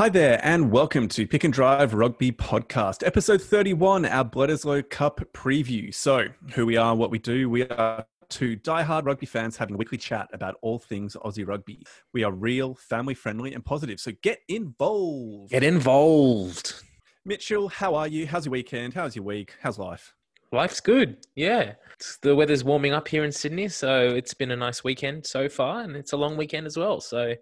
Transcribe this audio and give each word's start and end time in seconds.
Hi 0.00 0.08
there, 0.08 0.40
and 0.42 0.70
welcome 0.70 1.08
to 1.08 1.26
Pick 1.26 1.44
and 1.44 1.52
Drive 1.52 1.92
Rugby 1.92 2.32
Podcast, 2.32 3.06
episode 3.06 3.42
31, 3.42 4.06
our 4.06 4.24
Bledisloe 4.24 4.88
Cup 4.88 5.20
preview. 5.34 5.94
So, 5.94 6.28
who 6.54 6.64
we 6.64 6.78
are, 6.78 6.96
what 6.96 7.10
we 7.10 7.18
do, 7.18 7.50
we 7.50 7.68
are 7.68 8.06
two 8.30 8.56
die-hard 8.56 9.04
rugby 9.04 9.26
fans 9.26 9.58
having 9.58 9.74
a 9.74 9.76
weekly 9.76 9.98
chat 9.98 10.30
about 10.32 10.54
all 10.62 10.78
things 10.78 11.16
Aussie 11.16 11.46
rugby. 11.46 11.84
We 12.14 12.24
are 12.24 12.32
real, 12.32 12.76
family 12.76 13.12
friendly, 13.12 13.52
and 13.52 13.62
positive. 13.62 14.00
So, 14.00 14.12
get 14.22 14.38
involved. 14.48 15.50
Get 15.50 15.64
involved. 15.64 16.82
Mitchell, 17.26 17.68
how 17.68 17.94
are 17.94 18.08
you? 18.08 18.26
How's 18.26 18.46
your 18.46 18.52
weekend? 18.52 18.94
How's 18.94 19.14
your 19.14 19.26
week? 19.26 19.52
How's 19.60 19.78
life? 19.78 20.14
Life's 20.50 20.80
good. 20.80 21.18
Yeah. 21.36 21.74
It's, 21.92 22.16
the 22.22 22.34
weather's 22.34 22.64
warming 22.64 22.94
up 22.94 23.06
here 23.06 23.24
in 23.24 23.32
Sydney, 23.32 23.68
so 23.68 24.08
it's 24.08 24.32
been 24.32 24.50
a 24.50 24.56
nice 24.56 24.82
weekend 24.82 25.26
so 25.26 25.46
far, 25.50 25.82
and 25.82 25.94
it's 25.94 26.14
a 26.14 26.16
long 26.16 26.38
weekend 26.38 26.66
as 26.66 26.78
well. 26.78 27.02
So, 27.02 27.34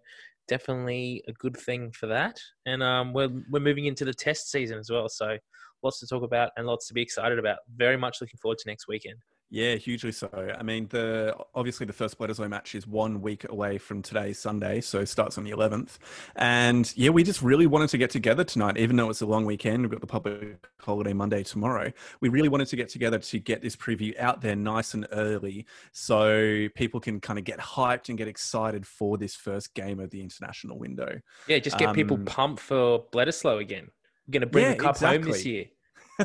definitely 0.49 1.23
a 1.29 1.33
good 1.35 1.57
thing 1.57 1.93
for 1.93 2.07
that. 2.07 2.41
And 2.67 2.83
um, 2.83 3.13
we're 3.13 3.31
we're 3.51 3.61
moving 3.61 3.87
into 3.87 4.05
the 4.05 4.15
test 4.15 4.51
season 4.51 4.79
as 4.79 4.91
well, 4.91 5.09
so 5.09 5.37
lots 5.83 6.01
to 6.01 6.07
talk 6.07 6.23
about 6.23 6.51
and 6.57 6.67
lots 6.67 6.89
to 6.89 6.95
be 6.95 7.03
excited 7.03 7.39
about. 7.39 7.59
Very 7.77 7.97
much 7.97 8.21
looking 8.21 8.39
forward 8.39 8.59
to 8.59 8.69
next 8.69 8.89
weekend. 8.89 9.19
Yeah, 9.51 9.77
hugely 9.77 10.13
so. 10.13 10.29
I 10.59 10.63
mean, 10.63 10.89
the 10.89 11.35
obviously 11.55 11.87
the 11.87 11.93
first 11.95 12.19
Bledisloe 12.19 12.51
match 12.51 12.75
is 12.75 12.87
one 12.87 13.23
week 13.23 13.49
away 13.49 13.79
from 13.79 14.03
today, 14.03 14.35
Sunday, 14.35 14.83
so 14.83 15.01
it 15.01 15.09
starts 15.09 15.39
on 15.39 15.45
the 15.45 15.53
11th. 15.53 15.97
And 16.37 16.93
yeah, 16.97 17.09
we 17.11 17.23
just 17.23 17.41
really 17.41 17.67
wanted 17.67 17.89
to 17.91 17.99
get 17.99 18.11
together 18.11 18.45
tonight, 18.45 18.77
even 18.77 18.97
though 18.97 19.09
it's 19.09 19.23
a 19.23 19.27
long 19.27 19.47
weekend. 19.47 19.83
We've 19.83 19.91
got 19.91 20.03
the 20.03 20.07
public 20.07 20.69
holiday 20.81 21.15
Monday 21.15 21.43
tomorrow. 21.43 21.91
We 22.21 22.29
really 22.29 22.51
wanted 22.51 22.69
to 22.69 22.77
get 22.77 22.91
together 22.91 23.19
to 23.19 23.39
get 23.39 23.63
this 23.63 23.75
preview 23.75 24.19
out 24.21 24.43
there 24.43 24.55
nice 24.55 24.93
and 24.93 25.07
early, 25.13 25.65
so 25.93 26.69
people 26.75 27.01
can 27.01 27.19
kind 27.19 27.39
of 27.39 27.47
get 27.47 27.59
hyped 27.59 28.11
and 28.11 28.19
get 28.19 28.29
excited 28.29 28.87
for 28.87 29.17
this 29.17 29.35
first 29.35 29.73
game 29.73 29.99
of 29.99 30.11
the 30.11 30.21
international 30.21 30.79
window. 30.79 31.21
Yeah, 31.47 31.59
just 31.59 31.79
get 31.79 31.89
um, 31.89 31.95
people 31.95 32.19
pumped 32.19 32.61
for 32.61 33.05
Bledisloe 33.13 33.61
again. 33.61 33.89
We're 34.27 34.33
going 34.33 34.41
to 34.43 34.47
bring 34.47 34.65
yeah, 34.67 34.73
the 34.73 34.77
cup 34.77 34.97
exactly. 34.97 35.23
home 35.23 35.33
this 35.33 35.47
year. 35.47 35.67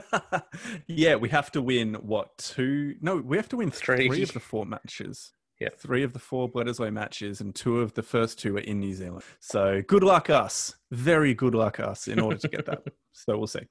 yeah, 0.88 1.16
we 1.16 1.30
have 1.30 1.52
to 1.52 1.62
win 1.62 1.96
what 1.96 2.38
two? 2.38 2.96
No, 3.02 3.18
we 3.18 3.38
have 3.38 3.50
to 3.50 3.58
win 3.58 3.72
three, 3.72 4.08
three 4.08 4.24
of 4.24 4.34
the 4.34 4.40
four 4.40 4.66
matches. 4.66 5.34
Yeah, 5.60 5.70
three 5.78 6.04
of 6.04 6.14
the 6.14 6.20
four 6.20 6.50
Bledisloe 6.50 6.92
matches, 6.92 7.40
and 7.40 7.54
two 7.54 7.80
of 7.80 7.94
the 7.94 8.04
first 8.04 8.40
two 8.40 8.58
are 8.58 8.62
in 8.62 8.80
New 8.80 8.94
Zealand. 8.94 9.24
So 9.40 9.82
good 9.88 10.04
luck 10.04 10.30
us, 10.30 10.76
very 10.92 11.34
good 11.34 11.56
luck 11.56 11.80
us, 11.80 12.08
in 12.08 12.20
order 12.20 12.38
to 12.38 12.48
get 12.48 12.66
that. 12.66 12.84
so 13.14 13.38
we'll 13.38 13.48
see. 13.48 13.62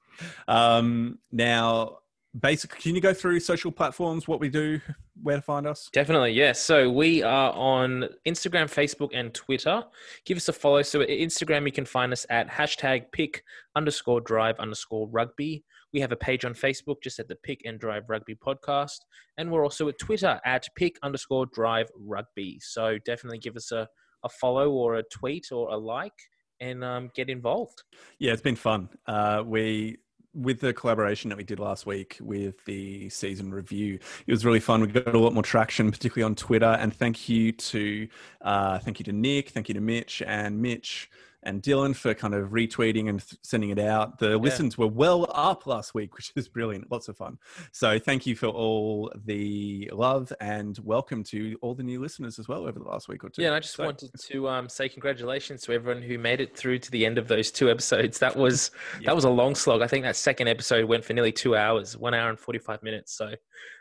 Um, 0.47 1.19
now, 1.31 1.99
basically, 2.39 2.79
can 2.79 2.95
you 2.95 3.01
go 3.01 3.13
through 3.13 3.39
social 3.41 3.71
platforms, 3.71 4.27
what 4.27 4.39
we 4.39 4.49
do, 4.49 4.79
where 5.21 5.35
to 5.35 5.41
find 5.41 5.67
us? 5.67 5.89
Definitely, 5.93 6.31
yes. 6.31 6.59
So 6.59 6.89
we 6.89 7.21
are 7.21 7.51
on 7.53 8.09
Instagram, 8.25 8.65
Facebook, 8.65 9.09
and 9.13 9.33
Twitter. 9.33 9.83
Give 10.25 10.37
us 10.37 10.49
a 10.49 10.53
follow. 10.53 10.81
So 10.81 10.99
Instagram, 10.99 11.65
you 11.65 11.71
can 11.71 11.85
find 11.85 12.11
us 12.11 12.25
at 12.29 12.49
hashtag 12.49 13.11
pick 13.11 13.43
underscore 13.75 14.21
drive 14.21 14.57
underscore 14.59 15.07
rugby. 15.09 15.63
We 15.93 16.01
have 16.01 16.11
a 16.11 16.17
page 16.17 16.43
on 16.45 16.53
Facebook 16.53 16.97
just 17.03 17.19
at 17.19 17.27
the 17.27 17.35
Pick 17.35 17.61
and 17.65 17.79
Drive 17.79 18.09
Rugby 18.09 18.35
podcast. 18.35 18.99
And 19.37 19.51
we're 19.51 19.63
also 19.63 19.87
at 19.89 19.99
Twitter 19.99 20.39
at 20.45 20.67
pick 20.75 20.97
underscore 21.03 21.45
drive 21.47 21.87
rugby. 21.95 22.59
So 22.61 22.97
definitely 23.05 23.39
give 23.39 23.55
us 23.55 23.71
a, 23.71 23.87
a 24.23 24.29
follow 24.29 24.71
or 24.71 24.95
a 24.95 25.03
tweet 25.03 25.51
or 25.51 25.69
a 25.69 25.77
like 25.77 26.13
and 26.59 26.83
um, 26.83 27.11
get 27.15 27.29
involved. 27.29 27.83
Yeah, 28.19 28.33
it's 28.33 28.41
been 28.41 28.55
fun. 28.55 28.89
Uh, 29.07 29.43
we 29.45 29.97
with 30.35 30.59
the 30.59 30.73
collaboration 30.73 31.29
that 31.29 31.37
we 31.37 31.43
did 31.43 31.59
last 31.59 31.85
week 31.85 32.17
with 32.19 32.63
the 32.65 33.07
season 33.09 33.53
review, 33.53 33.99
it 34.25 34.31
was 34.31 34.43
really 34.43 34.59
fun. 34.59 34.81
We 34.81 34.87
got 34.87 35.13
a 35.13 35.19
lot 35.19 35.33
more 35.33 35.43
traction, 35.43 35.91
particularly 35.91 36.23
on 36.23 36.33
Twitter. 36.33 36.65
And 36.79 36.91
thank 36.91 37.29
you 37.29 37.51
to 37.51 38.07
uh, 38.41 38.79
thank 38.79 38.99
you 38.99 39.05
to 39.05 39.11
Nick, 39.11 39.49
thank 39.49 39.67
you 39.67 39.75
to 39.75 39.81
Mitch 39.81 40.23
and 40.25 40.59
Mitch 40.61 41.09
and 41.45 41.61
Dylan 41.61 41.95
for 41.95 42.13
kind 42.13 42.33
of 42.33 42.49
retweeting 42.49 43.09
and 43.09 43.19
th- 43.19 43.39
sending 43.43 43.69
it 43.69 43.79
out. 43.79 44.19
The 44.19 44.31
yeah. 44.31 44.35
listens 44.35 44.77
were 44.77 44.87
well 44.87 45.27
up 45.33 45.65
last 45.67 45.93
week, 45.93 46.15
which 46.15 46.31
is 46.35 46.47
brilliant. 46.47 46.91
Lots 46.91 47.07
of 47.07 47.17
fun. 47.17 47.37
So 47.71 47.99
thank 47.99 48.25
you 48.25 48.35
for 48.35 48.47
all 48.47 49.11
the 49.25 49.89
love 49.93 50.31
and 50.39 50.77
welcome 50.83 51.23
to 51.25 51.57
all 51.61 51.75
the 51.75 51.83
new 51.83 52.01
listeners 52.01 52.39
as 52.39 52.47
well 52.47 52.67
over 52.67 52.79
the 52.79 52.85
last 52.85 53.07
week 53.07 53.23
or 53.23 53.29
two. 53.29 53.41
Yeah, 53.41 53.49
and 53.49 53.55
I 53.55 53.59
just 53.59 53.75
so, 53.75 53.85
wanted 53.85 54.11
to 54.17 54.47
um, 54.49 54.69
say 54.69 54.89
congratulations 54.89 55.61
to 55.63 55.73
everyone 55.73 56.01
who 56.01 56.17
made 56.17 56.41
it 56.41 56.55
through 56.55 56.79
to 56.79 56.91
the 56.91 57.05
end 57.05 57.17
of 57.17 57.27
those 57.27 57.51
two 57.51 57.69
episodes. 57.69 58.19
That 58.19 58.35
was 58.35 58.71
yeah. 58.99 59.07
that 59.07 59.15
was 59.15 59.25
a 59.25 59.29
long 59.29 59.55
slog. 59.55 59.81
I 59.81 59.87
think 59.87 60.03
that 60.05 60.15
second 60.15 60.47
episode 60.47 60.85
went 60.85 61.03
for 61.03 61.13
nearly 61.13 61.31
two 61.31 61.55
hours, 61.55 61.97
one 61.97 62.13
hour 62.13 62.29
and 62.29 62.39
forty 62.39 62.59
five 62.59 62.81
minutes. 62.83 63.13
So 63.17 63.33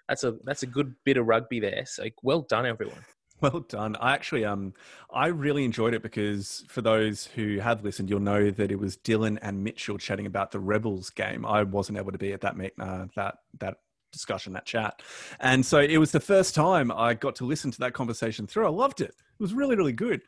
that's 0.09 0.25
a 0.25 0.37
that's 0.45 0.63
a 0.63 0.67
good 0.67 0.95
bit 1.05 1.17
of 1.17 1.27
rugby 1.27 1.61
there. 1.61 1.85
So 1.87 2.05
well 2.23 2.43
done, 2.43 2.67
everyone. 2.67 3.05
Well 3.43 3.61
done. 3.69 3.97
I 3.97 4.13
actually 4.13 4.45
um 4.45 4.73
I 5.13 5.27
really 5.27 5.65
enjoyed 5.65 5.95
it 5.95 6.03
because 6.03 6.65
for 6.69 6.81
those 6.81 7.27
who 7.27 7.59
have 7.59 7.83
listened, 7.83 8.09
you'll 8.09 8.21
know 8.21 8.51
that 8.53 8.71
it 8.71 8.79
was 8.79 8.97
Dylan 8.97 9.39
and 9.43 9.65
Mitchell 9.65 9.99
chatting 9.99 10.27
about 10.27 10.53
the 10.53 10.61
Rebels 10.61 11.11
game. 11.11 11.45
I 11.45 11.65
wasn't 11.65 11.99
able 11.99 12.13
to 12.13 12.19
be 12.19 12.33
at 12.33 12.41
that 12.43 12.55
uh, 12.79 13.07
that 13.17 13.39
that 13.59 13.79
discussion, 14.13 14.53
that 14.53 14.67
chat, 14.67 15.03
and 15.41 15.67
so 15.67 15.81
it 15.81 15.99
was 15.99 16.13
the 16.13 16.21
first 16.21 16.55
time 16.55 16.93
I 16.93 17.15
got 17.15 17.35
to 17.37 17.45
listen 17.45 17.73
to 17.73 17.79
that 17.81 17.95
conversation 17.95 18.47
through. 18.47 18.67
I 18.67 18.71
loved 18.71 19.01
it. 19.01 19.11
It 19.11 19.41
was 19.41 19.55
really 19.55 19.75
really 19.75 19.93
good. 19.93 20.23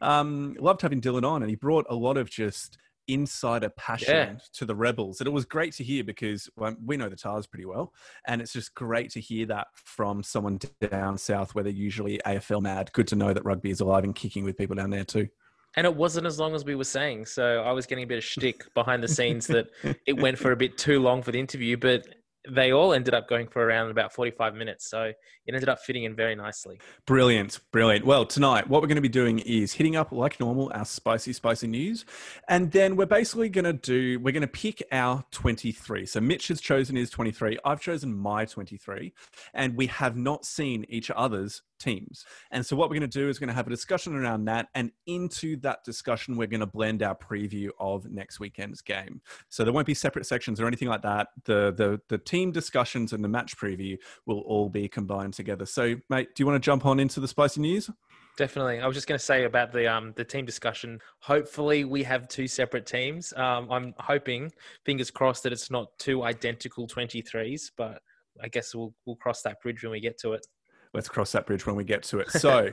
Um, 0.00 0.54
loved 0.60 0.82
having 0.82 1.00
Dylan 1.00 1.24
on, 1.24 1.42
and 1.42 1.50
he 1.50 1.56
brought 1.56 1.86
a 1.90 1.94
lot 1.94 2.16
of 2.16 2.30
just 2.30 2.78
insider 3.12 3.68
passion 3.70 4.14
yeah. 4.14 4.38
to 4.52 4.64
the 4.64 4.74
rebels 4.74 5.20
and 5.20 5.26
it 5.26 5.30
was 5.30 5.44
great 5.44 5.72
to 5.72 5.84
hear 5.84 6.04
because 6.04 6.48
well, 6.56 6.74
we 6.84 6.96
know 6.96 7.08
the 7.08 7.16
Tahs 7.16 7.46
pretty 7.46 7.66
well 7.66 7.92
and 8.26 8.40
it's 8.40 8.52
just 8.52 8.74
great 8.74 9.10
to 9.10 9.20
hear 9.20 9.46
that 9.46 9.68
from 9.74 10.22
someone 10.22 10.58
down 10.90 11.16
south 11.18 11.54
where 11.54 11.64
they're 11.64 11.72
usually 11.72 12.20
afl 12.26 12.62
mad 12.62 12.90
good 12.92 13.06
to 13.06 13.16
know 13.16 13.32
that 13.32 13.44
rugby 13.44 13.70
is 13.70 13.80
alive 13.80 14.04
and 14.04 14.14
kicking 14.14 14.44
with 14.44 14.56
people 14.56 14.76
down 14.76 14.90
there 14.90 15.04
too 15.04 15.28
and 15.76 15.86
it 15.86 15.94
wasn't 15.94 16.26
as 16.26 16.38
long 16.38 16.54
as 16.54 16.64
we 16.64 16.74
were 16.74 16.84
saying 16.84 17.24
so 17.24 17.62
i 17.62 17.72
was 17.72 17.86
getting 17.86 18.04
a 18.04 18.06
bit 18.06 18.18
of 18.18 18.24
shtick 18.24 18.72
behind 18.74 19.02
the 19.02 19.08
scenes 19.08 19.46
that 19.46 19.68
it 20.06 20.20
went 20.20 20.38
for 20.38 20.52
a 20.52 20.56
bit 20.56 20.76
too 20.78 21.00
long 21.00 21.22
for 21.22 21.32
the 21.32 21.38
interview 21.38 21.76
but 21.76 22.06
they 22.48 22.72
all 22.72 22.92
ended 22.92 23.14
up 23.14 23.28
going 23.28 23.46
for 23.48 23.62
around 23.62 23.90
about 23.90 24.12
45 24.12 24.54
minutes. 24.54 24.88
So 24.88 25.02
it 25.02 25.54
ended 25.54 25.68
up 25.68 25.80
fitting 25.80 26.04
in 26.04 26.14
very 26.14 26.34
nicely. 26.34 26.80
Brilliant. 27.06 27.60
Brilliant. 27.72 28.06
Well, 28.06 28.24
tonight, 28.24 28.68
what 28.68 28.80
we're 28.80 28.88
going 28.88 28.96
to 28.96 29.02
be 29.02 29.08
doing 29.08 29.40
is 29.40 29.72
hitting 29.72 29.96
up, 29.96 30.12
like 30.12 30.40
normal, 30.40 30.70
our 30.74 30.84
spicy, 30.84 31.32
spicy 31.32 31.66
news. 31.66 32.04
And 32.48 32.70
then 32.70 32.96
we're 32.96 33.06
basically 33.06 33.48
going 33.48 33.64
to 33.64 33.72
do, 33.72 34.18
we're 34.20 34.32
going 34.32 34.40
to 34.42 34.46
pick 34.46 34.82
our 34.92 35.24
23. 35.32 36.06
So 36.06 36.20
Mitch 36.20 36.48
has 36.48 36.60
chosen 36.60 36.96
his 36.96 37.10
23. 37.10 37.58
I've 37.64 37.80
chosen 37.80 38.16
my 38.16 38.44
23. 38.44 39.12
And 39.52 39.76
we 39.76 39.86
have 39.88 40.16
not 40.16 40.44
seen 40.44 40.86
each 40.88 41.10
other's 41.10 41.62
teams. 41.80 42.24
And 42.50 42.64
so, 42.64 42.76
what 42.76 42.88
we're 42.88 42.98
going 42.98 43.10
to 43.10 43.18
do 43.18 43.28
is 43.28 43.38
we're 43.38 43.46
going 43.46 43.54
to 43.54 43.58
have 43.58 43.66
a 43.66 43.70
discussion 43.70 44.14
around 44.14 44.44
that. 44.44 44.68
And 44.74 44.92
into 45.06 45.56
that 45.60 45.82
discussion, 45.84 46.36
we're 46.36 46.46
going 46.46 46.60
to 46.60 46.66
blend 46.66 47.02
our 47.02 47.16
preview 47.16 47.70
of 47.80 48.08
next 48.10 48.38
weekend's 48.38 48.80
game. 48.82 49.20
So, 49.48 49.64
there 49.64 49.72
won't 49.72 49.86
be 49.86 49.94
separate 49.94 50.26
sections 50.26 50.60
or 50.60 50.66
anything 50.66 50.88
like 50.88 51.02
that. 51.02 51.28
The, 51.44 51.72
the, 51.76 52.00
the 52.08 52.18
team 52.18 52.52
discussions 52.52 53.12
and 53.12 53.24
the 53.24 53.28
match 53.28 53.56
preview 53.56 53.96
will 54.26 54.40
all 54.40 54.68
be 54.68 54.88
combined 54.88 55.34
together. 55.34 55.66
So, 55.66 55.96
mate, 56.08 56.28
do 56.34 56.42
you 56.42 56.46
want 56.46 56.62
to 56.62 56.64
jump 56.64 56.86
on 56.86 57.00
into 57.00 57.20
the 57.20 57.28
spicy 57.28 57.60
news? 57.60 57.90
Definitely. 58.36 58.80
I 58.80 58.86
was 58.86 58.96
just 58.96 59.06
going 59.06 59.18
to 59.18 59.24
say 59.24 59.44
about 59.44 59.72
the 59.72 59.86
um 59.92 60.12
the 60.16 60.24
team 60.24 60.46
discussion. 60.46 61.00
Hopefully, 61.20 61.84
we 61.84 62.02
have 62.04 62.28
two 62.28 62.46
separate 62.46 62.86
teams. 62.86 63.32
Um, 63.36 63.70
I'm 63.70 63.94
hoping, 63.98 64.50
fingers 64.84 65.10
crossed, 65.10 65.42
that 65.42 65.52
it's 65.52 65.70
not 65.70 65.88
two 65.98 66.22
identical 66.22 66.86
23s, 66.86 67.72
but 67.76 68.00
I 68.42 68.48
guess 68.48 68.74
we'll 68.74 68.94
we'll 69.04 69.16
cross 69.16 69.42
that 69.42 69.60
bridge 69.60 69.82
when 69.82 69.92
we 69.92 70.00
get 70.00 70.18
to 70.20 70.32
it 70.32 70.46
let's 70.94 71.08
cross 71.08 71.32
that 71.32 71.46
bridge 71.46 71.66
when 71.66 71.76
we 71.76 71.84
get 71.84 72.02
to 72.04 72.18
it. 72.18 72.28
So, 72.40 72.72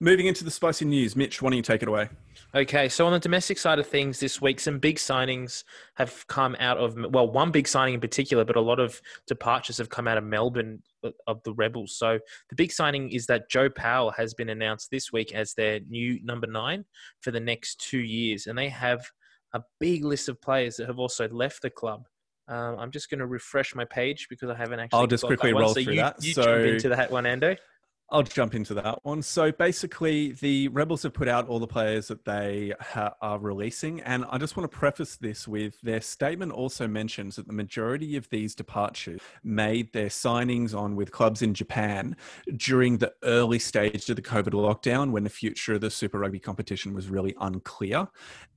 moving 0.00 0.26
into 0.26 0.44
the 0.44 0.50
spicy 0.50 0.84
news, 0.84 1.14
Mitch, 1.14 1.40
why 1.40 1.50
don't 1.50 1.56
you 1.56 1.62
take 1.62 1.82
it 1.82 1.88
away? 1.88 2.08
Okay, 2.54 2.88
so 2.88 3.06
on 3.06 3.12
the 3.12 3.18
domestic 3.18 3.58
side 3.58 3.78
of 3.78 3.86
things 3.86 4.20
this 4.20 4.40
week, 4.40 4.60
some 4.60 4.78
big 4.78 4.96
signings 4.96 5.64
have 5.94 6.26
come 6.28 6.56
out 6.60 6.78
of, 6.78 6.96
well, 7.12 7.30
one 7.30 7.50
big 7.50 7.66
signing 7.66 7.94
in 7.94 8.00
particular, 8.00 8.44
but 8.44 8.56
a 8.56 8.60
lot 8.60 8.78
of 8.78 9.00
departures 9.26 9.78
have 9.78 9.88
come 9.88 10.06
out 10.06 10.18
of 10.18 10.24
Melbourne 10.24 10.82
uh, 11.02 11.10
of 11.26 11.42
the 11.42 11.52
Rebels. 11.54 11.96
So 11.96 12.18
the 12.50 12.56
big 12.56 12.70
signing 12.70 13.10
is 13.10 13.26
that 13.26 13.50
Joe 13.50 13.68
Powell 13.70 14.10
has 14.12 14.34
been 14.34 14.50
announced 14.50 14.90
this 14.90 15.12
week 15.12 15.34
as 15.34 15.54
their 15.54 15.80
new 15.88 16.20
number 16.22 16.46
nine 16.46 16.84
for 17.20 17.30
the 17.30 17.40
next 17.40 17.80
two 17.80 18.00
years. 18.00 18.46
And 18.46 18.56
they 18.56 18.68
have 18.68 19.04
a 19.52 19.62
big 19.80 20.04
list 20.04 20.28
of 20.28 20.40
players 20.40 20.76
that 20.76 20.86
have 20.86 20.98
also 20.98 21.28
left 21.28 21.62
the 21.62 21.70
club. 21.70 22.06
Um, 22.46 22.78
I'm 22.78 22.90
just 22.90 23.08
going 23.10 23.20
to 23.20 23.26
refresh 23.26 23.74
my 23.74 23.84
page 23.84 24.26
because 24.28 24.50
I 24.50 24.54
haven't 24.54 24.80
actually. 24.80 25.00
I'll 25.00 25.06
just 25.06 25.24
quickly 25.24 25.52
roll 25.52 25.68
so 25.68 25.82
through 25.82 25.94
you, 25.94 26.00
that. 26.00 26.22
You 26.22 26.34
so 26.34 26.42
jump 26.42 26.64
into 26.64 26.88
that 26.90 27.10
one, 27.10 27.24
Ando. 27.24 27.56
I'll 28.10 28.22
jump 28.22 28.54
into 28.54 28.74
that 28.74 28.98
one. 29.02 29.22
So 29.22 29.50
basically, 29.50 30.32
the 30.32 30.68
Rebels 30.68 31.04
have 31.04 31.14
put 31.14 31.26
out 31.26 31.48
all 31.48 31.58
the 31.58 31.66
players 31.66 32.08
that 32.08 32.24
they 32.26 32.74
ha- 32.78 33.14
are 33.22 33.38
releasing. 33.38 34.02
And 34.02 34.26
I 34.28 34.36
just 34.36 34.56
want 34.56 34.70
to 34.70 34.76
preface 34.76 35.16
this 35.16 35.48
with 35.48 35.80
their 35.80 36.02
statement 36.02 36.52
also 36.52 36.86
mentions 36.86 37.36
that 37.36 37.46
the 37.46 37.54
majority 37.54 38.16
of 38.16 38.28
these 38.28 38.54
departures 38.54 39.20
made 39.42 39.92
their 39.94 40.08
signings 40.08 40.78
on 40.78 40.96
with 40.96 41.12
clubs 41.12 41.40
in 41.40 41.54
Japan 41.54 42.14
during 42.56 42.98
the 42.98 43.12
early 43.22 43.58
stage 43.58 44.08
of 44.10 44.16
the 44.16 44.22
COVID 44.22 44.52
lockdown 44.52 45.10
when 45.10 45.24
the 45.24 45.30
future 45.30 45.74
of 45.74 45.80
the 45.80 45.90
Super 45.90 46.18
Rugby 46.18 46.40
competition 46.40 46.92
was 46.92 47.08
really 47.08 47.34
unclear. 47.40 48.06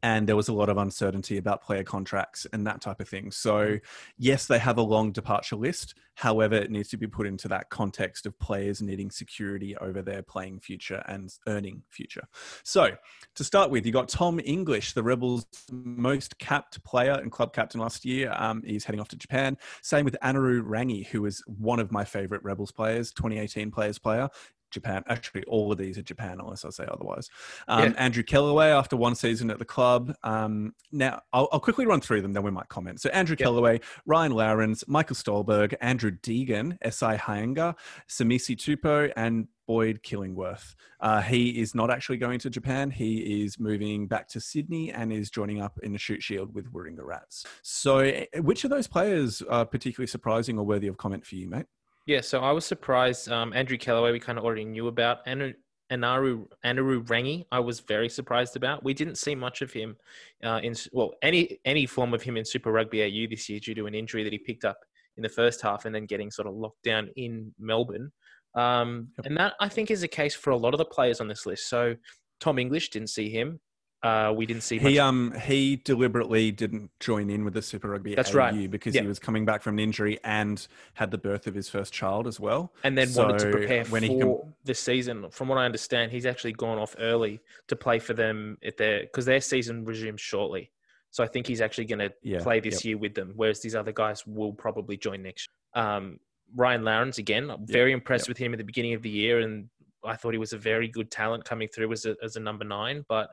And 0.04 0.28
there 0.28 0.36
was 0.36 0.50
a 0.50 0.54
lot 0.54 0.70
of 0.70 0.78
uncertainty 0.78 1.38
about 1.38 1.64
player 1.64 1.84
contracts 1.84 2.46
and 2.52 2.68
that 2.68 2.82
type 2.82 3.00
of 3.00 3.08
thing. 3.08 3.32
So, 3.32 3.80
yes, 4.18 4.46
they 4.46 4.60
have 4.60 4.78
a 4.78 4.84
long 4.84 5.12
departure 5.12 5.56
list. 5.56 5.96
However, 6.16 6.56
it 6.56 6.70
needs 6.70 6.90
to 6.90 6.98
be 6.98 7.08
put 7.08 7.28
into 7.28 7.48
that 7.48 7.70
context 7.70 8.26
of 8.26 8.38
players 8.40 8.82
needing 8.82 9.10
security 9.10 9.37
security 9.38 9.78
over 9.78 10.02
their 10.02 10.24
playing 10.24 10.60
future 10.60 11.04
and 11.08 11.32
earning 11.48 11.84
future. 11.90 12.28
So, 12.64 12.92
to 13.36 13.44
start 13.44 13.70
with, 13.70 13.86
you 13.86 13.92
got 13.92 14.10
Tom 14.10 14.40
English, 14.44 14.94
the 14.94 15.04
Rebels' 15.04 15.46
most 15.72 16.40
capped 16.40 16.84
player 16.84 17.14
and 17.14 17.32
club 17.32 17.54
captain 17.54 17.80
last 17.80 18.04
year. 18.04 18.34
Um, 18.36 18.64
he's 18.66 18.84
heading 18.84 19.00
off 19.00 19.10
to 19.10 19.16
Japan. 19.16 19.58
Same 19.82 20.06
with 20.06 20.18
Anaru 20.24 20.64
Rangi, 20.64 21.06
who 21.08 21.22
was 21.22 21.44
one 21.46 21.80
of 21.80 21.92
my 21.92 22.04
favorite 22.04 22.44
Rebels 22.44 22.72
players, 22.72 23.12
2018 23.12 23.70
players 23.70 24.00
player. 24.00 24.28
Japan. 24.72 25.04
Actually, 25.08 25.44
all 25.46 25.72
of 25.72 25.78
these 25.78 25.98
are 25.98 26.02
Japan, 26.02 26.38
unless 26.40 26.66
I 26.66 26.70
say 26.70 26.86
otherwise. 26.92 27.30
Um, 27.68 27.84
yeah. 27.84 27.94
Andrew 27.98 28.24
Kellaway, 28.24 28.70
after 28.70 28.98
one 28.98 29.16
season 29.16 29.50
at 29.50 29.60
the 29.60 29.66
club. 29.66 30.14
Um, 30.24 30.74
now, 30.92 31.22
I'll, 31.34 31.48
I'll, 31.52 31.60
quickly 31.60 31.86
run 31.86 32.02
through 32.02 32.22
them, 32.22 32.34
then 32.34 32.44
we 32.44 32.52
might 32.52 32.70
comment. 32.70 33.02
So, 33.02 33.10
Andrew 33.10 33.36
yeah. 33.40 33.46
Kellaway, 33.46 33.82
Ryan 34.06 34.32
Louwrens, 34.34 34.88
Michael 34.88 35.16
Stolberg, 35.16 35.76
Andrew 35.82 36.12
Deegan, 36.12 36.78
S.I. 36.82 37.18
Hyanga, 37.18 37.76
Samisi 38.10 38.56
Tupou, 38.56 39.12
and 39.16 39.48
Boyd 39.68 40.02
Killingworth. 40.02 40.76
Uh, 41.00 41.22
he 41.22 41.60
is 41.60 41.76
not 41.76 41.92
actually 41.92 42.18
going 42.18 42.40
to 42.40 42.50
Japan. 42.50 42.90
He 42.90 43.44
is 43.44 43.60
moving 43.60 44.08
back 44.08 44.28
to 44.30 44.40
Sydney 44.40 44.92
and 44.92 45.12
is 45.12 45.30
joining 45.30 45.62
up 45.62 45.78
in 45.84 45.92
the 45.92 46.00
Shute 46.00 46.24
Shield 46.24 46.56
with 46.56 46.72
Warringah 46.72 47.04
Rats. 47.04 47.46
So, 47.62 48.00
eh, 48.00 48.26
which 48.40 48.64
of 48.64 48.70
those 48.70 48.88
players 48.88 49.42
are 49.44 49.66
particularly 49.66 50.08
surprising 50.08 50.58
or 50.58 50.66
worthy 50.66 50.88
of 50.88 50.98
comment 50.98 51.26
for 51.26 51.36
you, 51.36 51.50
mate? 51.50 51.66
Yeah, 52.08 52.22
so 52.22 52.40
I 52.40 52.54
was 52.54 52.66
surprised. 52.66 53.30
Um, 53.30 53.52
Andrew 53.52 53.78
Kellaway, 53.78 54.14
we 54.14 54.20
kind 54.20 54.38
of 54.38 54.46
already 54.46 54.64
knew 54.64 54.88
about. 54.88 55.26
Anaru, 55.26 55.54
Anaru, 55.92 56.48
Anaru 56.66 57.06
Rangi, 57.06 57.46
I 57.52 57.60
was 57.60 57.82
very 57.82 58.08
surprised 58.08 58.56
about. 58.56 58.82
We 58.82 58.94
didn't 58.94 59.18
see 59.18 59.36
much 59.36 59.62
of 59.62 59.74
him 59.74 59.98
uh, 60.42 60.62
in, 60.64 60.74
well, 60.94 61.12
any 61.22 61.60
any 61.66 61.86
form 61.86 62.14
of 62.14 62.22
him 62.22 62.38
in 62.38 62.46
Super 62.46 62.72
Rugby 62.72 63.04
AU 63.04 63.30
this 63.30 63.50
year 63.50 63.60
due 63.60 63.76
to 63.76 63.88
an 63.88 63.94
injury 63.94 64.24
that 64.24 64.32
he 64.32 64.40
picked 64.40 64.64
up 64.64 64.80
in 65.18 65.24
the 65.24 65.28
first 65.30 65.62
half 65.62 65.84
and 65.84 65.94
then 65.94 66.06
getting 66.06 66.32
sort 66.32 66.48
of 66.48 66.54
locked 66.56 66.82
down 66.84 67.10
in 67.18 67.54
Melbourne. 67.60 68.10
Um. 68.56 69.10
And 69.26 69.36
that, 69.36 69.56
I 69.60 69.68
think, 69.68 69.92
is 69.92 70.02
a 70.02 70.08
case 70.08 70.34
for 70.34 70.52
a 70.52 70.58
lot 70.58 70.74
of 70.74 70.78
the 70.78 70.86
players 70.86 71.20
on 71.20 71.28
this 71.28 71.46
list. 71.46 71.70
So 71.70 71.94
Tom 72.40 72.58
English 72.58 72.90
didn't 72.90 73.10
see 73.10 73.30
him. 73.30 73.60
Uh, 74.04 74.32
we 74.36 74.46
didn't 74.46 74.62
see. 74.62 74.78
He 74.78 75.00
um 75.00 75.34
he 75.44 75.78
deliberately 75.78 76.52
didn't 76.52 76.92
join 77.00 77.30
in 77.32 77.44
with 77.44 77.56
the 77.56 77.64
Super 77.64 77.90
Rugby. 77.90 78.14
That's 78.14 78.34
AU 78.34 78.38
right. 78.38 78.72
Because 78.72 78.94
he 78.94 79.02
was 79.02 79.18
coming 79.18 79.44
back 79.44 79.64
from 79.64 79.76
an 79.76 79.80
injury 79.80 80.20
and 80.24 80.66
had 80.94 81.10
the 81.10 81.18
birth 81.18 81.48
of 81.48 81.56
his 81.56 81.68
first 81.68 81.94
child 81.94 82.28
as 82.28 82.40
well, 82.40 82.72
and 82.84 82.96
then 82.96 83.08
so 83.08 83.24
wanted 83.26 83.40
to 83.40 83.52
prepare 83.52 83.86
when 83.86 84.04
for 84.04 84.08
he 84.08 84.20
can... 84.20 84.54
this 84.64 84.80
season. 84.80 85.30
From 85.32 85.48
what 85.48 85.58
I 85.58 85.66
understand, 85.66 86.12
he's 86.12 86.28
actually 86.28 86.54
gone 86.54 86.78
off 86.78 86.96
early 87.00 87.40
to 87.70 87.76
play 87.76 87.98
for 87.98 88.14
them 88.14 88.60
at 88.64 88.78
their 88.78 89.02
because 89.02 89.26
their 89.26 89.42
season 89.42 89.84
resumes 89.84 90.22
shortly. 90.22 90.72
So 91.10 91.24
I 91.24 91.28
think 91.28 91.48
he's 91.48 91.62
actually 91.62 91.86
going 91.86 92.00
to 92.00 92.14
yeah, 92.22 92.44
play 92.44 92.60
this 92.60 92.76
yep. 92.76 92.86
year 92.86 92.98
with 92.98 93.16
them, 93.16 93.34
whereas 93.36 93.62
these 93.62 93.76
other 93.76 93.92
guys 93.94 94.28
will 94.28 94.54
probably 94.54 94.98
join 94.98 95.24
next. 95.24 95.50
Um, 95.74 96.20
Ryan 96.56 96.84
Louwrens 96.84 97.18
again, 97.18 97.50
I'm 97.50 97.66
very 97.66 97.92
yep. 97.92 98.00
impressed 98.00 98.26
yep. 98.26 98.30
with 98.30 98.38
him 98.38 98.54
at 98.54 98.58
the 98.58 98.64
beginning 98.64 98.94
of 98.94 99.02
the 99.02 99.10
year, 99.10 99.40
and 99.40 99.70
I 100.06 100.16
thought 100.16 100.34
he 100.34 100.38
was 100.38 100.54
a 100.54 100.58
very 100.58 100.88
good 100.88 101.10
talent 101.10 101.44
coming 101.44 101.68
through 101.68 101.92
as 101.92 102.06
a, 102.06 102.16
as 102.24 102.36
a 102.36 102.40
number 102.40 102.66
nine, 102.66 103.04
but 103.10 103.32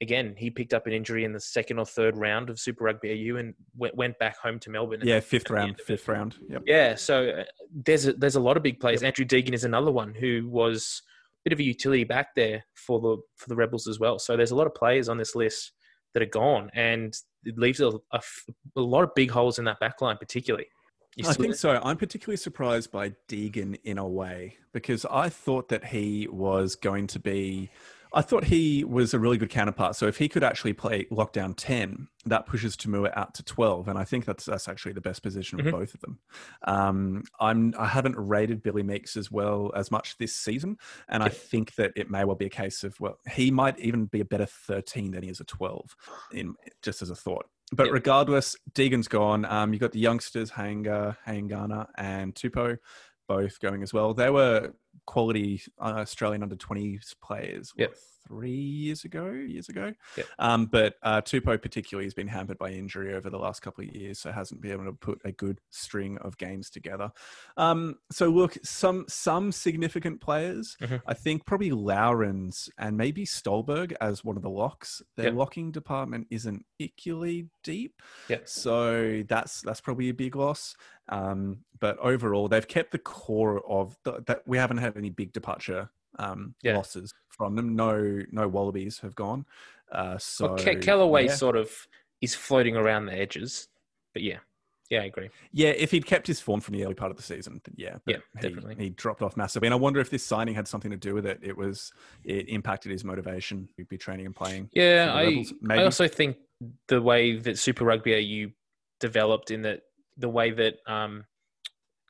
again, 0.00 0.34
he 0.36 0.50
picked 0.50 0.74
up 0.74 0.86
an 0.86 0.92
injury 0.92 1.24
in 1.24 1.32
the 1.32 1.40
second 1.40 1.78
or 1.78 1.86
third 1.86 2.16
round 2.16 2.50
of 2.50 2.58
Super 2.58 2.84
Rugby 2.84 3.30
AU 3.30 3.36
and 3.36 3.54
went 3.76 4.18
back 4.18 4.36
home 4.38 4.58
to 4.60 4.70
Melbourne. 4.70 5.00
Yeah, 5.02 5.20
fifth 5.20 5.50
round, 5.50 5.80
fifth 5.80 6.08
round. 6.08 6.36
Yep. 6.48 6.62
Yeah, 6.66 6.94
so 6.94 7.30
uh, 7.30 7.44
there's 7.72 8.06
a, 8.06 8.12
there's 8.12 8.36
a 8.36 8.40
lot 8.40 8.56
of 8.56 8.62
big 8.62 8.80
players. 8.80 9.02
Yep. 9.02 9.08
Andrew 9.08 9.24
Deegan 9.24 9.54
is 9.54 9.64
another 9.64 9.90
one 9.90 10.14
who 10.14 10.48
was 10.48 11.02
a 11.40 11.50
bit 11.50 11.52
of 11.52 11.60
a 11.60 11.64
utility 11.64 12.04
back 12.04 12.34
there 12.34 12.64
for 12.74 13.00
the 13.00 13.16
for 13.36 13.48
the 13.48 13.56
Rebels 13.56 13.86
as 13.86 13.98
well. 13.98 14.18
So 14.18 14.36
there's 14.36 14.50
a 14.50 14.56
lot 14.56 14.66
of 14.66 14.74
players 14.74 15.08
on 15.08 15.18
this 15.18 15.34
list 15.34 15.72
that 16.14 16.22
are 16.22 16.26
gone, 16.26 16.70
and 16.74 17.14
it 17.44 17.58
leaves 17.58 17.80
a, 17.80 17.92
a, 18.12 18.20
a 18.76 18.80
lot 18.80 19.04
of 19.04 19.14
big 19.14 19.30
holes 19.30 19.58
in 19.58 19.64
that 19.64 19.80
back 19.80 20.00
line, 20.00 20.16
particularly. 20.18 20.66
I 21.24 21.32
think 21.32 21.54
so. 21.54 21.80
I'm 21.82 21.96
particularly 21.96 22.36
surprised 22.36 22.90
by 22.92 23.14
Deegan 23.28 23.78
in 23.84 23.96
a 23.96 24.06
way 24.06 24.58
because 24.72 25.06
I 25.10 25.30
thought 25.30 25.68
that 25.68 25.86
he 25.86 26.28
was 26.30 26.74
going 26.74 27.06
to 27.08 27.18
be 27.18 27.70
I 28.16 28.22
thought 28.22 28.44
he 28.44 28.82
was 28.82 29.12
a 29.12 29.18
really 29.18 29.36
good 29.36 29.50
counterpart. 29.50 29.94
So 29.94 30.06
if 30.06 30.16
he 30.16 30.26
could 30.26 30.42
actually 30.42 30.72
play 30.72 31.04
lockdown 31.12 31.52
10, 31.54 32.08
that 32.24 32.46
pushes 32.46 32.74
To'omua 32.74 33.12
out 33.14 33.34
to 33.34 33.42
12. 33.42 33.88
And 33.88 33.98
I 33.98 34.04
think 34.04 34.24
that's 34.24 34.46
that's 34.46 34.68
actually 34.68 34.94
the 34.94 35.02
best 35.02 35.22
position 35.22 35.60
of 35.60 35.66
mm-hmm. 35.66 35.76
both 35.76 35.92
of 35.92 36.00
them. 36.00 36.18
Um, 36.66 37.24
I'm 37.40 37.74
I 37.78 37.86
haven't 37.86 38.16
rated 38.16 38.62
Billy 38.62 38.82
Meakes 38.82 39.18
as 39.18 39.30
well 39.30 39.70
as 39.76 39.90
much 39.90 40.16
this 40.16 40.34
season. 40.34 40.78
And 41.10 41.22
I 41.22 41.28
think 41.28 41.74
that 41.74 41.92
it 41.94 42.10
may 42.10 42.24
well 42.24 42.36
be 42.36 42.46
a 42.46 42.50
case 42.50 42.84
of, 42.84 42.98
well, 42.98 43.18
he 43.30 43.50
might 43.50 43.78
even 43.78 44.06
be 44.06 44.20
a 44.20 44.24
better 44.24 44.46
13 44.46 45.10
than 45.10 45.22
he 45.22 45.28
is 45.28 45.40
a 45.40 45.44
12, 45.44 45.94
in 46.32 46.54
just 46.82 47.02
as 47.02 47.10
a 47.10 47.14
thought. 47.14 47.44
But 47.70 47.92
regardless, 47.92 48.56
Deegan's 48.72 49.08
gone. 49.08 49.44
Um, 49.44 49.74
you've 49.74 49.80
got 49.80 49.92
the 49.92 50.00
youngsters, 50.00 50.48
Hanga, 50.48 51.18
Hangana, 51.26 51.88
and 51.98 52.34
Tupou 52.34 52.78
both 53.28 53.60
going 53.60 53.82
as 53.82 53.92
well. 53.92 54.14
They 54.14 54.30
were 54.30 54.72
quality 55.06 55.62
uh, 55.80 55.94
Australian 55.96 56.42
under 56.42 56.56
20s 56.56 57.14
players. 57.22 57.72
Yep 57.76 57.94
three 58.26 58.50
years 58.50 59.04
ago, 59.04 59.30
years 59.30 59.68
ago. 59.68 59.92
Yep. 60.16 60.26
Um, 60.38 60.66
but 60.66 60.94
uh, 61.02 61.20
Tupou 61.20 61.60
particularly 61.60 62.06
has 62.06 62.14
been 62.14 62.28
hampered 62.28 62.58
by 62.58 62.70
injury 62.70 63.14
over 63.14 63.30
the 63.30 63.38
last 63.38 63.60
couple 63.60 63.84
of 63.84 63.94
years, 63.94 64.18
so 64.18 64.32
hasn't 64.32 64.60
been 64.60 64.72
able 64.72 64.84
to 64.84 64.92
put 64.92 65.20
a 65.24 65.32
good 65.32 65.60
string 65.70 66.18
of 66.18 66.36
games 66.38 66.70
together. 66.70 67.10
Um, 67.56 67.96
so 68.10 68.28
look, 68.28 68.56
some 68.64 69.04
some 69.08 69.52
significant 69.52 70.20
players. 70.20 70.76
Mm-hmm. 70.80 70.96
I 71.06 71.14
think 71.14 71.46
probably 71.46 71.70
Louwrens 71.70 72.68
and 72.78 72.96
maybe 72.96 73.24
Stolberg 73.24 73.94
as 74.00 74.24
one 74.24 74.36
of 74.36 74.42
the 74.42 74.50
locks. 74.50 75.02
Their 75.16 75.26
yep. 75.26 75.34
locking 75.34 75.70
department 75.70 76.26
isn't 76.30 76.64
equally 76.78 77.48
deep, 77.62 78.02
yep. 78.28 78.48
so 78.48 79.22
that's 79.28 79.62
that's 79.62 79.80
probably 79.80 80.08
a 80.08 80.14
big 80.14 80.36
loss. 80.36 80.74
Um, 81.08 81.58
but 81.78 81.98
overall, 81.98 82.48
they've 82.48 82.66
kept 82.66 82.90
the 82.90 82.98
core 82.98 83.64
of 83.68 83.96
the, 84.04 84.22
that. 84.26 84.42
We 84.46 84.58
haven't 84.58 84.78
had 84.78 84.85
any 84.94 85.10
big 85.10 85.32
departure 85.32 85.90
um, 86.18 86.54
yeah. 86.62 86.76
losses 86.76 87.12
from 87.28 87.56
them. 87.56 87.74
No, 87.74 88.22
no 88.30 88.48
Wallabies 88.48 88.98
have 89.00 89.14
gone. 89.14 89.46
Uh, 89.90 90.18
so 90.18 90.48
well, 90.48 90.56
Ke- 90.56 90.80
Kellaway 90.80 91.26
yeah. 91.26 91.34
sort 91.34 91.56
of 91.56 91.70
is 92.20 92.34
floating 92.34 92.76
around 92.76 93.06
the 93.06 93.14
edges, 93.14 93.68
but 94.12 94.22
yeah, 94.22 94.38
yeah, 94.90 95.02
I 95.02 95.04
agree. 95.04 95.30
Yeah, 95.52 95.70
if 95.70 95.90
he'd 95.90 96.06
kept 96.06 96.26
his 96.26 96.40
form 96.40 96.60
from 96.60 96.74
the 96.74 96.84
early 96.84 96.94
part 96.94 97.10
of 97.10 97.16
the 97.16 97.22
season, 97.22 97.60
then 97.64 97.74
yeah, 97.76 97.96
yeah, 98.06 98.16
he, 98.40 98.48
definitely. 98.48 98.76
He 98.78 98.90
dropped 98.90 99.22
off 99.22 99.36
massively, 99.36 99.66
and 99.66 99.74
I 99.74 99.76
wonder 99.76 100.00
if 100.00 100.10
this 100.10 100.24
signing 100.24 100.54
had 100.54 100.68
something 100.68 100.90
to 100.90 100.96
do 100.96 101.14
with 101.14 101.26
it. 101.26 101.40
It 101.42 101.56
was 101.56 101.92
it 102.24 102.48
impacted 102.48 102.92
his 102.92 103.04
motivation. 103.04 103.68
He'd 103.76 103.88
be 103.88 103.98
training 103.98 104.26
and 104.26 104.34
playing. 104.34 104.70
Yeah, 104.72 105.12
I 105.14 105.44
I 105.70 105.84
also 105.84 106.08
think 106.08 106.36
the 106.88 107.02
way 107.02 107.36
that 107.36 107.58
Super 107.58 107.84
Rugby 107.84 108.12
you 108.12 108.52
developed 109.00 109.50
in 109.50 109.62
that 109.62 109.82
the 110.16 110.28
way 110.28 110.50
that 110.50 110.76
um, 110.86 111.24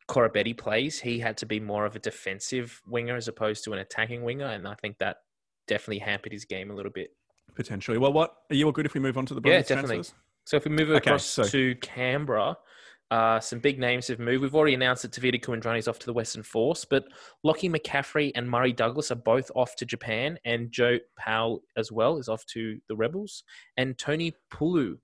Koroibete 0.09 0.57
plays, 0.57 1.01
he 1.01 1.19
had 1.19 1.37
to 1.39 1.47
be 1.47 1.59
more 1.59 1.85
of 1.85 1.97
a 1.97 1.99
defensive 1.99 2.81
winger 2.87 3.17
as 3.17 3.29
opposed 3.29 3.65
to 3.65 3.73
an 3.73 3.81
attacking 3.81 4.23
winger, 4.23 4.47
and 4.47 4.67
I 4.67 4.75
think 4.75 4.99
that 4.99 5.19
definitely 5.67 5.99
hampered 5.99 6.33
his 6.33 6.45
game 6.45 6.71
a 6.71 6.75
little 6.75 6.93
bit. 6.93 7.11
Potentially. 7.55 7.99
Well, 7.99 8.13
what 8.13 8.35
are 8.51 8.55
you 8.55 8.67
all 8.67 8.73
good 8.73 8.87
if 8.87 8.95
we 8.95 9.01
move 9.01 9.19
on 9.19 9.27
to 9.27 9.35
the 9.35 9.41
yeah, 9.45 9.63
definitely. 9.63 9.97
Transfers? 9.97 10.15
So 10.45 10.57
if 10.57 10.65
we 10.65 10.71
move 10.71 10.91
across 10.91 11.39
okay, 11.39 11.49
so... 11.49 11.51
to 11.51 11.75
Canberra, 11.77 12.57
uh, 13.11 13.39
some 13.41 13.61
big 13.61 13.79
names 13.79 14.09
have 14.09 14.19
moved. 14.19 14.43
We've 14.43 14.55
already 14.55 14.75
announced 14.75 15.03
that 15.03 15.13
Kuridrani 15.13 15.79
is 15.79 15.89
off 15.89 15.99
to 16.01 16.07
the 16.07 16.13
Western 16.13 16.43
Force, 16.43 16.85
but 16.85 17.05
Lachie 17.45 17.71
McCaffrey 17.71 18.33
and 18.35 18.49
Murray 18.49 18.73
Douglas 18.73 19.11
are 19.11 19.17
both 19.17 19.51
off 19.55 19.77
to 19.77 19.87
Japan, 19.87 20.39
and 20.45 20.71
Joe 20.73 20.99
Powell 21.17 21.63
as 21.77 21.93
well 21.93 22.19
is 22.19 22.29
off 22.29 22.45
to 22.47 22.79
the 22.89 22.97
Rebels, 22.97 23.45
and 23.77 23.97
Tony 23.97 24.35
Pulu 24.53 24.97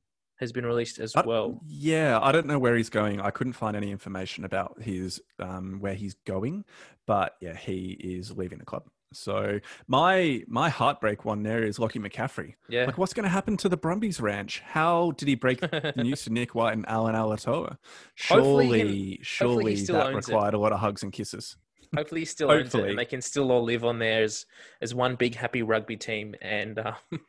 has 0.42 0.52
been 0.52 0.66
released 0.66 0.98
as 0.98 1.16
I, 1.16 1.22
well. 1.22 1.60
Yeah, 1.66 2.18
I 2.20 2.32
don't 2.32 2.46
know 2.46 2.58
where 2.58 2.76
he's 2.76 2.90
going. 2.90 3.20
I 3.20 3.30
couldn't 3.30 3.54
find 3.54 3.76
any 3.76 3.90
information 3.90 4.44
about 4.44 4.82
his 4.82 5.22
um, 5.38 5.78
where 5.80 5.94
he's 5.94 6.14
going, 6.26 6.64
but 7.06 7.36
yeah, 7.40 7.56
he 7.56 7.92
is 7.98 8.36
leaving 8.36 8.58
the 8.58 8.64
club. 8.64 8.84
So 9.14 9.60
my 9.86 10.42
my 10.48 10.68
heartbreak 10.68 11.24
one 11.24 11.42
there 11.42 11.62
is 11.62 11.78
Lachie 11.78 12.04
McCaffrey. 12.04 12.54
Yeah, 12.68 12.86
like 12.86 12.98
what's 12.98 13.12
going 13.12 13.24
to 13.24 13.30
happen 13.30 13.56
to 13.58 13.68
the 13.68 13.76
Brumbies 13.76 14.20
Ranch? 14.20 14.60
How 14.60 15.12
did 15.12 15.28
he 15.28 15.34
break 15.34 15.60
the 15.70 15.92
news 15.96 16.24
to 16.24 16.30
Nick 16.30 16.54
White 16.54 16.72
and 16.72 16.88
Allan 16.88 17.14
Alaalatoa? 17.14 17.76
Surely, 18.14 19.18
surely 19.22 19.76
that 19.76 20.14
required 20.14 20.54
it. 20.54 20.56
a 20.56 20.60
lot 20.60 20.72
of 20.72 20.80
hugs 20.80 21.02
and 21.02 21.12
kisses. 21.12 21.56
Hopefully, 21.94 22.22
he 22.22 22.24
still 22.24 22.48
Hopefully. 22.48 22.82
owns 22.82 22.86
it, 22.86 22.90
and 22.90 22.98
they 22.98 23.04
can 23.04 23.20
still 23.20 23.52
all 23.52 23.62
live 23.62 23.84
on 23.84 23.98
there 23.98 24.22
as 24.22 24.46
as 24.80 24.94
one 24.94 25.16
big 25.16 25.34
happy 25.34 25.62
rugby 25.62 25.96
team. 25.96 26.34
And 26.40 26.78
um, 26.78 27.20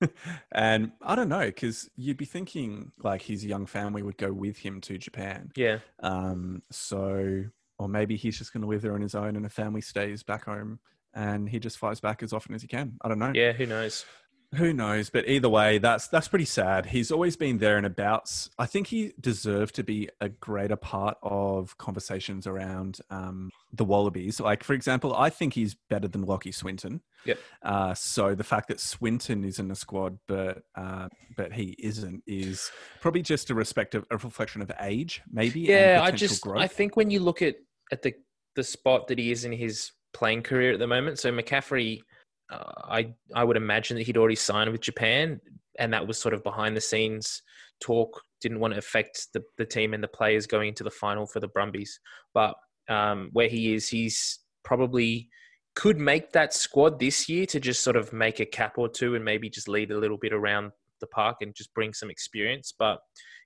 and 0.52 0.92
I 1.02 1.14
don't 1.14 1.28
know 1.28 1.46
because 1.46 1.88
you'd 1.96 2.16
be 2.16 2.24
thinking 2.24 2.92
like 3.02 3.22
his 3.22 3.44
young 3.44 3.66
family 3.66 4.02
would 4.02 4.16
go 4.16 4.32
with 4.32 4.58
him 4.58 4.80
to 4.82 4.98
Japan. 4.98 5.52
Yeah. 5.54 5.78
Um. 6.02 6.62
So, 6.70 7.44
or 7.78 7.88
maybe 7.88 8.16
he's 8.16 8.38
just 8.38 8.52
going 8.52 8.62
to 8.62 8.68
live 8.68 8.82
there 8.82 8.94
on 8.94 9.00
his 9.02 9.14
own, 9.14 9.36
and 9.36 9.46
a 9.46 9.50
family 9.50 9.80
stays 9.80 10.22
back 10.22 10.46
home, 10.46 10.80
and 11.14 11.48
he 11.48 11.58
just 11.58 11.78
flies 11.78 12.00
back 12.00 12.22
as 12.22 12.32
often 12.32 12.54
as 12.54 12.62
he 12.62 12.68
can. 12.68 12.98
I 13.02 13.08
don't 13.08 13.18
know. 13.18 13.32
Yeah. 13.34 13.52
Who 13.52 13.66
knows? 13.66 14.04
Who 14.54 14.72
knows? 14.72 15.10
But 15.10 15.28
either 15.28 15.48
way, 15.48 15.76
that's 15.76 16.08
that's 16.08 16.28
pretty 16.28 16.46
sad. 16.46 16.86
He's 16.86 17.10
always 17.10 17.36
been 17.36 17.58
there 17.58 17.76
and 17.76 17.84
abouts. 17.84 18.48
I 18.58 18.64
think 18.64 18.86
he 18.86 19.12
deserved 19.20 19.74
to 19.74 19.84
be 19.84 20.08
a 20.22 20.30
greater 20.30 20.76
part 20.76 21.18
of 21.22 21.76
conversations 21.76 22.46
around 22.46 22.98
um, 23.10 23.50
the 23.72 23.84
Wallabies. 23.84 24.40
Like, 24.40 24.64
for 24.64 24.72
example, 24.72 25.14
I 25.14 25.28
think 25.28 25.52
he's 25.52 25.74
better 25.74 26.08
than 26.08 26.24
Lachie 26.24 26.54
Swinton. 26.54 27.02
Yep. 27.26 27.38
Uh, 27.62 27.92
so 27.92 28.34
the 28.34 28.44
fact 28.44 28.68
that 28.68 28.80
Swinton 28.80 29.44
is 29.44 29.58
in 29.58 29.68
the 29.68 29.74
squad, 29.74 30.18
but 30.26 30.62
uh, 30.74 31.08
but 31.36 31.52
he 31.52 31.76
isn't, 31.78 32.22
is 32.26 32.70
probably 33.02 33.20
just 33.20 33.50
a 33.50 33.54
respect 33.54 33.94
of 33.94 34.06
a 34.10 34.16
reflection 34.16 34.62
of 34.62 34.72
age, 34.80 35.20
maybe. 35.30 35.60
Yeah, 35.60 36.00
I 36.02 36.10
just 36.10 36.40
growth. 36.40 36.62
I 36.62 36.68
think 36.68 36.96
when 36.96 37.10
you 37.10 37.20
look 37.20 37.42
at 37.42 37.56
at 37.92 38.00
the 38.00 38.14
the 38.54 38.64
spot 38.64 39.08
that 39.08 39.18
he 39.18 39.30
is 39.30 39.44
in 39.44 39.52
his 39.52 39.92
playing 40.12 40.42
career 40.42 40.72
at 40.72 40.78
the 40.78 40.86
moment. 40.86 41.18
So 41.18 41.30
McCaffrey, 41.30 42.00
uh, 42.50 42.72
I 42.84 43.14
I 43.34 43.44
would 43.44 43.56
imagine 43.56 43.96
that 43.96 44.04
he'd 44.04 44.16
already 44.16 44.36
signed 44.36 44.70
with 44.70 44.80
Japan, 44.80 45.40
and 45.78 45.92
that 45.92 46.06
was 46.06 46.18
sort 46.18 46.34
of 46.34 46.42
behind 46.42 46.76
the 46.76 46.80
scenes 46.80 47.42
talk. 47.80 48.20
Didn't 48.40 48.60
want 48.60 48.74
to 48.74 48.78
affect 48.78 49.28
the, 49.32 49.42
the 49.56 49.66
team 49.66 49.94
and 49.94 50.02
the 50.02 50.08
players 50.08 50.46
going 50.46 50.68
into 50.68 50.84
the 50.84 50.90
final 50.90 51.26
for 51.26 51.40
the 51.40 51.48
Brumbies. 51.48 51.98
But 52.34 52.54
um, 52.88 53.30
where 53.32 53.48
he 53.48 53.74
is, 53.74 53.88
he's 53.88 54.40
probably 54.64 55.28
could 55.74 55.98
make 55.98 56.32
that 56.32 56.52
squad 56.52 56.98
this 56.98 57.28
year 57.28 57.46
to 57.46 57.60
just 57.60 57.82
sort 57.82 57.96
of 57.96 58.12
make 58.12 58.40
a 58.40 58.46
cap 58.46 58.78
or 58.78 58.88
two 58.88 59.14
and 59.14 59.24
maybe 59.24 59.48
just 59.48 59.68
lead 59.68 59.92
a 59.92 59.98
little 59.98 60.16
bit 60.16 60.32
around 60.32 60.72
the 61.00 61.06
park 61.06 61.36
and 61.40 61.54
just 61.54 61.72
bring 61.74 61.92
some 61.92 62.10
experience. 62.10 62.74
But 62.76 62.98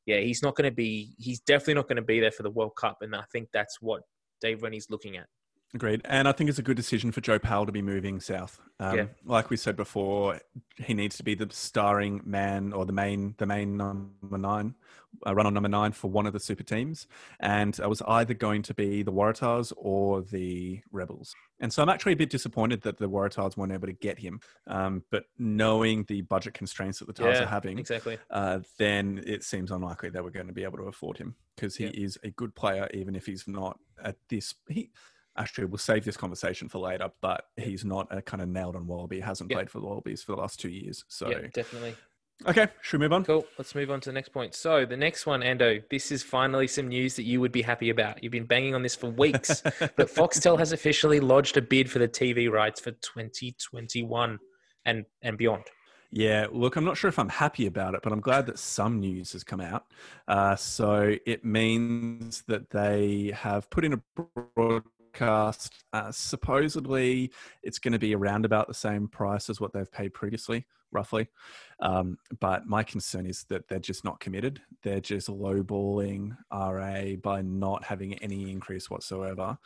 yeah, 0.06 0.18
he's 0.18 0.42
not 0.42 0.56
going 0.56 0.71
to 0.71 0.75
be. 0.75 1.14
He's 1.18 1.40
definitely 1.40 1.75
not 1.75 1.88
going 1.88 1.97
to 1.97 2.02
be 2.02 2.21
there 2.21 2.30
for 2.30 2.42
the 2.42 2.50
World 2.50 2.73
Cup, 2.76 2.99
and 3.02 3.14
I 3.14 3.25
think 3.32 3.49
that's 3.52 3.78
what 3.80 4.02
Dave 4.40 4.62
Rennie's 4.62 4.88
looking 4.90 5.16
at. 5.16 5.26
Agreed. 5.74 6.02
And 6.04 6.28
I 6.28 6.32
think 6.32 6.50
it's 6.50 6.58
a 6.58 6.62
good 6.62 6.76
decision 6.76 7.12
for 7.12 7.22
Joe 7.22 7.38
Powell 7.38 7.64
to 7.64 7.72
be 7.72 7.80
moving 7.80 8.20
south. 8.20 8.60
Um, 8.78 8.96
yeah. 8.96 9.06
Like 9.24 9.48
we 9.48 9.56
said 9.56 9.74
before, 9.74 10.38
he 10.76 10.92
needs 10.92 11.16
to 11.16 11.22
be 11.22 11.34
the 11.34 11.48
starring 11.50 12.20
man 12.26 12.74
or 12.74 12.84
the 12.84 12.92
main, 12.92 13.34
the 13.38 13.46
main 13.46 13.78
number 13.78 14.36
nine, 14.36 14.74
uh, 15.26 15.34
run 15.34 15.46
on 15.46 15.54
number 15.54 15.70
nine 15.70 15.92
for 15.92 16.10
one 16.10 16.26
of 16.26 16.34
the 16.34 16.40
super 16.40 16.62
teams. 16.62 17.06
And 17.40 17.78
it 17.78 17.88
was 17.88 18.02
either 18.02 18.34
going 18.34 18.60
to 18.64 18.74
be 18.74 19.02
the 19.02 19.12
Waratahs 19.12 19.72
or 19.78 20.20
the 20.20 20.82
Rebels. 20.92 21.34
And 21.58 21.72
so 21.72 21.82
I'm 21.82 21.88
actually 21.88 22.12
a 22.12 22.16
bit 22.16 22.28
disappointed 22.28 22.82
that 22.82 22.98
the 22.98 23.08
Waratahs 23.08 23.56
weren't 23.56 23.72
able 23.72 23.86
to 23.86 23.94
get 23.94 24.18
him. 24.18 24.40
Um, 24.66 25.04
but 25.10 25.24
knowing 25.38 26.04
the 26.04 26.20
budget 26.20 26.52
constraints 26.52 26.98
that 26.98 27.06
the 27.06 27.14
Tahs 27.14 27.38
yeah, 27.38 27.44
are 27.44 27.46
having, 27.46 27.78
exactly, 27.78 28.18
uh, 28.28 28.58
then 28.78 29.22
it 29.26 29.42
seems 29.42 29.70
unlikely 29.70 30.10
that 30.10 30.22
we're 30.22 30.30
going 30.30 30.48
to 30.48 30.52
be 30.52 30.64
able 30.64 30.78
to 30.78 30.84
afford 30.84 31.16
him 31.16 31.34
because 31.56 31.76
he 31.76 31.84
yeah. 31.84 31.92
is 31.94 32.18
a 32.24 32.30
good 32.30 32.54
player, 32.54 32.90
even 32.92 33.16
if 33.16 33.24
he's 33.24 33.48
not 33.48 33.78
at 34.04 34.16
this. 34.28 34.54
He, 34.68 34.90
actually 35.36 35.66
we'll 35.66 35.78
save 35.78 36.04
this 36.04 36.16
conversation 36.16 36.68
for 36.68 36.78
later, 36.78 37.10
but 37.20 37.46
he's 37.56 37.84
not 37.84 38.06
a 38.10 38.22
kind 38.22 38.42
of 38.42 38.48
nailed 38.48 38.76
on 38.76 38.86
Wallaby. 38.86 39.16
He 39.16 39.22
hasn't 39.22 39.50
played 39.50 39.70
for 39.70 39.80
the 39.80 39.86
Wallabies 39.86 40.22
for 40.22 40.32
the 40.32 40.40
last 40.40 40.60
two 40.60 40.70
years. 40.70 41.04
So 41.08 41.30
yeah, 41.30 41.48
definitely. 41.52 41.96
Okay, 42.46 42.66
should 42.80 42.98
we 42.98 43.04
move 43.04 43.12
on? 43.12 43.24
Cool. 43.24 43.46
Let's 43.56 43.74
move 43.74 43.90
on 43.90 44.00
to 44.00 44.08
the 44.08 44.12
next 44.12 44.30
point. 44.30 44.54
So 44.54 44.84
the 44.84 44.96
next 44.96 45.26
one, 45.26 45.42
Ando, 45.42 45.82
this 45.90 46.10
is 46.10 46.22
finally 46.22 46.66
some 46.66 46.88
news 46.88 47.14
that 47.14 47.22
you 47.22 47.40
would 47.40 47.52
be 47.52 47.62
happy 47.62 47.90
about. 47.90 48.22
You've 48.22 48.32
been 48.32 48.46
banging 48.46 48.74
on 48.74 48.82
this 48.82 48.96
for 48.96 49.10
weeks, 49.10 49.60
but 49.78 50.08
Foxtel 50.08 50.58
has 50.58 50.72
officially 50.72 51.20
lodged 51.20 51.56
a 51.56 51.62
bid 51.62 51.90
for 51.90 52.00
the 52.00 52.08
TV 52.08 52.50
rights 52.50 52.80
for 52.80 52.90
2021 52.90 54.38
and 54.84 55.04
and 55.22 55.38
beyond. 55.38 55.64
Yeah, 56.14 56.46
look, 56.52 56.76
I'm 56.76 56.84
not 56.84 56.98
sure 56.98 57.08
if 57.08 57.18
I'm 57.18 57.30
happy 57.30 57.64
about 57.64 57.94
it, 57.94 58.00
but 58.02 58.12
I'm 58.12 58.20
glad 58.20 58.44
that 58.46 58.58
some 58.58 59.00
news 59.00 59.32
has 59.32 59.42
come 59.42 59.62
out. 59.62 59.86
Uh, 60.28 60.54
so 60.56 61.16
it 61.24 61.42
means 61.42 62.42
that 62.48 62.68
they 62.68 63.32
have 63.34 63.70
put 63.70 63.82
in 63.82 63.94
a 63.94 64.02
broad 64.54 64.82
podcast. 65.12 65.71
Uh, 65.92 66.11
supposedly, 66.11 67.31
it's 67.62 67.78
going 67.78 67.92
to 67.92 67.99
be 67.99 68.14
around 68.14 68.45
about 68.45 68.69
the 68.69 68.75
same 68.75 69.09
price 69.09 69.50
as 69.50 69.61
what 69.61 69.73
they've 69.73 69.90
paid 69.90 70.14
previously, 70.14 70.66
roughly. 70.90 71.28
Um, 71.81 72.19
but 72.40 72.66
my 72.66 72.83
concern 72.83 73.26
is 73.26 73.45
that 73.49 73.69
they're 73.69 73.78
just 73.78 74.04
not 74.04 74.21
committed. 74.21 74.61
They're 74.83 75.00
just 75.00 75.28
lowballing 75.28 76.37
RA 76.52 77.16
by 77.23 77.42
not 77.42 77.85
having 77.85 78.14
any 78.19 78.50
increase 78.50 78.90
whatsoever, 78.90 79.59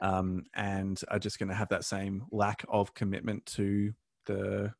um, 0.00 0.44
and 0.54 1.00
are 1.08 1.18
just 1.18 1.38
going 1.38 1.48
to 1.48 1.54
have 1.54 1.68
that 1.68 1.84
same 1.84 2.24
lack 2.30 2.64
of 2.68 2.94
commitment 2.94 3.46
to 3.46 3.92
the 4.26 4.72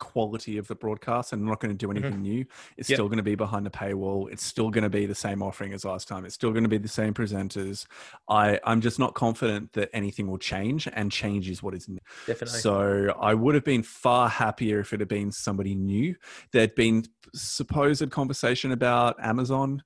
quality 0.00 0.58
of 0.58 0.66
the 0.66 0.74
broadcast 0.74 1.32
and 1.32 1.44
not 1.44 1.60
going 1.60 1.70
to 1.70 1.76
do 1.76 1.90
anything 1.90 2.14
mm-hmm. 2.14 2.22
new. 2.22 2.46
It's 2.76 2.90
yep. 2.90 2.96
still 2.96 3.06
going 3.06 3.18
to 3.18 3.22
be 3.22 3.36
behind 3.36 3.64
the 3.64 3.70
paywall. 3.70 4.30
It's 4.32 4.44
still 4.44 4.70
going 4.70 4.82
to 4.82 4.90
be 4.90 5.06
the 5.06 5.14
same 5.14 5.42
offering 5.42 5.72
as 5.72 5.84
last 5.84 6.08
time. 6.08 6.24
It's 6.24 6.34
still 6.34 6.50
going 6.50 6.64
to 6.64 6.68
be 6.68 6.78
the 6.78 6.88
same 6.88 7.14
presenters. 7.14 7.86
I, 8.28 8.58
I'm 8.64 8.80
just 8.80 8.98
not 8.98 9.14
confident 9.14 9.72
that 9.74 9.90
anything 9.92 10.26
will 10.26 10.38
change 10.38 10.88
and 10.92 11.12
change 11.12 11.48
is 11.48 11.62
what 11.62 11.74
is 11.74 11.88
new. 11.88 12.00
Definitely. 12.26 12.58
So 12.58 13.14
I 13.20 13.34
would 13.34 13.54
have 13.54 13.64
been 13.64 13.82
far 13.82 14.28
happier 14.28 14.80
if 14.80 14.92
it 14.92 15.00
had 15.00 15.08
been 15.08 15.30
somebody 15.30 15.74
new. 15.74 16.16
There'd 16.52 16.74
been 16.74 17.04
supposed 17.34 18.10
conversation 18.10 18.72
about 18.72 19.16
Amazon 19.22 19.82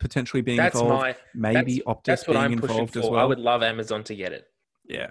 potentially 0.00 0.42
being 0.42 0.58
that's 0.58 0.80
involved. 0.80 1.02
My, 1.02 1.16
maybe 1.52 1.82
that's, 1.86 1.86
Optus 1.86 2.04
that's 2.04 2.24
being 2.24 2.52
involved 2.52 2.96
as 2.96 3.04
well. 3.04 3.20
I 3.20 3.24
would 3.24 3.38
love 3.38 3.62
Amazon 3.62 4.02
to 4.04 4.14
get 4.14 4.32
it. 4.32 4.46
Yeah 4.88 5.10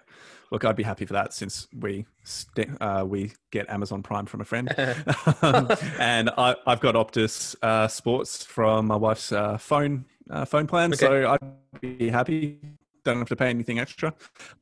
look, 0.52 0.66
I'd 0.66 0.76
be 0.76 0.84
happy 0.84 1.06
for 1.06 1.14
that 1.14 1.34
since 1.34 1.68
we 1.74 2.06
st- 2.24 2.82
uh, 2.82 3.04
we 3.08 3.34
get 3.52 3.70
Amazon 3.70 4.04
Prime 4.04 4.26
from 4.26 4.42
a 4.42 4.46
friend, 4.46 4.74
um, 5.42 5.70
and 6.00 6.30
I, 6.38 6.56
have 6.66 6.80
got 6.80 6.96
Optus 6.96 7.56
uh, 7.62 7.88
Sports 7.88 8.44
from 8.44 8.88
my 8.88 8.96
wife's 8.96 9.32
uh, 9.32 9.58
phone 9.58 10.06
uh, 10.30 10.46
phone 10.46 10.68
plan, 10.68 10.94
okay. 10.94 11.06
so 11.06 11.30
I'd 11.32 11.82
be 11.82 12.10
happy. 12.10 12.60
Don't 13.04 13.20
have 13.20 13.30
to 13.30 13.36
pay 13.36 13.50
anything 13.50 13.80
extra, 13.80 14.14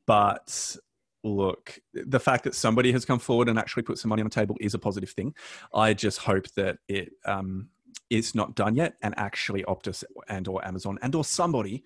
but 0.06 0.76
look, 1.24 1.78
the 1.92 2.20
fact 2.20 2.44
that 2.44 2.54
somebody 2.54 2.92
has 2.92 3.04
come 3.04 3.18
forward 3.18 3.48
and 3.48 3.58
actually 3.58 3.82
put 3.82 3.98
some 3.98 4.08
money 4.08 4.22
on 4.22 4.28
the 4.28 4.34
table 4.34 4.56
is 4.60 4.74
a 4.74 4.78
positive 4.78 5.10
thing. 5.10 5.34
I 5.74 5.92
just 5.92 6.18
hope 6.18 6.48
that 6.52 6.78
it 6.88 7.10
um, 7.24 7.68
is 8.10 8.34
not 8.34 8.54
done 8.54 8.76
yet, 8.76 8.94
and 9.02 9.14
actually 9.16 9.64
Optus 9.64 10.04
and 10.28 10.46
or 10.48 10.64
Amazon 10.64 10.98
and 11.02 11.14
or 11.14 11.24
somebody 11.24 11.82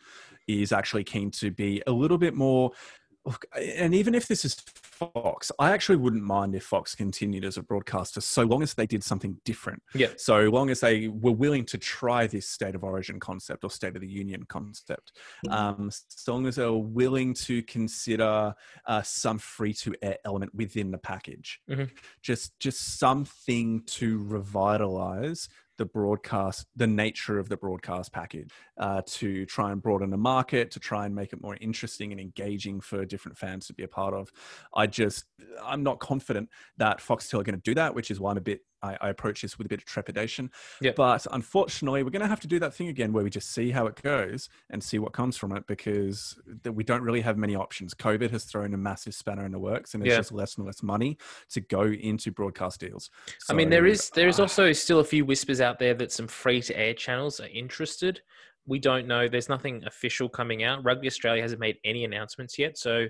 is 0.46 0.72
actually 0.72 1.04
keen 1.04 1.30
to 1.30 1.50
be 1.50 1.82
a 1.86 1.92
little 1.92 2.18
bit 2.18 2.34
more 2.34 2.72
look, 3.24 3.44
and 3.56 3.94
even 3.94 4.14
if 4.14 4.28
this 4.28 4.44
is 4.44 4.54
Fox, 4.54 5.50
I 5.58 5.70
actually 5.72 5.96
wouldn't 5.96 6.22
mind 6.22 6.54
if 6.54 6.64
Fox 6.64 6.94
continued 6.94 7.44
as 7.44 7.56
a 7.56 7.62
broadcaster 7.62 8.20
so 8.20 8.42
long 8.42 8.62
as 8.62 8.74
they 8.74 8.86
did 8.86 9.02
something 9.02 9.36
different. 9.44 9.82
Yeah. 9.94 10.08
So 10.16 10.40
long 10.50 10.70
as 10.70 10.80
they 10.80 11.08
were 11.08 11.32
willing 11.32 11.64
to 11.66 11.78
try 11.78 12.26
this 12.26 12.48
state 12.48 12.74
of 12.74 12.84
origin 12.84 13.18
concept 13.18 13.64
or 13.64 13.70
state 13.70 13.94
of 13.94 14.02
the 14.02 14.08
union 14.08 14.44
concept, 14.44 15.12
um, 15.48 15.90
so 16.08 16.32
long 16.34 16.46
as 16.46 16.56
they 16.56 16.64
were 16.64 16.78
willing 16.78 17.34
to 17.34 17.62
consider 17.62 18.54
uh, 18.86 19.02
some 19.02 19.38
free 19.38 19.72
to 19.74 19.94
air 20.02 20.18
element 20.24 20.54
within 20.54 20.90
the 20.90 20.98
package, 20.98 21.60
mm-hmm. 21.68 21.84
just 22.22 22.58
just 22.58 22.98
something 22.98 23.82
to 23.86 24.22
revitalize 24.24 25.48
the 25.80 25.86
broadcast, 25.86 26.66
the 26.76 26.86
nature 26.86 27.38
of 27.38 27.48
the 27.48 27.56
broadcast 27.56 28.12
package 28.12 28.50
uh, 28.76 29.00
to 29.06 29.46
try 29.46 29.72
and 29.72 29.80
broaden 29.80 30.10
the 30.10 30.16
market, 30.18 30.70
to 30.70 30.78
try 30.78 31.06
and 31.06 31.14
make 31.14 31.32
it 31.32 31.40
more 31.40 31.56
interesting 31.58 32.12
and 32.12 32.20
engaging 32.20 32.82
for 32.82 33.06
different 33.06 33.38
fans 33.38 33.66
to 33.66 33.72
be 33.72 33.82
a 33.82 33.88
part 33.88 34.12
of. 34.12 34.30
I 34.74 34.86
just, 34.86 35.24
I'm 35.64 35.82
not 35.82 35.98
confident 35.98 36.50
that 36.76 36.98
Foxtel 36.98 37.40
are 37.40 37.44
going 37.44 37.54
to 37.54 37.62
do 37.62 37.74
that, 37.76 37.94
which 37.94 38.10
is 38.10 38.20
why 38.20 38.30
I'm 38.30 38.36
a 38.36 38.42
bit 38.42 38.60
I, 38.82 38.96
I, 39.00 39.08
approach 39.10 39.42
this 39.42 39.58
with 39.58 39.66
a 39.66 39.68
bit 39.68 39.80
of 39.80 39.84
trepidation. 39.84 40.50
Yeah. 40.80 40.92
But 40.96 41.26
unfortunately, 41.32 42.02
we're 42.02 42.10
going 42.10 42.22
to 42.22 42.28
have 42.28 42.40
to 42.40 42.48
do 42.48 42.58
that 42.60 42.74
thing 42.74 42.88
again 42.88 43.12
where 43.12 43.24
we 43.24 43.30
just 43.30 43.52
see 43.52 43.70
how 43.70 43.86
it 43.86 44.00
goes 44.02 44.48
and 44.70 44.82
see 44.82 44.98
what 44.98 45.12
comes 45.12 45.36
from 45.36 45.52
it 45.52 45.66
because 45.66 46.38
we 46.64 46.84
don't 46.84 47.02
really 47.02 47.20
have 47.20 47.36
many 47.36 47.54
options. 47.54 47.94
COVID 47.94 48.30
has 48.30 48.44
thrown 48.44 48.74
a 48.74 48.76
massive 48.76 49.14
spanner 49.14 49.44
in 49.44 49.52
the 49.52 49.58
works, 49.58 49.94
and 49.94 50.02
there's 50.02 50.12
yeah. 50.12 50.18
just 50.18 50.32
less 50.32 50.56
and 50.56 50.66
less 50.66 50.82
money 50.82 51.18
to 51.50 51.60
go 51.60 51.82
into 51.82 52.30
broadcast 52.30 52.80
deals. 52.80 53.10
So, 53.40 53.54
I 53.54 53.56
mean, 53.56 53.70
there 53.70 53.86
is 53.86 54.10
there 54.10 54.28
is 54.28 54.38
uh, 54.38 54.42
also 54.42 54.72
still 54.72 55.00
a 55.00 55.04
few 55.04 55.24
whispers 55.24 55.60
out 55.60 55.78
there 55.78 55.94
that 55.94 56.12
some 56.12 56.26
free 56.26 56.62
to 56.62 56.78
air 56.78 56.94
channels 56.94 57.40
are 57.40 57.48
interested. 57.48 58.20
We 58.66 58.78
don't 58.78 59.06
know. 59.06 59.26
There's 59.26 59.48
nothing 59.48 59.82
official 59.86 60.28
coming 60.28 60.62
out. 60.62 60.84
Rugby 60.84 61.06
Australia 61.06 61.42
hasn't 61.42 61.60
made 61.60 61.78
any 61.84 62.04
announcements 62.04 62.58
yet, 62.58 62.78
so 62.78 63.06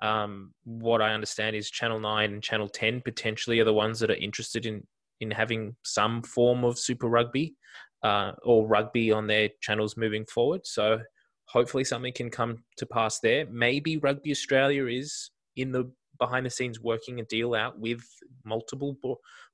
um, 0.00 0.52
what 0.64 1.02
I 1.02 1.12
understand 1.12 1.56
is 1.56 1.70
Channel 1.70 2.00
9 2.00 2.32
and 2.32 2.42
Channel 2.42 2.68
10 2.68 3.00
potentially 3.00 3.58
are 3.60 3.64
the 3.64 3.74
ones 3.74 3.98
that 4.00 4.10
are 4.10 4.14
interested 4.14 4.66
in 4.66 4.86
in 5.20 5.30
having 5.30 5.76
some 5.84 6.22
form 6.22 6.64
of 6.64 6.78
Super 6.78 7.08
Rugby 7.08 7.54
uh, 8.02 8.32
or 8.44 8.66
rugby 8.66 9.10
on 9.12 9.26
their 9.26 9.50
channels 9.60 9.96
moving 9.96 10.24
forward. 10.26 10.62
So 10.64 11.00
hopefully 11.46 11.84
something 11.84 12.12
can 12.12 12.30
come 12.30 12.64
to 12.76 12.86
pass 12.86 13.20
there. 13.20 13.46
Maybe 13.50 13.96
Rugby 13.96 14.30
Australia 14.30 14.86
is 14.86 15.30
in 15.56 15.72
the 15.72 15.90
behind 16.18 16.46
the 16.46 16.50
scenes 16.50 16.80
working 16.80 17.20
a 17.20 17.24
deal 17.24 17.54
out 17.54 17.78
with 17.78 18.02
multiple 18.44 18.96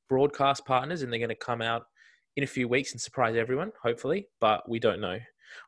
broadcast 0.08 0.64
partners, 0.66 1.02
and 1.02 1.12
they're 1.12 1.18
going 1.18 1.28
to 1.28 1.34
come 1.34 1.62
out 1.62 1.84
in 2.36 2.44
a 2.44 2.48
few 2.48 2.68
weeks 2.68 2.92
and 2.92 3.00
surprise 3.00 3.36
everyone. 3.36 3.72
Hopefully, 3.82 4.28
but 4.40 4.68
we 4.68 4.78
don't 4.78 5.00
know. 5.00 5.18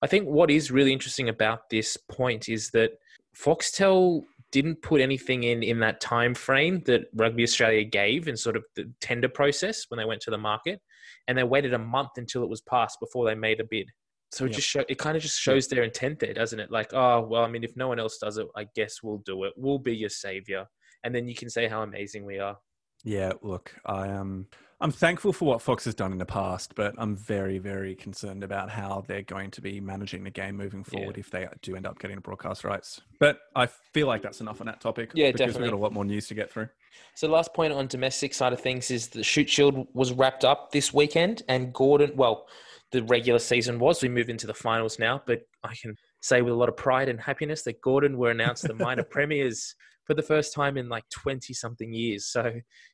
I 0.03 0.07
think 0.07 0.27
what 0.27 0.51
is 0.51 0.71
really 0.71 0.93
interesting 0.93 1.29
about 1.29 1.71
this 1.71 1.97
point 1.97 2.49
is 2.49 2.71
that 2.71 2.93
Foxtel 3.37 4.25
didn't 4.53 4.83
put 4.83 5.01
anything 5.01 5.43
in 5.45 5.63
in 5.63 5.81
that 5.81 6.01
time 6.01 6.35
frame 6.35 6.83
that 6.87 7.07
Rugby 7.15 7.43
Australia 7.43 7.85
gave 7.85 8.29
in 8.29 8.37
sort 8.37 8.57
of 8.57 8.65
the 8.75 8.91
tender 9.01 9.29
process 9.29 9.87
when 9.89 9.99
they 9.99 10.05
went 10.05 10.21
to 10.23 10.31
the 10.31 10.39
market, 10.39 10.81
and 11.29 11.37
they 11.37 11.45
waited 11.45 11.75
a 11.75 11.79
month 11.79 12.11
until 12.17 12.43
it 12.43 12.51
was 12.51 12.61
passed 12.61 12.99
before 13.01 13.27
they 13.27 13.35
made 13.35 13.61
a 13.61 13.65
bid. 13.65 13.89
So 14.33 14.45
it 14.45 14.49
yep. 14.49 14.57
just 14.57 14.69
show, 14.69 14.85
it 14.89 14.99
kind 14.99 15.17
of 15.17 15.23
just 15.23 15.41
shows 15.41 15.69
their 15.69 15.83
intent 15.83 16.19
there, 16.19 16.35
doesn't 16.35 16.59
it? 16.59 16.71
Like, 16.71 16.93
oh 16.93 17.21
well, 17.23 17.43
I 17.43 17.49
mean, 17.49 17.65
if 17.65 17.77
no 17.77 17.89
one 17.89 17.99
else 17.99 18.19
does 18.19 18.39
it, 18.39 18.47
I 18.57 18.67
guess 18.75 19.03
we'll 19.03 19.23
do 19.25 19.45
it. 19.45 19.53
We'll 19.57 19.79
be 19.79 19.97
your 19.97 20.11
savior, 20.11 20.67
and 21.05 21.15
then 21.15 21.29
you 21.29 21.35
can 21.35 21.49
say 21.51 21.69
how 21.69 21.83
amazing 21.83 22.25
we 22.25 22.39
are. 22.39 22.59
Yeah, 23.05 23.33
look, 23.43 23.75
I 23.85 24.09
am. 24.09 24.21
Um, 24.21 24.47
I'm 24.79 24.91
thankful 24.91 25.33
for 25.33 25.47
what 25.47 25.63
Fox 25.63 25.87
has 25.87 25.95
done 25.95 26.13
in 26.13 26.19
the 26.19 26.27
past, 26.27 26.75
but 26.75 26.95
I'm 26.99 27.17
very, 27.17 27.59
very 27.59 27.95
concerned 27.95 28.45
about 28.45 28.69
how 28.69 29.05
they're 29.07 29.23
going 29.23 29.51
to 29.53 29.63
be 29.63 29.81
managing 29.81 30.23
the 30.23 30.31
game 30.31 30.55
moving 30.57 30.85
forward 30.85 31.17
yeah. 31.17 31.21
if 31.21 31.31
they 31.31 31.49
do 31.63 31.77
end 31.77 31.87
up 31.87 31.99
getting 31.99 32.19
broadcast 32.19 32.63
rights. 32.63 33.01
But 33.19 33.41
I 33.55 33.67
feel 33.67 34.07
like 34.07 34.21
that's 34.21 34.43
enough 34.43 34.61
on 34.61 34.67
that 34.67 34.83
topic. 34.83 35.13
Yeah, 35.15 35.29
because 35.29 35.39
definitely. 35.39 35.63
We've 35.63 35.71
got 35.71 35.77
a 35.79 35.81
lot 35.81 35.93
more 35.95 36.05
news 36.05 36.27
to 36.29 36.35
get 36.35 36.53
through. 36.53 36.69
So, 37.15 37.27
last 37.27 37.55
point 37.55 37.73
on 37.73 37.87
domestic 37.87 38.35
side 38.35 38.53
of 38.53 38.61
things 38.61 38.91
is 38.91 39.09
the 39.09 39.25
Shute 39.25 39.49
Shield 39.49 39.87
was 39.95 40.13
wrapped 40.13 40.45
up 40.45 40.73
this 40.73 40.93
weekend, 40.93 41.43
and 41.49 41.73
Gordon. 41.73 42.13
Well, 42.15 42.47
the 42.93 43.03
regular 43.05 43.39
season 43.39 43.79
was. 43.79 44.03
We 44.03 44.11
move 44.11 44.29
into 44.29 44.47
the 44.47 44.55
finals 44.55 44.99
now, 44.99 45.23
but 45.27 45.47
I 45.65 45.75
can 45.75 45.97
say 46.21 46.43
with 46.43 46.53
a 46.53 46.57
lot 46.57 46.69
of 46.69 46.77
pride 46.77 47.09
and 47.09 47.19
happiness 47.19 47.63
that 47.63 47.81
Gordon 47.81 48.19
were 48.19 48.31
announced 48.31 48.67
the 48.69 48.75
minor 48.75 49.03
premiers 49.11 49.75
for 50.07 50.15
the 50.15 50.23
first 50.23 50.55
time 50.55 50.77
in 50.77 50.89
like 50.89 51.05
20 51.11 51.53
something 51.53 51.93
years. 51.93 52.27
So 52.27 52.53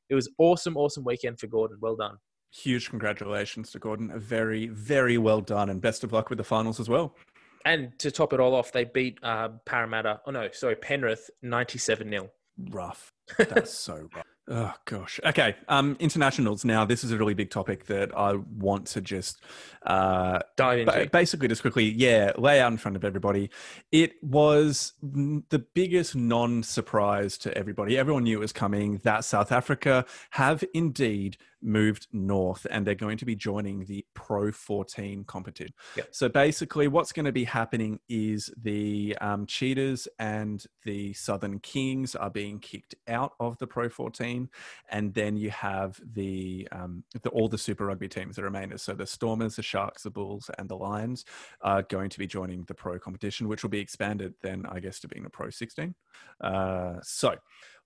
it 0.09 0.15
was 0.15 0.31
awesome, 0.39 0.77
awesome 0.77 1.05
weekend 1.05 1.39
for 1.39 1.47
Gordon. 1.47 1.79
Well 1.81 1.97
done. 1.97 2.17
Huge 2.51 2.91
congratulations 2.91 3.71
to 3.71 3.79
Gordon. 3.79 4.11
A 4.11 4.19
very, 4.19 4.69
very 4.69 5.17
well 5.19 5.41
done, 5.41 5.71
and 5.71 5.81
best 5.81 6.05
of 6.05 6.13
luck 6.13 6.29
with 6.29 6.37
the 6.37 6.45
finals 6.45 6.81
as 6.81 6.89
well. 6.89 7.17
And 7.65 7.99
to 8.01 8.11
top 8.11 8.33
it 8.33 8.41
all 8.41 8.55
off, 8.55 8.73
they 8.73 8.85
beat 8.85 9.19
uh, 9.23 9.51
Parramatta. 9.65 10.21
Oh 10.27 10.33
no, 10.33 10.49
sorry, 10.53 10.77
Penrith, 10.77 11.31
ninety-seven 11.41 12.11
0 12.11 12.29
Rough. 12.71 13.11
That's 13.39 13.73
so 13.79 14.09
rough. 14.15 14.27
Oh 14.49 14.75
gosh. 14.87 15.21
Okay. 15.25 15.55
Um, 15.69 15.97
internationals. 16.01 16.65
Now, 16.65 16.85
this 16.85 17.05
is 17.05 17.13
a 17.13 17.17
really 17.17 17.35
big 17.35 17.51
topic 17.51 17.87
that 17.87 18.17
I 18.17 18.35
want 18.35 18.87
to 18.89 19.01
just 19.01 19.41
uh, 19.87 20.41
dive 20.57 20.81
into. 20.81 21.09
basically, 21.11 21.47
just 21.47 21.63
quickly, 21.63 21.85
yeah, 21.85 22.33
lay 22.37 22.61
out 22.61 22.73
in 22.73 22.79
front 22.79 22.97
of 22.97 23.05
everybody. 23.05 23.51
It 23.93 24.15
was 24.21 24.95
the 25.01 25.65
biggest 25.75 26.17
non-surprise 26.17 27.39
to 27.39 27.57
everybody. 27.57 27.97
Everyone 27.97 28.25
knew 28.25 28.39
it 28.39 28.41
was 28.41 28.53
coming. 28.53 28.99
That 29.05 29.25
South 29.25 29.53
Africa 29.53 30.05
have 30.31 30.65
indeed 30.75 31.37
moved 31.63 32.07
north 32.13 32.67
and 32.71 32.87
they're 32.87 32.95
going 32.95 33.19
to 33.19 33.25
be 33.25 33.37
joining 33.37 33.85
the 33.85 34.05
Pro 34.15 34.51
14 34.53 35.25
competition. 35.25 35.73
Yep. 35.97 36.09
So 36.11 36.29
basically, 36.29 36.89
what's 36.89 37.13
going 37.13 37.27
to 37.27 37.33
be 37.33 37.45
happening 37.45 38.01
is 38.09 38.53
the 38.61 39.17
um, 39.21 39.47
Cheetahs 39.47 40.09
and 40.19 40.65
the 40.85 41.13
Southern 41.13 41.61
Kings 41.61 42.15
are 42.15 42.31
being 42.31 42.59
kicked 42.59 42.95
out 43.09 43.33
of 43.41 43.59
the 43.59 43.67
Pro 43.67 43.89
14, 43.89 44.49
and 44.91 45.15
then 45.15 45.37
you 45.37 45.51
have 45.51 46.01
the, 46.15 46.69
um, 46.73 47.05
the 47.23 47.31
all 47.31 47.49
the 47.49 47.59
Super 47.59 47.87
Rugby 47.87 48.09
teams, 48.09 48.37
the 48.37 48.43
remainers. 48.43 48.81
So 48.81 48.95
the 48.95 49.07
Stormers, 49.07 49.57
the 49.57 49.63
Sharks, 49.63 50.03
the 50.03 50.11
Bulls, 50.11 50.51
and 50.59 50.69
the 50.69 50.77
Lions 50.77 51.25
are 51.61 51.83
going 51.83 52.11
to 52.11 52.19
be 52.19 52.27
joining 52.27 52.65
the 52.65 52.75
Pro 52.75 52.99
competition, 52.99 53.49
which 53.49 53.63
will 53.63 53.71
be 53.71 53.81
expanded 53.81 54.35
then, 54.43 54.65
I 54.69 54.81
guess, 54.81 55.01
to 55.01 55.09
being 55.09 55.25
the 55.25 55.31
Pro 55.31 55.51
16. 55.51 55.95
Uh, 56.41 56.95
so 57.03 57.37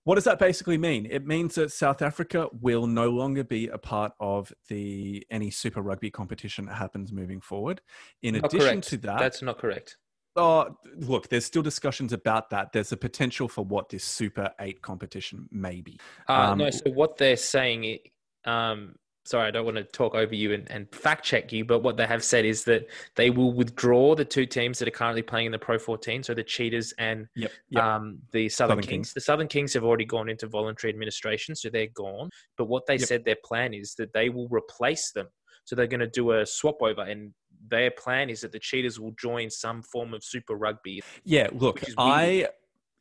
what 0.07 0.15
does 0.15 0.23
that 0.23 0.39
basically 0.39 0.77
mean? 0.77 1.05
It 1.11 1.27
means 1.27 1.55
that 1.55 1.69
South 1.69 2.01
Africa 2.01 2.47
will 2.61 2.87
no 2.87 3.09
longer 3.09 3.43
be 3.43 3.67
a 3.67 3.77
part 3.77 4.13
of 4.21 4.53
the 4.69 5.21
any 5.29 5.51
Super 5.51 5.81
Rugby 5.81 6.09
competition 6.09 6.65
that 6.67 6.75
happens 6.75 7.11
moving 7.11 7.41
forward. 7.41 7.81
In 8.23 8.35
not 8.35 8.45
addition 8.45 8.75
correct. 8.75 8.87
to 8.87 8.97
that, 8.99 9.19
that's 9.19 9.41
not 9.41 9.57
correct. 9.57 9.97
Oh, 10.37 10.77
look, 10.95 11.27
there's 11.27 11.43
still 11.43 11.61
discussions 11.61 12.13
about 12.13 12.49
that. 12.51 12.71
There's 12.71 12.93
a 12.93 12.97
potential 12.97 13.49
for 13.49 13.65
what 13.65 13.89
this 13.89 14.05
Super 14.05 14.49
Eight 14.61 14.81
competition 14.81 15.49
may 15.51 15.81
be. 15.81 15.99
Uh, 16.29 16.51
um, 16.51 16.59
no, 16.59 16.69
so 16.69 16.89
what 16.91 17.17
they're 17.17 17.35
saying, 17.35 17.97
um, 18.45 18.95
sorry, 19.27 19.47
I 19.47 19.51
don't 19.51 19.65
want 19.65 19.77
to 19.77 19.83
talk 19.83 20.15
over 20.15 20.33
you 20.33 20.53
and, 20.53 20.69
and, 20.71 20.87
fact 20.93 21.25
check 21.25 21.51
you, 21.51 21.65
but 21.65 21.79
what 21.79 21.97
they 21.97 22.07
have 22.07 22.23
said 22.23 22.45
is 22.45 22.63
that 22.63 22.87
they 23.15 23.29
will 23.29 23.51
withdraw 23.51 24.15
the 24.15 24.23
two 24.23 24.45
teams 24.45 24.79
that 24.79 24.87
are 24.87 24.91
currently 24.91 25.21
playing 25.21 25.47
in 25.47 25.51
the 25.51 25.59
Pro 25.59 25.77
14, 25.77 26.23
so 26.23 26.33
the 26.33 26.43
Cheetahs 26.43 26.93
and 26.97 27.27
yep, 27.35 27.51
yep. 27.69 27.83
Um, 27.83 28.19
the 28.31 28.47
Southern, 28.47 28.77
Southern 28.77 28.83
Kings. 28.83 28.89
Kings. 28.89 29.13
The 29.13 29.21
Southern 29.21 29.47
Kings 29.47 29.73
have 29.73 29.83
already 29.83 30.05
gone 30.05 30.29
into 30.29 30.47
voluntary 30.47 30.91
administration, 30.91 31.55
so 31.55 31.69
they're 31.69 31.87
gone. 31.87 32.29
But 32.57 32.65
what 32.65 32.85
they 32.85 32.95
yep. 32.95 33.07
said 33.07 33.25
their 33.25 33.37
plan 33.43 33.73
is 33.73 33.95
that 33.95 34.13
they 34.13 34.29
will 34.29 34.47
replace 34.47 35.11
them. 35.11 35.27
So 35.65 35.75
they're 35.75 35.87
going 35.87 35.99
to 35.99 36.07
do 36.07 36.31
a 36.31 36.45
swap 36.45 36.81
over, 36.81 37.01
and 37.01 37.33
their 37.69 37.91
plan 37.91 38.29
is 38.29 38.41
that 38.41 38.53
the 38.53 38.59
Cheetahs 38.59 38.99
will 38.99 39.13
join 39.19 39.49
some 39.49 39.81
form 39.81 40.13
of 40.13 40.23
Super 40.23 40.55
Rugby. 40.55 41.03
Yeah, 41.25 41.49
look, 41.51 41.83
I. 41.97 42.47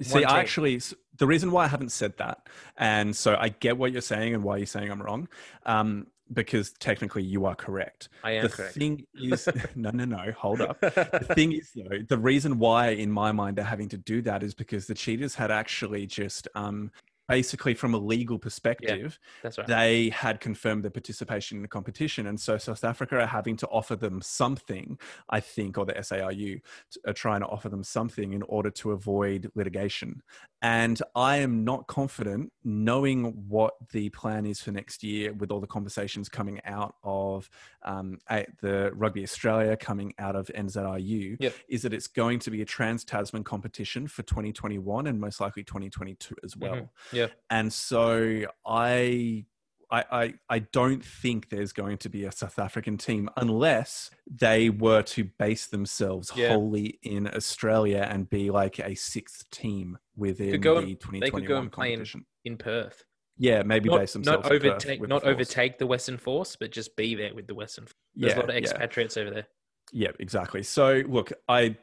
See, 0.03 0.25
I 0.25 0.41
actually, 0.41 0.81
the 1.17 1.27
reason 1.27 1.51
why 1.51 1.65
I 1.65 1.69
haven't 1.69 1.93
said 1.93 2.17
that, 2.19 2.47
and 2.77 3.17
so 3.17 3.37
I 3.39 3.49
get 3.49 3.79
what 3.79 3.93
you're 3.93 4.03
saying 4.03 4.35
and 4.35 4.43
why 4.43 4.59
you're 4.59 4.67
saying 4.67 4.91
I'm 4.91 5.01
wrong. 5.01 5.29
Um, 5.65 6.09
because 6.33 6.73
technically 6.73 7.23
you 7.23 7.47
are 7.47 7.55
correct. 7.55 8.09
I 8.25 8.33
am 8.33 8.43
the 8.43 8.49
correct. 8.49 8.75
thing 8.75 9.07
is, 9.15 9.49
no, 9.77 9.91
no, 9.91 10.05
no, 10.05 10.33
hold 10.33 10.61
up. 10.61 10.81
The 10.81 11.27
thing 11.35 11.53
is, 11.53 11.71
though, 11.75 11.99
the 12.09 12.19
reason 12.19 12.59
why, 12.59 12.89
in 12.89 13.11
my 13.11 13.33
mind, 13.33 13.57
they're 13.57 13.65
having 13.65 13.89
to 13.91 13.97
do 13.97 14.23
that 14.23 14.43
is 14.43 14.55
because 14.55 14.87
the 14.87 14.95
Cheetahs 14.95 15.35
had 15.35 15.51
actually 15.51 16.07
just 16.07 16.49
um, 16.55 16.91
basically 17.29 17.75
from 17.75 17.95
a 17.95 17.99
legal 17.99 18.39
perspective, 18.39 19.19
yeah, 19.43 19.51
right. 19.59 19.67
they 19.67 20.09
had 20.11 20.41
confirmed 20.41 20.85
their 20.85 20.91
participation 20.91 21.59
in 21.59 21.63
the 21.63 21.69
competition. 21.69 22.27
And 22.27 22.41
so 22.41 22.59
South 22.59 22.85
Africa 22.85 23.19
are 23.19 23.27
having 23.27 23.57
to 23.59 23.67
offer 23.69 23.97
them 23.97 24.21
something, 24.23 24.99
I 25.29 25.41
think, 25.41 25.79
or 25.79 25.85
the 25.85 25.95
SARU 25.95 26.61
are 27.07 27.13
trying 27.13 27.41
to 27.41 27.47
offer 27.47 27.69
them 27.69 27.83
something 27.83 28.33
in 28.33 28.43
order 28.43 28.71
to 28.71 28.93
avoid 28.93 29.51
litigation. 29.55 30.23
And 30.63 31.01
I 31.15 31.39
am 31.39 31.65
not 31.65 31.87
confident, 31.87 32.53
knowing 32.65 33.25
what 33.49 33.75
the 33.93 34.09
plan 34.11 34.47
is 34.47 34.61
for 34.61 34.71
next 34.71 35.03
year, 35.03 35.33
with 35.33 35.51
all 35.51 35.61
the 35.61 35.67
conversations 35.67 36.29
coming 36.29 36.61
out 36.65 36.95
of 37.05 37.51
um, 37.83 38.19
the 38.61 38.91
Rugby 38.95 39.23
Australia, 39.23 39.77
coming 39.77 40.15
out 40.19 40.35
of 40.35 40.51
NZRU, 40.55 41.37
yep. 41.41 41.55
is 41.69 41.83
that 41.83 41.93
it's 41.93 42.07
going 42.09 42.39
to 42.41 42.51
be 42.51 42.63
a 42.63 42.65
trans 42.65 43.05
Tasman 43.05 43.45
competition 43.45 44.09
for 44.09 44.23
2021 44.23 45.07
and 45.07 45.21
most 45.21 45.41
likely 45.41 45.63
2022 45.63 46.35
as 46.43 46.57
well. 46.57 46.75
Mm-hmm. 46.75 47.16
Yeah. 47.17 47.29
And 47.51 47.73
so 47.73 48.45
I 48.67 49.47
I, 49.91 50.05
I, 50.11 50.35
I 50.49 50.59
don't 50.59 51.05
think 51.05 51.49
there's 51.49 51.73
going 51.73 51.99
to 51.99 52.09
be 52.09 52.25
a 52.25 52.33
South 52.33 52.59
African 52.59 52.99
team 52.99 53.31
unless 53.37 54.11
they 54.29 54.69
were 54.69 55.03
to 55.03 55.25
base 55.39 55.67
themselves 55.67 56.33
yeah. 56.35 56.49
wholly 56.49 56.99
in 57.03 57.29
Australia 57.29 58.07
and 58.11 58.29
be 58.29 58.51
like 58.51 58.79
a 58.81 58.95
sixth 58.95 59.49
team 59.51 59.99
within 60.17 60.51
the 60.51 60.59
2021 60.59 61.21
they 61.21 61.31
could 61.31 61.47
go 61.47 61.59
and 61.59 61.71
play 61.71 61.93
in, 61.93 62.05
in 62.45 62.57
Perth. 62.57 63.05
Yeah, 63.39 63.63
maybe 63.63 63.89
not, 63.89 64.01
base 64.01 64.15
themselves. 64.15 64.45
Not 64.45 64.53
overtake, 64.53 65.07
not 65.07 65.23
the 65.23 65.29
overtake 65.29 65.79
the 65.79 65.87
Western 65.87 66.17
Force, 66.17 66.57
but 66.57 66.73
just 66.73 66.97
be 66.97 67.15
there 67.15 67.35
with 67.35 67.47
the 67.47 67.55
Western. 67.55 67.85
Force. 67.85 67.95
There's 68.15 68.33
yeah, 68.33 68.39
a 68.39 68.41
lot 68.41 68.51
of 68.51 68.57
expatriates 68.57 69.17
yeah. 69.17 69.23
over 69.23 69.31
there. 69.31 69.47
Yeah, 69.93 70.11
exactly. 70.19 70.63
So 70.63 71.03
look, 71.07 71.33
I 71.49 71.77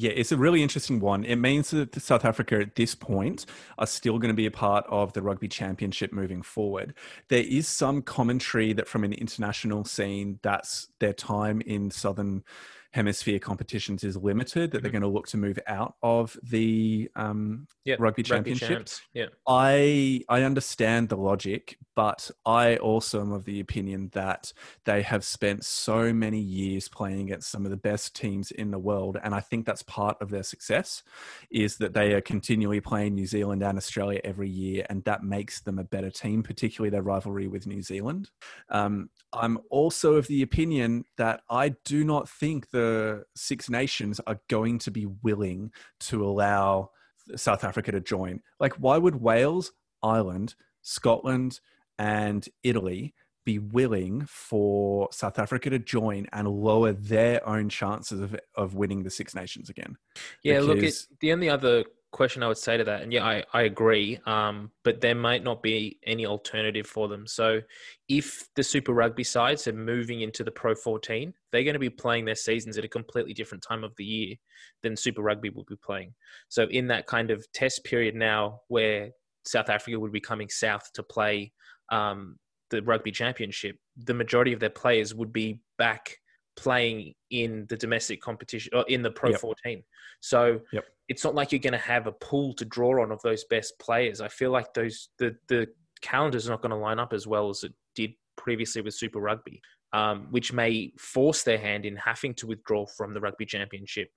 yeah, 0.00 0.12
it's 0.12 0.32
a 0.32 0.36
really 0.38 0.62
interesting 0.62 0.98
one. 0.98 1.24
It 1.24 1.36
means 1.36 1.72
that 1.72 1.94
South 2.00 2.24
Africa 2.24 2.60
at 2.60 2.74
this 2.74 2.94
point 2.94 3.44
are 3.76 3.86
still 3.86 4.18
going 4.18 4.30
to 4.30 4.34
be 4.34 4.46
a 4.46 4.50
part 4.50 4.86
of 4.88 5.12
the 5.12 5.20
rugby 5.20 5.46
championship 5.46 6.10
moving 6.10 6.40
forward. 6.40 6.94
There 7.28 7.42
is 7.42 7.68
some 7.68 8.00
commentary 8.00 8.72
that 8.72 8.88
from 8.88 9.04
an 9.04 9.12
international 9.12 9.84
scene 9.84 10.38
that's 10.40 10.88
their 11.00 11.12
time 11.12 11.60
in 11.60 11.90
Southern 11.90 12.44
hemisphere 12.92 13.38
competitions 13.38 14.02
is 14.04 14.16
limited, 14.16 14.70
that 14.70 14.78
mm-hmm. 14.78 14.82
they're 14.82 14.92
going 14.92 15.02
to 15.02 15.08
look 15.08 15.26
to 15.28 15.36
move 15.36 15.58
out 15.66 15.94
of 16.02 16.36
the 16.42 17.10
um, 17.16 17.66
yep. 17.84 18.00
rugby 18.00 18.22
championship. 18.22 18.70
Rugby 18.70 18.92
yeah, 19.14 19.26
I 19.46 20.22
I 20.28 20.42
understand 20.42 21.08
the 21.08 21.16
logic, 21.16 21.78
but 21.94 22.30
I 22.44 22.76
also 22.76 23.20
am 23.20 23.32
of 23.32 23.44
the 23.44 23.60
opinion 23.60 24.10
that 24.12 24.52
they 24.84 25.02
have 25.02 25.24
spent 25.24 25.64
so 25.64 26.12
many 26.12 26.40
years 26.40 26.88
playing 26.88 27.20
against 27.22 27.50
some 27.50 27.64
of 27.64 27.70
the 27.70 27.76
best 27.76 28.16
teams 28.16 28.50
in 28.50 28.70
the 28.70 28.78
world, 28.78 29.18
and 29.22 29.34
I 29.34 29.40
think 29.40 29.66
that's 29.66 29.82
part 29.84 30.16
of 30.20 30.30
their 30.30 30.42
success, 30.42 31.02
is 31.50 31.76
that 31.76 31.94
they 31.94 32.12
are 32.14 32.20
continually 32.20 32.80
playing 32.80 33.14
New 33.14 33.26
Zealand 33.26 33.62
and 33.62 33.78
Australia 33.78 34.20
every 34.24 34.48
year, 34.48 34.84
and 34.90 35.04
that 35.04 35.22
makes 35.22 35.60
them 35.60 35.78
a 35.78 35.84
better 35.84 36.10
team, 36.10 36.42
particularly 36.42 36.90
their 36.90 37.02
rivalry 37.02 37.46
with 37.46 37.66
New 37.66 37.82
Zealand. 37.82 38.30
Um, 38.68 39.10
I'm 39.32 39.58
also 39.70 40.14
of 40.14 40.26
the 40.26 40.42
opinion 40.42 41.04
that 41.16 41.42
I 41.48 41.74
do 41.84 42.02
not 42.04 42.28
think 42.28 42.70
the 42.80 43.24
Six 43.36 43.68
Nations 43.68 44.20
are 44.26 44.40
going 44.48 44.78
to 44.80 44.90
be 44.90 45.06
willing 45.06 45.72
to 46.00 46.24
allow 46.24 46.90
South 47.36 47.64
Africa 47.64 47.92
to 47.92 48.00
join. 48.00 48.40
Like, 48.58 48.74
why 48.74 48.96
would 48.96 49.16
Wales, 49.16 49.72
Ireland, 50.02 50.54
Scotland, 50.82 51.60
and 51.98 52.48
Italy 52.62 53.14
be 53.44 53.58
willing 53.58 54.24
for 54.26 55.08
South 55.12 55.38
Africa 55.38 55.70
to 55.70 55.78
join 55.78 56.26
and 56.32 56.48
lower 56.48 56.92
their 56.92 57.46
own 57.46 57.68
chances 57.68 58.20
of, 58.20 58.36
of 58.54 58.74
winning 58.74 59.02
the 59.02 59.10
Six 59.10 59.34
Nations 59.34 59.68
again? 59.68 59.96
Yeah, 60.42 60.60
because... 60.60 60.66
look, 60.66 60.82
it, 60.82 60.94
the 61.20 61.32
only 61.32 61.50
other 61.50 61.84
question 62.12 62.42
I 62.42 62.48
would 62.48 62.58
say 62.58 62.76
to 62.76 62.84
that, 62.84 63.02
and 63.02 63.12
yeah, 63.12 63.24
I, 63.24 63.44
I 63.52 63.62
agree, 63.62 64.18
um, 64.26 64.70
but 64.84 65.00
there 65.00 65.14
might 65.14 65.44
not 65.44 65.62
be 65.62 65.98
any 66.04 66.26
alternative 66.26 66.86
for 66.86 67.08
them. 67.08 67.26
So 67.26 67.60
if 68.08 68.48
the 68.56 68.62
Super 68.62 68.92
Rugby 68.92 69.24
sides 69.24 69.68
are 69.68 69.72
moving 69.72 70.22
into 70.22 70.42
the 70.42 70.50
Pro 70.50 70.74
14, 70.74 71.32
they're 71.52 71.62
going 71.62 71.74
to 71.74 71.78
be 71.78 71.90
playing 71.90 72.24
their 72.24 72.34
seasons 72.34 72.78
at 72.78 72.84
a 72.84 72.88
completely 72.88 73.32
different 73.32 73.62
time 73.66 73.84
of 73.84 73.94
the 73.96 74.04
year 74.04 74.36
than 74.82 74.96
Super 74.96 75.22
Rugby 75.22 75.50
will 75.50 75.64
be 75.64 75.76
playing. 75.76 76.12
So 76.48 76.64
in 76.64 76.88
that 76.88 77.06
kind 77.06 77.30
of 77.30 77.46
test 77.52 77.84
period 77.84 78.14
now 78.14 78.60
where 78.68 79.10
South 79.46 79.70
Africa 79.70 79.98
would 79.98 80.12
be 80.12 80.20
coming 80.20 80.48
south 80.48 80.90
to 80.94 81.02
play 81.02 81.52
um, 81.90 82.36
the 82.70 82.82
Rugby 82.82 83.12
Championship, 83.12 83.76
the 83.96 84.14
majority 84.14 84.52
of 84.52 84.60
their 84.60 84.70
players 84.70 85.14
would 85.14 85.32
be 85.32 85.60
back 85.78 86.16
playing 86.56 87.14
in 87.30 87.66
the 87.68 87.76
domestic 87.76 88.20
competition 88.20 88.72
or 88.74 88.84
in 88.88 89.02
the 89.02 89.10
Pro 89.10 89.30
yep. 89.30 89.40
14. 89.40 89.82
So 90.20 90.60
yep 90.72 90.84
it's 91.10 91.24
not 91.24 91.34
like 91.34 91.50
you're 91.50 91.58
going 91.58 91.72
to 91.72 91.78
have 91.78 92.06
a 92.06 92.12
pool 92.12 92.54
to 92.54 92.64
draw 92.64 93.02
on 93.02 93.10
of 93.10 93.20
those 93.22 93.42
best 93.50 93.76
players. 93.80 94.20
I 94.20 94.28
feel 94.28 94.52
like 94.52 94.72
those 94.72 95.08
the 95.18 95.34
the 95.48 95.66
calendar's 96.00 96.48
not 96.48 96.62
going 96.62 96.70
to 96.70 96.76
line 96.76 97.00
up 97.00 97.12
as 97.12 97.26
well 97.26 97.50
as 97.50 97.64
it 97.64 97.74
did 97.96 98.12
previously 98.36 98.80
with 98.80 98.94
Super 98.94 99.18
Rugby, 99.18 99.60
um, 99.92 100.28
which 100.30 100.52
may 100.52 100.92
force 100.98 101.42
their 101.42 101.58
hand 101.58 101.84
in 101.84 101.96
having 101.96 102.32
to 102.34 102.46
withdraw 102.46 102.86
from 102.86 103.12
the 103.12 103.20
Rugby 103.20 103.44
Championship. 103.44 104.08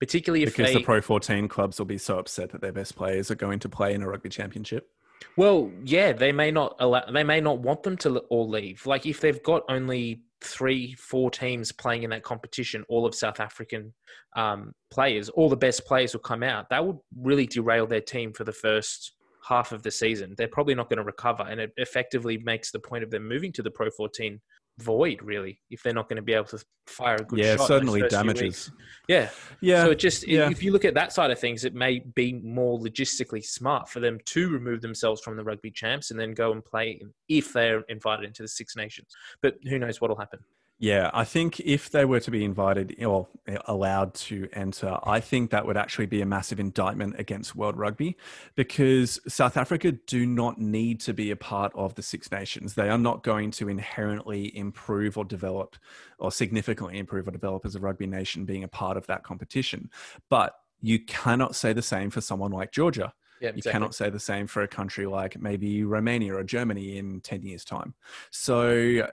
Particularly 0.00 0.42
if 0.42 0.56
because 0.56 0.72
they, 0.72 0.80
the 0.80 0.84
Pro 0.84 1.00
14 1.00 1.46
clubs 1.46 1.78
will 1.78 1.86
be 1.86 1.98
so 1.98 2.18
upset 2.18 2.50
that 2.50 2.60
their 2.60 2.72
best 2.72 2.96
players 2.96 3.30
are 3.30 3.36
going 3.36 3.60
to 3.60 3.68
play 3.68 3.94
in 3.94 4.02
a 4.02 4.08
rugby 4.08 4.28
championship. 4.28 4.88
Well, 5.36 5.70
yeah, 5.84 6.12
they 6.12 6.32
may 6.32 6.50
not 6.50 6.74
allow, 6.80 7.04
they 7.10 7.24
may 7.24 7.40
not 7.40 7.60
want 7.60 7.84
them 7.84 7.96
to 7.98 8.18
all 8.30 8.48
leave. 8.48 8.84
Like 8.86 9.06
if 9.06 9.20
they've 9.20 9.42
got 9.42 9.62
only 9.68 10.22
three, 10.42 10.94
four 10.94 11.30
teams 11.30 11.72
playing 11.72 12.02
in 12.02 12.10
that 12.10 12.22
competition, 12.22 12.84
all 12.88 13.06
of 13.06 13.14
South 13.14 13.40
African 13.40 13.92
um, 14.36 14.72
players, 14.90 15.28
all 15.28 15.48
the 15.48 15.56
best 15.56 15.84
players 15.84 16.12
will 16.12 16.20
come 16.20 16.42
out. 16.42 16.70
That 16.70 16.86
would 16.86 16.98
really 17.16 17.46
derail 17.46 17.86
their 17.86 18.00
team 18.00 18.32
for 18.32 18.44
the 18.44 18.52
first 18.52 19.12
half 19.46 19.72
of 19.72 19.82
the 19.82 19.90
season, 19.90 20.34
they're 20.36 20.48
probably 20.48 20.74
not 20.74 20.88
going 20.88 20.98
to 20.98 21.04
recover, 21.04 21.42
and 21.42 21.60
it 21.60 21.72
effectively 21.76 22.38
makes 22.38 22.70
the 22.70 22.78
point 22.78 23.02
of 23.02 23.10
them 23.10 23.26
moving 23.26 23.52
to 23.52 23.62
the 23.62 23.70
Pro 23.70 23.90
14 23.90 24.40
void 24.80 25.22
really 25.22 25.60
if 25.70 25.82
they're 25.82 25.94
not 25.94 26.08
going 26.08 26.16
to 26.16 26.22
be 26.22 26.32
able 26.32 26.46
to 26.46 26.62
fire 26.86 27.16
a 27.16 27.24
good 27.24 27.38
yeah, 27.38 27.56
shot. 27.56 27.68
certainly 27.68 28.02
damages. 28.08 28.70
Yeah, 29.08 29.28
yeah. 29.60 29.84
So 29.84 29.90
it 29.90 29.98
just 29.98 30.26
yeah. 30.26 30.50
if 30.50 30.62
you 30.62 30.72
look 30.72 30.84
at 30.84 30.94
that 30.94 31.12
side 31.12 31.30
of 31.30 31.38
things, 31.38 31.64
it 31.64 31.74
may 31.74 32.00
be 32.14 32.32
more 32.32 32.78
logistically 32.78 33.44
smart 33.44 33.88
for 33.88 34.00
them 34.00 34.18
to 34.26 34.48
remove 34.48 34.80
themselves 34.80 35.20
from 35.20 35.36
the 35.36 35.44
rugby 35.44 35.70
champs 35.70 36.10
and 36.10 36.18
then 36.18 36.32
go 36.32 36.52
and 36.52 36.64
play 36.64 37.00
if 37.28 37.52
they're 37.52 37.82
invited 37.88 38.24
into 38.24 38.42
the 38.42 38.48
Six 38.48 38.76
Nations. 38.76 39.08
But 39.42 39.56
who 39.68 39.78
knows 39.78 40.00
what'll 40.00 40.16
happen? 40.16 40.40
Yeah, 40.80 41.10
I 41.12 41.24
think 41.24 41.60
if 41.60 41.90
they 41.90 42.06
were 42.06 42.20
to 42.20 42.30
be 42.30 42.42
invited 42.42 42.96
eh, 42.98 43.04
or 43.04 43.28
eh, 43.46 43.58
allowed 43.66 44.14
to 44.14 44.48
enter, 44.54 44.98
I 45.04 45.20
think 45.20 45.50
that 45.50 45.66
would 45.66 45.76
actually 45.76 46.06
be 46.06 46.22
a 46.22 46.26
massive 46.26 46.58
indictment 46.58 47.16
against 47.18 47.54
World 47.54 47.76
Rugby 47.76 48.16
because 48.54 49.20
South 49.28 49.58
Africa 49.58 49.92
do 49.92 50.24
not 50.24 50.58
need 50.58 50.98
to 51.00 51.12
be 51.12 51.30
a 51.30 51.36
part 51.36 51.70
of 51.74 51.96
the 51.96 52.02
Six 52.02 52.32
Nations. 52.32 52.74
They 52.74 52.88
are 52.88 52.96
not 52.96 53.22
going 53.22 53.50
to 53.52 53.68
inherently 53.68 54.56
improve 54.56 55.18
or 55.18 55.26
develop 55.26 55.76
or 56.18 56.32
significantly 56.32 56.98
improve 56.98 57.28
or 57.28 57.32
develop 57.32 57.66
as 57.66 57.74
a 57.74 57.78
rugby 57.78 58.06
nation 58.06 58.46
being 58.46 58.64
a 58.64 58.68
part 58.68 58.96
of 58.96 59.06
that 59.08 59.22
competition. 59.22 59.90
But 60.30 60.54
you 60.80 60.98
cannot 60.98 61.54
say 61.54 61.74
the 61.74 61.82
same 61.82 62.08
for 62.08 62.22
someone 62.22 62.52
like 62.52 62.72
Georgia. 62.72 63.12
Yeah, 63.42 63.52
you 63.54 63.62
cannot 63.62 63.94
say 63.94 64.08
the 64.08 64.18
same 64.18 64.46
for 64.46 64.62
a 64.62 64.68
country 64.68 65.04
like 65.04 65.38
maybe 65.38 65.84
Romania 65.84 66.36
or 66.36 66.42
Germany 66.42 66.96
in 66.96 67.20
10 67.20 67.42
years' 67.42 67.66
time. 67.66 67.94
So 68.30 69.06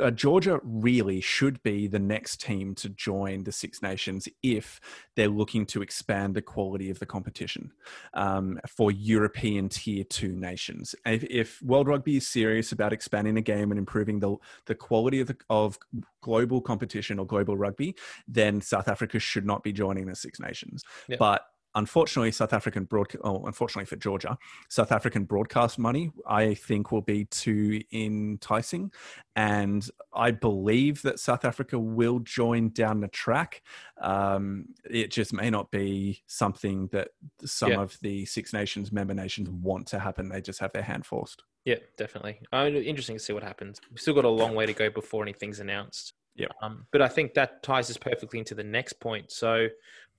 uh, 0.00 0.10
Georgia 0.10 0.60
really 0.62 1.20
should 1.20 1.62
be 1.62 1.86
the 1.86 1.98
next 1.98 2.40
team 2.40 2.74
to 2.76 2.88
join 2.88 3.44
the 3.44 3.52
Six 3.52 3.82
Nations 3.82 4.28
if 4.42 4.80
they're 5.16 5.28
looking 5.28 5.66
to 5.66 5.82
expand 5.82 6.34
the 6.34 6.42
quality 6.42 6.90
of 6.90 6.98
the 6.98 7.06
competition 7.06 7.72
um, 8.14 8.58
for 8.68 8.90
European 8.90 9.68
tier 9.68 10.04
two 10.04 10.32
nations. 10.32 10.94
If, 11.06 11.24
if, 11.24 11.62
World 11.62 11.88
Rugby 11.88 12.16
is 12.16 12.26
serious 12.26 12.72
about 12.72 12.92
expanding 12.92 13.34
the 13.34 13.40
game 13.40 13.70
and 13.70 13.78
improving 13.78 14.20
the, 14.20 14.36
the 14.66 14.74
quality 14.74 15.20
of, 15.20 15.28
the, 15.28 15.36
of 15.48 15.78
global 16.20 16.60
competition 16.60 17.18
or 17.18 17.26
global 17.26 17.56
rugby, 17.56 17.94
then 18.26 18.60
South 18.60 18.88
Africa 18.88 19.18
should 19.18 19.46
not 19.46 19.62
be 19.62 19.72
joining 19.72 20.06
the 20.06 20.16
Six 20.16 20.40
Nations. 20.40 20.82
Yep. 21.08 21.18
But 21.18 21.42
unfortunately, 21.74 22.32
South 22.32 22.52
African 22.52 22.84
broadcast, 22.84 23.22
oh, 23.24 23.44
unfortunately 23.46 23.86
for 23.86 23.96
Georgia, 23.96 24.38
South 24.68 24.92
African 24.92 25.24
broadcast 25.24 25.78
money, 25.78 26.10
I 26.26 26.54
think 26.54 26.92
will 26.92 27.02
be 27.02 27.24
too 27.26 27.80
enticing. 27.92 28.92
And 29.36 29.88
I 30.12 30.30
believe 30.30 31.02
that 31.02 31.18
South 31.18 31.44
Africa 31.44 31.78
will 31.78 32.20
join 32.20 32.70
down 32.70 33.00
the 33.00 33.08
track. 33.08 33.62
Um, 34.00 34.66
it 34.88 35.10
just 35.10 35.32
may 35.32 35.50
not 35.50 35.70
be 35.70 36.22
something 36.26 36.88
that 36.88 37.08
some 37.44 37.72
Yeah. 37.72 37.80
of 37.80 37.98
the 38.00 38.24
Six 38.24 38.52
Nations 38.52 38.92
member 38.92 39.14
nations 39.14 39.50
want 39.50 39.86
to 39.88 39.98
happen. 39.98 40.28
They 40.28 40.40
just 40.40 40.60
have 40.60 40.72
their 40.72 40.82
hand 40.82 41.06
forced. 41.06 41.42
Yeah, 41.64 41.78
definitely. 41.96 42.40
Uh, 42.52 42.66
interesting 42.66 43.16
to 43.16 43.22
see 43.22 43.32
what 43.32 43.42
happens. 43.42 43.80
We've 43.90 43.98
still 43.98 44.14
got 44.14 44.26
a 44.26 44.28
long 44.28 44.54
way 44.54 44.66
to 44.66 44.72
go 44.74 44.90
before 44.90 45.22
anything's 45.22 45.60
announced. 45.60 46.12
Yep. 46.36 46.50
Um, 46.62 46.86
but 46.90 47.00
I 47.00 47.08
think 47.08 47.34
that 47.34 47.62
ties 47.62 47.88
us 47.90 47.96
perfectly 47.96 48.38
into 48.40 48.54
the 48.54 48.64
next 48.64 48.94
point. 48.94 49.30
So 49.30 49.68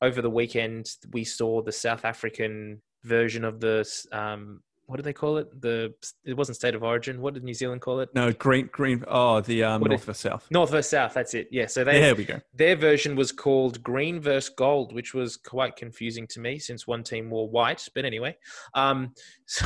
over 0.02 0.22
the 0.22 0.30
weekend, 0.30 0.88
we 1.12 1.24
saw 1.24 1.62
the 1.62 1.72
South 1.72 2.06
African 2.06 2.82
version 3.04 3.44
of 3.44 3.60
the 3.60 3.88
um, 4.12 4.62
what 4.88 4.98
do 4.98 5.02
they 5.04 5.14
call 5.14 5.38
it? 5.38 5.62
The 5.62 5.94
it 6.26 6.36
wasn't 6.38 6.58
state 6.58 6.76
of 6.76 6.84
origin. 6.84 7.20
What 7.20 7.34
did 7.34 7.44
New 7.44 7.54
Zealand 7.54 7.82
call 7.82 8.02
it? 8.02 8.10
No, 8.14 8.32
green, 8.32 8.70
green. 8.72 9.04
Oh, 9.08 9.42
the 9.42 9.64
um, 9.64 9.82
North 9.82 10.04
versus 10.04 10.22
South. 10.22 10.48
North 10.52 10.70
versus 10.70 10.92
South. 10.92 11.14
That's 11.14 11.34
it. 11.34 11.48
Yeah. 11.52 11.66
So 11.66 11.84
they 11.84 12.00
There 12.00 12.16
we 12.16 12.26
go. 12.26 12.40
their 12.54 12.76
version 12.76 13.16
was 13.16 13.32
called 13.32 13.82
Green 13.82 14.20
versus 14.20 14.50
Gold, 14.56 14.94
which 14.94 15.14
was 15.14 15.38
quite 15.38 15.76
confusing 15.76 16.28
to 16.28 16.40
me 16.40 16.60
since 16.60 16.86
one 16.86 17.04
team 17.04 17.30
wore 17.32 17.50
white. 17.50 17.88
But 17.96 18.06
anyway, 18.06 18.38
um, 18.76 19.14
so 19.48 19.66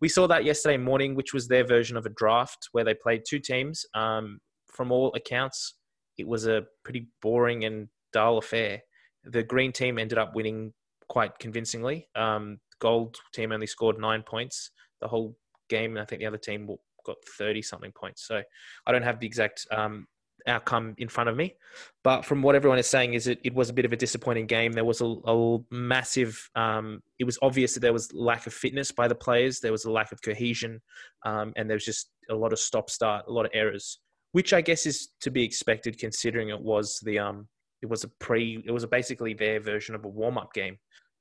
we 0.00 0.08
saw 0.08 0.28
that 0.28 0.44
yesterday 0.44 0.76
morning, 0.76 1.14
which 1.14 1.34
was 1.34 1.48
their 1.48 1.64
version 1.64 1.96
of 1.96 2.06
a 2.06 2.10
draft 2.10 2.68
where 2.72 2.84
they 2.84 2.94
played 2.94 3.22
two 3.26 3.40
teams. 3.40 3.84
Um, 3.94 4.38
from 4.68 4.92
all 4.92 5.12
accounts, 5.14 5.74
it 6.18 6.28
was 6.28 6.46
a 6.46 6.64
pretty 6.84 7.08
boring 7.20 7.64
and 7.64 7.88
dull 8.12 8.38
affair. 8.38 8.82
The 9.24 9.42
green 9.42 9.72
team 9.72 9.98
ended 9.98 10.18
up 10.18 10.34
winning 10.34 10.72
quite 11.08 11.38
convincingly. 11.38 12.08
Um, 12.14 12.58
gold 12.78 13.16
team 13.34 13.52
only 13.52 13.66
scored 13.66 13.98
nine 13.98 14.22
points 14.22 14.70
the 15.00 15.08
whole 15.08 15.36
game, 15.68 15.92
and 15.92 16.00
I 16.00 16.04
think 16.04 16.20
the 16.20 16.26
other 16.26 16.38
team 16.38 16.68
got 17.04 17.16
thirty 17.38 17.62
something 17.62 17.92
points. 17.92 18.26
So 18.26 18.42
I 18.86 18.92
don't 18.92 19.02
have 19.02 19.20
the 19.20 19.26
exact 19.26 19.66
um, 19.70 20.06
outcome 20.46 20.94
in 20.98 21.08
front 21.08 21.28
of 21.28 21.36
me. 21.36 21.54
But 22.02 22.24
from 22.24 22.42
what 22.42 22.54
everyone 22.54 22.78
is 22.78 22.86
saying, 22.86 23.14
is 23.14 23.26
it, 23.26 23.40
it 23.44 23.54
was 23.54 23.68
a 23.68 23.72
bit 23.72 23.84
of 23.84 23.92
a 23.92 23.96
disappointing 23.96 24.46
game. 24.46 24.72
There 24.72 24.84
was 24.84 25.00
a, 25.00 25.06
a 25.06 25.58
massive. 25.70 26.48
Um, 26.54 27.02
it 27.18 27.24
was 27.24 27.38
obvious 27.42 27.74
that 27.74 27.80
there 27.80 27.92
was 27.92 28.12
lack 28.12 28.46
of 28.46 28.54
fitness 28.54 28.92
by 28.92 29.08
the 29.08 29.14
players. 29.14 29.60
There 29.60 29.72
was 29.72 29.84
a 29.84 29.90
lack 29.90 30.12
of 30.12 30.22
cohesion, 30.22 30.80
um, 31.24 31.52
and 31.56 31.68
there 31.68 31.76
was 31.76 31.84
just 31.84 32.10
a 32.30 32.34
lot 32.34 32.52
of 32.52 32.58
stop 32.58 32.90
start, 32.90 33.26
a 33.28 33.32
lot 33.32 33.46
of 33.46 33.50
errors, 33.54 33.98
which 34.32 34.52
I 34.52 34.60
guess 34.60 34.86
is 34.86 35.08
to 35.20 35.30
be 35.30 35.44
expected 35.44 35.98
considering 35.98 36.50
it 36.50 36.60
was 36.60 37.00
the 37.04 37.18
um, 37.18 37.48
it 37.82 37.86
was 37.86 38.04
a 38.04 38.08
pre. 38.08 38.62
It 38.66 38.70
was 38.70 38.84
a 38.84 38.88
basically 38.88 39.34
their 39.34 39.60
version 39.60 39.94
of 39.94 40.04
a 40.04 40.08
warm 40.08 40.38
up 40.38 40.52
game, 40.52 40.78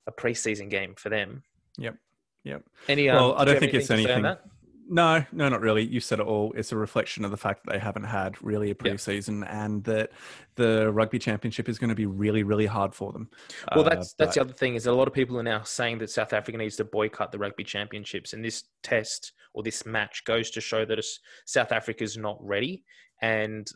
a 0.07 0.11
preseason 0.11 0.69
game 0.69 0.95
for 0.97 1.09
them. 1.09 1.43
Yep. 1.77 1.95
Yep. 2.43 2.63
Any? 2.87 3.09
Um, 3.09 3.15
Well, 3.15 3.35
I 3.35 3.45
do 3.45 3.51
don't 3.51 3.59
think 3.59 3.73
it's 3.73 3.87
to 3.87 3.97
say 3.97 4.03
on 4.11 4.25
anything. 4.25 4.37
No, 4.91 5.23
no, 5.31 5.49
not 5.49 5.61
really. 5.61 5.85
You 5.85 5.99
said 5.99 6.19
it 6.19 6.25
all. 6.25 6.51
It's 6.57 6.71
a 6.71 6.75
reflection 6.75 7.23
of 7.23 7.29
the 7.29 7.37
fact 7.37 7.63
that 7.63 7.73
they 7.73 7.79
haven't 7.79 8.05
had 8.05 8.41
really 8.41 8.71
a 8.71 8.75
preseason 8.75 9.47
and 9.47 9.83
that 9.83 10.09
the 10.55 10.91
rugby 10.91 11.19
championship 11.19 11.69
is 11.69 11.77
going 11.77 11.89
to 11.89 11.95
be 11.95 12.07
really, 12.07 12.41
really 12.41 12.65
hard 12.65 12.95
for 12.95 13.13
them. 13.13 13.29
Well, 13.75 13.85
Uh, 13.85 13.89
that's 13.89 14.13
that's 14.13 14.33
the 14.33 14.41
other 14.41 14.53
thing 14.53 14.73
is 14.73 14.85
that 14.85 14.91
a 14.91 14.93
lot 14.93 15.07
of 15.07 15.13
people 15.13 15.37
are 15.37 15.43
now 15.43 15.61
saying 15.61 15.99
that 15.99 16.09
South 16.09 16.33
Africa 16.33 16.57
needs 16.57 16.75
to 16.77 16.85
boycott 16.85 17.31
the 17.31 17.37
rugby 17.37 17.63
championships, 17.63 18.33
and 18.33 18.43
this 18.43 18.63
test 18.81 19.33
or 19.53 19.61
this 19.61 19.85
match 19.85 20.23
goes 20.25 20.49
to 20.51 20.61
show 20.61 20.85
that 20.85 20.99
South 21.45 21.71
Africa 21.71 22.03
is 22.03 22.17
not 22.17 22.37
ready. 22.41 22.83
And 23.21 23.69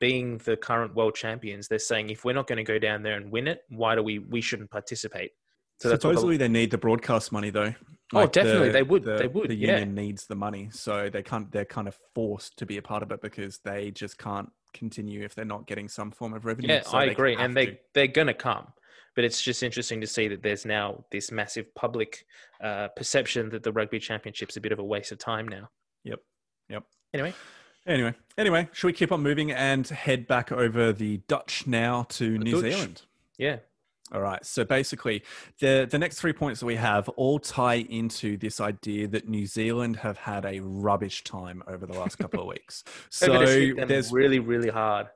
being 0.00 0.38
the 0.38 0.56
current 0.56 0.94
world 0.94 1.14
champions, 1.14 1.68
they're 1.68 1.78
saying 1.78 2.10
if 2.10 2.24
we're 2.24 2.32
not 2.34 2.46
going 2.46 2.56
to 2.58 2.64
go 2.64 2.78
down 2.78 3.02
there 3.02 3.16
and 3.16 3.30
win 3.30 3.46
it, 3.48 3.60
why 3.68 3.94
do 3.94 4.02
we 4.02 4.18
we 4.18 4.40
shouldn't 4.40 4.70
participate? 4.70 5.32
So 5.80 5.88
the- 5.88 5.96
Supposedly 5.96 6.36
they 6.36 6.48
need 6.48 6.70
the 6.70 6.78
broadcast 6.78 7.32
money 7.32 7.50
though. 7.50 7.74
Oh, 8.12 8.26
definitely, 8.26 8.70
they 8.70 8.82
would- 8.82 9.02
The, 9.02 9.16
they 9.16 9.26
would, 9.26 9.50
The 9.50 9.54
yeah. 9.56 9.78
union 9.78 9.94
needs 9.94 10.26
the 10.26 10.36
money, 10.36 10.68
so 10.72 11.08
they 11.10 11.22
can't. 11.22 11.50
They're 11.50 11.64
kind 11.64 11.88
of 11.88 11.98
forced 12.14 12.56
to 12.58 12.66
be 12.66 12.76
a 12.76 12.82
part 12.82 13.02
of 13.02 13.10
it 13.10 13.20
because 13.20 13.58
they 13.64 13.90
just 13.90 14.18
can't 14.18 14.48
continue 14.72 15.24
if 15.24 15.34
they're 15.34 15.44
not 15.44 15.66
getting 15.66 15.88
some 15.88 16.10
form 16.10 16.34
of 16.34 16.44
revenue. 16.44 16.68
Yeah, 16.68 16.82
So 16.82 16.98
I 16.98 17.04
agree, 17.06 17.34
and 17.34 17.56
they 17.56 17.66
to. 17.66 17.76
they're 17.94 18.06
going 18.06 18.26
to 18.28 18.34
come. 18.34 18.68
But 19.16 19.24
it's 19.24 19.40
just 19.40 19.62
interesting 19.62 20.00
to 20.00 20.08
see 20.08 20.26
that 20.28 20.42
there's 20.42 20.66
now 20.66 21.04
this 21.12 21.30
massive 21.30 21.72
public 21.76 22.24
uh, 22.62 22.88
perception 22.96 23.48
that 23.50 23.62
the 23.62 23.70
rugby 23.72 24.00
championship's 24.00 24.56
a 24.56 24.60
bit 24.60 24.72
of 24.72 24.80
a 24.80 24.84
waste 24.84 25.12
of 25.12 25.18
time 25.18 25.46
now. 25.46 25.70
Yep. 26.02 26.18
Yep. 26.68 26.82
Anyway, 27.14 27.32
Anyway, 27.86 28.14
anyway, 28.38 28.68
should 28.72 28.86
we 28.86 28.92
keep 28.92 29.12
on 29.12 29.22
moving 29.22 29.52
and 29.52 29.86
head 29.86 30.26
back 30.26 30.50
over 30.50 30.92
the 30.92 31.18
Dutch 31.28 31.66
now 31.66 32.04
to 32.10 32.38
New 32.38 32.62
Dutch. 32.62 32.72
Zealand? 32.72 33.02
yeah, 33.36 33.58
All 34.12 34.20
right. 34.20 34.44
So 34.44 34.64
basically, 34.64 35.22
the 35.60 35.86
the 35.90 35.98
next 35.98 36.18
three 36.18 36.32
points 36.32 36.60
that 36.60 36.66
we 36.66 36.76
have 36.76 37.08
all 37.10 37.38
tie 37.38 37.74
into 37.88 38.36
this 38.38 38.60
idea 38.60 39.06
that 39.08 39.28
New 39.28 39.46
Zealand 39.46 39.96
have 39.96 40.16
had 40.16 40.44
a 40.46 40.60
rubbish 40.60 41.24
time 41.24 41.62
over 41.66 41.84
the 41.86 41.94
last 41.94 42.16
couple 42.16 42.40
of 42.40 42.46
weeks. 42.46 42.84
So 43.10 43.28
COVID 43.28 43.46
hit 43.46 43.76
them 43.76 43.88
there's 43.88 44.12
really 44.12 44.38
really 44.38 44.70
hard. 44.70 45.08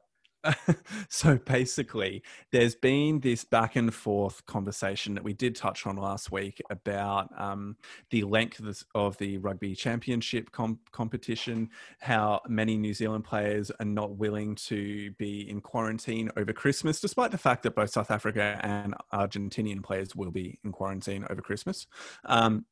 so 1.09 1.37
basically, 1.38 2.22
there's 2.53 2.74
been 2.74 3.20
this 3.20 3.44
back 3.44 3.77
and 3.77 3.92
forth 3.92 4.44
conversation 4.46 5.14
that 5.14 5.24
we 5.24 5.33
did 5.33 5.57
touch 5.57 5.87
on 5.87 5.96
last 5.96 6.31
week 6.31 6.61
about 6.70 7.29
um, 7.38 7.77
the 8.11 8.22
length 8.24 8.61
of, 8.94 9.16
the 9.18 9.38
rugby 9.38 9.74
championship 9.74 10.51
com- 10.53 10.79
competition, 10.92 11.68
how 11.98 12.40
many 12.46 12.77
New 12.77 12.94
Zealand 12.94 13.24
players 13.24 13.70
are 13.81 13.87
not 13.87 14.16
willing 14.16 14.55
to 14.55 15.11
be 15.12 15.48
in 15.48 15.61
quarantine 15.61 16.31
over 16.37 16.53
Christmas, 16.53 17.01
despite 17.01 17.31
the 17.31 17.38
fact 17.38 17.62
that 17.62 17.74
both 17.74 17.90
South 17.90 18.11
Africa 18.11 18.61
and 18.62 18.94
Argentinian 19.12 19.83
players 19.83 20.14
will 20.14 20.31
be 20.31 20.59
in 20.64 20.72
quarantine 20.72 21.27
over 21.31 21.40
Christmas. 21.40 21.87
Um, 22.24 22.64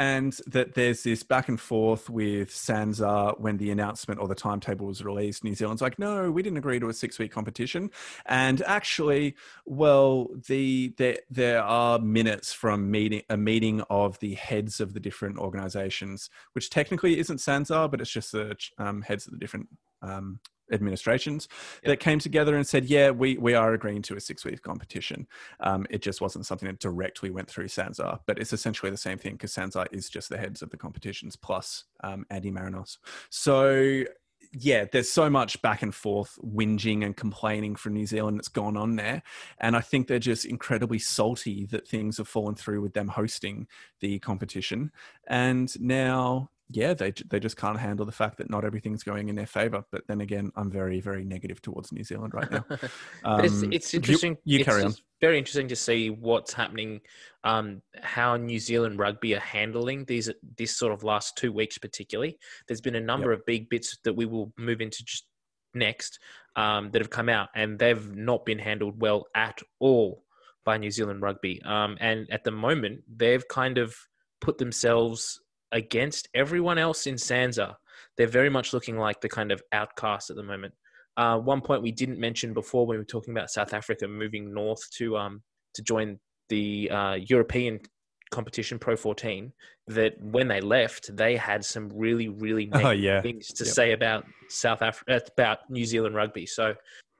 and 0.00 0.40
that 0.46 0.72
there's 0.72 1.02
this 1.02 1.22
back 1.22 1.50
and 1.50 1.60
forth 1.60 2.08
with 2.08 2.48
SANZAAR 2.50 3.38
when 3.38 3.58
the 3.58 3.70
announcement 3.70 4.18
or 4.18 4.28
the 4.28 4.34
timetable 4.34 4.86
was 4.86 5.04
released. 5.04 5.44
New 5.44 5.54
Zealand's 5.54 5.82
like, 5.82 5.98
no, 5.98 6.30
we 6.30 6.42
didn't 6.42 6.56
agree 6.56 6.80
to 6.80 6.88
a 6.88 6.94
six 6.94 7.18
week 7.18 7.30
competition. 7.30 7.90
And 8.24 8.62
actually, 8.62 9.36
well, 9.66 10.28
the 10.48 10.94
there 10.96 11.18
there 11.28 11.62
are 11.62 11.98
minutes 11.98 12.50
from 12.50 12.90
meeting 12.90 13.24
a 13.28 13.36
meeting 13.36 13.82
of 13.90 14.18
the 14.20 14.36
heads 14.36 14.80
of 14.80 14.94
the 14.94 15.00
different 15.00 15.36
organizations, 15.36 16.30
which 16.54 16.70
technically 16.70 17.18
isn't 17.18 17.36
SANZAAR, 17.36 17.90
but 17.90 18.00
it's 18.00 18.10
just 18.10 18.32
the 18.32 18.56
um, 18.78 19.02
heads 19.02 19.26
of 19.26 19.34
the 19.34 19.38
different 19.38 19.68
um, 20.00 20.40
administrations 20.72 21.48
that 21.84 22.00
came 22.00 22.18
together 22.18 22.56
and 22.56 22.66
said, 22.66 22.84
yeah, 22.84 23.10
we, 23.10 23.36
we 23.38 23.54
are 23.54 23.74
agreeing 23.74 24.02
to 24.02 24.16
a 24.16 24.20
six 24.20 24.44
week 24.44 24.62
competition. 24.62 25.26
Um, 25.60 25.86
it 25.90 26.02
just 26.02 26.20
wasn't 26.20 26.46
something 26.46 26.68
that 26.68 26.78
directly 26.78 27.30
went 27.30 27.48
through 27.48 27.68
SANZAAR, 27.68 28.20
but 28.26 28.38
it's 28.38 28.52
essentially 28.52 28.90
the 28.90 28.96
same 28.96 29.18
thing 29.18 29.32
because 29.32 29.52
SANZAAR 29.52 29.86
is 29.92 30.08
just 30.08 30.28
the 30.28 30.38
heads 30.38 30.62
of 30.62 30.70
the 30.70 30.76
competitions 30.76 31.36
plus 31.36 31.84
um, 32.02 32.24
Andy 32.30 32.50
Marinos. 32.50 32.98
So 33.28 34.04
yeah, 34.52 34.84
there's 34.90 35.10
so 35.10 35.30
much 35.30 35.60
back 35.62 35.82
and 35.82 35.94
forth 35.94 36.36
whinging 36.42 37.04
and 37.04 37.16
complaining 37.16 37.76
from 37.76 37.92
New 37.92 38.06
Zealand 38.06 38.38
that's 38.38 38.48
gone 38.48 38.76
on 38.76 38.96
there. 38.96 39.22
And 39.58 39.76
I 39.76 39.80
think 39.80 40.06
they're 40.06 40.18
just 40.18 40.44
incredibly 40.44 40.98
salty 40.98 41.66
that 41.66 41.86
things 41.86 42.16
have 42.16 42.26
fallen 42.26 42.56
through 42.56 42.80
with 42.80 42.92
them 42.92 43.08
hosting 43.08 43.68
the 44.00 44.18
competition. 44.18 44.90
And 45.28 45.72
now 45.80 46.50
yeah, 46.72 46.94
they 46.94 47.12
they 47.28 47.40
just 47.40 47.56
can't 47.56 47.78
handle 47.78 48.06
the 48.06 48.12
fact 48.12 48.38
that 48.38 48.48
not 48.48 48.64
everything's 48.64 49.02
going 49.02 49.28
in 49.28 49.34
their 49.34 49.46
favor. 49.46 49.84
But 49.90 50.06
then 50.06 50.20
again, 50.20 50.50
I'm 50.56 50.70
very 50.70 51.00
very 51.00 51.24
negative 51.24 51.60
towards 51.60 51.92
New 51.92 52.04
Zealand 52.04 52.34
right 52.34 52.50
now. 52.50 52.64
Um, 53.24 53.44
it's, 53.44 53.62
it's 53.62 53.94
interesting. 53.94 54.36
You, 54.44 54.58
you 54.58 54.64
carry 54.64 54.82
on. 54.82 54.94
Very 55.20 55.36
interesting 55.36 55.68
to 55.68 55.76
see 55.76 56.08
what's 56.08 56.52
happening, 56.52 57.00
um, 57.44 57.82
how 58.02 58.36
New 58.36 58.58
Zealand 58.58 58.98
rugby 58.98 59.34
are 59.34 59.40
handling 59.40 60.04
these 60.06 60.30
this 60.56 60.76
sort 60.76 60.92
of 60.92 61.02
last 61.02 61.36
two 61.36 61.52
weeks, 61.52 61.76
particularly. 61.76 62.38
There's 62.66 62.80
been 62.80 62.94
a 62.94 63.00
number 63.00 63.32
yep. 63.32 63.40
of 63.40 63.46
big 63.46 63.68
bits 63.68 63.98
that 64.04 64.14
we 64.14 64.26
will 64.26 64.52
move 64.56 64.80
into 64.80 65.04
just 65.04 65.26
next 65.74 66.18
um, 66.56 66.90
that 66.92 67.02
have 67.02 67.10
come 67.10 67.28
out, 67.28 67.48
and 67.54 67.78
they've 67.78 68.14
not 68.16 68.44
been 68.46 68.58
handled 68.58 69.00
well 69.00 69.26
at 69.34 69.60
all 69.80 70.24
by 70.64 70.78
New 70.78 70.90
Zealand 70.90 71.22
rugby. 71.22 71.60
Um, 71.62 71.96
and 72.00 72.30
at 72.30 72.44
the 72.44 72.50
moment, 72.50 73.02
they've 73.14 73.46
kind 73.48 73.76
of 73.78 73.94
put 74.40 74.56
themselves 74.58 75.40
against 75.72 76.28
everyone 76.34 76.78
else 76.78 77.06
in 77.06 77.16
SANZAAR. 77.16 77.74
They're 78.16 78.26
very 78.26 78.50
much 78.50 78.72
looking 78.72 78.98
like 78.98 79.20
the 79.20 79.28
kind 79.28 79.52
of 79.52 79.62
outcast 79.72 80.30
at 80.30 80.36
the 80.36 80.42
moment. 80.42 80.74
Uh, 81.16 81.38
one 81.38 81.60
point 81.60 81.82
we 81.82 81.92
didn't 81.92 82.18
mention 82.18 82.54
before 82.54 82.86
when 82.86 82.96
we 82.96 83.00
were 83.00 83.04
talking 83.04 83.32
about 83.34 83.50
South 83.50 83.74
Africa 83.74 84.06
moving 84.08 84.54
north 84.54 84.82
to 84.96 85.16
um, 85.16 85.42
to 85.74 85.82
join 85.82 86.18
the 86.48 86.90
uh, 86.90 87.14
European 87.14 87.80
competition 88.30 88.78
Pro 88.78 88.96
14 88.96 89.52
that 89.88 90.12
when 90.20 90.46
they 90.46 90.60
left 90.60 91.14
they 91.16 91.36
had 91.36 91.64
some 91.64 91.90
really 91.92 92.28
really 92.28 92.70
oh, 92.74 92.90
yeah. 92.90 93.20
things 93.20 93.48
to 93.48 93.64
yep. 93.64 93.74
say 93.74 93.92
about 93.92 94.24
South 94.48 94.82
Africa 94.82 95.16
uh, 95.16 95.20
about 95.36 95.58
New 95.68 95.84
Zealand 95.84 96.14
rugby. 96.14 96.46
So 96.46 96.74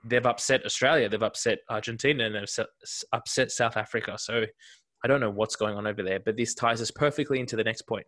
they've 0.04 0.24
upset 0.24 0.64
Australia, 0.64 1.08
they've 1.08 1.22
upset 1.22 1.58
Argentina, 1.68 2.24
and 2.24 2.34
they've 2.34 2.66
upset 3.12 3.50
South 3.50 3.76
Africa. 3.76 4.16
So 4.18 4.44
I 5.04 5.08
don't 5.08 5.20
know 5.20 5.30
what's 5.30 5.56
going 5.56 5.76
on 5.76 5.86
over 5.86 6.02
there, 6.02 6.20
but 6.20 6.36
this 6.36 6.54
ties 6.54 6.80
us 6.80 6.90
perfectly 6.90 7.40
into 7.40 7.56
the 7.56 7.64
next 7.64 7.82
point. 7.82 8.06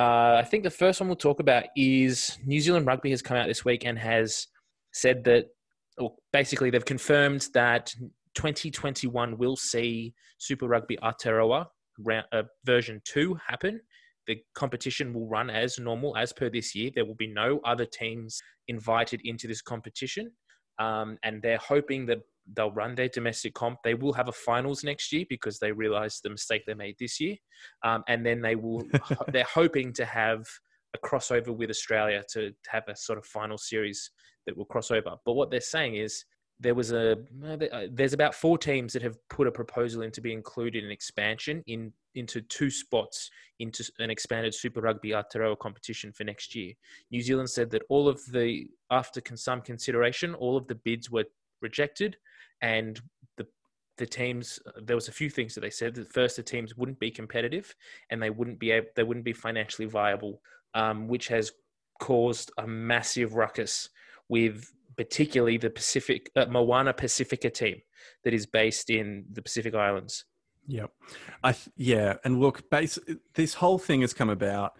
Uh, 0.00 0.36
I 0.38 0.44
think 0.44 0.62
the 0.64 0.70
first 0.70 0.98
one 0.98 1.10
we'll 1.10 1.16
talk 1.16 1.40
about 1.40 1.64
is 1.76 2.38
New 2.46 2.58
Zealand 2.58 2.86
Rugby 2.86 3.10
has 3.10 3.20
come 3.20 3.36
out 3.36 3.46
this 3.48 3.66
week 3.66 3.84
and 3.84 3.98
has 3.98 4.46
said 4.92 5.24
that, 5.24 5.48
or 5.98 6.14
basically, 6.32 6.70
they've 6.70 6.82
confirmed 6.82 7.48
that 7.52 7.92
2021 8.34 9.36
will 9.36 9.56
see 9.56 10.14
Super 10.38 10.68
Rugby 10.68 10.96
Aotearoa 11.02 11.66
round, 11.98 12.24
uh, 12.32 12.44
version 12.64 13.02
2 13.04 13.38
happen. 13.46 13.78
The 14.26 14.38
competition 14.54 15.12
will 15.12 15.28
run 15.28 15.50
as 15.50 15.78
normal, 15.78 16.16
as 16.16 16.32
per 16.32 16.48
this 16.48 16.74
year. 16.74 16.90
There 16.94 17.04
will 17.04 17.16
be 17.16 17.30
no 17.30 17.60
other 17.66 17.84
teams 17.84 18.40
invited 18.68 19.20
into 19.24 19.46
this 19.46 19.60
competition. 19.60 20.32
Um, 20.78 21.18
and 21.24 21.42
they're 21.42 21.58
hoping 21.58 22.06
that 22.06 22.20
they'll 22.54 22.72
run 22.72 22.94
their 22.94 23.08
domestic 23.08 23.54
comp. 23.54 23.78
They 23.82 23.94
will 23.94 24.12
have 24.12 24.28
a 24.28 24.32
finals 24.32 24.84
next 24.84 25.12
year 25.12 25.24
because 25.28 25.58
they 25.58 25.72
realised 25.72 26.20
the 26.22 26.30
mistake 26.30 26.62
they 26.66 26.74
made 26.74 26.96
this 26.98 27.20
year, 27.20 27.36
um, 27.84 28.02
and 28.08 28.24
then 28.24 28.40
they 28.40 28.56
will. 28.56 28.82
they're 29.28 29.44
hoping 29.44 29.92
to 29.94 30.04
have 30.04 30.44
a 30.94 30.98
crossover 30.98 31.56
with 31.56 31.70
Australia 31.70 32.22
to 32.32 32.52
have 32.68 32.84
a 32.88 32.96
sort 32.96 33.18
of 33.18 33.24
final 33.24 33.58
series 33.58 34.10
that 34.46 34.56
will 34.56 34.64
cross 34.64 34.90
over. 34.90 35.14
But 35.24 35.34
what 35.34 35.50
they're 35.50 35.60
saying 35.60 35.96
is 35.96 36.24
there 36.58 36.74
was 36.74 36.92
a 36.92 37.12
uh, 37.12 37.86
there's 37.90 38.12
about 38.12 38.34
four 38.34 38.58
teams 38.58 38.92
that 38.92 39.02
have 39.02 39.16
put 39.28 39.46
a 39.46 39.52
proposal 39.52 40.02
in 40.02 40.10
to 40.12 40.20
be 40.20 40.32
included 40.32 40.84
in 40.84 40.90
expansion 40.90 41.62
in 41.66 41.92
into 42.14 42.42
two 42.42 42.70
spots 42.70 43.30
into 43.60 43.84
an 43.98 44.10
expanded 44.10 44.54
Super 44.54 44.80
Rugby 44.80 45.10
Aotearoa 45.10 45.58
competition 45.58 46.12
for 46.12 46.24
next 46.24 46.54
year. 46.54 46.72
New 47.10 47.20
Zealand 47.20 47.48
said 47.48 47.70
that 47.70 47.82
all 47.88 48.08
of 48.08 48.20
the 48.32 48.66
after 48.90 49.20
some 49.36 49.62
consideration, 49.62 50.34
all 50.34 50.56
of 50.56 50.66
the 50.66 50.74
bids 50.74 51.10
were 51.10 51.24
rejected, 51.62 52.16
and 52.62 53.00
the 53.36 53.46
the 53.98 54.06
teams 54.06 54.58
there 54.82 54.96
was 54.96 55.08
a 55.08 55.12
few 55.12 55.30
things 55.30 55.54
that 55.54 55.60
they 55.60 55.70
said. 55.70 55.94
That 55.94 56.12
first, 56.12 56.36
the 56.36 56.42
teams 56.42 56.76
wouldn't 56.76 56.98
be 56.98 57.10
competitive, 57.10 57.74
and 58.10 58.22
they 58.22 58.30
wouldn't 58.30 58.58
be 58.58 58.70
able, 58.70 58.88
they 58.96 59.02
wouldn't 59.02 59.24
be 59.24 59.32
financially 59.32 59.86
viable, 59.86 60.40
um, 60.74 61.08
which 61.08 61.28
has 61.28 61.52
caused 62.00 62.50
a 62.58 62.66
massive 62.66 63.34
ruckus 63.34 63.90
with 64.28 64.72
particularly 64.96 65.56
the 65.56 65.70
Pacific 65.70 66.30
uh, 66.36 66.46
Moana 66.46 66.92
Pacifica 66.92 67.50
team 67.50 67.80
that 68.24 68.34
is 68.34 68.46
based 68.46 68.90
in 68.90 69.24
the 69.32 69.42
Pacific 69.42 69.74
Islands. 69.74 70.24
Yeah, 70.66 70.86
I 71.42 71.54
yeah, 71.76 72.16
and 72.24 72.40
look, 72.40 72.68
base 72.70 72.98
this 73.34 73.54
whole 73.54 73.78
thing 73.78 74.02
has 74.02 74.12
come 74.12 74.30
about. 74.30 74.76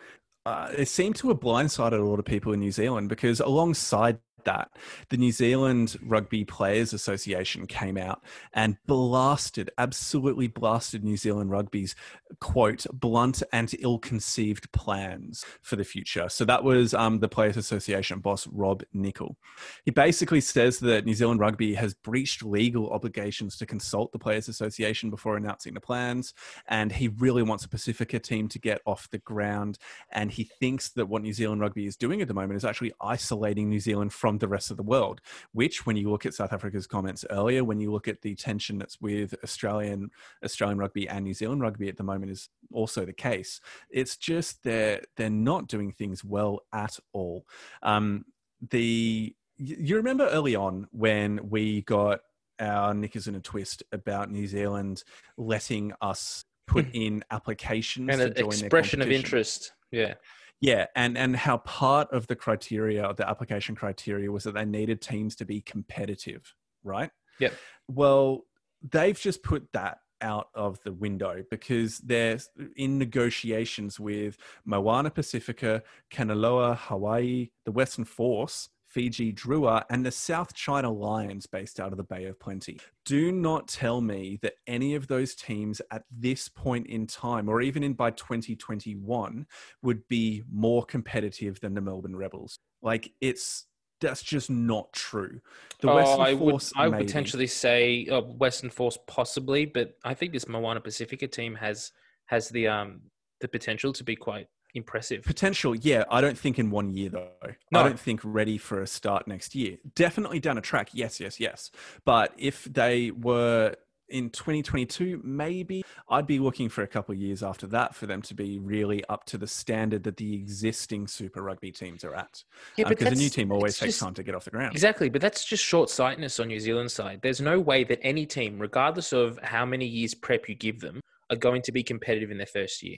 Uh, 0.47 0.71
it 0.77 0.89
seemed 0.89 1.17
to 1.17 1.29
have 1.29 1.39
blindsided 1.39 2.01
a 2.01 2.05
lot 2.05 2.19
of 2.19 2.25
people 2.25 2.53
in 2.53 2.61
New 2.61 2.73
Zealand 2.73 3.09
because 3.09 3.41
alongside 3.41 4.19
that, 4.45 4.71
the 5.09 5.17
New 5.17 5.33
Zealand 5.33 5.97
Rugby 6.03 6.45
Players 6.45 6.93
Association 6.93 7.67
came 7.67 7.97
out 7.97 8.23
and 8.53 8.77
blasted, 8.87 9.71
absolutely 9.79 10.49
blasted 10.49 11.05
New 11.05 11.17
Zealand 11.17 11.51
Rugby's 11.51 11.95
quote, 12.41 12.87
blunt 12.93 13.43
and 13.53 13.75
ill 13.81 13.99
conceived 13.99 14.71
plans 14.73 15.45
for 15.63 15.77
the 15.77 15.85
future. 15.85 16.29
So 16.29 16.45
that 16.45 16.63
was 16.63 16.95
um, 16.95 17.21
the 17.21 17.29
Players 17.29 17.57
Association 17.57 18.21
boss, 18.21 18.47
Rob 18.49 18.83
Nichol. 18.93 19.37
He 19.85 19.91
basically 19.91 20.41
says 20.41 20.79
that 20.81 21.05
New 21.05 21.15
Zealand 21.15 21.41
Rugby 21.41 21.75
has 21.75 21.95
breached 21.95 22.45
legal 22.45 22.91
obligations 22.91 23.57
to 23.59 23.67
consult 23.67 24.13
the 24.13 24.19
Players 24.19 24.49
Association 24.49 25.11
before 25.11 25.37
announcing 25.37 25.75
the 25.75 25.81
plans. 25.81 26.35
And 26.69 26.93
he 26.93 27.09
really 27.09 27.43
wants 27.43 27.65
a 27.65 27.69
Pacifica 27.69 28.19
team 28.19 28.49
to 28.49 28.59
get 28.59 28.81
off 28.87 29.11
the 29.11 29.19
ground. 29.19 29.79
And 30.13 30.31
he 30.31 30.45
thinks 30.45 30.91
that 30.91 31.07
what 31.07 31.23
New 31.23 31.33
Zealand 31.33 31.61
Rugby 31.61 31.87
is 31.87 31.97
doing 31.97 32.23
at 32.23 32.29
the 32.29 32.35
moment 32.35 32.57
is 32.57 32.65
actually 32.65 32.93
isolating 33.01 33.69
New 33.69 33.81
Zealand 33.81 34.13
from 34.13 34.30
from 34.31 34.39
the 34.39 34.47
rest 34.47 34.71
of 34.71 34.77
the 34.77 34.83
world, 34.85 35.21
which 35.53 35.85
when 35.87 35.97
you 35.97 36.09
look 36.09 36.25
at 36.25 36.35
South 36.35 36.53
Africa's 36.53 36.87
comments 36.87 37.25
earlier, 37.31 37.65
when 37.65 37.81
you 37.81 37.91
look 37.91 38.07
at 38.07 38.23
the 38.23 38.37
tension 38.37 38.79
that's 38.79 39.01
with 39.01 39.35
Australian 39.43 40.11
Australian 40.45 40.79
rugby 40.79 41.09
and 41.09 41.25
New 41.25 41.35
Zealand 41.35 41.61
rugby 41.63 41.89
at 41.89 41.97
the 41.97 42.05
moment 42.05 42.31
is 42.31 42.49
also 42.73 43.05
the 43.05 43.13
case. 43.13 43.61
It's 43.91 44.17
just 44.17 44.63
they're 44.63 45.03
they're 45.17 45.31
not 45.31 45.67
doing 45.67 45.91
things 45.91 46.23
well 46.23 46.61
at 46.73 46.97
all. 47.13 47.45
Um, 47.83 48.25
the 48.71 49.35
you 49.57 49.97
remember 49.97 50.29
early 50.29 50.55
on 50.55 50.87
when 50.93 51.51
we 51.51 51.83
got 51.83 52.21
our 52.61 52.95
knickers 52.95 53.27
in 53.27 53.35
a 53.35 53.41
twist 53.41 53.83
about 53.91 54.31
New 54.31 54.47
Zealand 54.47 55.03
letting 55.39 55.93
us 56.01 56.45
put 56.69 56.87
in 56.93 57.25
applications 57.33 58.09
and 58.09 58.23
an 58.23 58.33
expression 58.37 59.03
of 59.03 59.11
interest. 59.11 59.73
Yeah. 59.91 60.15
Yeah, 60.61 60.87
and 60.95 61.17
and 61.17 61.35
how 61.35 61.59
part 61.59 62.13
of 62.13 62.27
the 62.27 62.37
criteria 62.37 63.13
the 63.15 63.29
application 63.29 63.75
criteria 63.75 64.31
was 64.31 64.45
that 64.45 64.55
they 64.55 64.65
needed 64.65 65.01
teams 65.01 65.35
to 65.37 65.45
be 65.45 65.61
competitive, 65.63 66.55
right? 66.85 67.11
Yeah. 67.39 67.51
Well, 67.89 68.45
they've 68.83 69.19
just 69.19 69.43
put 69.43 69.73
that 69.73 69.99
out 70.21 70.49
of 70.55 70.79
the 70.85 70.93
window 70.93 71.43
because 71.51 71.99
they're 71.99 72.39
in 72.77 72.99
negotiations 72.99 73.99
with 73.99 74.37
Moana 74.67 75.11
Pacifica, 75.11 75.83
Kanaloa, 76.11 76.77
Hawaii, 76.77 77.49
the 77.65 77.73
Western 77.73 78.05
Force, 78.05 78.69
Fiji 78.91 79.33
Drua, 79.33 79.85
and 79.89 80.05
the 80.05 80.11
South 80.11 80.53
China 80.53 80.91
Lions 80.91 81.47
based 81.47 81.79
out 81.79 81.93
of 81.93 81.97
the 81.97 82.05
Bay 82.05 82.27
of 82.27 82.39
Plenty. 82.41 82.81
Do 83.05 83.31
not 83.31 83.69
tell 83.69 84.01
me 84.01 84.39
that 84.43 84.55
any 84.67 84.95
of 84.95 85.07
those 85.07 85.35
teams 85.35 85.81
at 85.93 86.03
this 86.11 86.49
point 86.49 86.89
in 86.89 87.07
time, 87.07 87.49
or 87.49 87.63
even 87.63 87.85
in 87.85 87.95
by 87.95 88.11
2021, 88.11 89.47
would 89.83 90.09
be 90.09 90.43
more 90.51 90.85
competitive 90.85 91.61
than 91.61 91.75
the 91.75 91.81
Melbourne 91.81 92.17
Rebels. 92.17 92.59
Like 92.83 93.13
it's 93.21 93.67
that's 94.01 94.23
just 94.23 94.51
not 94.51 94.93
true. 94.93 95.41
The 95.81 95.91
oh, 95.91 95.97
Western 95.97 96.21
I 96.21 96.37
Force, 96.37 96.73
would, 96.75 96.83
I 96.83 96.89
would 96.89 96.99
potentially 96.99 97.47
say 97.47 98.07
uh, 98.11 98.23
Western 98.23 98.71
Force 98.71 98.99
possibly, 99.07 99.67
but 99.67 99.97
I 100.05 100.15
think 100.15 100.33
this 100.33 100.49
Moana 100.49 100.81
Pacifica 100.81 101.29
team 101.29 101.55
has 101.55 101.93
has 102.27 102.49
the 102.49 102.67
um 102.67 103.03
the 103.41 103.49
potential 103.49 103.93
to 103.93 104.05
be 104.05 104.17
quite 104.17 104.49
impressive. 104.75 105.25
Potential, 105.25 105.75
yeah. 105.75 106.05
I 106.11 106.21
don't 106.21 106.39
think 106.39 106.59
in 106.59 106.71
one 106.71 106.91
year 106.91 107.11
though. 107.11 107.31
No. 107.71 107.81
I 107.81 107.83
don't 107.83 107.99
think 107.99 108.21
ready 108.23 108.59
for 108.59 108.83
a 108.83 108.87
start 108.87 109.27
next 109.27 109.55
year. 109.55 109.77
Definitely 109.95 110.41
down 110.41 110.59
a 110.59 110.61
track, 110.61 110.91
yes, 110.93 111.21
yes, 111.21 111.41
yes. 111.41 111.71
But 112.05 112.33
if 112.37 112.65
they 112.65 113.11
were 113.11 113.75
in 114.11 114.31
2022, 114.31 115.21
maybe 115.25 115.83
I'd 116.09 116.27
be 116.27 116.39
looking 116.39 116.69
for 116.69 116.83
a 116.83 116.87
couple 116.87 117.13
of 117.15 117.21
years 117.21 117.43
after 117.43 117.67
that 117.69 117.95
for 117.95 118.07
them 118.07 118.23
to 118.23 118.35
be 118.35 118.59
really 118.59 119.05
up 119.07 119.25
to 119.27 119.39
the 119.39 119.47
standard 119.47 120.03
that 120.05 120.17
the 120.17 120.35
existing 120.35 121.07
Super 121.07 121.43
Rugby 121.43 121.73
teams 121.73 122.05
are 122.05 122.15
at. 122.15 122.43
Yeah, 122.77 122.89
because 122.89 123.09
uh, 123.09 123.13
a 123.13 123.15
new 123.15 123.29
team 123.29 123.53
always 123.53 123.79
takes 123.79 123.95
just, 123.95 124.01
time 124.01 124.15
to 124.15 124.23
get 124.23 124.35
off 124.35 124.45
the 124.45 124.51
ground. 124.51 124.73
Exactly, 124.73 125.09
but 125.09 125.21
that's 125.21 125.45
just 125.45 125.65
short 125.65 125.91
sightedness 125.91 126.39
on 126.41 126.49
New 126.49 126.61
Zealand's 126.61 126.93
side. 126.93 127.21
There's 127.23 127.41
no 127.41 127.59
way 127.61 127.85
that 127.85 128.01
any 128.03 128.27
team, 128.27 128.59
regardless 128.59 129.13
of 129.13 129.39
how 129.43 129.65
many 129.65 129.87
years 129.87 130.15
prep 130.15 130.49
you 130.49 130.55
give 130.55 130.81
them, 130.81 131.01
are 131.31 131.37
going 131.37 131.63
to 131.63 131.73
be 131.73 131.83
competitive 131.83 132.31
in 132.31 132.37
their 132.37 132.47
first 132.47 132.83
year. 132.83 132.97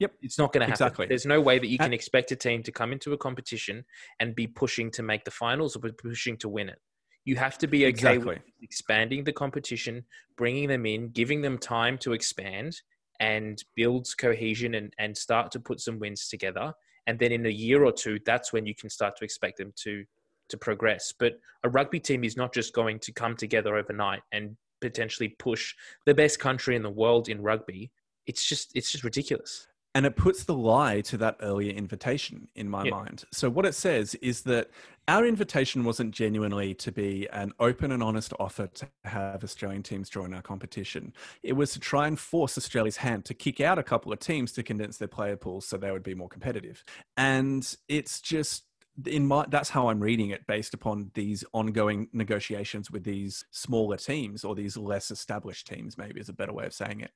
Yep. 0.00 0.12
It's 0.22 0.38
not 0.38 0.52
going 0.52 0.60
to 0.60 0.66
happen. 0.66 0.86
Exactly. 0.86 1.06
There's 1.06 1.26
no 1.26 1.40
way 1.40 1.58
that 1.58 1.68
you 1.68 1.78
can 1.78 1.92
expect 1.92 2.32
a 2.32 2.36
team 2.36 2.62
to 2.64 2.72
come 2.72 2.92
into 2.92 3.12
a 3.12 3.18
competition 3.18 3.84
and 4.20 4.34
be 4.34 4.46
pushing 4.46 4.90
to 4.92 5.02
make 5.02 5.24
the 5.24 5.30
finals 5.30 5.76
or 5.76 5.80
be 5.80 5.92
pushing 5.92 6.36
to 6.38 6.48
win 6.48 6.68
it. 6.68 6.78
You 7.24 7.36
have 7.36 7.56
to 7.58 7.66
be 7.66 7.84
okay 7.84 7.88
exactly. 7.88 8.26
with 8.26 8.38
expanding 8.60 9.24
the 9.24 9.32
competition, 9.32 10.04
bringing 10.36 10.68
them 10.68 10.84
in, 10.84 11.08
giving 11.08 11.40
them 11.40 11.58
time 11.58 11.96
to 11.98 12.12
expand 12.12 12.80
and 13.20 13.62
build 13.76 14.08
cohesion 14.18 14.74
and, 14.74 14.92
and 14.98 15.16
start 15.16 15.50
to 15.52 15.60
put 15.60 15.80
some 15.80 15.98
wins 15.98 16.28
together. 16.28 16.74
And 17.06 17.18
then 17.18 17.32
in 17.32 17.46
a 17.46 17.50
year 17.50 17.84
or 17.84 17.92
two, 17.92 18.18
that's 18.26 18.52
when 18.52 18.66
you 18.66 18.74
can 18.74 18.90
start 18.90 19.16
to 19.18 19.24
expect 19.24 19.58
them 19.58 19.72
to 19.84 20.04
to 20.50 20.58
progress. 20.58 21.12
But 21.18 21.34
a 21.62 21.70
rugby 21.70 22.00
team 22.00 22.22
is 22.22 22.36
not 22.36 22.52
just 22.52 22.74
going 22.74 22.98
to 23.00 23.12
come 23.12 23.34
together 23.34 23.76
overnight 23.76 24.20
and 24.32 24.56
potentially 24.82 25.28
push 25.38 25.74
the 26.04 26.12
best 26.12 26.38
country 26.38 26.76
in 26.76 26.82
the 26.82 26.90
world 26.90 27.30
in 27.30 27.40
rugby. 27.40 27.90
It's 28.26 28.46
just 28.46 28.72
it's 28.74 28.92
just 28.92 29.04
ridiculous. 29.04 29.66
And 29.96 30.06
it 30.06 30.16
puts 30.16 30.44
the 30.44 30.54
lie 30.54 31.02
to 31.02 31.16
that 31.18 31.36
earlier 31.40 31.72
invitation 31.72 32.48
in 32.56 32.68
my 32.68 32.88
mind. 32.90 33.24
So, 33.30 33.48
what 33.48 33.64
it 33.64 33.74
says 33.74 34.16
is 34.16 34.42
that 34.42 34.70
our 35.06 35.24
invitation 35.24 35.84
wasn't 35.84 36.12
genuinely 36.12 36.74
to 36.74 36.90
be 36.90 37.28
an 37.32 37.52
open 37.60 37.92
and 37.92 38.02
honest 38.02 38.32
offer 38.40 38.66
to 38.66 38.88
have 39.04 39.44
Australian 39.44 39.82
teams 39.82 40.08
join 40.08 40.34
our 40.34 40.42
competition. 40.42 41.12
It 41.42 41.52
was 41.52 41.72
to 41.74 41.80
try 41.80 42.08
and 42.08 42.18
force 42.18 42.58
Australia's 42.58 42.96
hand 42.96 43.24
to 43.26 43.34
kick 43.34 43.60
out 43.60 43.78
a 43.78 43.82
couple 43.82 44.12
of 44.12 44.18
teams 44.18 44.50
to 44.52 44.62
condense 44.62 44.96
their 44.96 45.08
player 45.08 45.36
pools 45.36 45.66
so 45.66 45.76
they 45.76 45.92
would 45.92 46.02
be 46.02 46.14
more 46.14 46.28
competitive. 46.28 46.82
And 47.16 47.76
it's 47.88 48.20
just 48.20 48.64
in 49.06 49.26
my 49.26 49.44
that's 49.48 49.70
how 49.70 49.88
i'm 49.88 49.98
reading 49.98 50.30
it 50.30 50.46
based 50.46 50.72
upon 50.72 51.10
these 51.14 51.44
ongoing 51.52 52.08
negotiations 52.12 52.90
with 52.90 53.02
these 53.02 53.44
smaller 53.50 53.96
teams 53.96 54.44
or 54.44 54.54
these 54.54 54.76
less 54.76 55.10
established 55.10 55.66
teams 55.66 55.98
maybe 55.98 56.20
is 56.20 56.28
a 56.28 56.32
better 56.32 56.52
way 56.52 56.64
of 56.64 56.72
saying 56.72 57.00
it 57.00 57.10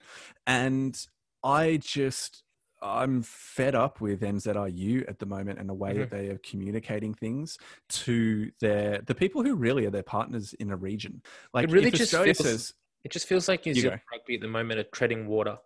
and 0.47 1.07
i 1.45 1.77
just 1.77 2.43
I'm 2.83 3.23
fed 3.23 3.75
up 3.75 4.01
with 4.01 4.21
NZRU 4.21 5.09
at 5.09 5.19
the 5.19 5.27
moment 5.27 5.59
and 5.59 5.69
the 5.69 5.75
way 5.75 5.91
mm-hmm. 5.91 6.01
that 6.01 6.11
they 6.11 6.29
are 6.29 6.39
communicating 6.39 7.15
things 7.15 7.59
to 7.91 8.51
their 8.61 9.01
the 9.03 9.15
people 9.15 9.43
who 9.43 9.55
really 9.55 9.87
are 9.87 9.91
their 9.91 10.03
partners 10.03 10.55
in 10.55 10.71
a 10.71 10.77
region. 10.77 11.23
Like 11.53 11.65
it 11.65 11.71
really 11.71 11.91
just 11.91 12.13
feels, 12.13 12.39
says, 12.39 12.75
it 13.05 13.13
just 13.13 13.27
feels 13.27 13.49
like 13.49 13.67
New 13.67 13.75
Zealand 13.75 14.03
rugby 14.13 14.37
at 14.37 14.41
the 14.41 14.49
moment 14.49 14.81
are 14.81 14.85
treading 14.85 15.27
water. 15.27 15.59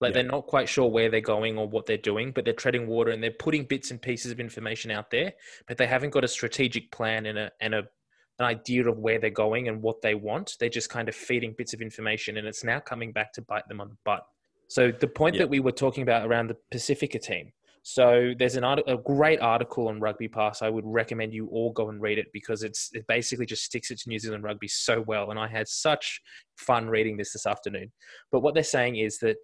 Like 0.00 0.10
yeah. 0.10 0.22
they're 0.22 0.30
not 0.30 0.46
quite 0.46 0.68
sure 0.68 0.88
where 0.88 1.10
they're 1.10 1.20
going 1.20 1.58
or 1.58 1.68
what 1.68 1.86
they're 1.86 1.98
doing, 1.98 2.32
but 2.32 2.44
they're 2.44 2.54
treading 2.54 2.86
water 2.86 3.10
and 3.10 3.22
they're 3.22 3.30
putting 3.30 3.64
bits 3.64 3.90
and 3.90 4.00
pieces 4.00 4.32
of 4.32 4.40
information 4.40 4.90
out 4.90 5.10
there, 5.10 5.34
but 5.68 5.76
they 5.76 5.86
haven't 5.86 6.10
got 6.10 6.24
a 6.24 6.28
strategic 6.28 6.90
plan 6.90 7.26
and 7.26 7.38
a 7.38 7.50
and 7.60 7.74
a 7.74 7.84
an 8.38 8.46
idea 8.46 8.88
of 8.88 8.98
where 8.98 9.18
they're 9.18 9.28
going 9.28 9.68
and 9.68 9.82
what 9.82 10.00
they 10.00 10.14
want. 10.14 10.56
They're 10.58 10.70
just 10.70 10.88
kind 10.88 11.10
of 11.10 11.14
feeding 11.14 11.54
bits 11.56 11.74
of 11.74 11.82
information, 11.82 12.38
and 12.38 12.46
it's 12.46 12.64
now 12.64 12.80
coming 12.80 13.12
back 13.12 13.34
to 13.34 13.42
bite 13.42 13.68
them 13.68 13.82
on 13.82 13.90
the 13.90 13.96
butt. 14.04 14.24
So 14.70 14.92
the 14.92 15.08
point 15.08 15.34
yeah. 15.34 15.40
that 15.40 15.48
we 15.48 15.58
were 15.58 15.72
talking 15.72 16.04
about 16.04 16.28
around 16.28 16.48
the 16.48 16.56
Pacifica 16.70 17.18
team. 17.18 17.52
So 17.82 18.34
there's 18.38 18.54
an 18.54 18.62
art- 18.62 18.84
a 18.86 18.98
great 18.98 19.40
article 19.40 19.88
on 19.88 19.98
Rugby 19.98 20.28
Pass. 20.28 20.62
I 20.62 20.68
would 20.68 20.84
recommend 20.86 21.34
you 21.34 21.48
all 21.48 21.72
go 21.72 21.88
and 21.88 22.00
read 22.00 22.18
it 22.18 22.28
because 22.32 22.62
it's 22.62 22.88
it 22.92 23.04
basically 23.08 23.46
just 23.46 23.64
sticks 23.64 23.90
it 23.90 23.98
to 23.98 24.08
New 24.08 24.20
Zealand 24.20 24.44
rugby 24.44 24.68
so 24.68 25.00
well, 25.00 25.32
and 25.32 25.40
I 25.40 25.48
had 25.48 25.66
such 25.66 26.20
fun 26.56 26.86
reading 26.86 27.16
this 27.16 27.32
this 27.32 27.46
afternoon. 27.46 27.90
But 28.30 28.40
what 28.40 28.54
they're 28.54 28.62
saying 28.62 28.96
is 28.96 29.18
that 29.18 29.38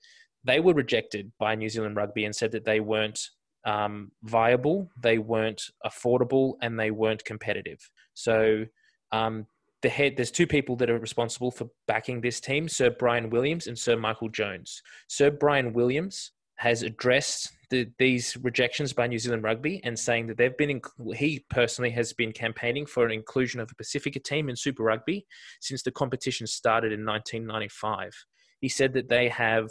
they 0.44 0.60
were 0.60 0.74
rejected 0.74 1.32
by 1.40 1.56
New 1.56 1.68
Zealand 1.68 1.96
rugby 1.96 2.24
and 2.24 2.36
said 2.36 2.52
that 2.52 2.64
they 2.64 2.78
weren't 2.78 3.18
um, 3.64 4.12
viable, 4.22 4.88
they 5.02 5.18
weren't 5.18 5.62
affordable, 5.84 6.54
and 6.62 6.78
they 6.78 6.92
weren't 6.92 7.24
competitive. 7.24 7.80
So 8.14 8.64
um, 9.10 9.46
the 9.86 9.90
head 9.90 10.16
there's 10.16 10.32
two 10.32 10.48
people 10.48 10.74
that 10.74 10.90
are 10.90 10.98
responsible 10.98 11.52
for 11.52 11.68
backing 11.86 12.20
this 12.20 12.40
team 12.40 12.68
sir 12.68 12.90
bryan 12.90 13.30
williams 13.30 13.68
and 13.68 13.78
sir 13.78 13.96
michael 13.96 14.28
jones. 14.28 14.82
Sir 15.06 15.30
bryan 15.30 15.72
williams 15.72 16.32
has 16.56 16.82
addressed 16.82 17.52
the, 17.70 17.86
these 17.96 18.36
rejections 18.42 18.92
by 18.92 19.06
new 19.06 19.20
zealand 19.20 19.44
rugby 19.44 19.80
and 19.84 19.96
saying 19.96 20.26
that 20.26 20.38
they've 20.38 20.56
been 20.56 20.70
in, 20.70 20.80
he 21.14 21.44
personally 21.50 21.90
has 21.90 22.12
been 22.12 22.32
campaigning 22.32 22.84
for 22.84 23.06
an 23.06 23.12
inclusion 23.12 23.60
of 23.60 23.70
a 23.70 23.76
pacifica 23.76 24.18
team 24.18 24.48
in 24.48 24.56
super 24.56 24.82
rugby 24.82 25.24
since 25.60 25.84
the 25.84 25.92
competition 25.92 26.48
started 26.48 26.90
in 26.90 27.06
1995 27.06 28.12
he 28.60 28.68
said 28.68 28.92
that 28.92 29.08
they 29.08 29.28
have 29.28 29.68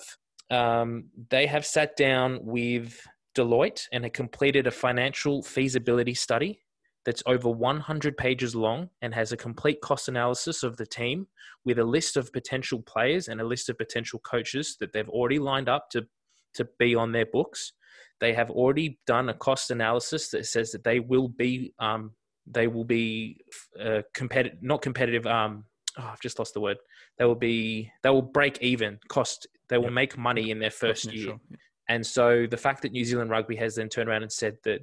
um, 0.49 1.09
they 1.29 1.45
have 1.45 1.65
sat 1.65 1.97
down 1.97 2.39
with 2.41 3.05
deloitte 3.35 3.81
and 3.91 4.05
have 4.05 4.13
completed 4.13 4.65
a 4.65 4.71
financial 4.71 5.43
feasibility 5.43 6.13
study 6.13 6.61
that's 7.05 7.23
over 7.27 7.49
100 7.49 8.17
pages 8.17 8.55
long 8.55 8.89
and 9.01 9.13
has 9.13 9.31
a 9.31 9.37
complete 9.37 9.79
cost 9.81 10.09
analysis 10.09 10.63
of 10.63 10.75
the 10.77 10.85
team 10.85 11.27
with 11.63 11.79
a 11.79 11.83
list 11.83 12.17
of 12.17 12.33
potential 12.33 12.81
players 12.81 13.27
and 13.27 13.39
a 13.39 13.45
list 13.45 13.69
of 13.69 13.77
potential 13.77 14.19
coaches 14.19 14.75
that 14.79 14.91
they've 14.91 15.09
already 15.09 15.39
lined 15.39 15.69
up 15.69 15.89
to, 15.91 16.05
to 16.55 16.67
be 16.79 16.95
on 16.95 17.11
their 17.11 17.25
books. 17.27 17.73
They 18.19 18.33
have 18.33 18.49
already 18.49 18.99
done 19.05 19.29
a 19.29 19.33
cost 19.33 19.71
analysis 19.71 20.29
that 20.29 20.47
says 20.47 20.71
that 20.71 20.83
they 20.83 20.99
will 20.99 21.27
be 21.27 21.73
um, 21.79 22.11
they 22.47 22.67
will 22.67 22.85
be 22.85 23.41
uh, 23.79 24.01
competitive, 24.13 24.59
not 24.61 24.81
competitive. 24.81 25.25
Um, 25.25 25.65
oh, 25.97 26.09
I've 26.13 26.21
just 26.21 26.37
lost 26.37 26.53
the 26.53 26.61
word. 26.61 26.77
They 27.17 27.25
will 27.25 27.35
be 27.35 27.91
they 28.03 28.09
will 28.09 28.21
break 28.21 28.59
even 28.61 28.99
cost. 29.09 29.47
They 29.67 29.77
will 29.77 29.85
yep. 29.85 29.93
make 29.93 30.17
money 30.17 30.51
in 30.51 30.59
their 30.59 30.71
first 30.71 31.11
year. 31.11 31.35
And 31.89 32.05
so 32.05 32.47
the 32.49 32.57
fact 32.57 32.81
that 32.83 32.91
New 32.91 33.03
Zealand 33.03 33.31
Rugby 33.31 33.55
has 33.57 33.75
then 33.75 33.89
turned 33.89 34.09
around 34.09 34.23
and 34.23 34.31
said 34.31 34.57
that 34.63 34.81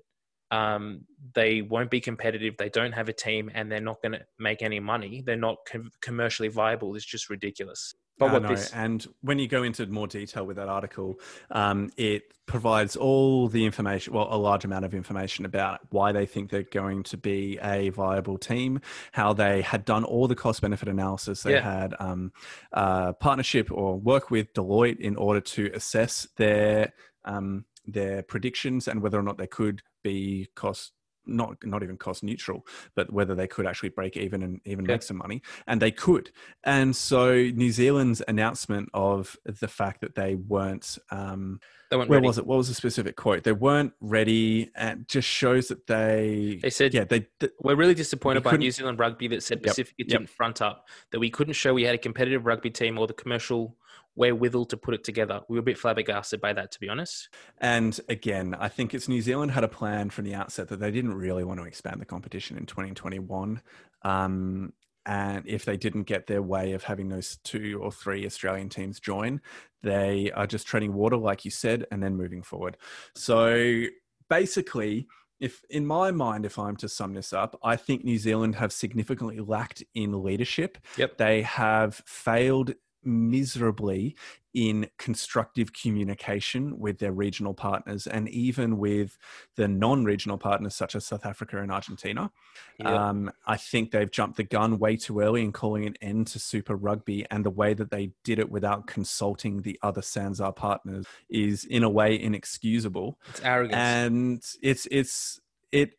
um, 0.53 1.07
they 1.35 1.63
won't 1.63 1.91
be 1.91 2.01
competitive. 2.01 2.57
They 2.59 2.69
don't 2.69 2.93
have 2.93 3.09
a 3.09 3.13
team, 3.13 3.51
and 3.55 3.73
they're 3.73 3.81
not 3.81 4.03
going 4.03 4.13
to 4.13 4.21
make 4.39 4.63
any 4.63 4.81
money. 4.81 5.23
They're 5.25 5.35
not 5.37 5.57
com- 5.67 5.91
commercially 6.01 6.49
viable. 6.49 6.95
It's 6.95 7.05
just 7.05 7.31
ridiculous. 7.31 7.95
But 8.19 8.33
what 8.33 8.47
this... 8.47 8.71
and 8.73 9.05
when 9.23 9.39
you 9.39 9.49
go 9.49 9.63
into 9.63 9.87
more 9.87 10.07
detail 10.07 10.45
with 10.45 10.57
that 10.57 10.69
article, 10.69 11.19
um, 11.51 11.91
it 11.97 12.25
provides 12.45 12.95
all 12.95 13.49
the 13.49 13.65
information, 13.65 14.13
well, 14.13 14.29
a 14.31 14.37
large 14.37 14.67
amount 14.67 14.85
of 14.85 14.93
information 14.95 15.47
about 15.47 15.81
why 15.89 16.13
they 16.13 16.27
think 16.27 16.51
they're 16.51 16.63
going 16.63 17.03
to 17.05 17.17
be 17.17 17.59
a 17.63 17.89
viable 17.89 18.37
team, 18.37 18.81
how 19.13 19.33
they 19.33 19.63
had 19.63 19.87
done 19.87 20.05
all 20.05 20.29
the 20.29 20.35
cost 20.35 20.61
benefit 20.61 20.89
analysis. 20.89 21.43
They 21.43 21.55
yeah. 21.55 21.81
had 21.81 21.95
um, 21.99 22.33
uh, 22.75 23.15
partnership 23.15 23.73
or 23.73 23.99
work 23.99 24.31
with 24.31 24.53
Deloitte 24.53 25.01
in 25.01 25.17
order 25.17 25.41
to 25.41 25.71
assess 25.73 26.29
their 26.37 26.93
um, 27.25 27.65
their 27.87 28.23
predictions 28.23 28.89
and 28.89 29.03
whether 29.03 29.19
or 29.19 29.23
not 29.23 29.39
they 29.39 29.47
could 29.47 29.83
be 30.03 30.49
cost 30.55 30.93
not 31.27 31.57
not 31.65 31.83
even 31.83 31.97
cost 31.97 32.23
neutral, 32.23 32.67
but 32.95 33.13
whether 33.13 33.35
they 33.35 33.47
could 33.47 33.67
actually 33.67 33.91
break 33.91 34.17
even 34.17 34.43
and 34.43 34.61
even 34.65 34.85
make 34.85 35.03
some 35.03 35.17
money, 35.17 35.43
and 35.67 35.81
they 35.81 35.91
could. 35.91 36.31
And 36.65 36.95
so 36.95 37.35
New 37.35 37.71
Zealand's 37.71 38.23
announcement 38.27 38.89
of 38.95 39.37
the 39.45 39.69
fact 39.69 40.01
that 40.01 40.15
they 40.15 40.35
weren't, 40.35 40.99
um, 41.11 41.61
they 41.91 41.97
weren't 41.97 42.11
where 42.11 42.19
ready. 42.19 42.27
was 42.27 42.39
it? 42.39 42.47
What 42.47 42.59
was 42.59 42.69
the 42.69 42.75
specific 42.75 43.17
quote? 43.17 43.45
They 43.45 43.53
weren't 43.53 43.93
ready, 44.01 44.71
and 44.75 45.07
just 45.09 45.29
shows 45.29 45.69
that 45.69 45.87
they 45.87 46.59
they 46.63 46.71
said, 46.71 46.95
yeah, 46.95 47.05
they, 47.05 47.27
they 47.41 47.49
we're 47.61 47.77
really 47.77 47.95
disappointed 47.95 48.43
by 48.43 48.57
New 48.57 48.71
Zealand 48.71 48.99
rugby 48.99 49.29
that 49.29 49.43
said 49.43 49.63
Pacific 49.63 49.95
yep, 49.99 50.09
didn't 50.09 50.31
front 50.31 50.61
up 50.61 50.89
that 51.11 51.21
we 51.21 51.31
couldn't 51.31 51.55
show 51.55 51.75
we 51.75 51.85
had 51.85 51.95
a 51.95 51.99
competitive 51.99 52.47
rugby 52.47 52.71
team 52.71 52.99
or 52.99 53.07
the 53.07 53.15
commercial 53.15 53.77
wherewithal 54.15 54.67
to 54.67 54.77
put 54.77 54.95
it 54.95 55.05
together. 55.05 55.41
We 55.49 55.57
were 55.57 55.61
a 55.61 55.65
bit 55.65 55.79
flabbergasted 55.79 56.41
by 56.41 56.53
that, 56.53 56.73
to 56.73 56.81
be 56.81 56.89
honest. 56.89 57.29
And 57.59 57.99
again, 58.09 58.55
I 58.59 58.69
think 58.69 58.95
it's 58.95 59.09
New 59.09 59.23
Zealand 59.23 59.53
had 59.53 59.65
a 59.65 59.69
plan 59.69 60.11
from 60.11 60.25
the 60.25 60.35
outset 60.35 60.69
that 60.69 60.81
they 60.81 60.91
didn't 60.91 61.15
really 61.15 61.45
want 61.45 61.61
to 61.61 61.67
expand 61.67 62.01
the 62.01 62.07
competition 62.07 62.57
in 62.57 62.67
2021. 62.67 63.63
Um, 64.03 64.73
and 65.05 65.45
if 65.47 65.65
they 65.65 65.77
didn't 65.77 66.05
get 66.05 66.27
their 66.27 66.43
way 66.43 66.73
of 66.73 66.85
having 66.85 67.09
those 67.09 67.39
two 67.43 67.81
or 67.83 67.91
three 67.91 68.25
Australian 68.25 68.69
teams 68.69 69.01
join, 69.01 69.41
they 69.83 70.31
are 70.33 70.47
just 70.47 70.67
treading 70.67 70.95
water, 70.95 71.17
like 71.17 71.45
you 71.45 71.51
said, 71.51 71.87
and 71.91 72.03
then 72.03 72.17
moving 72.17 72.43
forward. 72.43 72.77
So 73.15 73.85
basically, 74.29 75.09
if 75.41 75.65
in 75.69 75.85
my 75.85 76.13
mind, 76.13 76.47
if 76.47 76.57
I'm 76.57 76.77
to 76.77 76.89
sum 76.89 77.15
this 77.15 77.33
up, 77.33 77.59
I 77.65 77.75
think 77.75 78.05
New 78.05 78.19
Zealand 78.19 78.55
have 78.57 78.73
significantly 78.73 79.41
lacked 79.41 79.83
in 79.93 80.23
leadership. 80.23 80.79
Yep. 80.97 81.19
They 81.19 81.43
have 81.43 81.97
failed 82.07 82.75
miserably 83.05 84.17
in 84.55 84.87
constructive 84.99 85.73
communication 85.73 86.79
with 86.79 86.99
their 86.99 87.13
regional 87.13 87.55
partners 87.55 88.07
and 88.07 88.29
even 88.29 88.77
with 88.77 89.17
the 89.57 89.67
non-regional 89.67 90.37
partners 90.37 90.75
such 90.75 90.95
as 90.95 91.07
South 91.07 91.25
Africa 91.25 91.59
and 91.59 91.73
Argentina. 91.73 92.31
Yeah. 92.79 93.09
Um, 93.09 93.33
I 93.47 93.57
think 93.57 93.91
they've 93.91 94.11
jumped 94.11 94.37
the 94.37 94.45
gun 94.45 94.79
way 94.79 94.97
too 94.97 95.21
early 95.21 95.43
in 95.43 95.53
calling 95.53 95.87
an 95.87 95.95
end 96.03 96.27
to 96.29 96.39
Super 96.39 96.77
Rugby, 96.77 97.25
and 97.31 97.45
the 97.45 97.51
way 97.51 97.73
that 97.75 97.91
they 97.91 98.13
did 98.25 98.39
it 98.39 98.51
without 98.51 98.87
consulting 98.87 99.63
the 99.63 99.79
other 99.83 100.03
SANZAAR 100.03 100.55
partners 100.55 101.07
is, 101.31 101.65
in 101.65 101.83
a 101.83 101.91
way, 101.91 102.21
inexcusable. 102.21 103.19
It's 103.31 103.41
arrogant, 103.41 103.75
and 103.75 104.45
it's 104.63 104.87
it's 104.91 105.41
it 105.71 105.93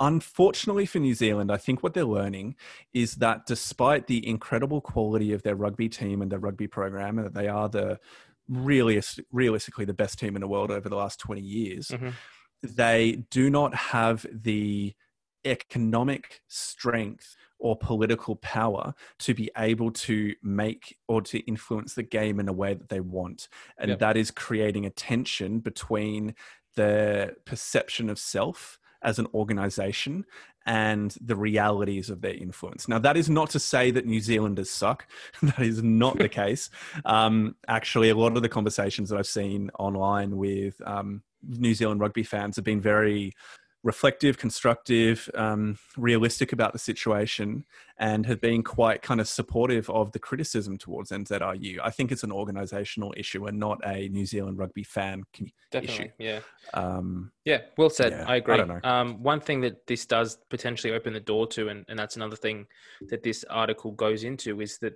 unfortunately 0.00 0.86
for 0.86 0.98
New 0.98 1.14
Zealand, 1.14 1.50
I 1.50 1.56
think 1.56 1.82
what 1.82 1.94
they're 1.94 2.04
learning 2.04 2.56
is 2.92 3.16
that 3.16 3.46
despite 3.46 4.06
the 4.06 4.26
incredible 4.26 4.80
quality 4.80 5.32
of 5.32 5.42
their 5.42 5.56
rugby 5.56 5.88
team 5.88 6.22
and 6.22 6.30
their 6.30 6.38
rugby 6.38 6.66
program, 6.66 7.18
and 7.18 7.26
that 7.26 7.34
they 7.34 7.48
are 7.48 7.68
the 7.68 7.98
really 8.48 9.00
realistically 9.30 9.84
the 9.84 9.94
best 9.94 10.18
team 10.18 10.34
in 10.36 10.40
the 10.40 10.48
world 10.48 10.70
over 10.70 10.88
the 10.88 10.96
last 10.96 11.18
20 11.20 11.40
years, 11.40 11.88
mm-hmm. 11.88 12.10
they 12.62 13.24
do 13.30 13.50
not 13.50 13.74
have 13.74 14.26
the 14.32 14.94
economic 15.44 16.42
strength 16.48 17.36
or 17.58 17.76
political 17.76 18.36
power 18.36 18.94
to 19.18 19.34
be 19.34 19.50
able 19.56 19.90
to 19.90 20.34
make 20.42 20.96
or 21.08 21.20
to 21.20 21.40
influence 21.40 21.94
the 21.94 22.02
game 22.02 22.38
in 22.38 22.48
a 22.48 22.52
way 22.52 22.74
that 22.74 22.88
they 22.88 23.00
want. 23.00 23.48
And 23.78 23.90
yep. 23.90 23.98
that 23.98 24.16
is 24.16 24.30
creating 24.30 24.86
a 24.86 24.90
tension 24.90 25.58
between 25.58 26.34
the 26.76 27.34
perception 27.44 28.08
of 28.08 28.18
self 28.18 28.78
as 29.02 29.18
an 29.18 29.26
organization 29.34 30.24
and 30.66 31.16
the 31.20 31.36
realities 31.36 32.10
of 32.10 32.20
their 32.20 32.34
influence. 32.34 32.88
Now, 32.88 32.98
that 32.98 33.16
is 33.16 33.30
not 33.30 33.50
to 33.50 33.58
say 33.58 33.90
that 33.92 34.06
New 34.06 34.20
Zealanders 34.20 34.70
suck. 34.70 35.06
that 35.42 35.60
is 35.60 35.82
not 35.82 36.18
the 36.18 36.28
case. 36.42 36.70
Um, 37.04 37.56
actually, 37.68 38.10
a 38.10 38.14
lot 38.14 38.36
of 38.36 38.42
the 38.42 38.48
conversations 38.48 39.08
that 39.08 39.18
I've 39.18 39.26
seen 39.26 39.70
online 39.78 40.36
with 40.36 40.80
um, 40.84 41.22
New 41.46 41.74
Zealand 41.74 42.00
rugby 42.00 42.22
fans 42.22 42.56
have 42.56 42.64
been 42.64 42.80
very 42.80 43.34
reflective, 43.88 44.36
constructive, 44.36 45.30
um, 45.34 45.78
realistic 45.96 46.52
about 46.52 46.74
the 46.74 46.78
situation, 46.78 47.64
and 47.96 48.26
have 48.26 48.38
been 48.38 48.62
quite 48.62 49.00
kind 49.00 49.18
of 49.18 49.26
supportive 49.26 49.88
of 49.88 50.12
the 50.12 50.18
criticism 50.18 50.76
towards 50.76 51.10
NZRU. 51.10 51.78
I 51.82 51.90
think 51.90 52.12
it's 52.12 52.22
an 52.22 52.28
organisational 52.30 53.12
issue 53.16 53.46
and 53.46 53.58
not 53.58 53.78
a 53.86 54.08
New 54.10 54.26
Zealand 54.26 54.58
rugby 54.58 54.84
fan 54.84 55.24
Definitely, 55.70 56.04
issue. 56.04 56.12
yeah. 56.18 56.40
Um, 56.74 57.32
Yeah, 57.46 57.60
well 57.78 57.88
said. 57.88 58.12
Yeah, 58.12 58.26
I 58.28 58.34
I 58.34 58.36
agree. 58.36 58.58
don't 58.58 58.68
know. 58.68 58.80
um, 58.84 59.22
one 59.22 59.40
thing 59.40 59.62
that 59.62 59.86
this 59.86 60.04
does 60.04 60.36
potentially 60.50 60.92
open 60.92 61.14
the 61.14 61.20
door 61.32 61.46
to, 61.48 61.68
and, 61.70 61.86
and 61.88 61.98
that's 61.98 62.16
another 62.16 62.36
thing 62.36 62.66
that 63.08 63.22
this 63.22 63.42
article 63.48 63.92
goes 63.92 64.22
into, 64.22 64.60
is 64.60 64.76
that 64.82 64.94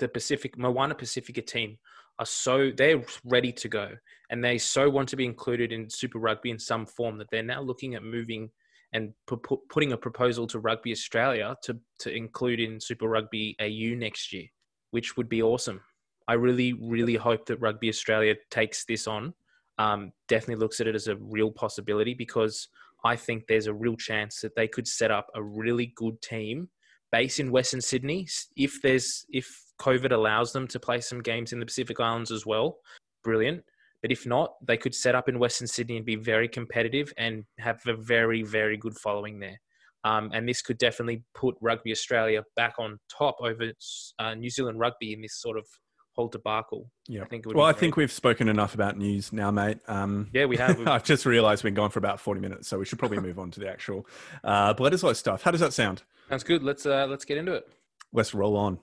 the 0.00 0.08
Pacific 0.08 0.58
Moana 0.58 0.96
Pacifica 0.96 1.42
team 1.42 1.78
are 2.22 2.26
so 2.26 2.70
they're 2.76 3.04
ready 3.24 3.52
to 3.52 3.68
go, 3.68 3.90
and 4.30 4.42
they 4.42 4.58
so 4.58 4.88
want 4.88 5.08
to 5.10 5.16
be 5.16 5.24
included 5.24 5.72
in 5.72 5.90
Super 5.90 6.18
Rugby 6.18 6.50
in 6.50 6.58
some 6.58 6.86
form 6.86 7.18
that 7.18 7.28
they're 7.30 7.42
now 7.42 7.60
looking 7.60 7.94
at 7.94 8.02
moving 8.02 8.50
and 8.92 9.12
pu- 9.26 9.38
pu- 9.38 9.62
putting 9.68 9.92
a 9.92 9.96
proposal 9.96 10.46
to 10.48 10.58
Rugby 10.58 10.92
Australia 10.92 11.56
to 11.64 11.78
to 12.00 12.14
include 12.14 12.60
in 12.60 12.80
Super 12.80 13.08
Rugby 13.08 13.56
AU 13.60 13.96
next 13.96 14.32
year, 14.32 14.46
which 14.90 15.16
would 15.16 15.28
be 15.28 15.42
awesome. 15.42 15.80
I 16.28 16.34
really, 16.34 16.72
really 16.74 17.16
hope 17.16 17.46
that 17.46 17.60
Rugby 17.60 17.88
Australia 17.88 18.36
takes 18.50 18.84
this 18.84 19.06
on 19.06 19.34
um, 19.78 20.12
definitely 20.28 20.56
looks 20.56 20.80
at 20.80 20.86
it 20.86 20.94
as 20.94 21.08
a 21.08 21.16
real 21.16 21.50
possibility 21.50 22.14
because 22.14 22.68
I 23.04 23.16
think 23.16 23.46
there's 23.46 23.66
a 23.66 23.74
real 23.74 23.96
chance 23.96 24.40
that 24.40 24.54
they 24.54 24.68
could 24.68 24.86
set 24.86 25.10
up 25.10 25.28
a 25.34 25.42
really 25.42 25.92
good 25.96 26.20
team 26.22 26.68
based 27.12 27.38
in 27.38 27.52
Western 27.52 27.80
Sydney 27.80 28.26
if 28.56 28.80
there's 28.82 29.24
if 29.30 29.62
COVID 29.80 30.12
allows 30.12 30.52
them 30.52 30.66
to 30.68 30.80
play 30.80 31.00
some 31.00 31.20
games 31.20 31.52
in 31.52 31.60
the 31.60 31.66
Pacific 31.66 32.00
Islands 32.00 32.32
as 32.32 32.46
well. 32.46 32.78
Brilliant. 33.22 33.62
But 34.00 34.10
if 34.10 34.26
not, 34.26 34.54
they 34.66 34.76
could 34.76 34.94
set 34.94 35.14
up 35.14 35.28
in 35.28 35.38
Western 35.38 35.68
Sydney 35.68 35.96
and 35.96 36.06
be 36.06 36.16
very 36.16 36.48
competitive 36.48 37.12
and 37.18 37.44
have 37.58 37.80
a 37.86 37.94
very, 37.94 38.42
very 38.42 38.76
good 38.76 38.96
following 38.98 39.38
there. 39.38 39.60
Um, 40.04 40.30
and 40.34 40.48
this 40.48 40.62
could 40.62 40.78
definitely 40.78 41.22
put 41.34 41.54
Rugby 41.60 41.92
Australia 41.92 42.42
back 42.56 42.74
on 42.78 42.98
top 43.08 43.36
over 43.40 43.70
uh, 44.18 44.34
New 44.34 44.50
Zealand 44.50 44.80
rugby 44.80 45.12
in 45.12 45.22
this 45.22 45.40
sort 45.40 45.56
of 45.56 45.64
whole 46.14 46.28
debacle. 46.28 46.90
yeah. 47.08 47.22
I 47.22 47.24
think 47.26 47.46
Well, 47.46 47.66
I 47.66 47.72
think 47.72 47.96
we've 47.96 48.12
spoken 48.12 48.48
enough 48.48 48.74
about 48.74 48.98
news 48.98 49.32
now, 49.32 49.50
mate. 49.50 49.78
Um, 49.88 50.28
Yeah, 50.32 50.44
we 50.46 50.56
have. 50.56 50.80
I've 50.86 51.04
just 51.04 51.26
realised 51.26 51.64
we've 51.64 51.72
been 51.72 51.80
going 51.82 51.90
for 51.90 51.98
about 51.98 52.20
forty 52.20 52.40
minutes, 52.40 52.68
so 52.68 52.78
we 52.78 52.84
should 52.84 52.98
probably 52.98 53.20
move 53.20 53.38
on 53.38 53.50
to 53.52 53.60
the 53.60 53.68
actual 53.68 54.06
uh, 54.44 54.74
Bledisloe 54.74 55.16
stuff. 55.16 55.42
How 55.42 55.50
does 55.50 55.60
that 55.60 55.72
sound? 55.72 56.02
Sounds 56.28 56.44
good. 56.44 56.62
Let's 56.62 56.86
uh, 56.86 57.06
let's 57.08 57.24
get 57.24 57.38
into 57.38 57.52
it. 57.52 57.66
Let's 58.12 58.34
roll 58.34 58.56
on. 58.56 58.78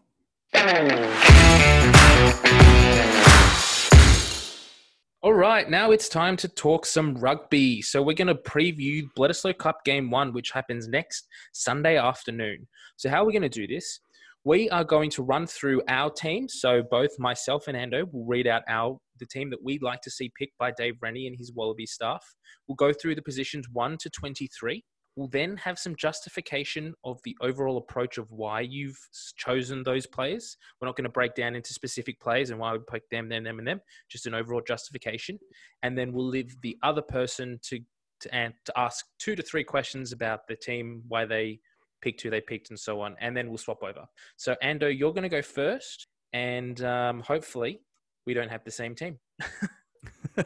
All 5.22 5.34
right, 5.34 5.70
now 5.70 5.92
it's 5.92 6.08
time 6.08 6.38
to 6.38 6.48
talk 6.48 6.86
some 6.86 7.16
rugby. 7.16 7.82
So 7.82 8.02
we're 8.02 8.14
going 8.16 8.30
to 8.30 8.36
preview 8.36 9.04
Bledisloe 9.18 9.58
Cup 9.58 9.84
Game 9.84 10.10
One, 10.10 10.32
which 10.32 10.52
happens 10.52 10.88
next 10.88 11.28
Sunday 11.52 11.98
afternoon. 11.98 12.68
So 12.96 13.10
how 13.10 13.24
are 13.24 13.26
we 13.26 13.34
going 13.34 13.42
to 13.44 13.50
do 13.50 13.68
this? 13.68 14.00
We 14.46 14.70
are 14.70 14.84
going 14.84 15.10
to 15.12 15.24
run 15.24 15.48
through 15.48 15.82
our 15.88 16.10
team. 16.10 16.48
So 16.48 16.82
both 16.82 17.12
myself 17.20 17.68
and 17.68 17.78
Ando 17.78 18.12
will 18.12 18.26
read 18.26 18.48
out 18.48 18.64
our 18.68 18.98
the 19.20 19.26
team 19.26 19.50
that 19.50 19.62
we'd 19.62 19.84
like 19.84 20.00
to 20.02 20.10
see 20.10 20.32
picked 20.40 20.58
by 20.58 20.72
Dave 20.72 20.96
Rennie 21.02 21.28
and 21.28 21.36
his 21.38 21.52
Wallaby 21.54 21.86
staff. 21.86 22.24
We'll 22.68 22.76
go 22.76 22.94
through 22.94 23.16
the 23.16 23.22
positions 23.22 23.68
one 23.72 23.98
to 23.98 24.10
twenty-three. 24.10 24.84
We'll 25.16 25.28
then 25.28 25.58
have 25.58 25.78
some 25.78 25.96
justification 25.98 26.94
of 27.04 27.20
the 27.26 27.36
overall 27.42 27.78
approach 27.78 28.18
of 28.18 28.32
why 28.32 28.62
you've 28.62 28.98
chosen 29.36 29.84
those 29.84 30.06
players. 30.06 30.56
We're 30.80 30.88
not 30.88 30.96
going 30.96 31.04
to 31.04 31.10
break 31.10 31.36
down 31.36 31.56
into 31.56 31.74
specific 31.74 32.22
players 32.22 32.52
and 32.52 32.60
why 32.60 32.72
we 32.72 32.80
picked 32.90 33.12
them, 33.12 33.28
them, 33.28 33.44
them, 33.44 33.60
and 33.60 33.68
them. 33.68 33.82
Just 34.10 34.28
an 34.28 34.34
overall 34.34 34.62
justification, 34.66 35.38
and 35.84 35.98
then 35.98 36.14
we'll 36.14 36.28
leave 36.28 36.56
the 36.62 36.78
other 36.82 37.02
person 37.02 37.60
to 37.64 37.80
to, 38.22 38.34
an- 38.34 38.54
to 38.66 38.80
ask 38.80 39.06
two 39.18 39.36
to 39.36 39.44
three 39.44 39.66
questions 39.66 40.14
about 40.14 40.48
the 40.48 40.56
team, 40.56 41.04
why 41.10 41.26
they 41.26 41.60
picked 42.02 42.22
who 42.22 42.30
they 42.30 42.42
picked, 42.42 42.70
and 42.70 42.80
so 42.80 43.02
on. 43.02 43.16
And 43.20 43.36
then 43.36 43.50
we'll 43.50 43.58
swap 43.58 43.84
over. 43.84 44.06
So 44.38 44.56
Ando, 44.64 44.96
you're 44.96 45.14
going 45.14 45.24
to 45.24 45.30
go 45.30 45.42
first, 45.42 46.08
and 46.34 46.82
um, 46.84 47.22
hopefully 47.22 47.82
we 48.26 48.34
don't 48.34 48.50
have 48.50 48.64
the 48.64 48.72
same 48.72 48.96
team. 48.96 49.20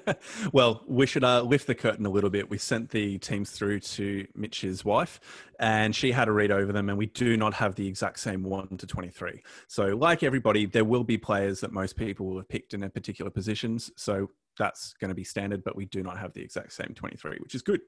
well, 0.53 0.83
we 0.87 1.05
should 1.05 1.23
uh, 1.23 1.41
lift 1.41 1.67
the 1.67 1.75
curtain 1.75 2.05
a 2.05 2.09
little 2.09 2.29
bit. 2.29 2.49
We 2.49 2.57
sent 2.57 2.89
the 2.89 3.17
teams 3.19 3.51
through 3.51 3.81
to 3.81 4.27
Mitch's 4.35 4.83
wife, 4.83 5.19
and 5.59 5.95
she 5.95 6.11
had 6.11 6.27
a 6.27 6.31
read 6.31 6.51
over 6.51 6.71
them, 6.71 6.89
and 6.89 6.97
we 6.97 7.07
do 7.07 7.37
not 7.37 7.53
have 7.55 7.75
the 7.75 7.87
exact 7.87 8.19
same 8.19 8.43
one 8.43 8.77
to 8.77 8.87
23. 8.87 9.41
So, 9.67 9.87
like 9.87 10.23
everybody, 10.23 10.65
there 10.65 10.85
will 10.85 11.03
be 11.03 11.17
players 11.17 11.59
that 11.61 11.71
most 11.71 11.95
people 11.95 12.25
will 12.27 12.37
have 12.37 12.49
picked 12.49 12.73
in 12.73 12.79
their 12.79 12.89
particular 12.89 13.31
positions. 13.31 13.91
So, 13.95 14.29
that's 14.57 14.93
going 14.93 15.09
to 15.09 15.15
be 15.15 15.23
standard, 15.23 15.63
but 15.63 15.75
we 15.75 15.85
do 15.85 16.03
not 16.03 16.17
have 16.17 16.33
the 16.33 16.41
exact 16.41 16.73
same 16.73 16.93
23, 16.95 17.37
which 17.39 17.55
is 17.55 17.61
good. 17.61 17.81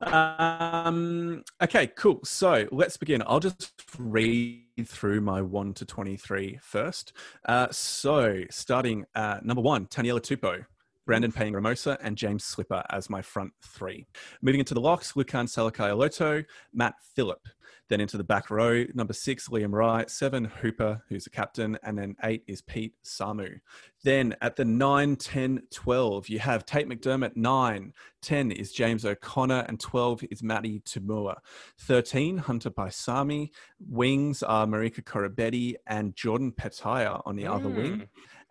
Um, 0.00 1.42
okay, 1.62 1.88
cool. 1.88 2.20
So 2.24 2.66
let's 2.70 2.96
begin. 2.96 3.22
I'll 3.26 3.40
just 3.40 3.72
read 3.98 4.64
through 4.84 5.20
my 5.20 5.42
1 5.42 5.74
to 5.74 5.84
23 5.84 6.58
first. 6.62 7.12
Uh, 7.46 7.68
so 7.70 8.42
starting 8.50 9.04
at 9.14 9.44
number 9.44 9.62
one, 9.62 9.86
Taniela 9.86 10.20
Tupou. 10.20 10.64
Brandon 11.10 11.32
Paenga-Amosa 11.32 11.98
and 12.00 12.16
James 12.16 12.44
Slipper 12.44 12.84
as 12.90 13.10
my 13.10 13.20
front 13.20 13.52
three. 13.60 14.06
Moving 14.42 14.60
into 14.60 14.74
the 14.74 14.80
locks, 14.80 15.14
Lukhan 15.14 15.48
Salakaia-Loto, 15.48 16.44
Matt 16.72 16.94
Philip. 17.16 17.48
Then 17.88 18.00
into 18.00 18.16
the 18.16 18.22
back 18.22 18.48
row, 18.48 18.84
number 18.94 19.12
six, 19.12 19.48
Liam 19.48 19.72
Wright, 19.72 20.08
seven, 20.08 20.44
Hooper, 20.44 21.02
who's 21.08 21.24
the 21.24 21.30
captain, 21.30 21.76
and 21.82 21.98
then 21.98 22.14
eight 22.22 22.44
is 22.46 22.62
Pete 22.62 22.94
Samu. 23.04 23.58
Then 24.04 24.36
at 24.40 24.54
the 24.54 24.64
9, 24.64 25.16
10, 25.16 25.62
12, 25.72 26.28
you 26.28 26.38
have 26.38 26.64
Tate 26.64 26.88
McDermott, 26.88 27.34
9. 27.34 27.92
10 28.22 28.52
is 28.52 28.70
James 28.70 29.04
O'Connor, 29.04 29.64
and 29.66 29.80
12 29.80 30.22
is 30.30 30.44
Matty 30.44 30.78
To'omua. 30.86 31.38
13, 31.80 32.38
Hunter 32.38 32.70
Paisami. 32.70 33.50
Wings 33.88 34.44
are 34.44 34.64
Marika 34.64 35.02
Koroibete 35.02 35.74
and 35.88 36.14
Jordan 36.14 36.52
Petaia 36.52 37.20
on 37.26 37.34
the 37.34 37.48
other 37.48 37.68
wing. 37.68 37.94
Hmm. 37.94 38.02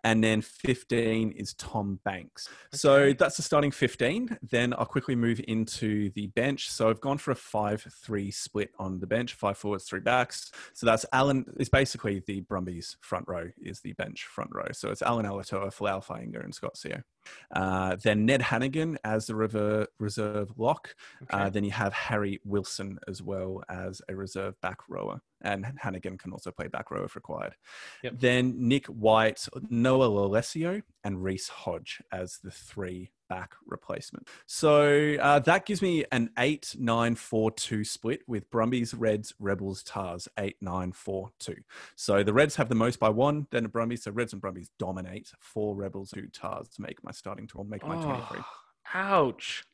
And 0.04 0.22
then 0.22 0.40
15 0.40 1.32
is 1.32 1.54
Tom 1.54 2.00
Banks. 2.04 2.48
So 2.72 3.12
that's 3.12 3.36
the 3.36 3.42
starting 3.42 3.70
15. 3.70 4.38
Then 4.42 4.74
I'll 4.78 4.86
quickly 4.86 5.14
move 5.14 5.40
into 5.48 6.10
the 6.10 6.28
bench. 6.28 6.70
So 6.70 6.88
I've 6.88 7.00
gone 7.00 7.18
for 7.18 7.32
a 7.32 7.36
5 7.36 7.86
3 7.90 8.30
split 8.30 8.70
on 8.78 8.98
the 8.98 9.06
bench, 9.06 9.34
five 9.34 9.58
forwards, 9.58 9.84
three 9.84 10.00
backs. 10.00 10.50
So 10.72 10.86
that's 10.86 11.04
Alan, 11.12 11.44
it's 11.58 11.68
basically 11.68 12.22
the 12.26 12.40
Brumbies 12.40 12.96
front 13.00 13.26
row, 13.28 13.48
is 13.60 13.80
the 13.80 13.92
bench 13.94 14.24
front 14.24 14.50
row. 14.54 14.68
So 14.72 14.90
it's 14.90 15.02
Allan 15.02 15.26
Alaalatoa, 15.26 15.74
Folau 15.74 16.04
Fainga'a, 16.04 16.44
and 16.44 16.54
Scott 16.54 16.74
Sio. 16.74 17.02
Uh, 17.54 17.96
then 17.96 18.26
Ned 18.26 18.40
Hanigan 18.40 18.96
as 19.04 19.26
the 19.26 19.34
rever- 19.34 19.86
reserve 19.98 20.52
lock. 20.56 20.94
Okay. 21.22 21.44
Uh, 21.44 21.50
then 21.50 21.64
you 21.64 21.70
have 21.70 21.92
Harry 21.92 22.40
Wilson 22.44 22.98
as 23.08 23.22
well 23.22 23.62
as 23.68 24.02
a 24.08 24.16
reserve 24.16 24.60
back 24.60 24.78
rower. 24.88 25.20
And 25.42 25.64
Hanigan 25.82 26.18
can 26.18 26.32
also 26.32 26.50
play 26.50 26.68
back 26.68 26.90
row 26.90 27.04
if 27.04 27.16
required. 27.16 27.54
Yep. 28.02 28.14
Then 28.18 28.68
Nick 28.68 28.86
White, 28.86 29.48
Noah 29.70 30.08
Lolesio, 30.08 30.82
and 31.04 31.22
Reece 31.22 31.48
Hodge 31.48 32.02
as 32.12 32.38
the 32.42 32.50
three 32.50 33.12
back 33.28 33.54
replacement. 33.64 34.28
So 34.46 35.16
uh, 35.20 35.38
that 35.40 35.64
gives 35.64 35.80
me 35.80 36.04
an 36.12 36.30
8 36.38 36.76
9 36.78 37.14
4 37.14 37.50
2 37.52 37.84
split 37.84 38.22
with 38.26 38.50
Brumbies, 38.50 38.92
Reds, 38.92 39.32
Rebels, 39.38 39.82
Tahs 39.82 40.28
8 40.38 40.56
9 40.60 40.92
4 40.92 41.30
2. 41.38 41.54
So 41.96 42.22
the 42.22 42.32
Reds 42.32 42.56
have 42.56 42.68
the 42.68 42.74
most 42.74 42.98
by 42.98 43.08
one, 43.08 43.46
then 43.50 43.62
the 43.62 43.68
Brumbies. 43.68 44.04
So 44.04 44.10
Reds 44.10 44.32
and 44.32 44.42
Brumbies 44.42 44.70
dominate. 44.78 45.32
Four 45.38 45.76
Rebels, 45.76 46.10
two 46.10 46.28
Tahs 46.32 46.68
to 46.70 46.82
make 46.82 47.02
my 47.02 47.12
starting 47.12 47.46
tool, 47.46 47.64
make 47.64 47.86
my 47.86 47.94
23. 47.94 48.40
Oh, 48.40 48.44
ouch. 48.94 49.64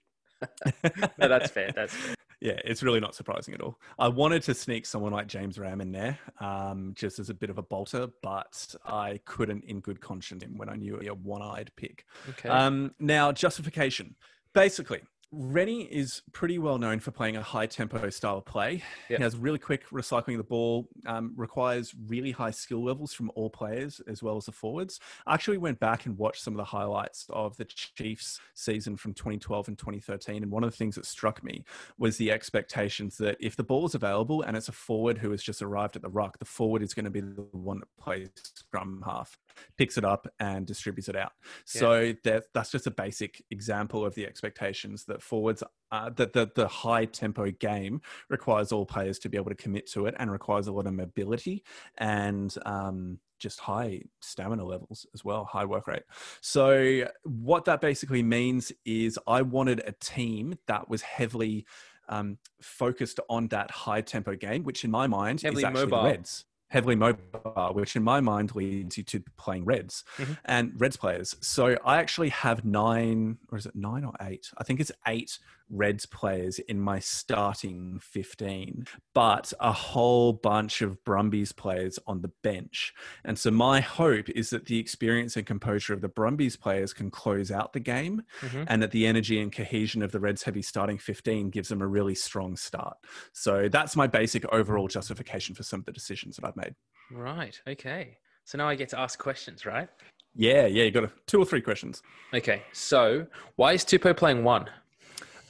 no, 1.19 1.29
that's 1.29 1.51
fair. 1.51 1.73
That's 1.73 1.93
fair. 1.95 2.15
Yeah, 2.41 2.61
it's 2.65 2.83
really 2.83 3.01
not 3.01 3.15
surprising 3.15 3.55
at 3.55 3.63
all. 3.63 3.81
I 3.99 4.09
wanted 4.09 4.43
to 4.43 4.55
sneak 4.55 4.85
someone 4.85 5.13
like 5.13 5.27
James 5.27 5.59
Ramm 5.59 5.81
in 5.81 5.91
there, 5.91 6.19
um, 6.39 6.93
just 6.95 7.19
as 7.19 7.31
a 7.31 7.35
bit 7.35 7.49
of 7.49 7.57
a 7.57 7.63
bolter, 7.63 8.09
but 8.23 8.75
I 8.85 9.21
couldn't, 9.25 9.65
in 9.65 9.81
good 9.81 10.01
conscience, 10.01 10.45
when 10.55 10.69
I 10.69 10.75
knew 10.75 11.01
a 11.01 11.15
one-eyed 11.15 11.71
pick. 11.77 12.05
Okay. 12.31 12.49
Um, 12.49 12.95
now, 13.01 13.33
justification. 13.33 14.15
Basically, 14.53 15.01
Rennie 15.33 15.83
is 15.83 16.23
pretty 16.33 16.59
well 16.59 16.79
known 16.79 17.01
for 17.01 17.11
playing 17.11 17.37
a 17.37 17.43
high 17.43 17.67
tempo 17.67 18.09
style 18.11 18.39
of 18.39 18.45
play. 18.45 18.83
Yep. 19.11 19.19
He 19.19 19.23
has 19.23 19.37
really 19.37 19.59
quick 19.59 19.89
recycling 19.91 20.33
of 20.35 20.39
the 20.39 20.45
ball, 20.45 20.89
um, 21.05 21.33
requires 21.37 21.95
really 22.07 22.31
high 22.31 22.53
skill 22.53 22.85
levels 22.85 23.13
from 23.13 23.31
all 23.35 23.51
players 23.51 24.01
as 24.07 24.23
well 24.23 24.37
as 24.37 24.47
the 24.47 24.53
forwards. 24.53 25.01
I 25.27 25.35
actually 25.35 25.59
went 25.59 25.81
back 25.81 26.07
and 26.07 26.17
watched 26.17 26.43
some 26.43 26.55
of 26.55 26.59
the 26.59 26.65
highlights 26.65 27.27
of 27.31 27.57
the 27.57 27.65
Chiefs 27.65 28.41
season 28.55 28.97
from 28.97 29.15
2012 29.15 29.69
and 29.69 29.79
2013. 29.79 30.43
And 30.43 30.53
one 30.53 30.63
of 30.63 30.71
the 30.71 30.77
things 30.77 30.95
that 30.95 31.07
struck 31.07 31.43
me 31.43 31.65
was 31.99 32.17
the 32.17 32.31
expectations 32.31 33.19
that 33.19 33.37
if 33.41 33.57
the 33.57 33.65
ball 33.65 33.85
is 33.87 33.95
available 33.95 34.43
and 34.43 34.57
it's 34.57 34.69
a 34.69 34.73
forward 34.73 35.19
who 35.19 35.33
has 35.33 35.43
just 35.43 35.61
arrived 35.61 35.97
at 35.97 36.03
the 36.03 36.09
ruck, 36.09 36.39
the 36.39 36.45
forward 36.45 36.83
is 36.83 36.95
going 36.95 37.05
to 37.05 37.11
be 37.11 37.21
the 37.21 37.47
one 37.53 37.81
that 37.81 37.89
plays 38.01 38.29
scrum 38.55 39.03
half, 39.05 39.39
picks 39.77 39.99
it 39.99 40.05
up 40.05 40.27
and 40.41 40.67
distributes 40.67 41.09
it 41.09 41.17
out. 41.17 41.33
Yeah. 41.75 41.81
So 41.81 42.15
that, 42.25 42.45
that's 42.55 42.71
just 42.71 42.87
a 42.87 42.91
basic 42.91 43.45
example 43.51 44.05
of 44.05 44.15
the 44.15 44.27
expectations 44.27 45.05
that 45.05 45.23
forwards, 45.23 45.63
uh, 45.91 46.11
that 46.17 46.33
the, 46.33 46.51
the 46.55 46.69
high 46.69 47.05
tempo 47.05 47.51
game 47.51 48.01
requires 48.29 48.73
all 48.73 48.87
players 48.87 49.19
to 49.21 49.29
be 49.29 49.37
able 49.37 49.51
to 49.51 49.57
commit 49.57 49.91
to 49.93 50.07
it 50.07 50.15
and 50.19 50.31
requires 50.31 50.67
a 50.67 50.73
lot 50.73 50.87
of 50.87 50.95
mobility 50.95 51.65
and 51.99 52.55
um, 52.65 53.19
just 53.39 53.61
high 53.61 54.03
stamina 54.21 54.65
levels 54.65 55.07
as 55.15 55.25
well, 55.25 55.45
high 55.45 55.65
work 55.65 55.87
rate. 55.87 56.05
So 56.41 57.09
what 57.25 57.65
that 57.67 57.81
basically 57.81 58.23
means 58.23 58.73
is 58.85 59.19
I 59.27 59.43
wanted 59.43 59.83
a 59.87 59.93
team 59.93 60.59
that 60.67 60.89
was 60.89 61.03
heavily 61.03 61.67
um, 62.09 62.39
focused 62.61 63.21
on 63.29 63.49
that 63.49 63.71
high 63.71 64.01
tempo 64.01 64.37
game, 64.37 64.63
which 64.65 64.85
in 64.85 64.91
my 64.91 65.07
mind 65.07 65.43
Heavily 65.43 65.63
is 65.63 65.65
actually 65.65 65.87
mobile. 65.87 66.05
Reds. 66.05 66.45
Heavily 66.69 66.97
mobile, 66.97 67.71
which 67.75 67.95
in 67.95 68.03
my 68.03 68.21
mind 68.21 68.55
leads 68.57 68.99
you 68.99 69.05
to 69.05 69.21
playing 69.37 69.65
Reds 69.65 70.03
Mhm. 70.17 70.37
and 70.45 70.81
Reds 70.81 70.97
players. 70.97 71.37
So 71.41 71.77
I 71.85 71.99
actually 71.99 72.31
have 72.31 72.65
nine, 72.65 73.39
or 73.51 73.59
is 73.59 73.67
it 73.67 73.77
nine 73.77 74.05
or 74.05 74.15
eight? 74.21 74.51
I 74.59 74.65
think 74.65 74.81
it's 74.81 74.91
eight 75.07 75.39
Reds 75.69 76.07
players 76.07 76.59
in 76.61 76.81
my 76.81 76.99
starting 77.01 77.99
15, 78.01 78.87
but 79.15 79.53
a 79.61 79.73
whole 79.73 80.33
bunch 80.33 80.81
of 80.83 81.03
Brumbies 81.05 81.53
players 81.53 81.99
on 82.07 82.23
the 82.23 82.31
bench. 82.43 82.93
And 83.25 83.39
so 83.39 83.51
my 83.51 83.81
hope 83.81 84.29
is 84.31 84.51
that 84.51 84.67
the 84.67 84.79
experience 84.79 85.37
and 85.37 85.45
composure 85.47 85.93
of 85.93 86.01
the 86.01 86.09
Brumbies 86.09 86.57
players 86.57 86.93
can 86.93 87.11
close 87.11 87.51
out 87.51 87.73
the 87.73 87.81
game 87.81 88.23
Mhm. 88.43 88.67
and 88.69 88.83
that 88.83 88.93
the 88.93 89.07
energy 89.07 89.41
and 89.41 89.53
cohesion 89.53 90.03
of 90.03 90.13
the 90.13 90.21
Reds 90.21 90.45
heavy 90.45 90.63
starting 90.63 90.99
15 90.99 91.51
gives 91.51 91.69
them 91.69 91.83
a 91.83 91.87
really 91.87 92.15
strong 92.15 92.57
start. 92.57 92.97
So 93.33 93.69
that's 93.69 93.97
my 93.97 94.07
basic 94.07 94.45
overall 94.53 94.89
justification 94.89 95.55
for 95.55 95.63
some 95.63 95.81
of 95.81 95.87
the 95.87 95.93
decisions 95.93 96.37
that 96.37 96.47
I've 96.47 96.57
made. 96.57 96.75
Right. 97.11 97.61
Okay. 97.67 98.19
So 98.45 98.57
now 98.59 98.69
I 98.69 98.77
get 98.77 98.89
to 98.91 98.99
ask 99.01 99.19
questions, 99.19 99.67
right? 99.67 99.89
Yeah, 100.37 100.67
yeah, 100.67 100.85
you 100.85 100.91
got 100.91 101.05
a, 101.05 101.13
two 101.27 101.41
or 101.41 101.45
three 101.45 101.61
questions. 101.63 102.03
Okay. 102.33 102.63
So 102.73 103.27
why 103.57 103.73
is 103.73 103.85
Tupou 103.85 104.17
playing 104.17 104.45
one? 104.45 104.69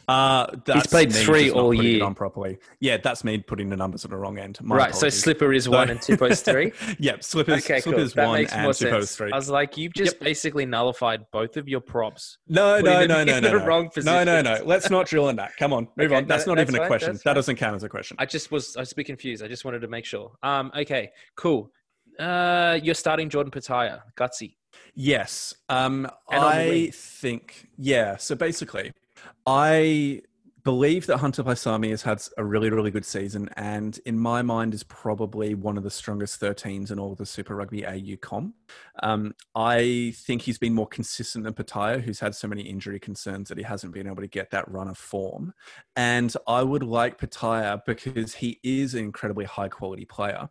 Uh, 0.09 0.47
that's 0.65 0.87
played 0.87 1.13
three 1.13 1.51
all 1.51 1.75
year. 1.75 2.05
on 2.05 2.15
properly. 2.15 2.59
Yeah, 2.81 2.97
that's 2.97 3.25
me 3.25 3.39
putting 3.39 3.69
the 3.69 3.77
numbers 3.77 4.05
on 4.05 4.11
the 4.13 4.17
wrong 4.17 4.39
end. 4.39 4.59
My 4.63 4.77
right. 4.77 4.95
So 4.95 4.99
apologies. 4.99 5.23
Slipper 5.23 5.53
is 5.53 5.69
one 5.69 5.91
and 5.91 5.99
Tupou 5.99 6.31
is 6.31 6.43
three. 6.43 6.73
yep, 6.99 7.25
slippers. 7.25 7.65
Okay, 7.65 7.81
cool. 7.81 7.95
Slippers 7.95 8.15
one 8.15 8.33
makes 8.33 8.53
and 8.53 8.63
more 8.63 8.73
Tupou's 8.73 8.91
sense. 9.11 9.17
three. 9.17 9.33
I 9.33 9.37
was 9.37 9.51
like, 9.51 9.77
you've 9.77 9.95
just 9.95 10.21
basically 10.21 10.65
nullified 10.65 11.27
both 11.33 11.57
of 11.57 11.69
your 11.69 11.81
props. 11.81 12.39
No, 12.49 12.81
no, 12.81 13.05
no, 13.05 13.25
no, 13.25 13.41
no, 13.41 13.59
no. 13.59 13.67
wrong 13.67 13.91
No, 13.97 14.23
no, 14.23 14.43
no. 14.43 14.63
Let's 14.65 14.91
not 14.91 15.07
drill 15.07 15.27
on 15.27 15.37
that. 15.37 15.57
Come 15.57 15.73
on, 15.73 15.89
move 15.97 16.13
Okay, 16.13 16.17
on. 16.17 16.27
That's 16.27 16.47
no, 16.47 16.55
not 16.55 16.59
that's 16.59 16.71
even 16.71 16.83
a 16.83 16.87
question. 16.87 17.19
That 17.25 17.35
doesn't 17.35 17.57
count 17.57 17.75
as 17.75 17.83
a 17.83 17.89
question. 17.89 18.17
I 18.21 18.27
just 18.27 18.53
was 18.53 18.77
I 18.77 18.81
was 18.81 18.93
a 18.93 18.95
bit 18.95 19.07
confused. 19.07 19.43
I 19.43 19.49
just 19.49 19.65
wanted 19.65 19.81
to 19.81 19.89
make 19.89 20.05
sure. 20.05 20.33
Um. 20.43 20.71
Okay. 20.77 21.11
Cool. 21.37 21.73
Uh, 22.19 22.79
you're 22.83 22.95
starting 22.95 23.29
Jordan 23.29 23.51
Petaia, 23.51 24.01
gutsy. 24.17 24.55
Yes. 24.95 25.55
Um, 25.69 26.09
And 26.31 26.43
on 26.45 26.57
the 26.57 26.87
I 26.87 26.91
think, 26.93 27.69
yeah. 27.77 28.17
So 28.17 28.35
basically, 28.35 28.93
I 29.47 30.23
believe 30.67 31.07
that 31.07 31.19
Hunter 31.19 31.45
Paisami 31.45 31.91
has 31.91 32.03
had 32.03 32.21
a 32.39 32.45
really, 32.45 32.71
really 32.71 32.91
good 32.91 33.05
season, 33.05 33.49
and 33.57 34.01
in 34.05 34.19
my 34.19 34.43
mind, 34.43 34.75
is 34.75 34.83
probably 34.83 35.55
one 35.55 35.77
of 35.77 35.85
the 35.85 35.91
strongest 35.91 36.41
13s 36.41 36.91
in 36.91 36.99
all 36.99 37.13
of 37.13 37.19
the 37.19 37.25
Super 37.25 37.55
Rugby 37.55 37.87
AU 37.87 38.17
comp. 38.21 38.53
Um, 39.01 39.33
I 39.55 40.13
think 40.17 40.43
he's 40.43 40.59
been 40.59 40.75
more 40.75 40.89
consistent 40.89 41.45
than 41.45 41.55
Petaia, 41.55 42.01
who's 42.01 42.19
had 42.19 42.35
so 42.35 42.49
many 42.49 42.63
injury 42.63 42.99
concerns 42.99 43.49
that 43.49 43.59
he 43.59 43.63
hasn't 43.63 43.95
been 43.95 44.09
able 44.09 44.23
to 44.23 44.27
get 44.27 44.51
that 44.51 44.69
run 44.69 44.89
of 44.89 44.99
form. 44.99 45.55
And 45.95 46.35
I 46.49 46.65
would 46.65 46.83
like 46.83 47.21
Petaia 47.21 47.81
because 47.87 48.35
he 48.35 48.59
is 48.65 48.95
an 48.95 49.05
incredibly 49.05 49.45
high 49.45 49.69
quality 49.69 50.05
player. 50.05 50.49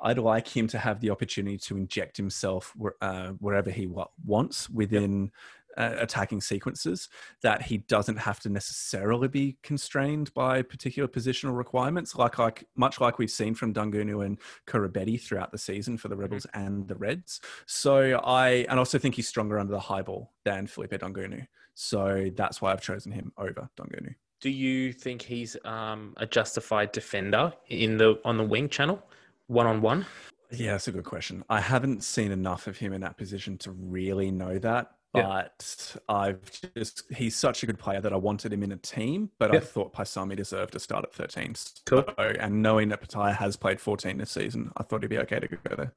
I'd 0.00 0.18
like 0.18 0.46
him 0.46 0.68
to 0.68 0.78
have 0.78 1.00
the 1.00 1.10
opportunity 1.10 1.58
to 1.58 1.76
inject 1.76 2.16
himself 2.16 2.72
uh, 3.00 3.30
wherever 3.40 3.70
he 3.70 3.88
wants 4.24 4.70
within 4.70 5.32
uh, 5.76 5.94
attacking 5.98 6.40
sequences, 6.40 7.08
that 7.42 7.62
he 7.62 7.78
doesn't 7.78 8.16
have 8.16 8.40
to 8.40 8.48
necessarily 8.48 9.28
be 9.28 9.56
constrained 9.62 10.32
by 10.34 10.62
particular 10.62 11.08
positional 11.08 11.56
requirements, 11.56 12.14
like, 12.16 12.38
like 12.38 12.66
much 12.76 13.00
like 13.00 13.18
we've 13.18 13.30
seen 13.30 13.54
from 13.54 13.74
Daugunu 13.74 14.24
and 14.24 14.38
Koroibete 14.66 15.20
throughout 15.20 15.52
the 15.52 15.58
season 15.58 15.98
for 15.98 16.08
the 16.08 16.16
Rebels 16.16 16.46
and 16.54 16.86
the 16.88 16.96
Reds. 16.96 17.40
So 17.66 18.20
I, 18.24 18.66
and 18.68 18.78
also 18.78 18.98
think 18.98 19.14
he's 19.14 19.28
stronger 19.28 19.58
under 19.58 19.72
the 19.72 19.80
high 19.80 20.02
ball 20.02 20.32
than 20.44 20.66
Filipo 20.66 20.98
Daugunu. 20.98 21.46
So 21.74 22.30
that's 22.34 22.62
why 22.62 22.72
I've 22.72 22.80
chosen 22.80 23.12
him 23.12 23.32
over 23.36 23.68
Daugunu. 23.78 24.14
Do 24.40 24.50
you 24.50 24.92
think 24.92 25.22
he's 25.22 25.56
um 25.64 26.14
a 26.18 26.26
justified 26.26 26.92
defender 26.92 27.52
in 27.68 27.96
the 27.96 28.20
on 28.24 28.36
the 28.36 28.44
wing 28.44 28.68
channel, 28.68 29.02
one 29.46 29.66
on 29.66 29.80
one? 29.80 30.04
Yeah, 30.50 30.72
that's 30.72 30.88
a 30.88 30.92
good 30.92 31.04
question. 31.04 31.42
I 31.48 31.60
haven't 31.60 32.04
seen 32.04 32.30
enough 32.32 32.66
of 32.66 32.76
him 32.76 32.92
in 32.92 33.00
that 33.00 33.16
position 33.16 33.58
to 33.58 33.72
really 33.72 34.30
know 34.30 34.58
that. 34.58 34.92
Yeah. 35.16 35.26
But 35.26 35.96
I've 36.08 36.72
just, 36.74 37.04
he's 37.12 37.36
such 37.36 37.62
a 37.62 37.66
good 37.66 37.78
player 37.78 38.00
that 38.00 38.12
I 38.12 38.16
wanted 38.16 38.52
him 38.52 38.62
in 38.62 38.72
a 38.72 38.76
team, 38.76 39.30
but 39.38 39.54
I 39.54 39.60
thought 39.60 39.92
Paisami 39.92 40.36
deserved 40.36 40.72
to 40.72 40.80
start 40.80 41.04
at 41.04 41.12
13. 41.12 41.54
Cool. 41.86 42.04
So, 42.06 42.14
and 42.18 42.62
knowing 42.62 42.88
that 42.90 43.00
Petaia 43.00 43.34
has 43.34 43.56
played 43.56 43.80
14 43.80 44.18
this 44.18 44.30
season, 44.30 44.72
I 44.76 44.82
thought 44.82 45.02
he'd 45.02 45.08
be 45.08 45.18
okay 45.18 45.40
to 45.40 45.48
go 45.48 45.76
there. 45.76 45.92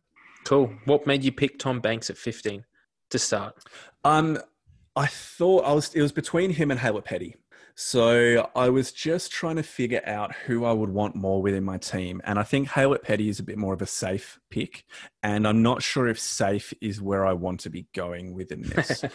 Cool. 0.45 0.73
What 0.85 1.05
made 1.05 1.23
you 1.23 1.31
pick 1.31 1.59
Tom 1.59 1.79
Banks 1.79 2.09
at 2.09 2.17
15 2.17 2.65
to 3.09 3.19
start? 3.19 3.63
Um, 4.03 4.39
I 4.95 5.05
thought 5.07 5.65
I 5.65 5.73
was, 5.73 5.93
it 5.93 6.01
was 6.01 6.11
between 6.11 6.51
him 6.51 6.71
and 6.71 6.79
Haylett 6.79 7.05
Petty. 7.05 7.35
So 7.81 8.49
I 8.57 8.67
was 8.67 8.91
just 8.91 9.31
trying 9.31 9.55
to 9.55 9.63
figure 9.63 10.01
out 10.05 10.35
who 10.35 10.65
I 10.65 10.73
would 10.73 10.89
want 10.89 11.15
more 11.15 11.41
within 11.41 11.63
my 11.63 11.77
team. 11.77 12.21
And 12.25 12.37
I 12.37 12.43
think 12.43 12.67
Haylett 12.67 13.03
Petty 13.03 13.29
is 13.29 13.39
a 13.39 13.43
bit 13.43 13.57
more 13.57 13.73
of 13.73 13.81
a 13.81 13.85
safe 13.85 14.37
pick. 14.49 14.83
And 15.23 15.47
I'm 15.47 15.61
not 15.61 15.81
sure 15.81 16.09
if 16.09 16.19
safe 16.19 16.73
is 16.81 17.01
where 17.01 17.25
I 17.25 17.31
want 17.31 17.61
to 17.61 17.69
be 17.69 17.87
going 17.95 18.33
within 18.33 18.61
this. 18.75 19.05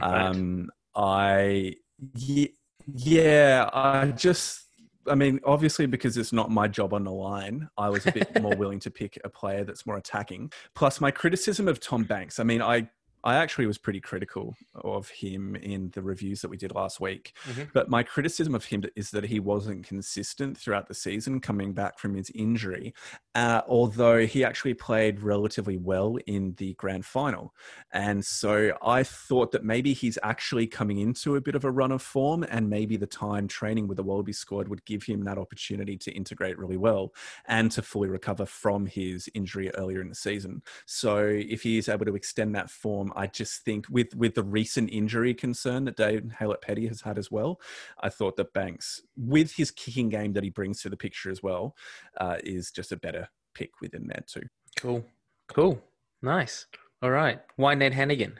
Right. 0.00 0.02
um, 0.02 0.70
I, 0.94 1.74
ye- 2.14 2.54
yeah, 2.94 3.68
I 3.72 4.12
just, 4.12 4.66
I 5.08 5.16
mean, 5.16 5.40
obviously, 5.44 5.86
because 5.86 6.16
it's 6.16 6.32
not 6.32 6.48
my 6.48 6.68
job 6.68 6.94
on 6.94 7.02
the 7.02 7.10
line, 7.10 7.68
I 7.76 7.88
was 7.88 8.06
a 8.06 8.12
bit 8.12 8.40
more 8.40 8.54
willing 8.56 8.78
to 8.80 8.90
pick 8.92 9.18
a 9.24 9.28
player 9.28 9.64
that's 9.64 9.84
more 9.84 9.96
attacking. 9.96 10.52
Plus, 10.76 11.00
my 11.00 11.10
criticism 11.10 11.66
of 11.66 11.80
Tom 11.80 12.04
Banks, 12.04 12.38
I 12.38 12.44
mean, 12.44 12.62
I, 12.62 12.88
I 13.24 13.36
actually 13.36 13.66
was 13.66 13.78
pretty 13.78 14.00
critical 14.00 14.56
of 14.74 15.08
him 15.08 15.54
in 15.56 15.90
the 15.90 16.02
reviews 16.02 16.40
that 16.42 16.48
we 16.48 16.56
did 16.56 16.74
last 16.74 17.00
week. 17.00 17.34
Mhm. 17.44 17.70
But 17.72 17.88
my 17.88 18.02
criticism 18.02 18.54
of 18.54 18.64
him 18.64 18.84
is 18.96 19.10
that 19.12 19.24
he 19.24 19.38
wasn't 19.40 19.86
consistent 19.86 20.58
throughout 20.58 20.88
the 20.88 20.94
season 20.94 21.40
coming 21.40 21.72
back 21.72 21.98
from 21.98 22.14
his 22.14 22.30
injury, 22.34 22.94
uh, 23.34 23.62
although 23.68 24.26
he 24.26 24.44
actually 24.44 24.74
played 24.74 25.20
relatively 25.20 25.76
well 25.76 26.16
in 26.26 26.54
the 26.54 26.74
grand 26.74 27.04
final. 27.06 27.54
And 27.92 28.24
so 28.24 28.76
I 28.82 29.02
thought 29.04 29.52
that 29.52 29.64
maybe 29.64 29.92
he's 29.92 30.18
actually 30.22 30.66
coming 30.66 30.98
into 30.98 31.36
a 31.36 31.40
bit 31.40 31.54
of 31.54 31.64
a 31.64 31.70
run 31.70 31.92
of 31.92 32.02
form, 32.02 32.44
and 32.48 32.68
maybe 32.68 32.96
the 32.96 33.06
time 33.06 33.46
training 33.48 33.86
with 33.86 33.96
the 33.96 34.02
Wallaby 34.02 34.32
squad 34.32 34.68
would 34.68 34.84
give 34.84 35.04
him 35.04 35.22
that 35.24 35.38
opportunity 35.38 35.96
to 35.98 36.12
integrate 36.12 36.58
really 36.58 36.76
well 36.76 37.14
and 37.46 37.70
to 37.72 37.82
fully 37.82 38.08
recover 38.08 38.46
from 38.46 38.86
his 38.86 39.28
injury 39.34 39.70
earlier 39.74 40.00
in 40.00 40.08
the 40.08 40.14
season. 40.14 40.62
So 40.86 41.18
if 41.26 41.62
he 41.62 41.78
is 41.78 41.88
able 41.88 42.06
to 42.06 42.16
extend 42.16 42.54
that 42.54 42.70
form, 42.70 43.11
I 43.16 43.26
just 43.26 43.64
think 43.64 43.86
with 43.90 44.14
with 44.14 44.34
the 44.34 44.42
recent 44.42 44.90
injury 44.90 45.34
concern 45.34 45.84
that 45.84 45.96
Dave 45.96 46.24
Haylett 46.40 46.60
Petty 46.60 46.86
has 46.88 47.00
had 47.00 47.18
as 47.18 47.30
well, 47.30 47.60
I 48.00 48.08
thought 48.08 48.36
that 48.36 48.52
Banks, 48.52 49.00
with 49.16 49.52
his 49.52 49.70
kicking 49.70 50.08
game 50.08 50.32
that 50.34 50.44
he 50.44 50.50
brings 50.50 50.82
to 50.82 50.88
the 50.90 50.96
picture 50.96 51.30
as 51.30 51.42
well, 51.42 51.74
uh, 52.20 52.36
is 52.44 52.70
just 52.70 52.92
a 52.92 52.96
better 52.96 53.28
pick 53.54 53.70
within 53.80 54.06
there 54.06 54.24
too. 54.26 54.42
Cool. 54.76 55.04
Cool. 55.48 55.82
Nice. 56.22 56.66
All 57.02 57.10
right. 57.10 57.40
Why 57.56 57.74
Ned 57.74 57.92
Hanigan? 57.92 58.34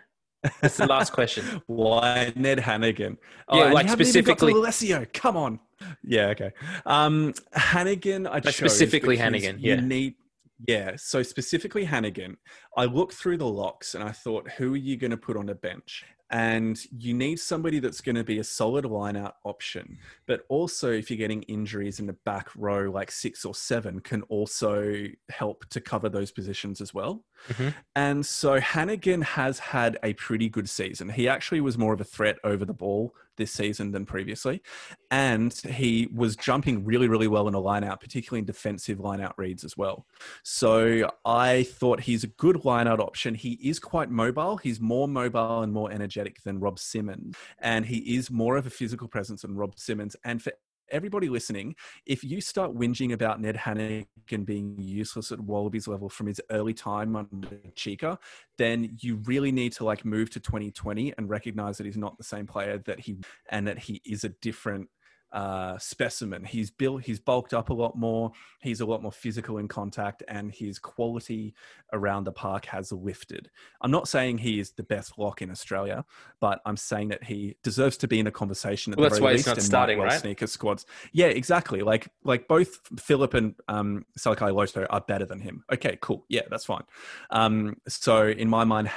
That's 0.60 0.76
the 0.76 0.86
last 0.86 1.12
question. 1.12 1.44
Why 1.66 2.32
Ned 2.34 2.58
Hanigan? 2.58 3.16
Yeah, 3.52 3.72
like 3.72 3.84
you 3.84 3.90
haven't 3.90 4.06
even 4.08 4.24
got 4.24 4.38
specifically- 4.38 4.52
Alessio. 4.52 5.06
Come 5.12 5.36
on. 5.36 5.60
Yeah, 6.04 6.28
okay. 6.28 6.52
Um, 6.86 7.32
Hanigan, 7.54 8.28
I 8.30 8.40
specifically 8.40 9.16
Hanigan, 9.18 9.60
You 9.60 9.74
yeah. 9.74 9.80
need, 9.80 10.14
yeah. 10.66 10.92
So 10.96 11.22
specifically 11.22 11.86
Hanigan, 11.86 12.36
I 12.76 12.84
looked 12.84 13.14
through 13.14 13.38
the 13.38 13.46
locks 13.46 13.94
and 13.94 14.04
I 14.04 14.12
thought, 14.12 14.48
who 14.52 14.74
are 14.74 14.78
you 14.78 14.96
going 14.96 15.10
to 15.10 15.16
put 15.16 15.36
on 15.36 15.48
a 15.48 15.54
bench? 15.54 16.04
And 16.30 16.78
you 16.90 17.12
need 17.12 17.38
somebody 17.40 17.78
that's 17.78 18.00
going 18.00 18.16
to 18.16 18.24
be 18.24 18.38
a 18.38 18.44
solid 18.44 18.86
line 18.86 19.18
out 19.18 19.34
option, 19.44 19.98
but 20.26 20.46
also 20.48 20.90
if 20.90 21.10
you're 21.10 21.18
getting 21.18 21.42
injuries 21.42 22.00
in 22.00 22.06
the 22.06 22.16
back 22.24 22.48
row, 22.56 22.90
like 22.90 23.10
six 23.10 23.44
or 23.44 23.54
seven, 23.54 24.00
can 24.00 24.22
also 24.22 25.04
help 25.28 25.68
to 25.68 25.78
cover 25.78 26.08
those 26.08 26.32
positions 26.32 26.80
as 26.80 26.94
well. 26.94 27.22
Mhm. 27.48 27.74
And 27.96 28.24
so 28.24 28.58
Hanigan 28.60 29.22
has 29.22 29.58
had 29.58 29.98
a 30.02 30.14
pretty 30.14 30.48
good 30.48 30.70
season. 30.70 31.10
He 31.10 31.28
actually 31.28 31.60
was 31.60 31.76
more 31.76 31.92
of 31.92 32.00
a 32.00 32.04
threat 32.04 32.38
over 32.44 32.64
the 32.64 32.72
ball 32.72 33.14
this 33.36 33.52
season 33.52 33.92
than 33.92 34.06
previously. 34.06 34.62
And 35.10 35.52
he 35.52 36.08
was 36.12 36.36
jumping 36.36 36.84
really, 36.84 37.08
really 37.08 37.28
well 37.28 37.48
in 37.48 37.54
a 37.54 37.60
line 37.60 37.84
out, 37.84 38.00
particularly 38.00 38.40
in 38.40 38.44
defensive 38.44 39.00
line 39.00 39.20
out 39.20 39.34
reads 39.36 39.64
as 39.64 39.76
well. 39.76 40.06
So 40.42 41.10
I 41.24 41.64
thought 41.64 42.00
he's 42.00 42.24
a 42.24 42.28
good 42.28 42.64
line 42.64 42.88
out 42.88 43.00
option. 43.00 43.34
He 43.34 43.52
is 43.62 43.78
quite 43.78 44.10
mobile. 44.10 44.56
He's 44.56 44.80
more 44.80 45.08
mobile 45.08 45.62
and 45.62 45.72
more 45.72 45.90
energetic 45.90 46.42
than 46.42 46.60
Rob 46.60 46.78
Simmons. 46.78 47.36
And 47.58 47.86
he 47.86 48.16
is 48.16 48.30
more 48.30 48.56
of 48.56 48.66
a 48.66 48.70
physical 48.70 49.08
presence 49.08 49.42
than 49.42 49.56
Rob 49.56 49.78
Simmons. 49.78 50.16
And 50.24 50.42
for 50.42 50.52
everybody 50.90 51.28
listening, 51.28 51.74
if 52.06 52.22
you 52.24 52.40
start 52.40 52.74
whinging 52.74 53.12
about 53.12 53.40
Ned 53.40 53.56
Hanigan 53.56 54.44
being 54.44 54.76
useless 54.78 55.32
at 55.32 55.40
Wallabies 55.40 55.88
level 55.88 56.08
from 56.08 56.26
his 56.26 56.40
early 56.50 56.74
time 56.74 57.16
under 57.16 57.48
Cheika, 57.74 58.18
then 58.58 58.96
you 59.00 59.16
really 59.24 59.52
need 59.52 59.72
to 59.72 59.84
like 59.84 60.04
move 60.04 60.30
to 60.30 60.40
2020 60.40 61.14
and 61.16 61.28
recognize 61.28 61.78
that 61.78 61.86
he's 61.86 61.96
not 61.96 62.16
the 62.18 62.24
same 62.24 62.46
player 62.46 62.78
that 62.78 63.00
he 63.00 63.18
and 63.50 63.66
that 63.66 63.78
he 63.78 64.00
is 64.04 64.24
a 64.24 64.30
different 64.40 64.88
uh, 65.32 65.78
specimen. 65.78 66.44
He's 66.44 66.70
built, 66.70 67.02
he's 67.02 67.18
bulked 67.18 67.54
up 67.54 67.70
a 67.70 67.74
lot 67.74 67.96
more. 67.96 68.32
He's 68.60 68.80
a 68.80 68.86
lot 68.86 69.02
more 69.02 69.12
physical 69.12 69.58
in 69.58 69.68
contact, 69.68 70.22
and 70.28 70.52
his 70.52 70.78
quality 70.78 71.54
around 71.92 72.24
the 72.24 72.32
park 72.32 72.66
has 72.66 72.92
lifted. 72.92 73.50
I'm 73.80 73.90
not 73.90 74.08
saying 74.08 74.38
he 74.38 74.60
is 74.60 74.72
the 74.72 74.82
best 74.82 75.18
lock 75.18 75.42
in 75.42 75.50
Australia, 75.50 76.04
but 76.40 76.60
I'm 76.64 76.76
saying 76.76 77.08
that 77.08 77.24
he 77.24 77.56
deserves 77.62 77.96
to 77.98 78.08
be 78.08 78.20
in 78.20 78.26
a 78.26 78.30
conversation 78.30 78.92
at 78.92 78.98
Well, 78.98 79.04
the 79.04 79.10
that's 79.10 79.18
very 79.18 79.24
why 79.24 79.32
he's 79.32 79.38
least 79.38 79.46
not 79.48 79.56
and 79.58 79.64
might 79.64 79.66
starting, 79.66 79.98
right? 79.98 80.20
Sneaker 80.20 80.46
squads. 80.46 80.86
Yeah, 81.12 81.26
exactly. 81.26 81.82
Like 81.82 82.08
like 82.24 82.48
both 82.48 82.80
Philip 82.98 83.34
and 83.34 83.54
um, 83.68 84.04
Salakaia-Loto 84.18 84.86
are 84.90 85.00
better 85.00 85.24
than 85.24 85.40
him. 85.40 85.64
Okay, 85.72 85.98
cool. 86.00 86.24
Yeah, 86.28 86.42
that's 86.50 86.64
fine. 86.64 86.84
Um, 87.30 87.76
so 87.88 88.28
in 88.28 88.48
my 88.48 88.64
mind, 88.64 88.90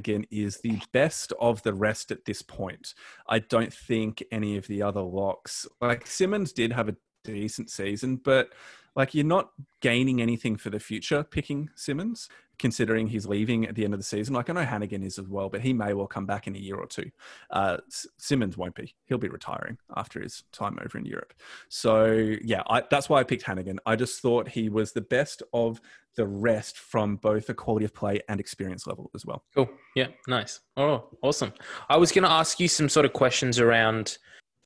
Hanigan 0.00 0.26
is 0.30 0.58
the 0.58 0.80
best 0.92 1.32
of 1.40 1.62
the 1.62 1.74
rest 1.74 2.10
at 2.10 2.24
this 2.24 2.42
point. 2.42 2.94
I 3.28 3.38
don't 3.40 3.72
think 3.72 4.22
any 4.30 4.56
of 4.56 4.66
the 4.66 4.82
other 4.82 5.02
locks, 5.02 5.66
like 5.80 6.06
Simmons, 6.06 6.52
did 6.52 6.72
have 6.72 6.88
a 6.88 6.96
decent 7.24 7.70
season, 7.70 8.16
but 8.16 8.52
like 8.96 9.14
you're 9.14 9.24
not 9.24 9.50
gaining 9.80 10.20
anything 10.20 10.56
for 10.56 10.70
the 10.70 10.80
future 10.80 11.22
picking 11.22 11.70
Simmons, 11.74 12.28
considering 12.58 13.06
he's 13.06 13.26
leaving 13.26 13.66
at 13.66 13.74
the 13.74 13.84
end 13.84 13.94
of 13.94 14.00
the 14.00 14.04
season. 14.04 14.34
Like 14.34 14.50
I 14.50 14.52
know 14.52 14.64
Hanigan 14.64 15.04
is 15.04 15.18
as 15.18 15.28
well, 15.28 15.48
but 15.48 15.60
he 15.60 15.72
may 15.72 15.94
well 15.94 16.06
come 16.06 16.26
back 16.26 16.46
in 16.46 16.54
a 16.54 16.58
year 16.58 16.76
or 16.76 16.86
two. 16.86 17.10
Uh, 17.50 17.78
Simmons 18.18 18.56
won't 18.56 18.74
be. 18.74 18.94
He'll 19.06 19.18
be 19.18 19.28
retiring 19.28 19.78
after 19.96 20.20
his 20.20 20.44
time 20.52 20.78
over 20.84 20.98
in 20.98 21.06
Europe. 21.06 21.32
So 21.68 22.36
yeah, 22.42 22.62
I, 22.68 22.82
that's 22.90 23.08
why 23.08 23.20
I 23.20 23.24
picked 23.24 23.44
Hanigan. 23.44 23.78
I 23.86 23.96
just 23.96 24.20
thought 24.20 24.48
he 24.48 24.68
was 24.68 24.92
the 24.92 25.00
best 25.00 25.42
of 25.52 25.80
the 26.16 26.26
rest 26.26 26.78
from 26.78 27.16
both 27.16 27.48
a 27.48 27.54
quality 27.54 27.84
of 27.84 27.94
play 27.94 28.20
and 28.28 28.40
experience 28.40 28.86
level 28.86 29.10
as 29.14 29.24
well. 29.24 29.44
Cool. 29.54 29.70
Yeah. 29.94 30.08
Nice. 30.26 30.60
Oh, 30.76 31.08
awesome. 31.22 31.52
I 31.88 31.96
was 31.96 32.12
going 32.12 32.24
to 32.24 32.30
ask 32.30 32.58
you 32.60 32.68
some 32.68 32.88
sort 32.88 33.06
of 33.06 33.12
questions 33.12 33.58
around 33.58 34.18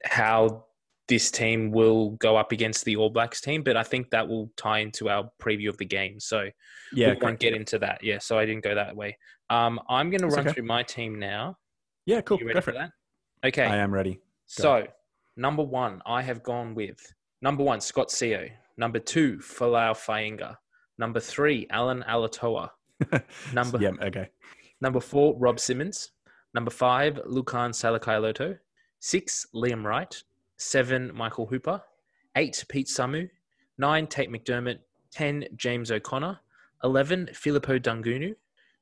how 0.04 0.64
this 1.08 1.30
team 1.30 1.70
will 1.70 2.10
go 2.12 2.36
up 2.36 2.52
against 2.52 2.84
the 2.84 2.96
All 2.96 3.10
Blacks 3.10 3.40
team, 3.40 3.62
but 3.62 3.76
I 3.76 3.82
think 3.82 4.10
that 4.10 4.26
will 4.26 4.50
tie 4.56 4.78
into 4.78 5.08
our 5.08 5.30
preview 5.40 5.68
of 5.68 5.76
the 5.76 5.84
game. 5.84 6.18
So 6.18 6.48
Yeah, 6.92 7.10
we 7.12 7.18
won't 7.20 7.38
get 7.38 7.54
into 7.54 7.78
that. 7.80 8.02
Yeah. 8.02 8.18
So 8.18 8.38
I 8.38 8.46
didn't 8.46 8.64
go 8.64 8.74
that 8.74 8.96
way. 8.96 9.18
Um, 9.50 9.80
I'm 9.88 10.10
going 10.10 10.22
to 10.22 10.28
run 10.28 10.40
okay. 10.40 10.52
through 10.52 10.64
my 10.64 10.82
team 10.82 11.18
now. 11.18 11.58
yeah, 12.06 12.20
cool. 12.22 12.38
You 12.38 12.46
ready 12.46 12.54
Go 12.54 12.60
for 12.60 12.72
for 12.72 12.78
that? 12.78 12.90
Okay. 13.44 13.64
I 13.64 13.76
am 13.76 13.92
ready. 13.92 14.18
So, 14.46 14.86
number 15.36 15.62
one, 15.62 16.00
I 16.06 16.22
have 16.22 16.42
gone 16.42 16.74
with 16.74 16.98
number 17.42 17.62
one, 17.62 17.80
Scott 17.80 18.08
Sio. 18.08 18.50
Number 18.76 18.98
two, 18.98 19.38
Folau 19.38 19.92
Fainga'a. 19.92 20.56
Number 20.98 21.20
three, 21.20 21.66
Allan 21.70 22.04
Alaalatoa. 22.08 22.70
Number 23.52 23.78
yeah, 23.80 23.90
okay. 24.02 24.28
number 24.80 25.00
four, 25.00 25.36
Rob 25.38 25.58
Simmons. 25.58 26.12
Number 26.54 26.70
five, 26.70 27.16
Lukhan 27.26 27.70
Salakaia-Loto. 27.70 28.56
Six, 29.00 29.46
Liam 29.54 29.84
Wright. 29.84 30.22
Seven, 30.56 31.10
Michael 31.14 31.46
Hooper. 31.46 31.82
Eight, 32.36 32.64
Pete 32.68 32.88
Samu. 32.88 33.28
Nine, 33.78 34.06
Tate 34.06 34.30
McDermott. 34.30 34.78
Ten, 35.12 35.44
James 35.56 35.90
O'Connor. 35.90 36.38
Eleven, 36.82 37.28
Filipo 37.32 37.78
Daugunu. 37.80 38.34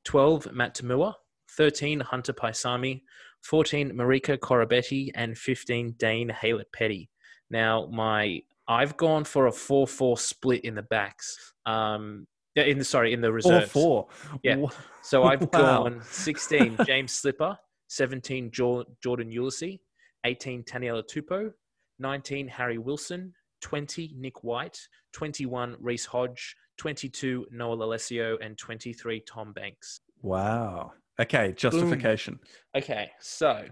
Twelve, 0.03 0.51
Matt 0.51 0.75
To'omua. 0.75 1.13
Thirteen, 1.51 1.99
Hunter 1.99 2.33
Paisami. 2.33 3.01
14 3.43 3.91
Marika 3.91 4.37
Koroibete 4.37 5.11
and 5.15 5.37
15 5.37 5.95
Dane 5.97 6.29
Haylett 6.29 6.71
Petty. 6.73 7.09
Now 7.49 7.87
my 7.91 8.41
I've 8.69 8.95
gone 8.95 9.25
for 9.25 9.47
a 9.47 9.51
4-4 9.51 10.17
split 10.17 10.63
in 10.63 10.75
the 10.75 10.83
backs. 10.83 11.53
Um 11.65 12.25
in 12.55 12.77
the 12.77 12.85
sorry, 12.85 13.11
in 13.11 13.19
the 13.19 13.27
Four 13.27 13.33
reserves. 13.33 13.71
four. 13.71 14.07
Yeah. 14.43 14.65
So 15.01 15.23
I've 15.25 15.41
Wow. 15.41 15.83
gone 15.83 16.01
16 16.09 16.77
James 16.85 17.11
Slipper, 17.11 17.57
17 17.89 18.49
Jordan 18.51 18.95
Uelese, 19.29 19.81
18 20.23 20.63
Taniela 20.63 21.03
Tupou, 21.03 21.51
19 21.99 22.47
Harry 22.47 22.77
Wilson, 22.77 23.33
20 23.61 24.13
Nick 24.17 24.43
White, 24.43 24.77
21 25.13 25.75
Reece 25.79 26.05
Hodge, 26.05 26.55
22 26.77 27.47
Noah 27.51 27.77
Lolesio, 27.77 28.37
and 28.43 28.57
23 28.57 29.21
Tom 29.21 29.53
Banks. 29.53 30.01
Wow. 30.21 30.93
Okay, 31.19 31.53
justification. 31.53 32.39
Okay, 32.75 33.11
so 33.19 33.65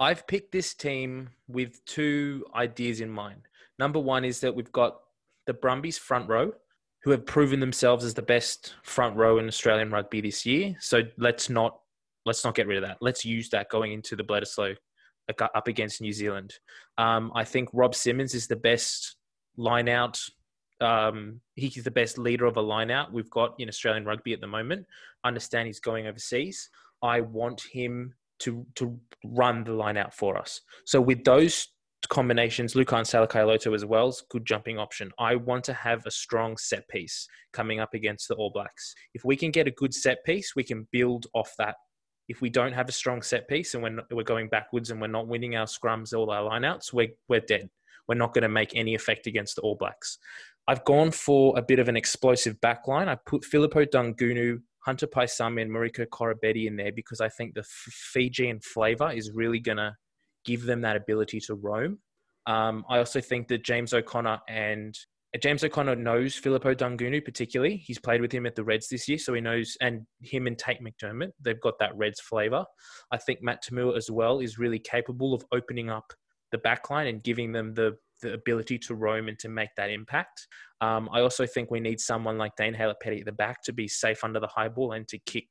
I've 0.00 0.26
picked 0.26 0.52
this 0.52 0.74
team 0.74 1.30
with 1.46 1.84
two 1.84 2.44
ideas 2.54 3.00
in 3.00 3.10
mind. 3.10 3.42
Number 3.78 4.00
one 4.00 4.24
is 4.24 4.40
that 4.40 4.54
we've 4.54 4.72
got 4.72 4.98
the 5.46 5.54
Brumbies 5.54 5.98
front 5.98 6.28
row, 6.28 6.52
who 7.02 7.10
have 7.12 7.24
proven 7.24 7.60
themselves 7.60 8.04
as 8.04 8.14
the 8.14 8.22
best 8.22 8.74
front 8.82 9.16
row 9.16 9.38
in 9.38 9.46
Australian 9.46 9.90
rugby 9.90 10.20
this 10.20 10.44
year. 10.44 10.76
So 10.80 11.02
let's 11.16 11.48
not 11.48 11.78
let's 12.26 12.44
not 12.44 12.54
get 12.54 12.66
rid 12.66 12.76
of 12.76 12.82
that. 12.82 12.98
Let's 13.00 13.24
use 13.24 13.48
that 13.50 13.70
going 13.70 13.92
into 13.92 14.14
the 14.16 14.24
Bledisloe 14.24 14.76
up 15.40 15.68
against 15.68 16.00
New 16.00 16.12
Zealand. 16.12 16.54
Um, 16.96 17.32
I 17.34 17.44
think 17.44 17.68
Rob 17.72 17.94
Simmons 17.94 18.34
is 18.34 18.46
the 18.46 18.56
best 18.56 19.16
line 19.56 19.88
out. 19.88 20.20
Um, 20.80 21.40
he's 21.56 21.84
the 21.84 21.90
best 21.90 22.18
leader 22.18 22.46
of 22.46 22.56
a 22.56 22.62
line 22.62 22.90
out 22.90 23.12
we've 23.12 23.30
got 23.30 23.54
in 23.58 23.68
Australian 23.68 24.04
rugby 24.04 24.32
at 24.32 24.40
the 24.40 24.46
moment. 24.46 24.86
I 25.24 25.28
understand 25.28 25.66
he's 25.66 25.80
going 25.80 26.06
overseas. 26.06 26.70
I 27.02 27.20
want 27.20 27.62
him 27.72 28.14
to 28.40 28.64
to 28.76 28.98
run 29.24 29.64
the 29.64 29.72
line 29.72 29.96
out 29.96 30.14
for 30.14 30.38
us. 30.38 30.60
So 30.84 31.00
with 31.00 31.24
those 31.24 31.68
combinations, 32.08 32.74
Lukhan 32.74 33.02
Salakaia-Loto 33.02 33.74
as 33.74 33.84
well 33.84 34.08
is 34.08 34.22
good 34.30 34.46
jumping 34.46 34.78
option. 34.78 35.10
I 35.18 35.34
want 35.34 35.64
to 35.64 35.72
have 35.72 36.06
a 36.06 36.10
strong 36.10 36.56
set 36.56 36.88
piece 36.88 37.26
coming 37.52 37.80
up 37.80 37.94
against 37.94 38.28
the 38.28 38.36
All 38.36 38.50
Blacks. 38.50 38.94
If 39.14 39.24
we 39.24 39.36
can 39.36 39.50
get 39.50 39.66
a 39.66 39.72
good 39.72 39.92
set 39.92 40.24
piece, 40.24 40.54
we 40.54 40.62
can 40.62 40.86
build 40.92 41.26
off 41.34 41.52
that. 41.58 41.74
If 42.28 42.40
we 42.40 42.50
don't 42.50 42.72
have 42.72 42.88
a 42.88 42.92
strong 42.92 43.22
set 43.22 43.48
piece 43.48 43.74
and 43.74 43.82
we're, 43.82 44.02
we're 44.10 44.22
going 44.22 44.48
backwards 44.48 44.90
and 44.90 45.00
we're 45.00 45.06
not 45.06 45.28
winning 45.28 45.56
our 45.56 45.66
scrums 45.66 46.12
or 46.12 46.32
our 46.32 46.50
lineouts, 46.50 46.92
we're, 46.92 47.08
we're 47.28 47.40
dead. 47.40 47.70
We're 48.06 48.16
not 48.16 48.34
going 48.34 48.42
to 48.42 48.48
make 48.48 48.74
any 48.74 48.94
effect 48.94 49.26
against 49.26 49.56
the 49.56 49.62
All 49.62 49.76
Blacks. 49.76 50.18
I've 50.66 50.84
gone 50.84 51.10
for 51.10 51.58
a 51.58 51.62
bit 51.62 51.78
of 51.78 51.88
an 51.88 51.96
explosive 51.96 52.60
backline. 52.60 53.08
I 53.08 53.16
put 53.26 53.42
Filipo 53.42 53.86
Daugunu, 53.86 54.60
Hunter 54.80 55.06
Paisami, 55.06 55.62
and 55.62 55.70
Mariko 55.70 56.06
Koroibete 56.06 56.66
in 56.66 56.76
there 56.76 56.92
because 56.92 57.20
I 57.22 57.30
think 57.30 57.54
the 57.54 57.64
Fijian 57.64 58.60
flavour 58.60 59.10
is 59.10 59.30
really 59.32 59.60
going 59.60 59.78
to 59.78 59.94
give 60.44 60.64
them 60.64 60.82
that 60.82 60.96
ability 60.96 61.40
to 61.40 61.54
roam. 61.54 61.98
Um, 62.46 62.84
I 62.88 62.98
also 62.98 63.20
think 63.20 63.48
that 63.48 63.64
James 63.64 63.92
O'Connor 63.92 64.40
and 64.48 64.98
James 65.40 65.62
O'Connor 65.62 65.96
knows 65.96 66.40
Filipo 66.40 66.74
Daugunu 66.74 67.22
particularly. 67.22 67.76
He's 67.76 67.98
played 67.98 68.22
with 68.22 68.32
him 68.32 68.46
at 68.46 68.54
the 68.54 68.64
Reds 68.64 68.88
this 68.88 69.08
year, 69.08 69.18
so 69.18 69.34
he 69.34 69.40
knows, 69.40 69.76
and 69.80 70.06
him 70.20 70.46
and 70.46 70.58
Tate 70.58 70.80
McDermott, 70.82 71.32
they've 71.40 71.60
got 71.60 71.78
that 71.80 71.94
Reds 71.96 72.20
flavour. 72.20 72.64
I 73.12 73.18
think 73.18 73.42
Matt 73.42 73.62
To'omua 73.62 73.96
as 73.96 74.10
well 74.10 74.40
is 74.40 74.58
really 74.58 74.78
capable 74.78 75.34
of 75.34 75.44
opening 75.52 75.90
up 75.90 76.12
the 76.50 76.58
backline 76.58 77.08
and 77.08 77.22
giving 77.22 77.52
them 77.52 77.74
the 77.74 77.96
the 78.20 78.32
ability 78.32 78.78
to 78.78 78.96
roam 78.96 79.28
and 79.28 79.38
to 79.38 79.48
make 79.48 79.68
that 79.76 79.90
impact. 79.90 80.48
Um, 80.80 81.08
I 81.12 81.20
also 81.20 81.46
think 81.46 81.70
we 81.70 81.78
need 81.78 82.00
someone 82.00 82.36
like 82.36 82.56
Dane 82.56 82.74
Haylett 82.74 82.98
Petty 83.00 83.20
at 83.20 83.26
the 83.26 83.32
back 83.32 83.62
to 83.64 83.72
be 83.72 83.86
safe 83.86 84.24
under 84.24 84.40
the 84.40 84.48
high 84.48 84.68
ball 84.68 84.90
and 84.90 85.06
to 85.06 85.18
kick 85.20 85.44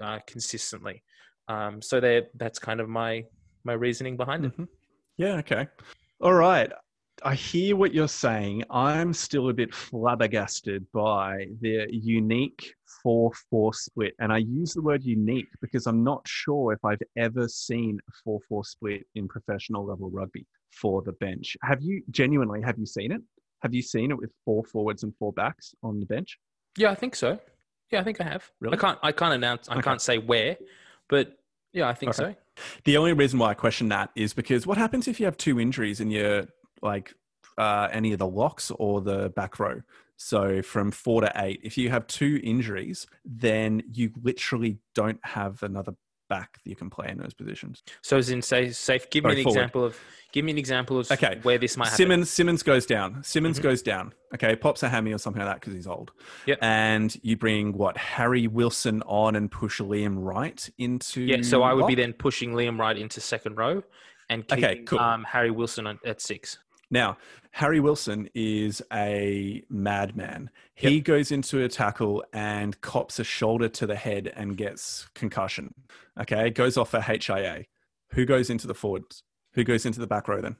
uh, 0.00 0.20
consistently. 0.26 1.02
Um, 1.48 1.82
so 1.82 2.00
that's 2.34 2.58
kind 2.58 2.80
of 2.80 2.88
my 2.88 3.24
my 3.64 3.72
reasoning 3.72 4.16
behind 4.16 4.44
it. 4.44 4.56
Mhm. 4.56 4.68
Yeah, 5.16 5.36
okay. 5.38 5.68
All 6.20 6.34
right. 6.34 6.70
I 7.24 7.34
hear 7.34 7.76
what 7.76 7.94
you're 7.94 8.08
saying. 8.08 8.64
I'm 8.70 9.12
still 9.12 9.48
a 9.48 9.52
bit 9.52 9.74
flabbergasted 9.74 10.86
by 10.92 11.46
the 11.60 11.86
unique 11.90 12.74
4 13.02 13.30
4 13.50 13.74
split. 13.74 14.14
And 14.18 14.32
I 14.32 14.38
use 14.38 14.74
the 14.74 14.82
word 14.82 15.04
unique 15.04 15.48
because 15.60 15.86
I'm 15.86 16.02
not 16.02 16.22
sure 16.26 16.72
if 16.72 16.84
I've 16.84 17.02
ever 17.16 17.48
seen 17.48 17.98
a 18.08 18.12
4 18.24 18.40
4 18.48 18.64
split 18.64 19.06
in 19.14 19.28
professional 19.28 19.84
level 19.86 20.10
rugby 20.10 20.46
for 20.70 21.02
the 21.02 21.12
bench. 21.12 21.56
Have 21.62 21.82
you 21.82 22.02
genuinely, 22.10 22.60
have 22.62 22.78
you 22.78 22.86
seen 22.86 23.12
it? 23.12 23.20
Have 23.62 23.74
you 23.74 23.82
seen 23.82 24.10
it 24.10 24.18
with 24.18 24.32
four 24.44 24.64
forwards 24.64 25.04
and 25.04 25.14
four 25.20 25.32
backs 25.32 25.72
on 25.84 26.00
the 26.00 26.06
bench? 26.06 26.36
Yeah, 26.76 26.90
I 26.90 26.96
think 26.96 27.14
so. 27.14 27.38
Yeah, 27.92 28.00
I 28.00 28.04
think 28.04 28.20
I 28.20 28.24
have. 28.24 28.50
Really? 28.60 28.76
I 28.76 28.80
can't. 28.80 28.98
I 29.02 29.12
can't 29.12 29.34
announce. 29.34 29.68
I 29.68 29.74
Okay. 29.74 29.82
can't 29.82 30.02
say 30.02 30.18
where, 30.18 30.56
but 31.08 31.36
yeah, 31.72 31.88
I 31.88 31.94
think 31.94 32.18
Okay. 32.18 32.34
so. 32.56 32.62
The 32.84 32.96
only 32.96 33.12
reason 33.12 33.38
why 33.38 33.50
I 33.50 33.54
question 33.54 33.88
that 33.90 34.10
is 34.16 34.34
because 34.34 34.66
what 34.66 34.78
happens 34.78 35.06
if 35.06 35.20
you 35.20 35.26
have 35.26 35.36
two 35.36 35.60
injuries 35.60 36.00
in 36.00 36.10
your 36.10 36.46
like 36.82 37.14
uh, 37.58 37.88
any 37.92 38.12
of 38.12 38.18
the 38.18 38.26
locks 38.26 38.70
or 38.78 39.00
the 39.00 39.30
back 39.30 39.58
row? 39.58 39.80
So 40.16 40.62
from 40.62 40.90
four 40.90 41.20
to 41.22 41.32
eight, 41.36 41.60
if 41.64 41.76
you 41.76 41.90
have 41.90 42.06
two 42.06 42.40
injuries, 42.44 43.06
then 43.24 43.82
you 43.92 44.12
literally 44.22 44.78
don't 44.94 45.18
have 45.24 45.62
another 45.62 45.94
back 46.28 46.58
that 46.64 46.70
you 46.70 46.76
can 46.76 46.88
play 46.88 47.08
in 47.10 47.18
those 47.18 47.34
positions. 47.34 47.82
So 48.02 48.16
as 48.16 48.30
in 48.30 48.40
say 48.40 48.70
safe. 48.70 49.10
Give 49.10 49.24
me 49.24 49.32
an 49.32 49.42
forward. 49.42 49.58
example 49.58 49.84
of. 49.84 49.98
Give 50.32 50.44
me 50.46 50.52
an 50.52 50.58
example 50.58 50.98
of 50.98 51.10
Okay. 51.10 51.38
where 51.42 51.58
this 51.58 51.76
might 51.76 51.86
happen. 51.86 51.96
Simmons 51.96 52.30
Simmons 52.30 52.62
goes 52.62 52.86
down. 52.86 53.22
Simmons 53.22 53.58
Mhm. 53.58 53.62
goes 53.64 53.82
down. 53.82 54.14
Okay, 54.32 54.56
pops 54.56 54.82
a 54.82 54.88
hammy 54.88 55.12
or 55.12 55.18
something 55.18 55.42
like 55.42 55.50
that 55.50 55.60
because 55.60 55.74
he's 55.74 55.86
old. 55.86 56.12
Yep. 56.46 56.58
And 56.62 57.14
you 57.22 57.36
bring 57.36 57.72
what 57.76 57.98
Harry 57.98 58.46
Wilson 58.46 59.02
on 59.02 59.34
and 59.36 59.50
push 59.50 59.78
Liam 59.80 60.14
Wright 60.24 60.70
into. 60.78 61.20
Yeah, 61.22 61.42
so 61.42 61.62
I 61.62 61.74
would 61.74 61.86
be 61.86 61.96
then 61.96 62.14
pushing 62.14 62.52
Liam 62.54 62.78
Wright 62.78 62.96
into 62.96 63.20
second 63.20 63.56
row, 63.58 63.82
and 64.30 64.44
Okay, 64.50 64.84
cool. 64.86 65.00
um, 65.00 65.24
Harry 65.24 65.50
Wilson 65.50 65.86
at 65.86 66.20
six. 66.22 66.58
Now, 66.92 67.16
Harry 67.52 67.80
Wilson 67.80 68.28
is 68.34 68.80
a 68.92 69.62
madman. 69.68 70.50
He 70.74 71.00
goes 71.00 71.32
into 71.32 71.62
a 71.64 71.68
tackle 71.68 72.22
and 72.32 72.80
cops 72.82 73.18
a 73.18 73.24
shoulder 73.24 73.68
to 73.70 73.86
the 73.86 73.96
head 73.96 74.32
and 74.36 74.56
gets 74.56 75.08
concussion. 75.14 75.74
Okay, 76.20 76.50
goes 76.50 76.76
off 76.76 76.94
a 76.94 77.00
HIA. 77.02 77.64
Who 78.12 78.24
goes 78.26 78.50
into 78.50 78.66
the 78.66 78.74
forwards? 78.74 79.22
Who 79.54 79.64
goes 79.64 79.84
into 79.84 80.00
the 80.00 80.06
back 80.06 80.28
row 80.28 80.40
then? 80.40 80.56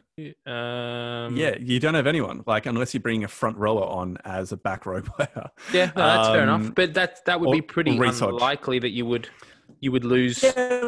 Um, 0.46 1.36
yeah, 1.36 1.56
you 1.58 1.80
don't 1.80 1.94
have 1.94 2.06
anyone. 2.06 2.42
Like 2.46 2.66
unless 2.66 2.92
you're 2.92 3.00
bringing 3.02 3.24
a 3.24 3.28
front 3.28 3.56
rower 3.56 3.84
on 3.84 4.18
as 4.24 4.52
a 4.52 4.56
back 4.56 4.84
row 4.84 5.00
player. 5.02 5.50
yeah, 5.72 5.92
no, 5.96 6.02
that's 6.02 6.28
fair 6.28 6.42
enough. 6.42 6.60
Um, 6.62 6.70
But 6.72 6.94
that 6.94 7.24
that 7.26 7.40
would 7.40 7.52
be 7.52 7.62
pretty 7.62 7.98
or 7.98 8.04
unlikely 8.04 8.78
that 8.80 8.90
you 8.90 9.06
would 9.06 9.28
you 9.80 9.92
would 9.92 10.04
lose. 10.04 10.42
Yeah, 10.42 10.80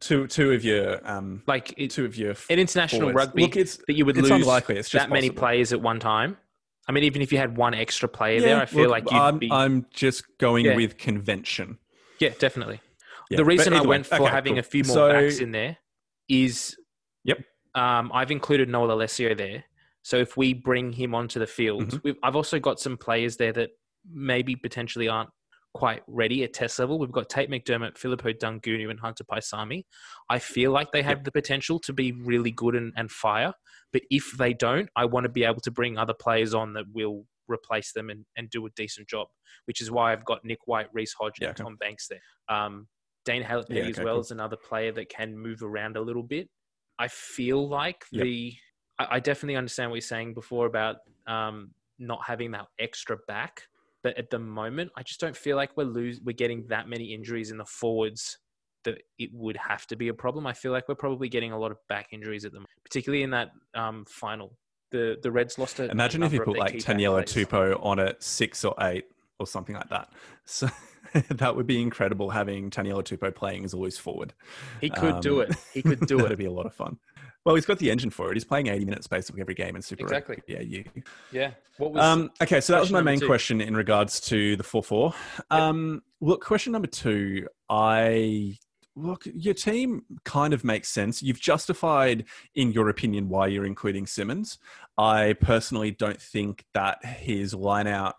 two 0.00 0.26
two 0.26 0.52
of 0.52 0.64
your 0.64 1.00
um 1.08 1.42
Like 1.46 1.74
it, 1.76 1.90
two 1.90 2.04
of 2.04 2.16
your 2.16 2.34
in 2.48 2.58
international 2.58 3.00
forwards. 3.10 3.16
rugby, 3.16 3.42
Look, 3.42 3.56
it's 3.56 3.76
that 3.86 3.94
you 3.96 4.04
would 4.04 4.16
it's 4.16 4.28
lose 4.28 4.42
unlikely. 4.42 4.76
It's 4.76 4.88
just 4.88 5.02
that 5.08 5.12
many 5.12 5.30
players 5.30 5.72
at 5.72 5.80
one 5.80 6.00
time. 6.00 6.36
I 6.88 6.92
mean, 6.92 7.04
even 7.04 7.22
if 7.22 7.30
you 7.32 7.38
had 7.38 7.56
one 7.56 7.74
extra 7.74 8.08
player 8.08 8.40
there, 8.40 8.60
I 8.60 8.66
feel 8.66 8.82
look, 8.82 8.90
like 8.90 9.10
you'd 9.10 9.18
I'm, 9.18 9.38
be. 9.38 9.48
I'm 9.52 9.86
just 9.92 10.24
going 10.38 10.64
Yeah. 10.66 10.76
with 10.76 10.98
convention. 10.98 11.78
yeah, 12.18 12.30
definitely. 12.38 12.80
Yeah, 13.30 13.36
the 13.38 13.44
reason 13.44 13.72
I 13.72 13.76
either 13.76 13.88
way, 13.88 13.94
went 13.96 14.06
for 14.06 14.16
okay, 14.16 14.30
having 14.30 14.54
cool. 14.54 14.60
a 14.60 14.62
few 14.64 14.84
more 14.84 14.94
So- 14.94 15.08
backs 15.12 15.38
in 15.38 15.52
there 15.52 15.78
is, 16.28 16.76
Yep. 17.24 17.38
um, 17.76 18.10
I've 18.12 18.30
included 18.30 18.68
Noah 18.68 18.88
Lolesio 18.88 19.36
there. 19.36 19.64
So 20.02 20.16
if 20.18 20.36
we 20.36 20.52
bring 20.54 20.92
him 20.92 21.14
onto 21.14 21.38
the 21.38 21.46
field, 21.46 21.84
Mm-hmm. 21.86 21.96
we've, 22.02 22.16
I've 22.22 22.34
also 22.36 22.58
got 22.58 22.80
some 22.80 22.96
players 22.96 23.36
there 23.36 23.52
that 23.52 23.70
maybe 24.12 24.56
potentially 24.56 25.08
aren't 25.08 25.30
quite 25.74 26.02
ready 26.06 26.44
at 26.44 26.52
test 26.52 26.78
level. 26.78 26.98
We've 26.98 27.12
got 27.12 27.28
Tate 27.28 27.50
McDermott, 27.50 27.94
Filipo 27.98 28.32
Daugunu, 28.38 28.90
and 28.90 29.00
Hunter 29.00 29.24
Paisami. 29.24 29.84
I 30.28 30.38
feel 30.38 30.70
like 30.70 30.92
they 30.92 31.02
have 31.02 31.24
the 31.24 31.32
potential 31.32 31.78
to 31.80 31.92
be 31.92 32.12
really 32.12 32.50
good 32.50 32.74
and, 32.74 32.92
and 32.96 33.10
fire. 33.10 33.52
But 33.92 34.02
if 34.10 34.32
they 34.38 34.52
don't, 34.54 34.88
I 34.96 35.04
want 35.06 35.24
to 35.24 35.30
be 35.30 35.44
able 35.44 35.60
to 35.62 35.70
bring 35.70 35.98
other 35.98 36.14
players 36.14 36.54
on 36.54 36.74
that 36.74 36.84
will 36.92 37.24
replace 37.48 37.92
them 37.92 38.10
and, 38.10 38.24
and 38.36 38.48
do 38.50 38.66
a 38.66 38.70
decent 38.76 39.08
job, 39.08 39.28
which 39.66 39.80
is 39.80 39.90
why 39.90 40.12
I've 40.12 40.24
got 40.24 40.44
Nick 40.44 40.66
White, 40.66 40.88
Reece 40.92 41.14
Hodge, 41.18 41.34
and 41.40 41.46
Yeah, 41.46 41.50
okay. 41.50 41.62
Tom 41.62 41.76
Banks 41.76 42.08
there. 42.08 42.20
Um, 42.54 42.88
Dane 43.24 43.42
Haylett 43.42 43.66
Yeah, 43.70 43.84
as 43.84 43.98
well 43.98 44.14
cool. 44.14 44.20
is 44.20 44.30
another 44.30 44.56
player 44.56 44.92
that 44.92 45.08
can 45.08 45.36
move 45.36 45.62
around 45.62 45.96
a 45.96 46.00
little 46.00 46.22
bit. 46.22 46.48
I 46.98 47.08
feel 47.08 47.68
like 47.68 48.04
Yep. 48.12 48.24
the 48.24 48.54
I, 48.98 49.06
I 49.12 49.20
definitely 49.20 49.56
understand 49.56 49.90
what 49.90 49.96
you're 49.96 50.02
saying 50.02 50.34
before 50.34 50.66
about 50.66 50.96
um, 51.26 51.72
not 51.98 52.20
having 52.26 52.50
that 52.52 52.66
extra 52.78 53.16
back, 53.26 53.62
but 54.02 54.16
at 54.18 54.30
the 54.30 54.38
moment, 54.38 54.90
I 54.96 55.02
just 55.02 55.20
don't 55.20 55.36
feel 55.36 55.56
like 55.56 55.70
we're 55.76 55.84
lose 55.84 56.20
we're 56.24 56.32
getting 56.32 56.66
that 56.68 56.88
many 56.88 57.14
injuries 57.14 57.50
in 57.50 57.58
the 57.58 57.64
forwards 57.64 58.38
that 58.84 59.00
it 59.18 59.30
would 59.32 59.56
have 59.56 59.86
to 59.86 59.96
be 59.96 60.08
a 60.08 60.14
problem. 60.14 60.46
I 60.46 60.52
feel 60.52 60.72
like 60.72 60.88
we're 60.88 60.94
probably 60.96 61.28
getting 61.28 61.52
a 61.52 61.58
lot 61.58 61.70
of 61.70 61.78
back 61.88 62.08
injuries 62.12 62.44
at 62.44 62.52
the 62.52 62.58
moment, 62.58 62.70
particularly 62.84 63.22
in 63.22 63.30
that 63.30 63.50
um, 63.74 64.04
final. 64.08 64.56
The 64.90 65.16
the 65.22 65.30
Reds 65.30 65.58
lost 65.58 65.78
a 65.78 65.90
Imagine 65.90 66.22
if 66.22 66.32
you 66.32 66.42
put 66.42 66.58
like 66.58 66.74
Taniela. 66.74 67.22
Tupou 67.22 67.78
on 67.84 67.98
at 67.98 68.22
six 68.22 68.64
or 68.64 68.74
eight 68.80 69.04
or 69.38 69.46
something 69.46 69.74
like 69.74 69.88
that. 69.90 70.08
So 70.44 70.68
that 71.30 71.54
would 71.54 71.66
be 71.66 71.80
incredible 71.80 72.30
having 72.30 72.70
Taniela 72.70 73.02
Tupou 73.04 73.34
playing 73.34 73.64
as 73.64 73.74
always 73.74 73.98
forward. 73.98 74.32
He 74.80 74.88
could 74.88 75.20
do 75.20 75.42
Um, 75.42 75.50
it. 75.50 75.56
He 75.74 75.82
could 75.82 76.00
do 76.06 76.18
it. 76.20 76.24
It'd 76.26 76.38
be 76.38 76.46
a 76.46 76.50
lot 76.52 76.64
of 76.66 76.74
fun. 76.74 76.98
Well, 77.44 77.54
he's 77.56 77.66
got 77.66 77.78
the 77.78 77.90
engine 77.90 78.10
for 78.10 78.30
it. 78.30 78.34
He's 78.36 78.44
playing 78.44 78.68
80 78.68 78.84
minutes 78.84 79.06
basically 79.08 79.40
every 79.40 79.54
game 79.54 79.74
in 79.74 79.82
Super 79.82 80.02
Exactly. 80.02 80.36
Rugby. 80.36 80.52
Yeah, 80.52 80.60
you. 80.60 80.84
Yeah. 81.32 81.50
What 81.78 81.92
was 81.92 82.02
Um, 82.02 82.30
okay, 82.40 82.60
so 82.60 82.72
that 82.72 82.80
was 82.80 82.92
my 82.92 83.02
main 83.02 83.18
two? 83.18 83.26
question 83.26 83.60
in 83.60 83.76
regards 83.76 84.20
to 84.28 84.54
the 84.56 84.62
4 84.62 84.82
4. 84.82 85.14
Um, 85.50 86.02
look, 86.20 86.44
question 86.44 86.72
number 86.72 86.88
two. 86.88 87.46
I. 87.68 88.56
Look, 88.94 89.22
your 89.24 89.54
team 89.54 90.02
kind 90.26 90.52
of 90.52 90.64
makes 90.64 90.90
sense. 90.90 91.22
You've 91.22 91.40
justified, 91.40 92.26
in 92.54 92.72
your 92.72 92.90
opinion, 92.90 93.30
why 93.30 93.46
you're 93.46 93.64
including 93.64 94.06
Simmons. 94.06 94.58
I 94.98 95.32
personally 95.40 95.92
don't 95.92 96.20
think 96.20 96.66
that 96.74 97.02
his 97.02 97.54
line 97.54 97.86
out 97.86 98.16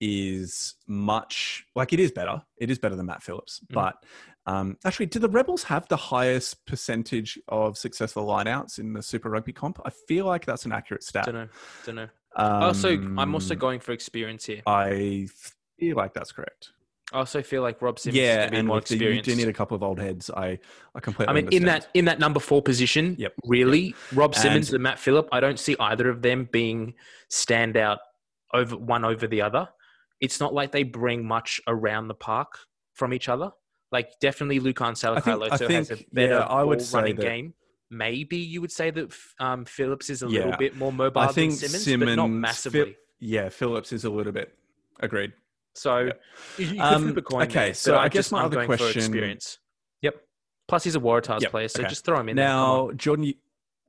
is 0.00 0.76
much 0.86 1.66
like 1.76 1.92
it 1.92 2.00
is 2.00 2.10
better. 2.10 2.42
It 2.56 2.70
is 2.70 2.78
better 2.78 2.96
than 2.96 3.04
Matt 3.04 3.22
Phillips. 3.22 3.60
Mhm. 3.70 3.74
But 3.74 3.96
um, 4.46 4.76
actually, 4.84 5.06
do 5.06 5.18
the 5.18 5.28
Rebels 5.28 5.62
have 5.64 5.88
the 5.88 5.96
highest 5.96 6.66
percentage 6.66 7.38
of 7.48 7.78
successful 7.78 8.26
lineouts 8.26 8.78
in 8.78 8.92
the 8.92 9.02
Super 9.02 9.30
Rugby 9.30 9.52
comp? 9.52 9.80
I 9.84 9.90
feel 9.90 10.26
like 10.26 10.44
that's 10.44 10.66
an 10.66 10.72
accurate 10.72 11.02
stat. 11.02 11.24
don't 11.24 11.34
know. 11.34 11.48
Don't 11.86 11.94
know. 11.94 12.08
Um, 12.36 12.62
also, 12.64 12.90
I'm 12.90 13.34
also 13.34 13.54
going 13.54 13.80
for 13.80 13.92
experience 13.92 14.44
here. 14.44 14.62
I 14.66 15.28
feel 15.78 15.96
like 15.96 16.12
that's 16.14 16.32
correct. 16.32 16.70
I 17.12 17.18
also 17.18 17.42
feel 17.42 17.62
like 17.62 17.80
Rob 17.80 17.98
Simmons 17.98 18.16
yeah, 18.18 18.36
going 18.36 18.46
to 18.46 18.50
be 18.50 18.58
and 18.58 18.68
more 18.68 18.76
look, 18.78 18.90
you 18.90 19.22
do 19.22 19.36
need 19.36 19.46
a 19.46 19.52
couple 19.52 19.76
of 19.76 19.82
old 19.82 20.00
heads. 20.00 20.30
I, 20.30 20.58
I 20.94 21.00
completely. 21.00 21.30
I 21.30 21.34
mean, 21.34 21.48
in 21.52 21.64
that 21.66 21.88
in 21.94 22.06
that 22.06 22.18
number 22.18 22.40
four 22.40 22.60
position, 22.60 23.14
Yep. 23.18 23.34
really, 23.44 23.94
Rob 24.14 24.34
Simmons 24.34 24.68
And- 24.70 24.74
and 24.76 24.82
Matt 24.82 24.98
Philip, 24.98 25.28
I 25.30 25.38
don't 25.40 25.58
see 25.60 25.76
either 25.78 26.08
of 26.08 26.22
them 26.22 26.48
being 26.50 26.94
standout 27.30 27.98
over 28.52 28.76
one 28.76 29.04
over 29.04 29.26
the 29.26 29.42
other. 29.42 29.68
It's 30.20 30.40
not 30.40 30.54
like 30.54 30.72
they 30.72 30.82
bring 30.82 31.24
much 31.24 31.60
around 31.68 32.08
the 32.08 32.14
park 32.14 32.58
from 32.94 33.12
each 33.12 33.28
other. 33.28 33.52
Like 33.96 34.08
definitely 34.20 34.58
Lukhan 34.60 34.92
I 35.50 35.56
think- 35.56 35.70
has 35.88 35.90
a 35.92 36.04
better 36.12 36.32
yeah, 36.40 36.58
I 36.60 36.62
would 36.68 36.82
say 36.82 36.98
running 36.98 37.16
that- 37.16 37.22
game. 37.22 37.54
Maybe 37.90 38.38
you 38.38 38.60
would 38.60 38.72
say 38.72 38.90
that 38.90 39.14
um, 39.38 39.64
Phillips 39.66 40.10
is 40.10 40.22
a 40.22 40.26
little 40.26 40.56
bit 40.56 40.76
more 40.76 40.92
mobile 40.92 41.20
I 41.20 41.28
think 41.28 41.52
than 41.52 41.68
Simmons, 41.68 41.84
Simmons, 41.84 42.10
but 42.10 42.14
not 42.16 42.26
massively. 42.30 42.96
yeah, 43.20 43.48
Phillips 43.50 43.92
is 43.92 44.04
a 44.04 44.10
little 44.10 44.32
bit. 44.32 44.52
Agreed. 44.98 45.32
So 45.74 45.98
Yeah. 45.98 46.12
you, 46.58 46.80
Um, 46.82 47.02
flip 47.04 47.16
a 47.18 47.22
coin. 47.22 47.42
okay, 47.42 47.66
there, 47.66 47.74
so 47.74 47.94
I 47.94 48.04
I 48.04 48.08
guess 48.08 48.24
just, 48.24 48.32
my 48.32 48.38
I'm 48.40 48.44
other 48.46 48.56
going 48.56 48.68
for 48.70 48.76
question- 48.78 49.02
experience. 49.02 49.58
Yep. 50.02 50.14
Plus, 50.66 50.82
he's 50.84 50.96
a 50.96 51.00
Waratahs 51.00 51.42
Yep, 51.42 51.50
player, 51.52 51.68
so 51.68 51.80
okay. 51.82 51.88
just 51.88 52.04
throw 52.04 52.18
him 52.18 52.28
in 52.30 52.36
there. 52.36 52.48
Now, 52.48 52.90
Jordan, 52.96 53.34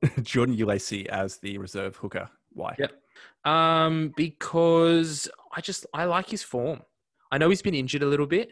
Jordan 0.22 0.56
Uelese 0.56 1.06
as 1.06 1.38
the 1.38 1.58
reserve 1.58 1.96
hooker. 1.96 2.28
Why? 2.52 2.76
Yep. 2.78 2.92
Um, 3.44 4.12
because 4.16 5.28
I 5.56 5.60
just 5.62 5.86
I 5.92 6.04
like 6.04 6.28
his 6.28 6.42
form. 6.44 6.82
I 7.32 7.38
know 7.38 7.48
he's 7.48 7.62
been 7.62 7.74
injured 7.74 8.02
a 8.02 8.06
little 8.06 8.26
bit, 8.26 8.50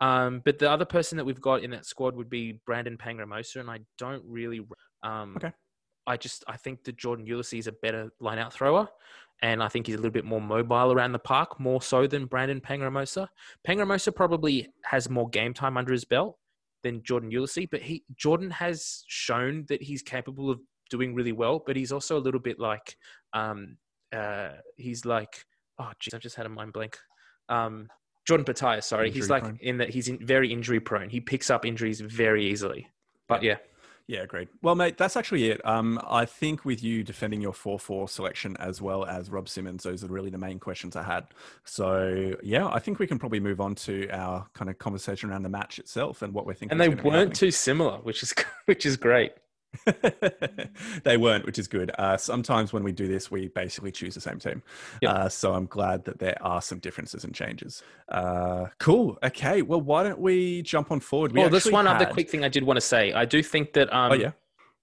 um, 0.00 0.42
but 0.44 0.58
the 0.58 0.70
other 0.70 0.84
person 0.84 1.16
that 1.16 1.24
we've 1.24 1.40
got 1.40 1.62
in 1.62 1.70
that 1.70 1.86
squad 1.86 2.16
would 2.16 2.30
be 2.30 2.60
Brandon 2.66 2.96
Paenga-Amosa, 2.96 3.60
and 3.60 3.70
I 3.70 3.80
don't 3.98 4.22
really. 4.26 4.60
Um, 5.02 5.34
Okay. 5.36 5.52
I 6.06 6.18
just 6.18 6.44
I 6.46 6.58
think 6.58 6.84
that 6.84 6.98
Jordan 6.98 7.26
Uelese 7.26 7.58
is 7.58 7.66
a 7.66 7.72
better 7.72 8.10
line 8.20 8.38
out 8.38 8.52
thrower, 8.52 8.88
and 9.40 9.62
I 9.62 9.68
think 9.68 9.86
he's 9.86 9.94
a 9.94 9.98
little 9.98 10.10
bit 10.12 10.24
more 10.26 10.40
mobile 10.40 10.92
around 10.92 11.12
the 11.12 11.18
park, 11.18 11.58
more 11.58 11.80
so 11.80 12.06
than 12.06 12.26
Brandon 12.26 12.60
Paenga-Amosa. 12.60 13.26
Paenga-Amosa 13.66 14.14
probably 14.14 14.68
has 14.84 15.08
more 15.08 15.28
game 15.30 15.54
time 15.54 15.76
under 15.78 15.92
his 15.92 16.04
belt 16.04 16.36
than 16.82 17.02
Jordan 17.02 17.30
Uelese, 17.30 17.68
but 17.70 17.80
he 17.80 18.04
Jordan 18.16 18.50
has 18.50 19.04
shown 19.08 19.64
that 19.68 19.82
he's 19.82 20.02
capable 20.02 20.50
of 20.50 20.60
doing 20.90 21.14
really 21.14 21.32
well, 21.32 21.62
but 21.66 21.76
he's 21.76 21.92
also 21.92 22.18
a 22.18 22.20
little 22.20 22.40
bit 22.40 22.58
like 22.58 22.96
um, 23.32 23.78
uh, 24.14 24.50
he's 24.76 25.04
like, 25.04 25.44
oh, 25.78 25.90
geez, 25.98 26.14
I've 26.14 26.20
just 26.20 26.36
had 26.36 26.46
a 26.46 26.50
mind 26.50 26.72
blank. 26.72 26.98
Um, 27.48 27.88
Jordan 28.24 28.44
Petaia, 28.44 28.82
sorry. 28.82 29.10
he's 29.10 29.28
like 29.30 29.42
prone. 29.42 29.58
in 29.60 29.78
that 29.78 29.90
he's 29.90 30.08
in, 30.08 30.18
very 30.18 30.52
injury 30.52 30.80
prone. 30.80 31.08
He 31.08 31.20
picks 31.20 31.50
up 31.50 31.64
injuries 31.66 32.00
very 32.00 32.46
easily. 32.46 32.88
But 33.26 33.42
yeah, 33.42 33.56
Yeah, 34.06 34.20
agreed. 34.20 34.48
Well, 34.60 34.74
mate, 34.74 34.98
that's 34.98 35.16
actually 35.16 35.50
it. 35.50 35.64
Um, 35.66 35.98
I 36.06 36.26
think 36.26 36.64
with 36.64 36.82
you 36.82 37.02
defending 37.02 37.40
your 37.40 37.54
4 37.54 37.78
4 37.78 38.08
selection 38.08 38.56
as 38.58 38.82
well 38.82 39.06
as 39.06 39.30
Rob 39.30 39.48
Simmons, 39.48 39.82
those 39.82 40.04
are 40.04 40.08
really 40.08 40.30
the 40.30 40.38
main 40.38 40.58
questions 40.58 40.94
I 40.94 41.02
had. 41.02 41.26
So, 41.64 42.34
yeah, 42.42 42.66
I 42.66 42.80
think 42.80 42.98
we 42.98 43.06
can 43.06 43.18
probably 43.18 43.40
move 43.40 43.60
on 43.60 43.74
to 43.76 44.08
our 44.10 44.46
kind 44.52 44.68
of 44.70 44.78
conversation 44.78 45.30
around 45.30 45.42
the 45.42 45.48
match 45.48 45.78
itself 45.78 46.20
and 46.20 46.34
what 46.34 46.44
we're 46.44 46.52
thinking. 46.54 46.72
and 46.72 46.80
they 46.80 46.86
is 46.86 46.90
gonna 46.90 47.02
be 47.02 47.08
weren't 47.08 47.34
too 47.34 47.50
similar, 47.50 47.96
which 47.98 48.22
is 48.22 48.34
which 48.66 48.84
is 48.84 48.96
great. 48.96 49.32
Happening. 49.86 50.68
they 51.04 51.16
weren't, 51.16 51.46
which 51.46 51.58
is 51.58 51.68
good. 51.68 51.90
Uh, 51.98 52.16
sometimes 52.16 52.72
when 52.72 52.82
we 52.82 52.92
do 52.92 53.06
this, 53.06 53.30
we 53.30 53.48
basically 53.48 53.92
choose 53.92 54.14
the 54.14 54.20
same 54.20 54.38
team. 54.38 54.62
Yep. 55.02 55.10
Uh, 55.14 55.28
so 55.28 55.54
I'm 55.54 55.66
glad 55.66 56.04
that 56.04 56.18
there 56.18 56.36
are 56.40 56.62
some 56.62 56.78
differences 56.78 57.24
and 57.24 57.34
changes. 57.34 57.82
Uh, 58.08 58.66
cool. 58.78 59.18
Okay. 59.22 59.62
Well, 59.62 59.80
why 59.80 60.02
don't 60.02 60.20
we 60.20 60.62
jump 60.62 60.90
on 60.90 61.00
forward? 61.00 61.32
We 61.32 61.40
well, 61.40 61.50
there's 61.50 61.62
actually 61.62 61.72
one 61.72 61.86
other 61.86 62.06
quick 62.06 62.30
thing 62.30 62.44
I 62.44 62.48
did 62.48 62.64
want 62.64 62.76
to 62.76 62.82
say. 62.82 63.12
I 63.12 63.24
do 63.24 63.42
think 63.42 63.72
that 63.74 63.92
um, 63.92 64.12
Oh, 64.12 64.14
yeah. 64.14 64.32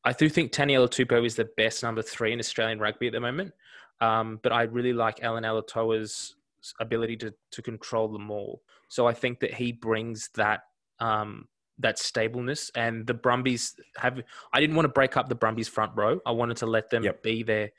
I 0.04 0.14
do 0.14 0.30
think 0.30 0.52
Taniela 0.52 0.90
Tupou 0.90 1.26
is 1.26 1.36
the 1.36 1.50
best 1.58 1.84
number 1.84 2.02
three 2.02 2.34
in 2.34 2.40
Australian 2.40 2.80
rugby 2.80 3.08
at 3.08 3.14
the 3.14 3.20
moment. 3.20 3.54
Um, 4.00 4.40
but 4.42 4.52
I 4.52 4.64
really 4.64 4.94
like 4.94 5.24
Allan 5.24 5.44
Alaalatoa's 5.44 6.36
ability 6.80 7.18
to 7.18 7.34
to 7.52 7.62
control 7.62 8.08
the 8.08 8.20
maul. 8.20 8.62
So 8.88 9.08
I 9.08 9.14
think 9.14 9.40
that 9.40 9.54
he 9.54 9.72
brings 9.72 10.30
that 10.36 10.62
um, 11.00 11.48
that 11.82 12.00
stableness. 12.00 12.72
And 12.76 13.06
the 13.06 13.14
Brumbies 13.14 13.76
have. 13.98 14.22
I 14.54 14.60
didn't 14.60 14.76
want 14.76 14.86
to 14.86 14.90
break 14.94 15.18
up 15.18 15.30
the 15.30 15.36
Brumbies 15.36 15.68
front 15.68 15.92
row. 15.96 16.20
I 16.26 16.32
wanted 16.32 16.58
to 16.58 16.66
let 16.66 16.90
them 16.90 17.04
Yep. 17.04 17.24
be 17.24 17.44
their 17.44 17.72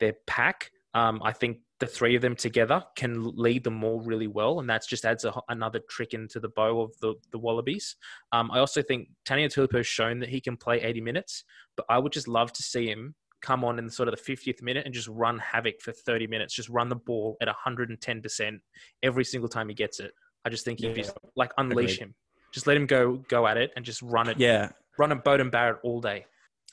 their 0.00 0.14
pack. 0.26 0.70
Um, 0.94 1.20
I 1.22 1.32
think 1.32 1.58
the 1.80 1.86
three 1.86 2.16
of 2.16 2.22
them 2.22 2.34
together 2.34 2.82
can 2.96 3.22
lead 3.36 3.62
them 3.62 3.84
all 3.84 4.00
really 4.00 4.26
well, 4.26 4.58
and 4.58 4.68
that 4.70 4.82
just 4.88 5.04
adds 5.04 5.24
a, 5.24 5.32
another 5.48 5.80
trick 5.88 6.14
into 6.14 6.40
the 6.40 6.48
bow 6.48 6.80
of 6.80 6.92
the 7.00 7.14
the 7.30 7.38
Wallabies. 7.38 7.96
Um, 8.32 8.50
I 8.50 8.58
also 8.58 8.82
think 8.82 9.08
Taniela 9.26 9.52
Tupou 9.52 9.76
has 9.76 9.86
shown 9.86 10.18
that 10.20 10.28
he 10.28 10.40
can 10.40 10.56
play 10.56 10.80
80 10.80 11.00
minutes, 11.00 11.44
but 11.76 11.84
I 11.88 11.98
would 11.98 12.12
just 12.12 12.26
love 12.28 12.52
to 12.54 12.62
see 12.62 12.86
him 12.88 13.14
come 13.40 13.64
on 13.64 13.78
in 13.78 13.88
sort 13.88 14.08
of 14.08 14.16
the 14.16 14.32
50th 14.36 14.60
minute 14.62 14.84
and 14.84 14.92
just 14.92 15.06
run 15.06 15.38
havoc 15.38 15.80
for 15.80 15.92
30 15.92 16.26
minutes, 16.26 16.52
just 16.54 16.68
run 16.68 16.88
the 16.88 16.96
ball 16.96 17.36
at 17.40 17.46
110% 17.48 18.58
every 19.04 19.24
single 19.24 19.48
time 19.48 19.68
he 19.68 19.74
gets 19.76 20.00
it. 20.00 20.12
I 20.44 20.48
just 20.50 20.64
think 20.64 20.80
he'd 20.80 20.94
be 20.94 21.02
Yeah. 21.02 21.10
like 21.36 21.52
unleash 21.56 21.94
Agreed. 21.96 22.06
him. 22.08 22.14
Just 22.52 22.66
let 22.66 22.76
him 22.76 22.86
go 22.86 23.16
go 23.28 23.46
at 23.46 23.56
it 23.56 23.72
and 23.76 23.84
just 23.84 24.02
run 24.02 24.28
it. 24.28 24.38
Yeah. 24.38 24.70
Run 24.98 25.12
a 25.12 25.16
boat 25.16 25.40
and 25.40 25.50
Barrett 25.50 25.78
all 25.82 26.00
day. 26.00 26.26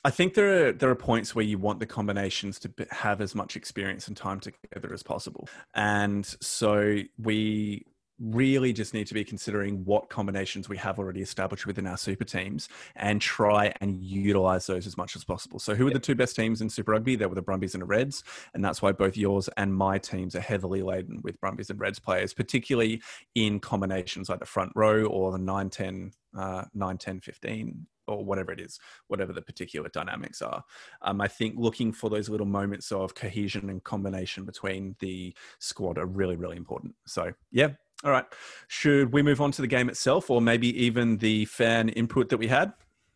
I 0.04 0.10
think 0.10 0.34
there 0.34 0.68
are 0.68 0.72
there 0.72 0.88
are 0.88 0.94
points 0.96 1.34
where 1.34 1.44
you 1.44 1.58
want 1.58 1.80
the 1.80 1.86
combinations 1.86 2.58
to 2.60 2.70
have 2.90 3.20
as 3.20 3.34
much 3.34 3.56
experience 3.56 4.06
and 4.06 4.16
time 4.16 4.38
together 4.38 4.92
as 4.94 5.02
possible, 5.02 5.48
and 5.74 6.24
so 6.40 7.00
we 7.18 7.84
really 8.18 8.72
just 8.72 8.94
need 8.94 9.06
to 9.06 9.14
be 9.14 9.24
considering 9.24 9.84
what 9.84 10.08
combinations 10.08 10.68
we 10.68 10.76
have 10.76 10.98
already 10.98 11.20
established 11.20 11.66
within 11.66 11.86
our 11.86 11.96
super 11.96 12.24
teams 12.24 12.68
and 12.96 13.20
try 13.20 13.72
and 13.80 14.02
utilize 14.02 14.66
those 14.66 14.86
as 14.86 14.96
much 14.96 15.16
as 15.16 15.24
possible. 15.24 15.58
So, 15.58 15.74
who 15.74 15.86
are 15.86 15.92
the 15.92 15.98
two 15.98 16.14
best 16.14 16.36
teams 16.36 16.60
in 16.60 16.70
Super 16.70 16.92
Rugby? 16.92 17.16
There 17.16 17.28
were 17.28 17.34
the 17.34 17.42
Brumbies 17.42 17.74
and 17.74 17.82
the 17.82 17.86
Reds, 17.86 18.24
and 18.54 18.64
that's 18.64 18.80
why 18.80 18.92
both 18.92 19.16
yours 19.16 19.48
and 19.56 19.74
my 19.74 19.98
teams 19.98 20.34
are 20.34 20.40
heavily 20.40 20.82
laden 20.82 21.20
with 21.22 21.40
Brumbies 21.40 21.70
and 21.70 21.78
Reds 21.78 21.98
players, 21.98 22.32
particularly 22.32 23.02
in 23.34 23.60
combinations 23.60 24.28
like 24.28 24.40
the 24.40 24.46
front 24.46 24.72
row 24.74 25.04
or 25.06 25.32
the 25.32 25.38
9 25.38 25.70
10, 25.70 26.12
uh, 26.38 26.64
9 26.74 26.98
10 26.98 27.20
15 27.20 27.86
or 28.08 28.24
whatever 28.24 28.52
it 28.52 28.60
is, 28.60 28.78
whatever 29.08 29.32
the 29.32 29.42
particular 29.42 29.88
dynamics 29.88 30.40
are. 30.40 30.62
Um, 31.02 31.20
I 31.20 31.28
think 31.28 31.56
looking 31.58 31.92
for 31.92 32.08
those 32.08 32.28
little 32.28 32.46
moments 32.46 32.92
of 32.92 33.14
cohesion 33.14 33.68
and 33.68 33.82
combination 33.82 34.44
between 34.44 34.94
the 35.00 35.34
squad 35.58 35.98
are 35.98 36.06
really, 36.06 36.36
really 36.36 36.56
important. 36.56 36.94
So, 37.06 37.32
yeah. 37.50 37.70
All 38.04 38.10
right. 38.10 38.26
Should 38.68 39.12
we 39.12 39.22
move 39.22 39.40
on 39.40 39.52
to 39.52 39.62
the 39.62 39.68
game 39.68 39.88
itself 39.88 40.30
or 40.30 40.40
maybe 40.40 40.68
even 40.84 41.16
the 41.18 41.46
fan 41.46 41.88
input 41.90 42.28
that 42.28 42.38
we 42.38 42.48
had? 42.48 42.72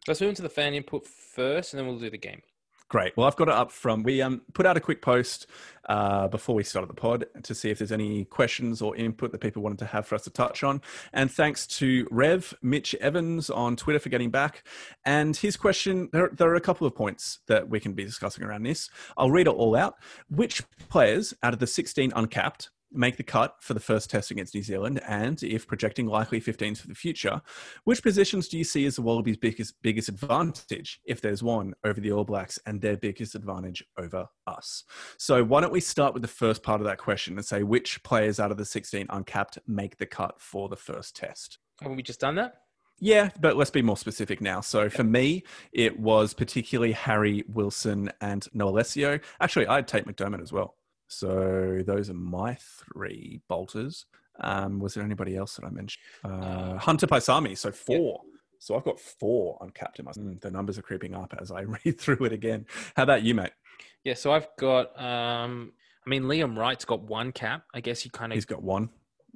Let's 0.09 0.21
move 0.21 0.31
into 0.31 0.43
the 0.43 0.49
fan 0.49 0.75
input 0.75 1.07
first 1.07 1.73
and 1.73 1.79
then 1.79 1.87
we'll 1.87 1.99
do 1.99 2.11
the 2.11 2.19
game. 2.19 2.41
Great. 2.91 3.17
Well, 3.17 3.29
I've 3.29 3.37
got 3.37 3.47
it 3.47 3.55
up 3.55 3.71
from. 3.71 4.03
We 4.03 4.21
um, 4.21 4.43
put 4.53 4.67
out 4.67 4.77
a 4.77 4.81
quick 4.81 5.01
post 5.01 5.47
uh, 5.89 6.27
before 6.27 6.57
we 6.57 6.65
started 6.65 6.91
the 6.91 6.95
pod 6.95 7.25
to 7.45 7.55
see 7.55 7.71
if 7.71 7.79
there's 7.79 7.93
any 7.93 8.25
questions 8.25 8.83
or 8.83 8.97
input 8.97 9.31
that 9.31 9.41
people 9.41 9.63
wanted 9.63 9.79
to 9.79 9.85
have 9.85 10.09
for 10.09 10.17
us 10.17 10.25
to 10.25 10.31
touch 10.31 10.65
on. 10.65 10.83
And 11.13 11.31
thanks 11.31 11.69
to 11.69 12.09
Rev 12.11 12.53
Mitch 12.63 12.97
Evans 12.97 13.49
on 13.49 13.77
Twitter 13.77 14.01
for 14.01 14.09
getting 14.09 14.31
back. 14.31 14.65
And 15.05 15.37
his 15.37 15.57
question 15.57 16.09
there, 16.13 16.31
there 16.33 16.49
are 16.49 16.57
a 16.57 16.61
couple 16.61 16.85
of 16.85 16.97
points 16.97 17.39
that 17.47 17.69
we 17.69 17.79
can 17.79 17.93
be 17.93 18.03
discussing 18.03 18.43
around 18.43 18.65
this. 18.65 18.91
I'll 19.17 19.31
read 19.31 19.47
it 19.47 19.51
all 19.51 19.77
out. 19.77 19.95
Which 20.29 20.65
players 20.89 21.33
out 21.45 21.53
of 21.53 21.61
the 21.61 21.69
16 21.69 22.13
uncapped 22.17 22.71
make 22.93 23.17
the 23.17 23.23
cut 23.23 23.57
for 23.61 23.75
the 23.75 23.81
first 23.81 24.11
test 24.11 24.31
against 24.31 24.55
New 24.55 24.63
Zealand? 24.63 25.01
And 25.07 25.43
if 25.43 25.67
projecting 25.67 26.07
likely 26.07 26.41
15s 26.41 26.79
for 26.79 26.89
the 26.89 26.95
future, 26.95 27.41
which 27.85 28.03
positions 28.03 28.49
do 28.49 28.59
you 28.59 28.65
see 28.65 28.87
as 28.87 28.97
the 28.97 29.03
Wallabies' 29.03 29.37
biggest 29.37 29.75
biggest 29.83 30.09
advantage, 30.09 31.01
if 31.05 31.21
there's 31.21 31.43
one, 31.43 31.75
over 31.85 32.01
the 32.01 32.13
All 32.13 32.25
Blacks 32.25 32.59
and 32.67 32.81
their 32.81 32.97
biggest 32.97 33.35
advantage 33.35 33.85
over 33.99 34.27
us? 34.47 34.85
So 35.19 35.45
why 35.45 35.61
don't 35.61 35.73
we 35.73 35.81
start 35.81 36.15
with 36.15 36.23
the 36.23 36.29
first 36.29 36.63
part 36.63 36.81
of 36.81 36.87
that 36.87 36.99
question 36.99 37.37
and 37.37 37.45
say 37.45 37.63
which 37.63 38.03
players 38.03 38.41
out 38.41 38.51
of 38.51 38.57
the 38.57 38.65
16 38.65 39.07
uncapped 39.11 39.59
make 39.67 39.99
the 39.99 40.07
cut 40.07 40.41
for 40.41 40.69
the 40.69 40.77
first 40.77 41.17
test? 41.17 41.59
Haven't 41.81 41.97
we 41.97 42.03
just 42.03 42.21
done 42.21 42.35
that? 42.37 42.55
Yeah, 43.01 43.31
but 43.41 43.57
let's 43.57 43.71
be 43.71 43.81
more 43.81 43.97
specific 43.97 44.43
now. 44.43 44.61
So 44.61 44.91
for 44.91 45.05
me, 45.05 45.45
it 45.73 45.99
was 45.99 46.35
particularly 46.35 46.93
Harry 46.93 47.45
Wilson 47.49 48.13
and 48.21 48.47
Noah 48.53 48.85
Actually, 49.41 49.67
I'd 49.67 49.89
take 49.89 50.05
McDermott 50.05 50.43
as 50.43 50.53
well. 50.53 50.77
So 51.11 51.83
those 51.85 52.09
are 52.09 52.15
my 52.15 52.57
three 52.61 53.41
bolters. 53.49 54.07
Um, 54.39 54.79
was 54.79 54.95
there 54.95 55.05
anybody 55.05 55.37
else 55.37 55.57
that 55.57 55.67
I 55.67 55.71
mentioned? 55.71 56.03
Uh, 56.25 56.79
Hunter 56.79 57.09
Paisami. 57.09 57.59
So 57.59 57.73
four. 57.73 58.21
Yep. 58.25 58.35
So 58.61 58.77
I've 58.77 58.85
got 58.85 59.01
four 59.01 59.59
on 59.61 59.71
Captain. 59.71 60.07
Mm, 60.07 60.41
the 60.41 60.51
numbers 60.53 60.79
are 60.79 60.83
creeping 60.83 61.17
up 61.17 61.35
as 61.41 61.51
I 61.51 61.61
read 61.85 62.01
through 62.01 62.25
it 62.27 62.33
again. 62.33 62.65
How 62.97 63.03
about 63.03 63.23
you, 63.23 63.35
mate? 63.35 63.51
Yeah, 64.05 64.15
so 64.15 64.33
I've 64.33 64.47
got. 64.57 64.99
Um, 65.03 65.73
I 66.07 66.11
mean, 66.11 66.23
Liam 66.23 66.57
Wright's 66.57 66.85
got 66.85 67.03
one 67.03 67.33
cap. 67.33 67.65
I 67.75 67.81
guess 67.81 68.01
he 68.01 68.09
kind 68.09 68.33
of. 68.33 68.37
He's 68.37 68.47
got 68.47 68.63
one. 68.63 68.89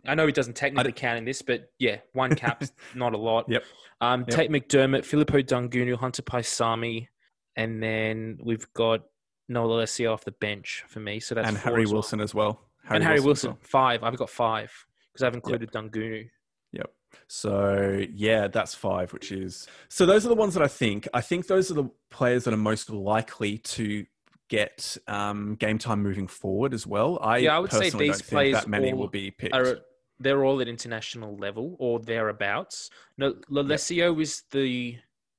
I 0.06 0.14
know 0.14 0.26
he 0.26 0.32
doesn't 0.32 0.54
technically 0.54 0.92
count 0.92 1.18
in 1.18 1.24
this, 1.24 1.42
but 1.42 1.72
yeah, 1.78 1.96
one 2.12 2.36
cap's 2.36 2.72
not 2.94 3.14
a 3.14 3.18
lot. 3.18 3.46
Yep. 3.48 3.64
Um, 4.00 4.20
yep. 4.20 4.28
Tate 4.28 4.50
McDermott, 4.50 5.00
Filipo 5.00 5.42
Daugunu, 5.42 5.96
Hunter 5.96 6.22
Paisami, 6.22 7.08
and 7.56 7.82
then 7.82 8.38
we've 8.42 8.72
got 8.74 9.00
Noah 9.48 9.82
Lolesio 9.82 10.12
off 10.12 10.24
the 10.24 10.32
bench 10.32 10.84
for 10.88 11.00
me. 11.00 11.20
So 11.20 11.34
that's 11.34 11.48
and 11.48 11.56
Harry 11.58 11.84
well. 11.84 11.94
Wilson 11.94 12.20
as 12.20 12.34
well. 12.34 12.60
Harry 12.84 12.96
and 12.96 13.04
Harry 13.04 13.20
Wilson, 13.20 13.50
Wilson 13.50 13.68
five. 13.68 14.02
I've 14.02 14.16
got 14.16 14.30
five 14.30 14.72
because 15.12 15.24
I've 15.24 15.34
included 15.34 15.70
yep. 15.72 15.84
Daugunu. 15.84 16.28
Yep. 16.72 16.90
So 17.28 18.04
yeah, 18.12 18.48
that's 18.48 18.74
five, 18.74 19.12
which 19.12 19.32
is 19.32 19.66
so 19.88 20.06
those 20.06 20.24
are 20.26 20.28
the 20.28 20.34
ones 20.34 20.54
that 20.54 20.62
I 20.62 20.68
think. 20.68 21.08
I 21.14 21.20
think 21.20 21.46
those 21.46 21.70
are 21.70 21.74
the 21.74 21.90
players 22.10 22.44
that 22.44 22.54
are 22.54 22.58
most 22.58 22.90
likely 22.90 23.58
to 23.58 24.04
get 24.48 24.96
um, 25.08 25.56
game 25.56 25.78
time 25.78 26.02
moving 26.02 26.26
forward 26.26 26.74
as 26.74 26.86
well. 26.86 27.18
I 27.22 27.38
yeah, 27.38 27.56
I 27.56 27.58
would 27.58 27.72
say 27.72 27.90
these 27.90 28.22
players 28.22 28.54
that 28.54 28.68
many 28.68 28.92
will 28.92 29.08
be 29.08 29.30
picked. 29.30 29.54
Are, 29.54 29.78
they're 30.20 30.44
all 30.44 30.60
at 30.60 30.68
international 30.68 31.36
level 31.36 31.76
or 31.78 31.98
thereabouts. 31.98 32.90
No, 33.18 33.34
Lolesio 33.50 34.12
yep. 34.12 34.22
is 34.22 34.42
the 34.50 34.96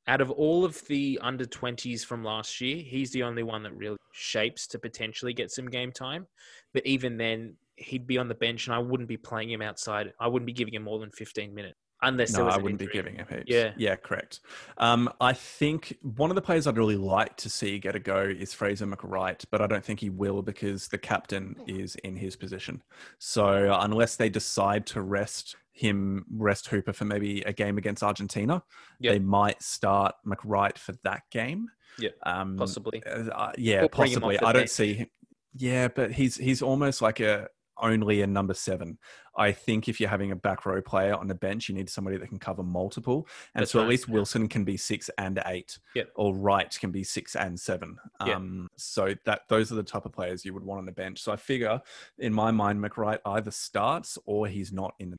out 0.07 0.21
of 0.21 0.29
all 0.31 0.63
of 0.63 0.81
the 0.87 1.19
under 1.21 1.45
20s 1.45 2.05
from 2.05 2.23
last 2.23 2.61
year, 2.61 2.77
he's 2.77 3.11
the 3.11 3.23
only 3.23 3.43
one 3.43 3.63
that 3.63 3.75
really 3.75 3.97
shapes 4.13 4.67
to 4.67 4.79
potentially 4.79 5.33
get 5.33 5.51
some 5.51 5.67
game 5.67 5.91
time. 5.91 6.27
But 6.73 6.85
even 6.85 7.17
then, 7.17 7.55
he'd 7.75 8.07
be 8.07 8.17
on 8.17 8.27
the 8.27 8.35
bench, 8.35 8.67
and 8.67 8.75
I 8.75 8.79
wouldn't 8.79 9.09
be 9.09 9.17
playing 9.17 9.49
him 9.49 9.61
outside. 9.61 10.13
I 10.19 10.27
wouldn't 10.27 10.47
be 10.47 10.53
giving 10.53 10.73
him 10.73 10.83
more 10.83 10.99
than 10.99 11.11
15 11.11 11.53
minutes. 11.53 11.77
Unless 12.01 12.33
no, 12.33 12.47
I 12.47 12.57
wouldn't 12.57 12.81
injury. 12.81 12.87
be 12.87 12.93
giving 12.93 13.15
him 13.15 13.25
heaps. 13.29 13.45
Yeah, 13.47 13.71
yeah, 13.77 13.95
correct. 13.95 14.41
Um, 14.77 15.09
I 15.21 15.33
think 15.33 15.97
one 16.01 16.29
of 16.29 16.35
the 16.35 16.41
players 16.41 16.67
I'd 16.67 16.77
really 16.77 16.97
like 16.97 17.35
to 17.37 17.49
see 17.49 17.79
get 17.79 17.95
a 17.95 17.99
go 17.99 18.21
is 18.21 18.53
Fraser 18.53 18.85
McReight, 18.85 19.45
but 19.49 19.61
I 19.61 19.65
don't 19.65 19.83
think 19.83 20.01
he 20.01 20.09
will 20.09 20.41
because 20.41 20.89
the 20.89 20.97
captain 20.97 21.55
is 21.67 21.95
in 22.03 22.15
his 22.15 22.35
position. 22.35 22.83
So 23.17 23.75
unless 23.79 24.17
they 24.17 24.29
decide 24.29 24.85
to 24.87 25.01
rest 25.01 25.55
him 25.75 26.25
rest 26.31 26.67
Hooper 26.67 26.93
for 26.93 27.05
maybe 27.05 27.41
a 27.41 27.53
game 27.53 27.77
against 27.77 28.01
Argentina. 28.01 28.63
Yep. 28.99 29.13
They 29.13 29.19
might 29.19 29.61
start 29.61 30.15
McReight 30.25 30.77
for 30.77 30.93
that 31.03 31.23
game. 31.31 31.69
Yeah, 31.99 32.09
um, 32.23 32.55
possibly. 32.57 33.03
Uh, 33.05 33.51
yeah, 33.57 33.85
possibly. 33.91 34.39
I 34.39 34.53
don't 34.53 34.69
see. 34.69 34.93
Him. 34.95 35.07
Yeah, 35.53 35.89
but 35.89 36.11
he's 36.11 36.35
he's 36.35 36.61
almost 36.61 37.01
like 37.01 37.19
a 37.19 37.49
only 37.77 38.21
a 38.21 38.27
number 38.27 38.53
seven. 38.53 38.97
I 39.37 39.51
think 39.51 39.89
if 39.89 39.99
you're 39.99 40.09
having 40.09 40.31
a 40.31 40.35
back 40.35 40.65
row 40.65 40.81
player 40.81 41.13
on 41.13 41.27
the 41.27 41.35
bench, 41.35 41.67
you 41.67 41.75
need 41.75 41.89
somebody 41.89 42.17
that 42.17 42.27
can 42.27 42.39
cover 42.39 42.63
multiple. 42.63 43.27
And 43.53 43.61
That's 43.61 43.71
so 43.71 43.79
right. 43.79 43.85
at 43.85 43.89
least 43.89 44.07
Wilson 44.07 44.47
can 44.47 44.63
be 44.63 44.77
six 44.77 45.09
and 45.17 45.41
eight, 45.45 45.77
yep. 45.93 46.09
or 46.15 46.33
Wright 46.33 46.75
can 46.79 46.91
be 46.91 47.03
six 47.03 47.35
and 47.35 47.59
seven. 47.59 47.97
Yep. 48.25 48.35
Um, 48.35 48.67
so 48.77 49.13
that 49.25 49.41
those 49.49 49.71
are 49.71 49.75
the 49.75 49.83
type 49.83 50.05
of 50.05 50.13
players 50.13 50.45
you 50.45 50.53
would 50.53 50.63
want 50.63 50.79
on 50.79 50.85
the 50.85 50.93
bench. 50.93 51.21
So 51.21 51.33
I 51.33 51.35
figure, 51.35 51.81
in 52.17 52.33
my 52.33 52.51
mind, 52.51 52.81
McReight 52.81 53.19
either 53.25 53.51
starts 53.51 54.17
or 54.25 54.47
he's 54.47 54.71
not 54.71 54.93
in 54.99 55.09
the 55.09 55.17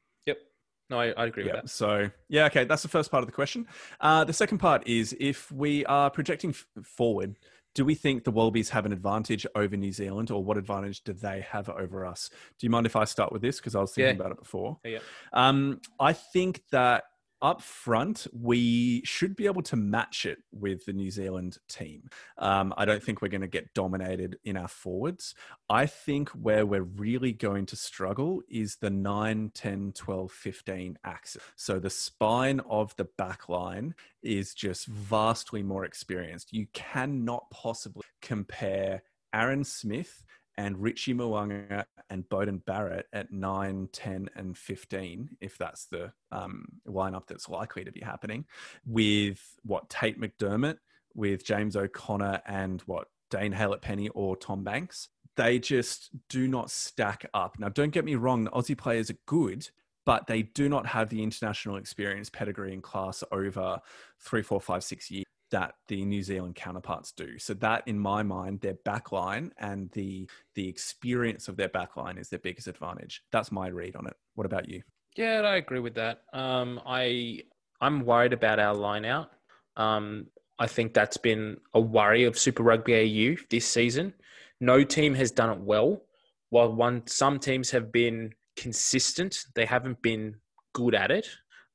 no, 0.90 1.00
I, 1.00 1.06
I 1.10 1.26
agree 1.26 1.44
yeah. 1.44 1.52
with 1.52 1.62
that. 1.62 1.70
So, 1.70 2.10
yeah, 2.28 2.46
okay, 2.46 2.64
that's 2.64 2.82
the 2.82 2.88
first 2.88 3.10
part 3.10 3.22
of 3.22 3.26
the 3.26 3.32
question. 3.32 3.66
Uh, 4.00 4.24
the 4.24 4.32
second 4.32 4.58
part 4.58 4.86
is 4.86 5.16
if 5.18 5.50
we 5.50 5.84
are 5.86 6.10
projecting 6.10 6.50
f- 6.50 6.66
forward, 6.84 7.36
do 7.74 7.84
we 7.84 7.94
think 7.94 8.24
the 8.24 8.30
Wallabies 8.30 8.70
have 8.70 8.86
an 8.86 8.92
advantage 8.92 9.46
over 9.54 9.76
New 9.76 9.92
Zealand, 9.92 10.30
or 10.30 10.42
what 10.42 10.56
advantage 10.56 11.02
do 11.02 11.12
they 11.12 11.44
have 11.50 11.68
over 11.68 12.06
us? 12.06 12.30
Do 12.58 12.66
you 12.66 12.70
mind 12.70 12.86
if 12.86 12.96
I 12.96 13.04
start 13.04 13.32
with 13.32 13.42
this? 13.42 13.58
Because 13.58 13.74
I 13.74 13.80
was 13.80 13.92
thinking 13.92 14.16
yeah. 14.16 14.20
about 14.20 14.32
it 14.32 14.38
before. 14.38 14.78
Yeah. 14.82 15.00
Um, 15.32 15.80
I 16.00 16.14
think 16.14 16.62
that 16.70 17.04
up 17.46 17.62
front, 17.62 18.26
we 18.32 19.02
should 19.04 19.36
be 19.36 19.46
able 19.46 19.62
to 19.62 19.76
match 19.76 20.26
it 20.26 20.38
with 20.50 20.84
the 20.84 20.92
New 20.92 21.12
Zealand 21.12 21.58
team. 21.68 22.10
Um, 22.38 22.74
I 22.76 22.84
don't 22.84 23.00
think 23.00 23.22
we're 23.22 23.28
going 23.28 23.42
to 23.42 23.46
get 23.46 23.72
dominated 23.72 24.36
in 24.42 24.56
our 24.56 24.66
forwards. 24.66 25.32
I 25.70 25.86
think 25.86 26.30
where 26.30 26.66
we're 26.66 26.82
really 26.82 27.32
going 27.32 27.66
to 27.66 27.76
struggle 27.76 28.42
is 28.50 28.78
the 28.80 28.90
9, 28.90 29.52
10, 29.54 29.92
12, 29.92 30.32
15 30.32 30.98
axis. 31.04 31.42
So 31.54 31.78
the 31.78 31.88
spine 31.88 32.58
of 32.68 32.96
the 32.96 33.06
back 33.16 33.48
line 33.48 33.94
is 34.24 34.52
just 34.52 34.86
vastly 34.88 35.62
more 35.62 35.84
experienced. 35.84 36.52
You 36.52 36.66
cannot 36.72 37.48
possibly 37.52 38.02
compare 38.20 39.04
Aaron 39.32 39.62
Smith 39.62 40.24
and 40.56 40.80
Richie 40.80 41.14
Mo'unga 41.14 41.84
and 42.08 42.28
Beauden 42.28 42.64
Barrett 42.64 43.06
at 43.12 43.30
9, 43.30 43.88
10, 43.92 44.30
and 44.36 44.56
15, 44.56 45.36
if 45.40 45.58
that's 45.58 45.86
the 45.86 46.12
um, 46.32 46.66
lineup 46.88 47.26
that's 47.26 47.48
likely 47.48 47.84
to 47.84 47.92
be 47.92 48.00
happening, 48.00 48.44
with 48.86 49.40
what 49.64 49.88
Tate 49.90 50.20
McDermott, 50.20 50.78
with 51.14 51.44
James 51.44 51.76
O'Connor, 51.76 52.42
and 52.46 52.80
what 52.82 53.08
Dane 53.30 53.52
Haylett-Petty 53.52 54.10
or 54.10 54.36
Tom 54.36 54.64
Banks. 54.64 55.08
They 55.36 55.58
just 55.58 56.10
do 56.30 56.48
not 56.48 56.70
stack 56.70 57.28
up. 57.34 57.58
Now, 57.58 57.68
don't 57.68 57.90
get 57.90 58.04
me 58.04 58.14
wrong, 58.14 58.44
the 58.44 58.50
Aussie 58.50 58.78
players 58.78 59.10
are 59.10 59.18
good, 59.26 59.68
but 60.06 60.26
they 60.26 60.42
do 60.42 60.68
not 60.68 60.86
have 60.86 61.10
the 61.10 61.22
international 61.22 61.76
experience, 61.76 62.30
pedigree, 62.30 62.72
and 62.72 62.82
class 62.82 63.22
over 63.30 63.80
three, 64.20 64.42
four, 64.42 64.60
five, 64.60 64.84
six 64.84 65.10
years 65.10 65.26
that 65.50 65.74
the 65.88 66.04
New 66.04 66.22
Zealand 66.22 66.54
counterparts 66.54 67.12
do. 67.12 67.38
So 67.38 67.54
that, 67.54 67.84
in 67.86 67.98
my 67.98 68.22
mind, 68.22 68.60
their 68.60 68.74
backline 68.74 69.50
and 69.58 69.90
the 69.92 70.28
the 70.54 70.68
experience 70.68 71.48
of 71.48 71.56
their 71.56 71.68
backline 71.68 72.18
is 72.18 72.28
their 72.28 72.38
biggest 72.38 72.66
advantage. 72.66 73.22
That's 73.32 73.52
my 73.52 73.68
read 73.68 73.96
on 73.96 74.06
it. 74.06 74.14
What 74.34 74.46
about 74.46 74.68
you? 74.68 74.82
Yeah, 75.16 75.42
I 75.42 75.56
agree 75.56 75.80
with 75.80 75.94
that. 75.94 76.22
Um, 76.32 76.80
I 76.86 77.40
I'm 77.80 78.04
worried 78.04 78.32
about 78.32 78.58
our 78.58 78.74
line 78.74 79.04
out. 79.04 79.30
Um, 79.76 80.26
I 80.58 80.66
think 80.66 80.94
that's 80.94 81.16
been 81.16 81.58
a 81.74 81.80
worry 81.80 82.24
of 82.24 82.38
Super 82.38 82.62
Rugby 82.62 82.94
AU 82.94 83.36
this 83.50 83.66
season. 83.66 84.14
No 84.60 84.82
team 84.84 85.14
has 85.14 85.30
done 85.30 85.50
it 85.50 85.60
well. 85.60 86.02
While 86.50 86.72
one 86.74 87.06
some 87.06 87.38
teams 87.38 87.70
have 87.70 87.92
been 87.92 88.32
consistent, 88.56 89.44
they 89.54 89.66
haven't 89.66 90.00
been 90.02 90.36
good 90.72 90.94
at 90.94 91.10
it. 91.10 91.28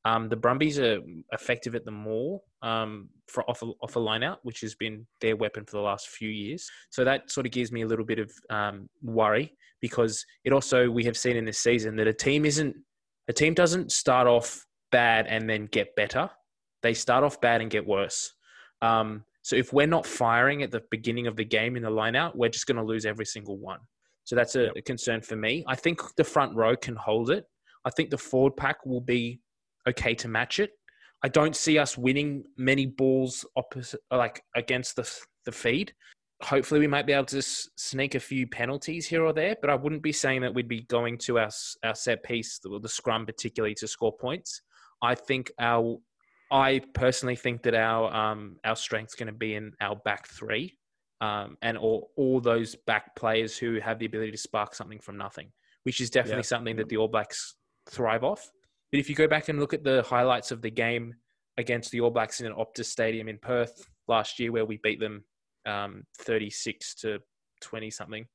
Um, 0.03 0.29
the 0.29 0.35
Brumbies 0.35 0.79
are 0.79 0.99
effective 1.31 1.75
at 1.75 1.85
the 1.85 1.91
more 1.91 2.41
um, 2.63 3.09
for 3.27 3.47
off 3.49 3.61
a, 3.61 3.67
off 3.83 3.95
a 3.95 3.99
line 3.99 4.23
out, 4.23 4.39
which 4.43 4.61
has 4.61 4.73
been 4.75 5.05
their 5.19 5.35
weapon 5.35 5.63
for 5.65 5.77
the 5.77 5.83
last 5.83 6.09
few 6.09 6.29
years. 6.29 6.69
So 6.89 7.03
that 7.03 7.29
sort 7.31 7.45
of 7.45 7.51
gives 7.51 7.71
me 7.71 7.83
a 7.83 7.87
little 7.87 8.05
bit 8.05 8.19
of 8.19 8.31
um, 8.49 8.89
worry 9.03 9.53
because 9.79 10.25
it 10.43 10.53
also 10.53 10.89
we 10.89 11.03
have 11.05 11.17
seen 11.17 11.37
in 11.37 11.45
this 11.45 11.59
season 11.59 11.95
that 11.97 12.07
a 12.07 12.13
team 12.13 12.45
isn't 12.45 12.75
a 13.27 13.33
team 13.33 13.53
doesn't 13.53 13.91
start 13.91 14.27
off 14.27 14.65
bad 14.91 15.27
and 15.27 15.49
then 15.49 15.67
get 15.67 15.95
better. 15.95 16.29
They 16.81 16.93
start 16.93 17.23
off 17.23 17.39
bad 17.39 17.61
and 17.61 17.69
get 17.69 17.85
worse. 17.85 18.33
Um, 18.81 19.23
so 19.43 19.55
if 19.55 19.73
we're 19.73 19.87
not 19.87 20.05
firing 20.05 20.63
at 20.63 20.71
the 20.71 20.81
beginning 20.91 21.27
of 21.27 21.35
the 21.35 21.45
game 21.45 21.75
in 21.75 21.83
the 21.83 21.89
lineout, 21.89 22.35
we're 22.35 22.49
just 22.49 22.67
going 22.67 22.77
to 22.77 22.83
lose 22.83 23.05
every 23.05 23.25
single 23.25 23.57
one. 23.57 23.79
So 24.23 24.35
that's 24.35 24.55
a, 24.55 24.63
yep. 24.63 24.73
a, 24.77 24.81
concern 24.81 25.21
for 25.21 25.35
me. 25.35 25.63
I 25.67 25.75
think 25.75 25.99
the 26.15 26.23
front 26.23 26.55
row 26.55 26.75
can 26.75 26.95
hold 26.95 27.31
it. 27.31 27.45
I 27.85 27.89
think 27.89 28.11
the 28.11 28.17
forward 28.17 28.55
pack 28.55 28.85
will 28.85 29.01
be 29.01 29.39
okay 29.87 30.15
to 30.15 30.27
match 30.27 30.59
it. 30.59 30.71
I 31.23 31.27
don't 31.27 31.55
see 31.55 31.77
us 31.77 31.97
winning 31.97 32.43
many 32.57 32.87
balls 32.87 33.45
opposite, 33.55 34.01
like 34.11 34.43
against 34.55 34.95
the 34.95 35.09
the 35.45 35.51
feed. 35.51 35.93
Hopefully, 36.41 36.79
we 36.79 36.87
might 36.87 37.05
be 37.05 37.13
able 37.13 37.25
to 37.25 37.41
sneak 37.41 38.15
a 38.15 38.19
few 38.19 38.47
penalties 38.47 39.05
here 39.05 39.23
or 39.23 39.31
there, 39.31 39.55
but 39.61 39.69
I 39.69 39.75
wouldn't 39.75 40.01
be 40.01 40.11
saying 40.11 40.41
that 40.41 40.53
we'd 40.53 40.67
be 40.67 40.81
going 40.81 41.17
to 41.19 41.39
our 41.39 41.49
our 41.83 41.95
set 41.95 42.23
piece, 42.23 42.59
the, 42.59 42.79
the 42.79 42.89
scrum 42.89 43.25
particularly, 43.25 43.75
to 43.75 43.87
score 43.87 44.15
points. 44.15 44.61
I 45.03 45.15
think 45.15 45.51
our 45.59 45.97
I 46.51 46.81
personally 46.93 47.37
think 47.37 47.63
that 47.63 47.75
our 47.75 48.13
um, 48.13 48.57
our 48.65 48.75
strength's 48.75 49.15
going 49.15 49.27
to 49.27 49.33
be 49.33 49.55
in 49.55 49.71
our 49.79 49.95
back 49.95 50.27
three, 50.27 50.77
um, 51.21 51.57
and 51.61 51.77
all 51.77 52.11
all 52.17 52.41
those 52.41 52.75
back 52.87 53.15
players 53.15 53.57
who 53.57 53.79
have 53.79 53.99
the 53.99 54.05
ability 54.05 54.31
to 54.31 54.37
spark 54.37 54.75
something 54.75 54.99
from 54.99 55.17
nothing, 55.17 55.51
which 55.83 56.01
is 56.01 56.09
definitely 56.09 56.39
yeah. 56.39 56.43
something 56.43 56.75
that 56.75 56.89
the 56.89 56.97
All 56.97 57.07
Blacks 57.07 57.55
thrive 57.89 58.23
off. 58.23 58.51
But 58.91 58.99
if 58.99 59.09
you 59.09 59.15
go 59.15 59.27
back 59.27 59.49
and 59.49 59.59
look 59.59 59.73
at 59.73 59.83
the 59.83 60.03
highlights 60.03 60.51
of 60.51 60.61
the 60.61 60.69
game 60.69 61.15
against 61.57 61.91
the 61.91 62.01
All 62.01 62.09
Blacks 62.09 62.41
in 62.41 62.45
an 62.45 62.53
Optus 62.53 62.85
Stadium 62.85 63.27
in 63.29 63.37
Perth 63.37 63.87
last 64.07 64.39
year, 64.39 64.51
where 64.51 64.65
we 64.65 64.79
beat 64.83 64.99
them 64.99 65.23
um, 65.65 66.03
36 66.19 66.95
to 66.95 67.19
20 67.61 67.89
something, 67.89 68.25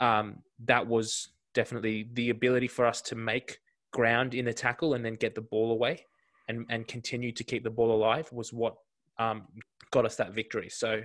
um, 0.00 0.36
that 0.64 0.86
was 0.86 1.30
definitely 1.54 2.08
the 2.12 2.30
ability 2.30 2.68
for 2.68 2.86
us 2.86 3.00
to 3.02 3.14
make 3.14 3.58
ground 3.92 4.34
in 4.34 4.44
the 4.44 4.52
tackle 4.52 4.94
and 4.94 5.04
then 5.04 5.14
get 5.14 5.34
the 5.34 5.40
ball 5.40 5.72
away 5.72 6.04
and, 6.48 6.66
and 6.68 6.86
continue 6.86 7.32
to 7.32 7.44
keep 7.44 7.64
the 7.64 7.70
ball 7.70 7.92
alive 7.92 8.28
was 8.32 8.52
what 8.52 8.74
um, 9.18 9.44
got 9.90 10.04
us 10.04 10.16
that 10.16 10.34
victory. 10.34 10.68
So 10.68 11.02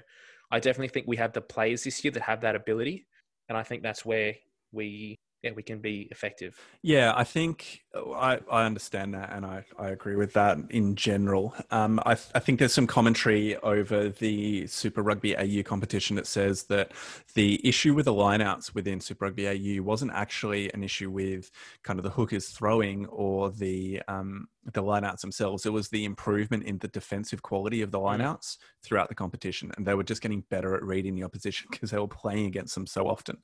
I 0.52 0.60
definitely 0.60 0.90
think 0.90 1.08
we 1.08 1.18
have 1.18 1.34
the 1.34 1.42
players 1.42 1.84
this 1.84 2.04
year 2.04 2.12
that 2.12 2.24
have 2.24 2.42
that 2.42 2.56
ability. 2.56 3.08
And 3.48 3.58
I 3.58 3.64
think 3.64 3.84
that's 3.84 4.06
where 4.06 4.36
we 4.72 5.16
yeah, 5.42 5.52
we 5.56 5.64
can 5.64 5.80
be 5.80 6.08
effective. 6.12 6.60
Yeah, 6.82 7.14
I 7.16 7.24
think 7.24 7.84
uh, 7.96 8.12
I, 8.12 8.40
I 8.52 8.66
understand 8.66 9.14
that 9.14 9.32
and 9.32 9.46
I, 9.46 9.64
I 9.78 9.90
agree 9.90 10.18
with 10.18 10.34
that 10.34 10.58
in 10.70 10.96
general. 10.96 11.56
Um, 11.72 12.00
I, 12.06 12.12
I 12.12 12.40
think 12.40 12.60
there's 12.60 12.74
some 12.74 12.88
commentary 12.88 13.56
over 13.58 14.10
the 14.10 14.68
Super 14.68 15.02
Rugby 15.02 15.38
AU 15.38 15.64
competition 15.64 16.18
that 16.18 16.28
says 16.28 16.64
that 16.64 16.92
the 17.36 17.66
issue 17.68 17.94
with 17.94 18.06
the 18.06 18.14
lineouts 18.14 18.76
within 18.76 19.00
Super 19.00 19.26
Rugby 19.26 19.48
AU 19.48 19.82
wasn't 19.82 20.12
actually 20.12 20.74
an 20.74 20.84
issue 20.84 21.10
with 21.10 21.52
kind 21.84 22.00
of 22.00 22.04
the 22.04 22.12
hookers 22.12 22.50
throwing 22.50 23.06
or 23.08 23.50
the 23.50 24.02
um, 24.10 24.48
the 24.74 24.84
lineouts 24.84 25.22
themselves. 25.22 25.66
It 25.66 25.74
was 25.74 25.90
the 25.90 26.04
improvement 26.06 26.64
in 26.64 26.78
the 26.80 26.90
defensive 26.90 27.42
quality 27.42 27.82
of 27.82 27.92
the 27.92 28.00
mm. 28.00 28.20
lineouts 28.20 28.58
throughout 28.84 29.08
the 29.08 29.16
competition, 29.16 29.72
and 29.78 29.86
they 29.86 29.94
were 29.94 30.04
just 30.04 30.22
getting 30.22 30.44
better 30.50 30.76
at 30.76 30.84
reading 30.84 31.16
the 31.16 31.24
opposition 31.24 31.68
because 31.72 31.92
they 31.92 31.98
were 31.98 32.08
playing 32.08 32.46
against 32.46 32.76
them 32.76 32.86
so 32.86 33.08
often. 33.08 33.38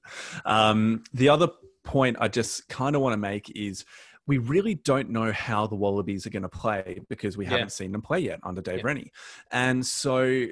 Um, 0.43 1.03
the 1.13 1.29
other 1.29 1.47
point 1.86 2.17
I 2.19 2.27
just 2.27 2.67
kind 2.67 2.95
of 2.95 3.01
want 3.01 3.13
to 3.13 3.17
make 3.17 3.51
is 3.55 3.86
we 4.27 4.39
really 4.39 4.75
don't 4.75 5.09
know 5.09 5.31
how 5.31 5.67
the 5.67 5.75
Wallabies 5.75 6.25
are 6.25 6.31
going 6.31 6.43
to 6.43 6.49
play 6.49 6.99
because 7.09 7.38
we 7.38 7.45
yeah. 7.45 7.51
haven't 7.51 7.71
seen 7.71 7.91
them 7.91 8.01
play 8.01 8.19
yet 8.19 8.39
under 8.43 8.61
Dave 8.61 8.79
yeah. 8.79 8.86
Rennie. 8.86 9.11
And 9.51 9.86
so 9.86 10.47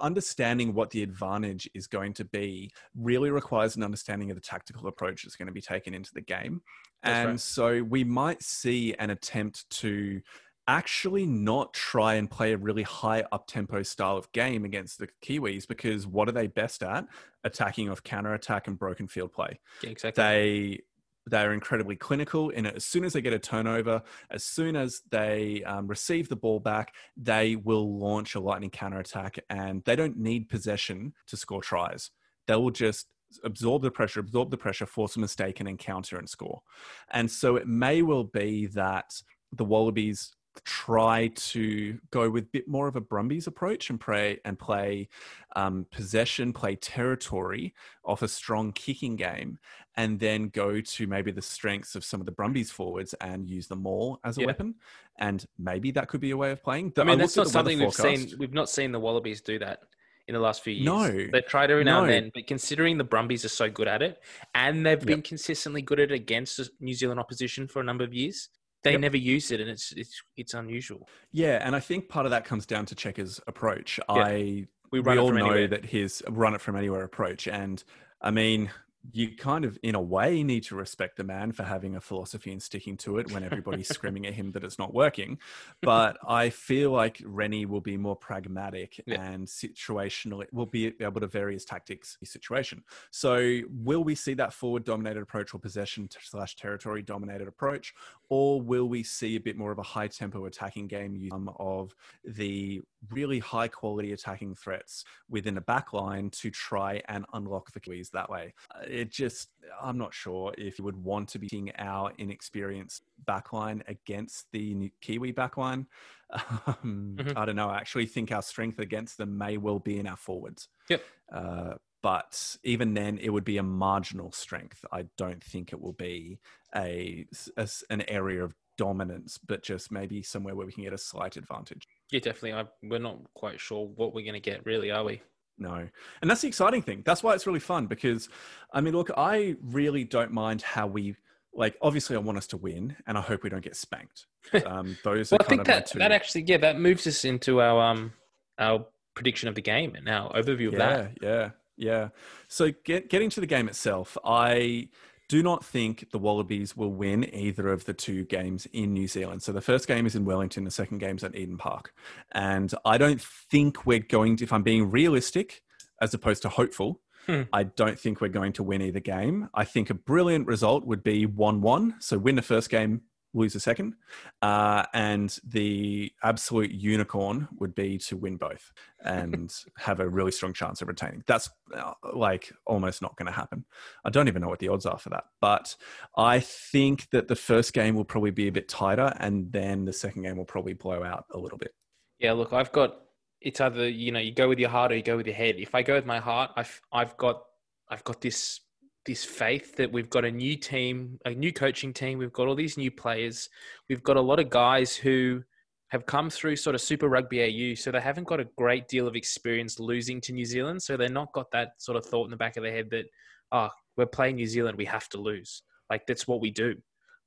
understanding 0.00 0.74
what 0.74 0.90
the 0.90 1.02
advantage 1.02 1.68
is 1.74 1.86
going 1.86 2.14
to 2.14 2.24
be 2.24 2.72
really 2.96 3.30
requires 3.30 3.76
an 3.76 3.82
understanding 3.82 4.30
of 4.30 4.36
the 4.36 4.40
tactical 4.40 4.88
approach 4.88 5.22
that's 5.22 5.36
going 5.36 5.46
to 5.46 5.52
be 5.52 5.60
taken 5.60 5.94
into 5.94 6.10
the 6.14 6.20
game. 6.20 6.60
That's 7.02 7.16
and 7.16 7.28
right. 7.30 7.40
so 7.40 7.82
we 7.82 8.04
might 8.04 8.42
see 8.42 8.94
an 8.94 9.10
attempt 9.10 9.68
to 9.70 10.20
actually 10.68 11.26
not 11.26 11.72
try 11.74 12.14
and 12.14 12.30
play 12.30 12.52
a 12.52 12.56
really 12.56 12.82
high 12.82 13.24
up 13.32 13.46
tempo 13.46 13.82
style 13.82 14.16
of 14.16 14.30
game 14.32 14.64
against 14.64 14.98
the 14.98 15.08
Kiwis 15.22 15.66
because 15.66 16.06
what 16.06 16.28
are 16.28 16.32
they 16.32 16.46
best 16.46 16.82
at? 16.82 17.06
Attacking 17.44 17.88
off 17.90 18.02
counter 18.02 18.34
attack 18.34 18.68
and 18.68 18.78
broken 18.78 19.08
field 19.08 19.32
play. 19.32 19.58
Yeah, 19.82 19.90
exactly. 19.90 20.22
They 20.22 20.80
they're 21.26 21.52
incredibly 21.52 21.96
clinical 21.96 22.50
in 22.50 22.66
it. 22.66 22.74
As 22.74 22.84
soon 22.84 23.04
as 23.04 23.12
they 23.12 23.20
get 23.20 23.32
a 23.32 23.38
turnover, 23.38 24.02
as 24.30 24.44
soon 24.44 24.74
as 24.74 25.02
they 25.10 25.62
um, 25.64 25.86
receive 25.86 26.28
the 26.28 26.36
ball 26.36 26.58
back, 26.58 26.94
they 27.16 27.56
will 27.56 27.98
launch 27.98 28.34
a 28.34 28.40
lightning 28.40 28.70
counter 28.70 28.98
attack, 28.98 29.38
and 29.48 29.84
they 29.84 29.94
don't 29.94 30.18
need 30.18 30.48
possession 30.48 31.14
to 31.28 31.36
score 31.36 31.62
tries. 31.62 32.10
They 32.48 32.56
will 32.56 32.72
just 32.72 33.06
absorb 33.44 33.82
the 33.82 33.90
pressure, 33.90 34.20
absorb 34.20 34.50
the 34.50 34.56
pressure, 34.56 34.86
force 34.86 35.16
a 35.16 35.20
mistake, 35.20 35.60
and 35.60 35.68
encounter 35.68 36.18
and 36.18 36.28
score. 36.28 36.62
And 37.10 37.30
so 37.30 37.56
it 37.56 37.68
may 37.68 38.02
well 38.02 38.24
be 38.24 38.66
that 38.66 39.22
the 39.52 39.64
Wallabies 39.64 40.34
try 40.64 41.28
to 41.34 41.98
go 42.10 42.30
with 42.30 42.44
a 42.44 42.48
bit 42.48 42.68
more 42.68 42.88
of 42.88 42.96
a 42.96 43.00
Brumbies 43.00 43.46
approach 43.46 43.90
and 43.90 44.00
play 44.00 44.40
and 44.44 44.58
play 44.58 45.08
um, 45.56 45.86
possession, 45.90 46.52
play 46.52 46.76
territory 46.76 47.74
off 48.04 48.22
a 48.22 48.28
strong 48.28 48.72
kicking 48.72 49.16
game, 49.16 49.58
and 49.96 50.20
then 50.20 50.48
go 50.48 50.80
to 50.80 51.06
maybe 51.06 51.32
the 51.32 51.42
strengths 51.42 51.94
of 51.94 52.04
some 52.04 52.20
of 52.20 52.26
the 52.26 52.32
Brumbies 52.32 52.70
forwards 52.70 53.14
and 53.20 53.48
use 53.48 53.66
them 53.66 53.86
all 53.86 54.20
as 54.24 54.38
a 54.38 54.40
yeah. 54.40 54.46
weapon. 54.46 54.74
And 55.18 55.44
maybe 55.58 55.90
that 55.92 56.08
could 56.08 56.20
be 56.20 56.30
a 56.30 56.36
way 56.36 56.50
of 56.50 56.62
playing. 56.62 56.92
I 56.96 57.04
mean, 57.04 57.12
I 57.12 57.16
that's 57.16 57.36
not 57.36 57.48
something 57.48 57.78
we've 57.78 57.92
seen. 57.92 58.32
We've 58.38 58.54
not 58.54 58.68
seen 58.68 58.92
the 58.92 59.00
Wallabies 59.00 59.40
do 59.40 59.58
that 59.58 59.80
in 60.28 60.34
the 60.34 60.40
last 60.40 60.62
few 60.62 60.72
years. 60.72 60.86
No, 60.86 61.08
they 61.32 61.40
tried 61.42 61.70
every 61.70 61.84
now 61.84 62.00
no. 62.00 62.04
and 62.04 62.12
then, 62.12 62.30
but 62.34 62.46
considering 62.46 62.98
the 62.98 63.04
Brumbies 63.04 63.44
are 63.44 63.50
so 63.50 63.68
good 63.68 63.88
at 63.88 64.02
it, 64.02 64.20
and 64.54 64.84
they've 64.84 65.04
been 65.04 65.22
consistently 65.22 65.82
good 65.82 66.00
at 66.00 66.10
it 66.10 66.14
against 66.14 66.56
the 66.56 66.68
New 66.80 66.94
Zealand 66.94 67.20
opposition 67.20 67.68
for 67.68 67.80
a 67.80 67.84
number 67.84 68.04
of 68.04 68.14
years, 68.14 68.48
they 68.82 68.92
yep. 68.92 69.00
never 69.00 69.16
use 69.16 69.50
it, 69.50 69.60
and 69.60 69.70
it's 69.70 69.92
it's 69.92 70.22
it's 70.36 70.54
unusual. 70.54 71.08
Yeah, 71.30 71.60
and 71.64 71.76
I 71.76 71.80
think 71.80 72.08
part 72.08 72.26
of 72.26 72.30
that 72.30 72.44
comes 72.44 72.66
down 72.66 72.86
to 72.86 72.94
Cheika's 72.94 73.40
approach. 73.46 73.98
Yeah. 74.08 74.14
I 74.14 74.66
we, 74.90 75.00
we 75.00 75.18
all 75.18 75.32
know 75.32 75.46
anywhere. 75.46 75.68
that 75.68 75.86
his 75.86 76.22
run 76.28 76.54
it 76.54 76.60
from 76.60 76.76
anywhere 76.76 77.02
approach, 77.02 77.46
and 77.46 77.82
I 78.20 78.30
mean 78.30 78.70
you 79.10 79.36
kind 79.36 79.64
of, 79.64 79.78
in 79.82 79.94
a 79.94 80.00
way, 80.00 80.42
need 80.42 80.62
to 80.64 80.76
respect 80.76 81.16
the 81.16 81.24
man 81.24 81.52
for 81.52 81.64
having 81.64 81.96
a 81.96 82.00
philosophy 82.00 82.52
and 82.52 82.62
sticking 82.62 82.96
to 82.98 83.18
it 83.18 83.32
when 83.32 83.42
everybody's 83.42 83.88
screaming 83.94 84.26
at 84.26 84.34
him 84.34 84.52
that 84.52 84.62
it's 84.62 84.78
not 84.78 84.94
working. 84.94 85.38
But 85.80 86.18
I 86.26 86.50
feel 86.50 86.92
like 86.92 87.20
Rennie 87.24 87.66
will 87.66 87.80
be 87.80 87.96
more 87.96 88.14
pragmatic 88.14 89.02
yeah. 89.06 89.20
and 89.20 89.46
situational. 89.46 90.44
Will 90.52 90.66
be 90.66 90.92
able 91.00 91.20
to 91.20 91.26
vary 91.26 91.54
his 91.54 91.64
tactics 91.64 92.16
situation. 92.24 92.84
So, 93.10 93.60
will 93.70 94.04
we 94.04 94.14
see 94.14 94.34
that 94.34 94.52
forward 94.52 94.84
dominated 94.84 95.22
approach 95.22 95.52
or 95.54 95.58
possession 95.58 96.08
slash 96.22 96.54
territory 96.56 97.02
dominated 97.02 97.48
approach, 97.48 97.94
or 98.28 98.60
will 98.60 98.88
we 98.88 99.02
see 99.02 99.36
a 99.36 99.40
bit 99.40 99.56
more 99.56 99.72
of 99.72 99.78
a 99.78 99.82
high 99.82 100.08
tempo 100.08 100.46
attacking 100.46 100.86
game 100.86 101.30
of 101.58 101.94
the 102.24 102.80
really 103.10 103.38
high 103.40 103.68
quality 103.68 104.12
attacking 104.12 104.54
threats 104.54 105.04
within 105.28 105.56
a 105.56 105.60
backline 105.60 106.30
to 106.30 106.50
try 106.50 107.02
and 107.08 107.24
unlock 107.32 107.72
the 107.72 107.80
keys 107.80 108.10
that 108.10 108.30
way? 108.30 108.54
Uh, 108.74 108.91
it 108.92 109.10
just 109.10 109.48
I'm 109.80 109.98
not 109.98 110.12
sure 110.12 110.54
if 110.58 110.78
you 110.78 110.84
would 110.84 111.02
want 111.02 111.28
to 111.30 111.38
be 111.38 111.48
seeing 111.48 111.72
our 111.78 112.12
inexperienced 112.18 113.02
backline 113.24 113.82
against 113.88 114.46
the 114.52 114.92
Kiwi 115.00 115.32
backline. 115.32 115.86
Um, 116.30 117.16
mm-hmm. 117.18 117.36
I 117.36 117.44
don't 117.44 117.56
know. 117.56 117.68
I 117.68 117.76
actually 117.76 118.06
think 118.06 118.32
our 118.32 118.42
strength 118.42 118.78
against 118.78 119.18
them 119.18 119.38
may 119.38 119.56
well 119.56 119.78
be 119.78 119.98
in 119.98 120.06
our 120.06 120.16
forwards. 120.16 120.68
Yep. 120.88 121.02
Uh, 121.32 121.74
but 122.02 122.56
even 122.64 122.94
then, 122.94 123.18
it 123.18 123.30
would 123.30 123.44
be 123.44 123.58
a 123.58 123.62
marginal 123.62 124.32
strength. 124.32 124.84
I 124.92 125.06
don't 125.16 125.42
think 125.42 125.72
it 125.72 125.80
will 125.80 125.92
be 125.92 126.38
a, 126.74 127.26
a 127.56 127.68
an 127.90 128.02
area 128.08 128.42
of 128.42 128.54
dominance, 128.76 129.38
but 129.38 129.62
just 129.62 129.92
maybe 129.92 130.22
somewhere 130.22 130.54
where 130.54 130.66
we 130.66 130.72
can 130.72 130.82
get 130.82 130.92
a 130.92 130.98
slight 130.98 131.36
advantage. 131.36 131.86
Yeah, 132.10 132.20
definitely. 132.20 132.54
I, 132.54 132.64
we're 132.82 132.98
not 132.98 133.18
quite 133.34 133.60
sure 133.60 133.86
what 133.86 134.14
we're 134.14 134.24
going 134.24 134.34
to 134.34 134.40
get, 134.40 134.66
really, 134.66 134.90
are 134.90 135.04
we? 135.04 135.22
No. 135.58 135.88
And 136.20 136.30
that's 136.30 136.40
the 136.40 136.48
exciting 136.48 136.82
thing. 136.82 137.02
That's 137.04 137.22
why 137.22 137.34
it's 137.34 137.46
really 137.46 137.60
fun 137.60 137.86
because, 137.86 138.28
I 138.72 138.80
mean, 138.80 138.94
look, 138.94 139.10
I 139.16 139.56
really 139.62 140.04
don't 140.04 140.32
mind 140.32 140.62
how 140.62 140.86
we, 140.86 141.16
like, 141.54 141.76
obviously, 141.80 142.16
I 142.16 142.20
want 142.20 142.38
us 142.38 142.46
to 142.48 142.56
win 142.56 142.96
and 143.06 143.16
I 143.16 143.20
hope 143.20 143.42
we 143.42 143.50
don't 143.50 143.64
get 143.64 143.76
spanked. 143.76 144.26
Um, 144.66 144.98
those 145.04 145.30
well, 145.30 145.38
I 145.40 145.44
think 145.44 145.66
that, 145.66 145.92
that 145.94 146.10
actually, 146.10 146.42
yeah, 146.42 146.56
that 146.58 146.78
moves 146.78 147.06
us 147.06 147.24
into 147.24 147.60
our, 147.60 147.80
um, 147.80 148.12
our 148.58 148.86
prediction 149.14 149.48
of 149.48 149.54
the 149.54 149.62
game 149.62 149.94
and 149.94 150.08
our 150.08 150.32
overview 150.32 150.68
of 150.68 150.74
yeah, 150.74 150.78
that. 150.78 151.18
Yeah. 151.22 151.50
Yeah. 151.76 152.08
So, 152.48 152.72
get, 152.84 153.08
getting 153.08 153.30
to 153.30 153.40
the 153.40 153.46
game 153.46 153.68
itself, 153.68 154.18
I 154.24 154.88
do 155.32 155.42
not 155.42 155.64
think 155.64 156.10
the 156.10 156.18
Wallabies 156.18 156.76
will 156.76 156.92
win 156.92 157.24
either 157.34 157.72
of 157.72 157.86
the 157.86 157.94
two 157.94 158.22
games 158.26 158.66
in 158.74 158.92
New 158.92 159.08
Zealand. 159.08 159.42
So 159.42 159.50
the 159.50 159.62
first 159.62 159.88
game 159.88 160.04
is 160.04 160.14
in 160.14 160.26
Wellington, 160.26 160.64
the 160.64 160.70
second 160.70 160.98
game 160.98 161.16
is 161.16 161.24
at 161.24 161.34
Eden 161.34 161.56
Park. 161.56 161.94
And 162.32 162.70
I 162.84 162.98
don't 162.98 163.18
think 163.18 163.86
we're 163.86 164.00
going 164.00 164.36
to, 164.36 164.44
if 164.44 164.52
I'm 164.52 164.62
being 164.62 164.90
realistic 164.90 165.62
as 166.02 166.12
opposed 166.12 166.42
to 166.42 166.50
hopeful, 166.50 167.00
hmm. 167.24 167.44
I 167.50 167.62
don't 167.62 167.98
think 167.98 168.20
we're 168.20 168.28
going 168.28 168.52
to 168.52 168.62
win 168.62 168.82
either 168.82 169.00
game. 169.00 169.48
I 169.54 169.64
think 169.64 169.88
a 169.88 169.94
brilliant 169.94 170.46
result 170.48 170.84
would 170.84 171.02
be 171.02 171.24
1 171.24 171.62
1. 171.62 171.94
So 172.00 172.18
win 172.18 172.34
the 172.34 172.42
first 172.42 172.68
game, 172.68 173.00
lose 173.34 173.54
a 173.54 173.60
second, 173.60 173.94
uh, 174.42 174.84
and 174.92 175.38
the 175.44 176.12
absolute 176.22 176.70
unicorn 176.70 177.48
would 177.58 177.74
be 177.74 177.98
to 177.98 178.16
win 178.16 178.36
both 178.36 178.72
and 179.04 179.54
have 179.78 180.00
a 180.00 180.08
really 180.08 180.32
strong 180.32 180.52
chance 180.52 180.82
of 180.82 180.88
retaining. 180.88 181.22
That's 181.26 181.50
uh, 181.74 181.92
like 182.12 182.52
almost 182.66 183.02
not 183.02 183.16
going 183.16 183.26
to 183.26 183.32
happen. 183.32 183.64
I 184.04 184.10
don't 184.10 184.28
even 184.28 184.42
know 184.42 184.48
what 184.48 184.58
the 184.58 184.68
odds 184.68 184.86
are 184.86 184.98
for 184.98 185.10
that, 185.10 185.24
but 185.40 185.74
I 186.16 186.40
think 186.40 187.08
that 187.10 187.28
the 187.28 187.36
first 187.36 187.72
game 187.72 187.94
will 187.94 188.04
probably 188.04 188.30
be 188.30 188.48
a 188.48 188.52
bit 188.52 188.68
tighter, 188.68 189.12
and 189.18 189.50
then 189.52 189.84
the 189.84 189.92
second 189.92 190.22
game 190.22 190.36
will 190.36 190.44
probably 190.44 190.74
blow 190.74 191.02
out 191.02 191.24
a 191.32 191.38
little 191.38 191.58
bit. 191.58 191.74
Yeah, 192.18 192.32
look, 192.32 192.52
I've 192.52 192.72
got 192.72 192.96
it's 193.40 193.60
either 193.60 193.88
you 193.88 194.12
know 194.12 194.20
you 194.20 194.32
go 194.32 194.48
with 194.48 194.58
your 194.58 194.70
heart 194.70 194.92
or 194.92 194.96
you 194.96 195.02
go 195.02 195.16
with 195.16 195.26
your 195.26 195.36
head. 195.36 195.56
If 195.58 195.74
I 195.74 195.82
go 195.82 195.94
with 195.94 196.06
my 196.06 196.18
heart, 196.18 196.50
I've 196.56 196.80
I've 196.92 197.16
got 197.16 197.42
I've 197.88 198.04
got 198.04 198.20
this 198.20 198.60
this 199.04 199.24
faith 199.24 199.76
that 199.76 199.92
we've 199.92 200.10
got 200.10 200.24
a 200.24 200.30
new 200.30 200.56
team, 200.56 201.18
a 201.24 201.30
new 201.30 201.52
coaching 201.52 201.92
team. 201.92 202.18
We've 202.18 202.32
got 202.32 202.48
all 202.48 202.54
these 202.54 202.76
new 202.76 202.90
players. 202.90 203.48
We've 203.88 204.02
got 204.02 204.16
a 204.16 204.20
lot 204.20 204.38
of 204.38 204.50
guys 204.50 204.94
who 204.94 205.42
have 205.88 206.06
come 206.06 206.30
through 206.30 206.56
sort 206.56 206.74
of 206.74 206.80
Super 206.80 207.08
Rugby 207.08 207.42
AU, 207.42 207.74
so 207.74 207.90
they 207.90 208.00
haven't 208.00 208.26
got 208.26 208.40
a 208.40 208.48
great 208.56 208.88
deal 208.88 209.06
of 209.06 209.16
experience 209.16 209.78
losing 209.78 210.20
to 210.22 210.32
New 210.32 210.44
Zealand. 210.44 210.82
So 210.82 210.96
they're 210.96 211.08
not 211.08 211.32
got 211.32 211.50
that 211.50 211.72
sort 211.78 211.98
of 211.98 212.06
thought 212.06 212.24
in 212.24 212.30
the 212.30 212.36
back 212.36 212.56
of 212.56 212.62
their 212.62 212.72
head 212.72 212.90
that, 212.90 213.06
oh, 213.50 213.68
we're 213.96 214.06
playing 214.06 214.36
New 214.36 214.46
Zealand, 214.46 214.78
we 214.78 214.86
have 214.86 215.08
to 215.10 215.20
lose. 215.20 215.62
Like 215.90 216.06
that's 216.06 216.26
what 216.26 216.40
we 216.40 216.50
do. 216.50 216.76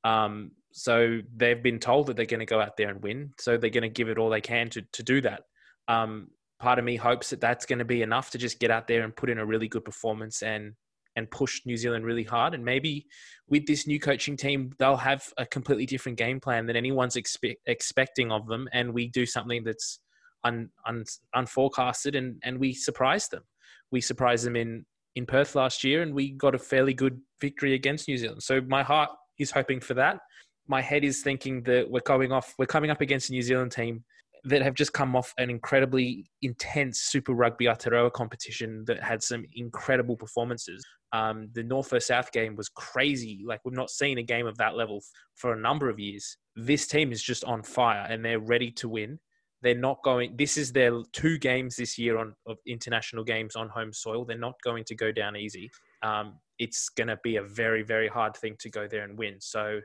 Um, 0.04 0.52
so 0.72 1.20
they've 1.36 1.62
been 1.62 1.80
told 1.80 2.08
that 2.08 2.16
they're 2.16 2.26
going 2.26 2.40
to 2.40 2.46
go 2.46 2.60
out 2.60 2.78
there 2.78 2.90
and 2.90 3.04
win. 3.04 3.32
So 3.40 3.58
they're 3.58 3.70
going 3.70 3.84
to 3.84 3.90
give 3.90 4.10
it 4.10 4.18
all 4.18 4.30
they 4.30 4.42
can 4.42 4.70
to 4.72 4.82
to 4.94 5.04
do 5.04 5.22
that. 5.22 5.44
Um, 5.88 6.30
part 6.60 6.80
of 6.80 6.86
me 6.86 6.96
hopes 6.96 7.30
that 7.30 7.42
that's 7.42 7.66
going 7.66 7.80
to 7.80 7.86
be 7.86 8.02
enough 8.02 8.32
to 8.32 8.38
just 8.38 8.60
get 8.60 8.72
out 8.72 8.88
there 8.88 9.04
and 9.04 9.16
put 9.16 9.30
in 9.30 9.38
a 9.38 9.46
really 9.46 9.68
good 9.68 9.86
performance 9.86 10.42
and 10.42 10.74
and 11.16 11.30
push 11.32 11.62
New 11.66 11.78
Zealand 11.78 12.06
really 12.06 12.24
hard. 12.24 12.54
And 12.54 12.64
maybe 12.64 13.08
with 13.48 13.66
this 13.66 13.88
new 13.88 14.00
coaching 14.00 14.36
team, 14.36 14.72
they'll 14.80 14.98
have 14.98 15.32
a 15.38 15.46
completely 15.46 15.86
different 15.86 16.18
game 16.18 16.40
plan 16.40 16.66
than 16.66 16.76
anyone's 16.76 17.16
expe- 17.16 17.56
expecting 17.66 18.32
of 18.32 18.48
them. 18.48 18.68
And 18.74 18.94
we 18.94 19.08
do 19.08 19.26
something 19.26 19.64
that's 19.64 20.00
un, 20.44 20.70
un, 20.86 21.04
unforecasted 21.34 22.16
and, 22.16 22.38
and 22.44 22.60
we 22.60 22.74
surprise 22.74 23.28
them. 23.30 23.44
We 23.92 24.02
surprised 24.02 24.46
them 24.46 24.56
in, 24.56 24.86
in 25.16 25.26
Perth 25.26 25.56
last 25.56 25.84
year 25.84 26.02
and 26.02 26.14
we 26.14 26.32
got 26.32 26.56
a 26.56 26.60
fairly 26.60 26.94
good 26.94 27.20
victory 27.40 27.74
against 27.74 28.08
New 28.08 28.18
Zealand. 28.18 28.44
So 28.44 28.62
my 28.62 28.84
heart 28.84 29.10
is 29.40 29.52
hoping 29.52 29.80
for 29.80 29.94
that. 29.96 30.20
My 30.68 30.82
head 30.82 31.04
is 31.04 31.22
thinking 31.22 31.64
that 31.64 31.90
we're 31.90 32.02
going 32.02 32.32
off, 32.32 32.56
we're 32.58 32.66
coming 32.66 32.90
up 32.90 33.02
against 33.02 33.30
a 33.30 33.34
New 33.34 33.42
Zealand 33.42 33.72
team 33.72 34.04
that 34.46 34.62
have 34.62 34.76
just 34.76 34.94
come 34.94 35.16
off 35.16 35.34
an 35.38 35.50
incredibly 35.50 36.30
intense 36.42 37.02
Super 37.02 37.34
Rugby 37.34 37.66
Aotearoa 37.66 38.14
competition 38.14 38.84
that 38.86 39.04
had 39.04 39.24
some 39.24 39.44
incredible 39.54 40.16
performances. 40.16 40.86
Um, 41.14 41.50
the 41.54 41.64
North 41.64 41.90
vs 41.90 42.08
South 42.08 42.32
game 42.32 42.56
was 42.56 42.70
crazy. 42.70 43.44
Like 43.46 43.62
we've 43.66 43.74
not 43.74 43.90
seen 43.90 44.20
a 44.20 44.24
game 44.24 44.46
of 44.46 44.58
that 44.58 44.76
level 44.76 45.02
for 45.36 45.54
a 45.54 45.60
number 45.60 45.90
of 45.90 46.00
years. 46.00 46.38
This 46.56 46.86
team 46.86 47.12
is 47.12 47.24
just 47.24 47.44
on 47.44 47.64
fire 47.64 48.06
and 48.08 48.24
they're 48.24 48.40
ready 48.40 48.72
to 48.72 48.88
win. 48.90 49.20
They're 49.64 49.74
not 49.74 50.04
going. 50.04 50.36
This 50.38 50.58
is 50.58 50.72
their 50.72 51.02
two 51.12 51.40
games 51.40 51.76
this 51.76 51.98
year 51.98 52.20
on 52.20 52.36
of 52.46 52.58
international 52.68 53.24
games 53.24 53.56
on 53.56 53.70
home 53.70 53.94
soil. 53.94 54.26
They're 54.26 54.38
not 54.38 54.62
going 54.64 54.84
to 54.86 54.96
go 54.96 55.12
down 55.12 55.36
easy. 55.36 55.72
Um, 56.04 56.36
it's 56.60 56.90
going 56.90 57.08
to 57.08 57.18
be 57.24 57.38
a 57.38 57.44
very 57.44 57.82
very 57.82 58.08
hard 58.08 58.38
thing 58.38 58.58
to 58.60 58.70
go 58.70 58.88
there 58.88 59.04
and 59.04 59.18
win. 59.18 59.38
So 59.40 59.80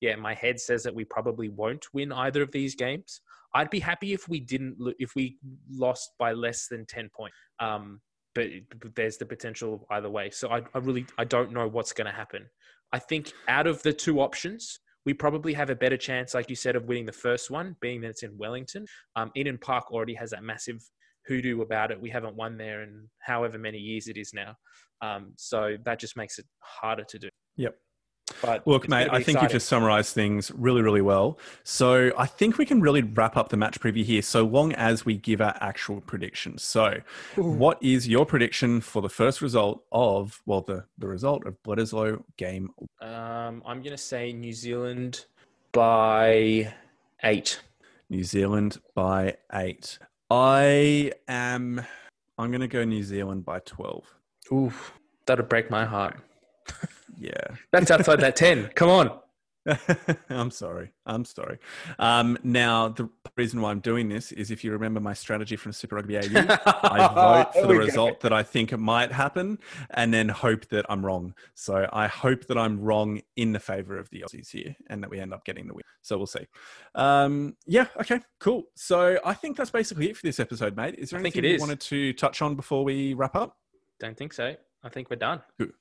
yeah, 0.00 0.16
my 0.16 0.34
head 0.34 0.60
says 0.60 0.82
that 0.82 0.94
we 0.94 1.04
probably 1.04 1.48
won't 1.48 1.86
win 1.92 2.12
either 2.12 2.42
of 2.42 2.52
these 2.52 2.74
games. 2.74 3.22
I'd 3.54 3.70
be 3.70 3.80
happy 3.80 4.12
if 4.12 4.28
we 4.28 4.40
didn't 4.40 4.76
if 4.98 5.14
we 5.14 5.38
lost 5.70 6.10
by 6.18 6.32
less 6.32 6.68
than 6.68 6.86
ten 6.86 7.08
points. 7.14 7.36
Um, 7.60 8.00
but 8.34 8.48
there's 8.96 9.16
the 9.16 9.26
potential 9.26 9.86
either 9.90 10.10
way. 10.10 10.30
So 10.30 10.48
I, 10.50 10.62
I 10.74 10.78
really 10.78 11.06
I 11.18 11.24
don't 11.24 11.52
know 11.52 11.68
what's 11.68 11.92
going 11.92 12.06
to 12.06 12.12
happen. 12.12 12.46
I 12.92 12.98
think 12.98 13.32
out 13.48 13.66
of 13.66 13.82
the 13.82 13.92
two 13.92 14.20
options, 14.20 14.80
we 15.06 15.14
probably 15.14 15.52
have 15.52 15.70
a 15.70 15.74
better 15.74 15.96
chance, 15.96 16.34
like 16.34 16.50
you 16.50 16.56
said, 16.56 16.76
of 16.76 16.86
winning 16.86 17.06
the 17.06 17.12
first 17.12 17.50
one, 17.50 17.76
being 17.80 18.00
that 18.00 18.08
it's 18.08 18.22
in 18.22 18.36
Wellington. 18.36 18.86
Um, 19.16 19.30
Eden 19.34 19.58
Park 19.58 19.92
already 19.92 20.14
has 20.14 20.30
that 20.30 20.42
massive 20.42 20.82
hoodoo 21.26 21.62
about 21.62 21.90
it. 21.90 22.00
We 22.00 22.10
haven't 22.10 22.36
won 22.36 22.56
there 22.56 22.82
in 22.82 23.08
however 23.20 23.58
many 23.58 23.78
years 23.78 24.08
it 24.08 24.16
is 24.16 24.32
now. 24.34 24.56
Um, 25.00 25.32
so 25.36 25.76
that 25.84 25.98
just 25.98 26.16
makes 26.16 26.38
it 26.38 26.46
harder 26.60 27.04
to 27.04 27.18
do. 27.18 27.28
Yep. 27.56 27.76
But 28.42 28.66
look, 28.66 28.88
mate, 28.88 29.08
I 29.10 29.22
think 29.22 29.40
you've 29.40 29.50
just 29.50 29.68
summarized 29.68 30.14
things 30.14 30.50
really, 30.54 30.82
really 30.82 31.00
well. 31.00 31.38
So 31.62 32.12
I 32.18 32.26
think 32.26 32.58
we 32.58 32.66
can 32.66 32.80
really 32.80 33.02
wrap 33.02 33.36
up 33.36 33.48
the 33.48 33.56
match 33.56 33.80
preview 33.80 34.04
here, 34.04 34.22
so 34.22 34.44
long 34.44 34.72
as 34.72 35.04
we 35.04 35.16
give 35.16 35.40
our 35.40 35.56
actual 35.60 36.00
predictions. 36.00 36.62
So, 36.62 37.00
Ooh. 37.38 37.42
what 37.42 37.82
is 37.82 38.08
your 38.08 38.26
prediction 38.26 38.80
for 38.80 39.02
the 39.02 39.08
first 39.08 39.40
result 39.40 39.84
of, 39.92 40.42
well, 40.46 40.60
the, 40.60 40.84
the 40.98 41.08
result 41.08 41.46
of 41.46 41.62
Bledisloe 41.62 42.22
game? 42.36 42.70
Um, 43.00 43.62
I'm 43.66 43.80
going 43.80 43.90
to 43.90 43.98
say 43.98 44.32
New 44.32 44.52
Zealand 44.52 45.26
by 45.72 46.72
eight. 47.22 47.60
New 48.10 48.24
Zealand 48.24 48.80
by 48.94 49.36
eight. 49.52 49.98
I 50.30 51.12
am, 51.28 51.82
I'm 52.38 52.50
going 52.50 52.60
to 52.60 52.68
go 52.68 52.84
New 52.84 53.02
Zealand 53.02 53.44
by 53.44 53.60
12. 53.60 54.04
Ooh, 54.52 54.72
that'd 55.26 55.48
break 55.48 55.70
my 55.70 55.84
heart. 55.84 56.16
Yeah. 57.18 57.46
That's 57.72 57.90
outside 57.90 58.20
that 58.20 58.36
10. 58.36 58.70
Come 58.74 58.90
on. 58.90 59.18
I'm 60.28 60.50
sorry. 60.50 60.92
I'm 61.06 61.24
sorry. 61.24 61.58
Um, 61.98 62.36
now, 62.42 62.88
the 62.88 63.08
reason 63.36 63.62
why 63.62 63.70
I'm 63.70 63.80
doing 63.80 64.08
this 64.08 64.30
is 64.32 64.50
if 64.50 64.62
you 64.62 64.72
remember 64.72 65.00
my 65.00 65.14
strategy 65.14 65.56
from 65.56 65.72
Super 65.72 65.96
Rugby 65.96 66.18
AU, 66.18 66.22
I 66.24 67.10
vote 67.14 67.60
for 67.62 67.66
the 67.66 67.74
result 67.74 68.20
go. 68.20 68.28
that 68.28 68.32
I 68.32 68.42
think 68.42 68.76
might 68.76 69.10
happen 69.10 69.58
and 69.90 70.12
then 70.12 70.28
hope 70.28 70.68
that 70.68 70.84
I'm 70.90 71.04
wrong. 71.04 71.34
So 71.54 71.88
I 71.92 72.06
hope 72.08 72.46
that 72.46 72.58
I'm 72.58 72.78
wrong 72.80 73.22
in 73.36 73.52
the 73.52 73.60
favor 73.60 73.98
of 73.98 74.10
the 74.10 74.24
Aussies 74.26 74.50
here 74.50 74.76
and 74.90 75.02
that 75.02 75.08
we 75.08 75.18
end 75.18 75.32
up 75.32 75.44
getting 75.44 75.66
the 75.66 75.74
win. 75.74 75.82
So 76.02 76.18
we'll 76.18 76.26
see. 76.26 76.46
Um, 76.94 77.56
yeah. 77.66 77.86
Okay. 78.00 78.20
Cool. 78.40 78.64
So 78.74 79.18
I 79.24 79.32
think 79.32 79.56
that's 79.56 79.70
basically 79.70 80.10
it 80.10 80.16
for 80.16 80.26
this 80.26 80.40
episode, 80.40 80.76
mate. 80.76 80.96
Is 80.98 81.10
there 81.10 81.20
anything 81.20 81.42
you 81.42 81.58
wanted 81.58 81.80
to 81.80 82.12
touch 82.12 82.42
on 82.42 82.54
before 82.54 82.84
we 82.84 83.14
wrap 83.14 83.34
up? 83.34 83.56
Don't 83.98 84.16
think 84.16 84.34
so. 84.34 84.54
I 84.82 84.88
think 84.90 85.08
we're 85.08 85.16
done. 85.16 85.40
Good. 85.58 85.72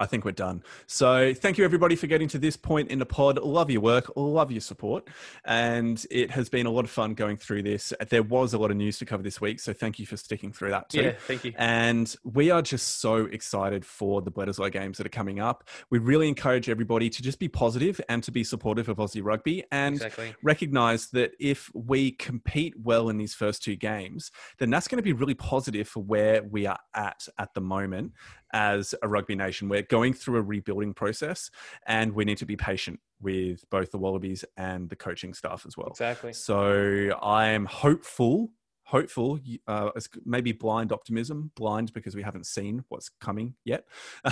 I 0.00 0.06
think 0.06 0.24
we're 0.24 0.32
done. 0.32 0.62
So 0.86 1.34
thank 1.34 1.58
you 1.58 1.64
everybody 1.64 1.94
for 1.94 2.06
getting 2.06 2.26
to 2.28 2.38
this 2.38 2.56
point 2.56 2.90
in 2.90 2.98
the 2.98 3.06
pod. 3.06 3.38
Love 3.38 3.70
your 3.70 3.82
work, 3.82 4.10
love 4.16 4.50
your 4.50 4.62
support, 4.62 5.08
and 5.44 6.04
it 6.10 6.30
has 6.30 6.48
been 6.48 6.64
a 6.64 6.70
lot 6.70 6.84
of 6.84 6.90
fun 6.90 7.12
going 7.12 7.36
through 7.36 7.64
this. 7.64 7.92
There 8.08 8.22
was 8.22 8.54
a 8.54 8.58
lot 8.58 8.70
of 8.70 8.78
news 8.78 8.98
to 8.98 9.04
cover 9.04 9.22
this 9.22 9.42
week, 9.42 9.60
so 9.60 9.74
thank 9.74 9.98
you 9.98 10.06
for 10.06 10.16
sticking 10.16 10.52
through 10.52 10.70
that 10.70 10.88
too. 10.88 11.02
Yeah, 11.02 11.12
thank 11.26 11.44
you. 11.44 11.52
And 11.56 12.16
we 12.24 12.50
are 12.50 12.62
just 12.62 13.00
so 13.00 13.26
excited 13.26 13.84
for 13.84 14.22
the 14.22 14.32
Bledisloe 14.32 14.72
games 14.72 14.96
that 14.96 15.06
are 15.06 15.10
coming 15.10 15.38
up. 15.38 15.68
We 15.90 15.98
really 15.98 16.28
encourage 16.28 16.70
everybody 16.70 17.10
to 17.10 17.22
just 17.22 17.38
be 17.38 17.48
positive 17.48 18.00
and 18.08 18.22
to 18.22 18.30
be 18.30 18.42
supportive 18.42 18.88
of 18.88 18.96
Aussie 18.96 19.22
rugby 19.22 19.64
and 19.70 19.96
exactly. 19.96 20.34
recognize 20.42 21.08
that 21.10 21.32
if 21.38 21.70
we 21.74 22.12
compete 22.12 22.74
well 22.82 23.10
in 23.10 23.18
these 23.18 23.34
first 23.34 23.62
two 23.62 23.76
games, 23.76 24.30
then 24.58 24.70
that's 24.70 24.88
going 24.88 24.96
to 24.96 25.02
be 25.02 25.12
really 25.12 25.34
positive 25.34 25.86
for 25.86 26.02
where 26.02 26.42
we 26.42 26.66
are 26.66 26.78
at 26.94 27.28
at 27.38 27.52
the 27.52 27.60
moment 27.60 28.12
as 28.52 28.94
a 29.02 29.08
rugby 29.08 29.34
nation. 29.34 29.68
We're 29.68 29.82
going 29.82 30.12
through 30.12 30.38
a 30.38 30.42
rebuilding 30.42 30.94
process 30.94 31.50
and 31.86 32.12
we 32.12 32.24
need 32.24 32.38
to 32.38 32.46
be 32.46 32.56
patient 32.56 33.00
with 33.20 33.68
both 33.70 33.90
the 33.90 33.98
Wallabies 33.98 34.44
and 34.56 34.88
the 34.88 34.96
coaching 34.96 35.34
staff 35.34 35.64
as 35.66 35.76
well. 35.76 35.88
Exactly. 35.88 36.32
So 36.32 37.18
I 37.22 37.48
am 37.48 37.66
hopeful 37.66 38.50
hopeful, 38.90 39.38
uh, 39.68 39.90
maybe 40.24 40.50
blind 40.50 40.90
optimism, 40.90 41.52
blind 41.54 41.92
because 41.92 42.16
we 42.16 42.22
haven't 42.24 42.44
seen 42.44 42.84
what's 42.88 43.08
coming 43.20 43.54
yet. 43.64 43.84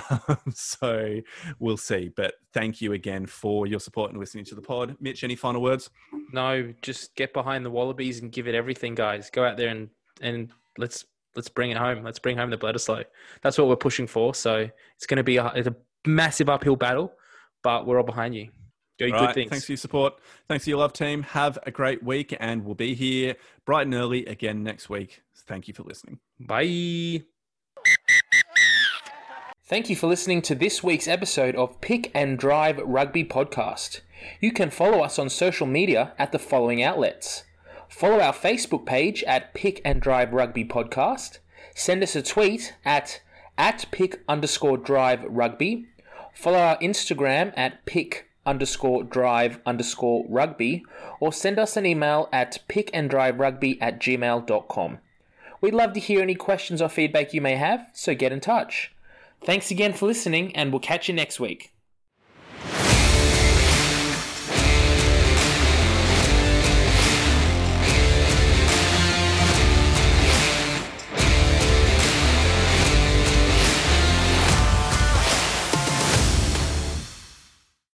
so 0.52 1.20
we'll 1.60 1.76
see. 1.76 2.10
But 2.16 2.34
thank 2.52 2.80
you 2.80 2.92
again 2.92 3.24
for 3.26 3.68
your 3.68 3.78
support 3.78 4.10
and 4.10 4.18
listening 4.18 4.44
to 4.46 4.56
the 4.56 4.60
pod. 4.60 4.96
Mitch, 5.00 5.22
any 5.22 5.36
final 5.36 5.62
words? 5.62 5.90
No, 6.32 6.74
just 6.82 7.14
get 7.14 7.32
behind 7.32 7.64
the 7.64 7.70
Wallabies 7.70 8.20
and 8.20 8.32
give 8.32 8.48
it 8.48 8.56
everything, 8.56 8.96
guys. 8.96 9.30
Go 9.30 9.44
out 9.44 9.56
there 9.56 9.68
and 9.68 9.90
and 10.20 10.50
let's 10.76 11.04
let's 11.38 11.48
bring 11.48 11.70
it 11.70 11.76
home. 11.76 12.02
Let's 12.02 12.18
bring 12.18 12.36
home 12.36 12.50
the 12.50 12.58
Bledisloe. 12.58 13.04
That's 13.42 13.56
what 13.56 13.68
we're 13.68 13.76
pushing 13.76 14.08
for. 14.08 14.34
So 14.34 14.68
it's 14.96 15.06
going 15.06 15.18
to 15.18 15.22
be 15.22 15.36
a, 15.36 15.46
it's 15.54 15.68
a 15.68 15.76
massive 16.04 16.48
uphill 16.48 16.74
battle, 16.74 17.12
but 17.62 17.86
we're 17.86 17.96
all 17.96 18.02
behind 18.02 18.34
you. 18.34 18.48
Do 18.98 19.08
good 19.12 19.34
things. 19.34 19.50
Thanks 19.50 19.64
for 19.64 19.72
your 19.72 19.76
support. 19.76 20.14
Thanks 20.48 20.64
for 20.64 20.70
your 20.70 20.80
love, 20.80 20.92
team. 20.92 21.22
Have 21.22 21.56
a 21.64 21.70
great 21.70 22.02
week, 22.02 22.36
and 22.40 22.64
we'll 22.64 22.74
be 22.74 22.94
here 22.94 23.36
bright 23.64 23.86
and 23.86 23.94
early 23.94 24.26
again 24.26 24.64
next 24.64 24.90
week. 24.90 25.22
Thank 25.46 25.68
you 25.68 25.74
for 25.74 25.84
listening. 25.84 26.18
Bye. 26.40 27.22
Thank 29.64 29.88
you 29.88 29.94
for 29.94 30.08
listening 30.08 30.42
to 30.42 30.56
this 30.56 30.82
week's 30.82 31.06
episode 31.06 31.54
of 31.54 31.80
Pick 31.80 32.10
and 32.12 32.36
Drive 32.36 32.78
Rugby 32.78 33.24
Podcast. 33.24 34.00
You 34.40 34.50
can 34.50 34.70
follow 34.70 35.04
us 35.04 35.16
on 35.16 35.28
social 35.28 35.68
media 35.68 36.14
at 36.18 36.32
the 36.32 36.40
following 36.40 36.82
outlets 36.82 37.44
Follow 37.88 38.20
our 38.20 38.32
Facebook 38.32 38.86
page 38.86 39.24
at 39.24 39.54
Pick 39.54 39.80
and 39.84 40.00
Drive 40.00 40.32
Rugby 40.32 40.64
Podcast. 40.64 41.38
Send 41.74 42.02
us 42.02 42.14
a 42.16 42.22
tweet 42.22 42.74
at 42.84 43.20
at 43.56 43.86
pick 43.90 44.20
underscore 44.28 44.78
drive 44.78 45.24
rugby. 45.24 45.86
Follow 46.32 46.58
our 46.58 46.78
Instagram 46.78 47.52
at 47.56 47.84
pick 47.84 48.30
underscore 48.46 49.02
drive 49.02 49.60
underscore 49.66 50.24
rugby 50.28 50.84
or 51.20 51.32
send 51.32 51.58
us 51.58 51.76
an 51.76 51.84
email 51.84 52.28
at 52.32 52.58
pickanddriverugby 52.68 53.78
at 53.80 54.00
gmail.com. 54.00 54.98
We'd 55.60 55.74
love 55.74 55.92
to 55.94 56.00
hear 56.00 56.22
any 56.22 56.36
questions 56.36 56.80
or 56.80 56.88
feedback 56.88 57.34
you 57.34 57.40
may 57.40 57.56
have, 57.56 57.88
so 57.92 58.14
get 58.14 58.32
in 58.32 58.40
touch. 58.40 58.92
Thanks 59.44 59.70
again 59.70 59.92
for 59.92 60.06
listening, 60.06 60.54
and 60.54 60.72
we'll 60.72 60.80
catch 60.80 61.08
you 61.08 61.14
next 61.14 61.40
week. 61.40 61.72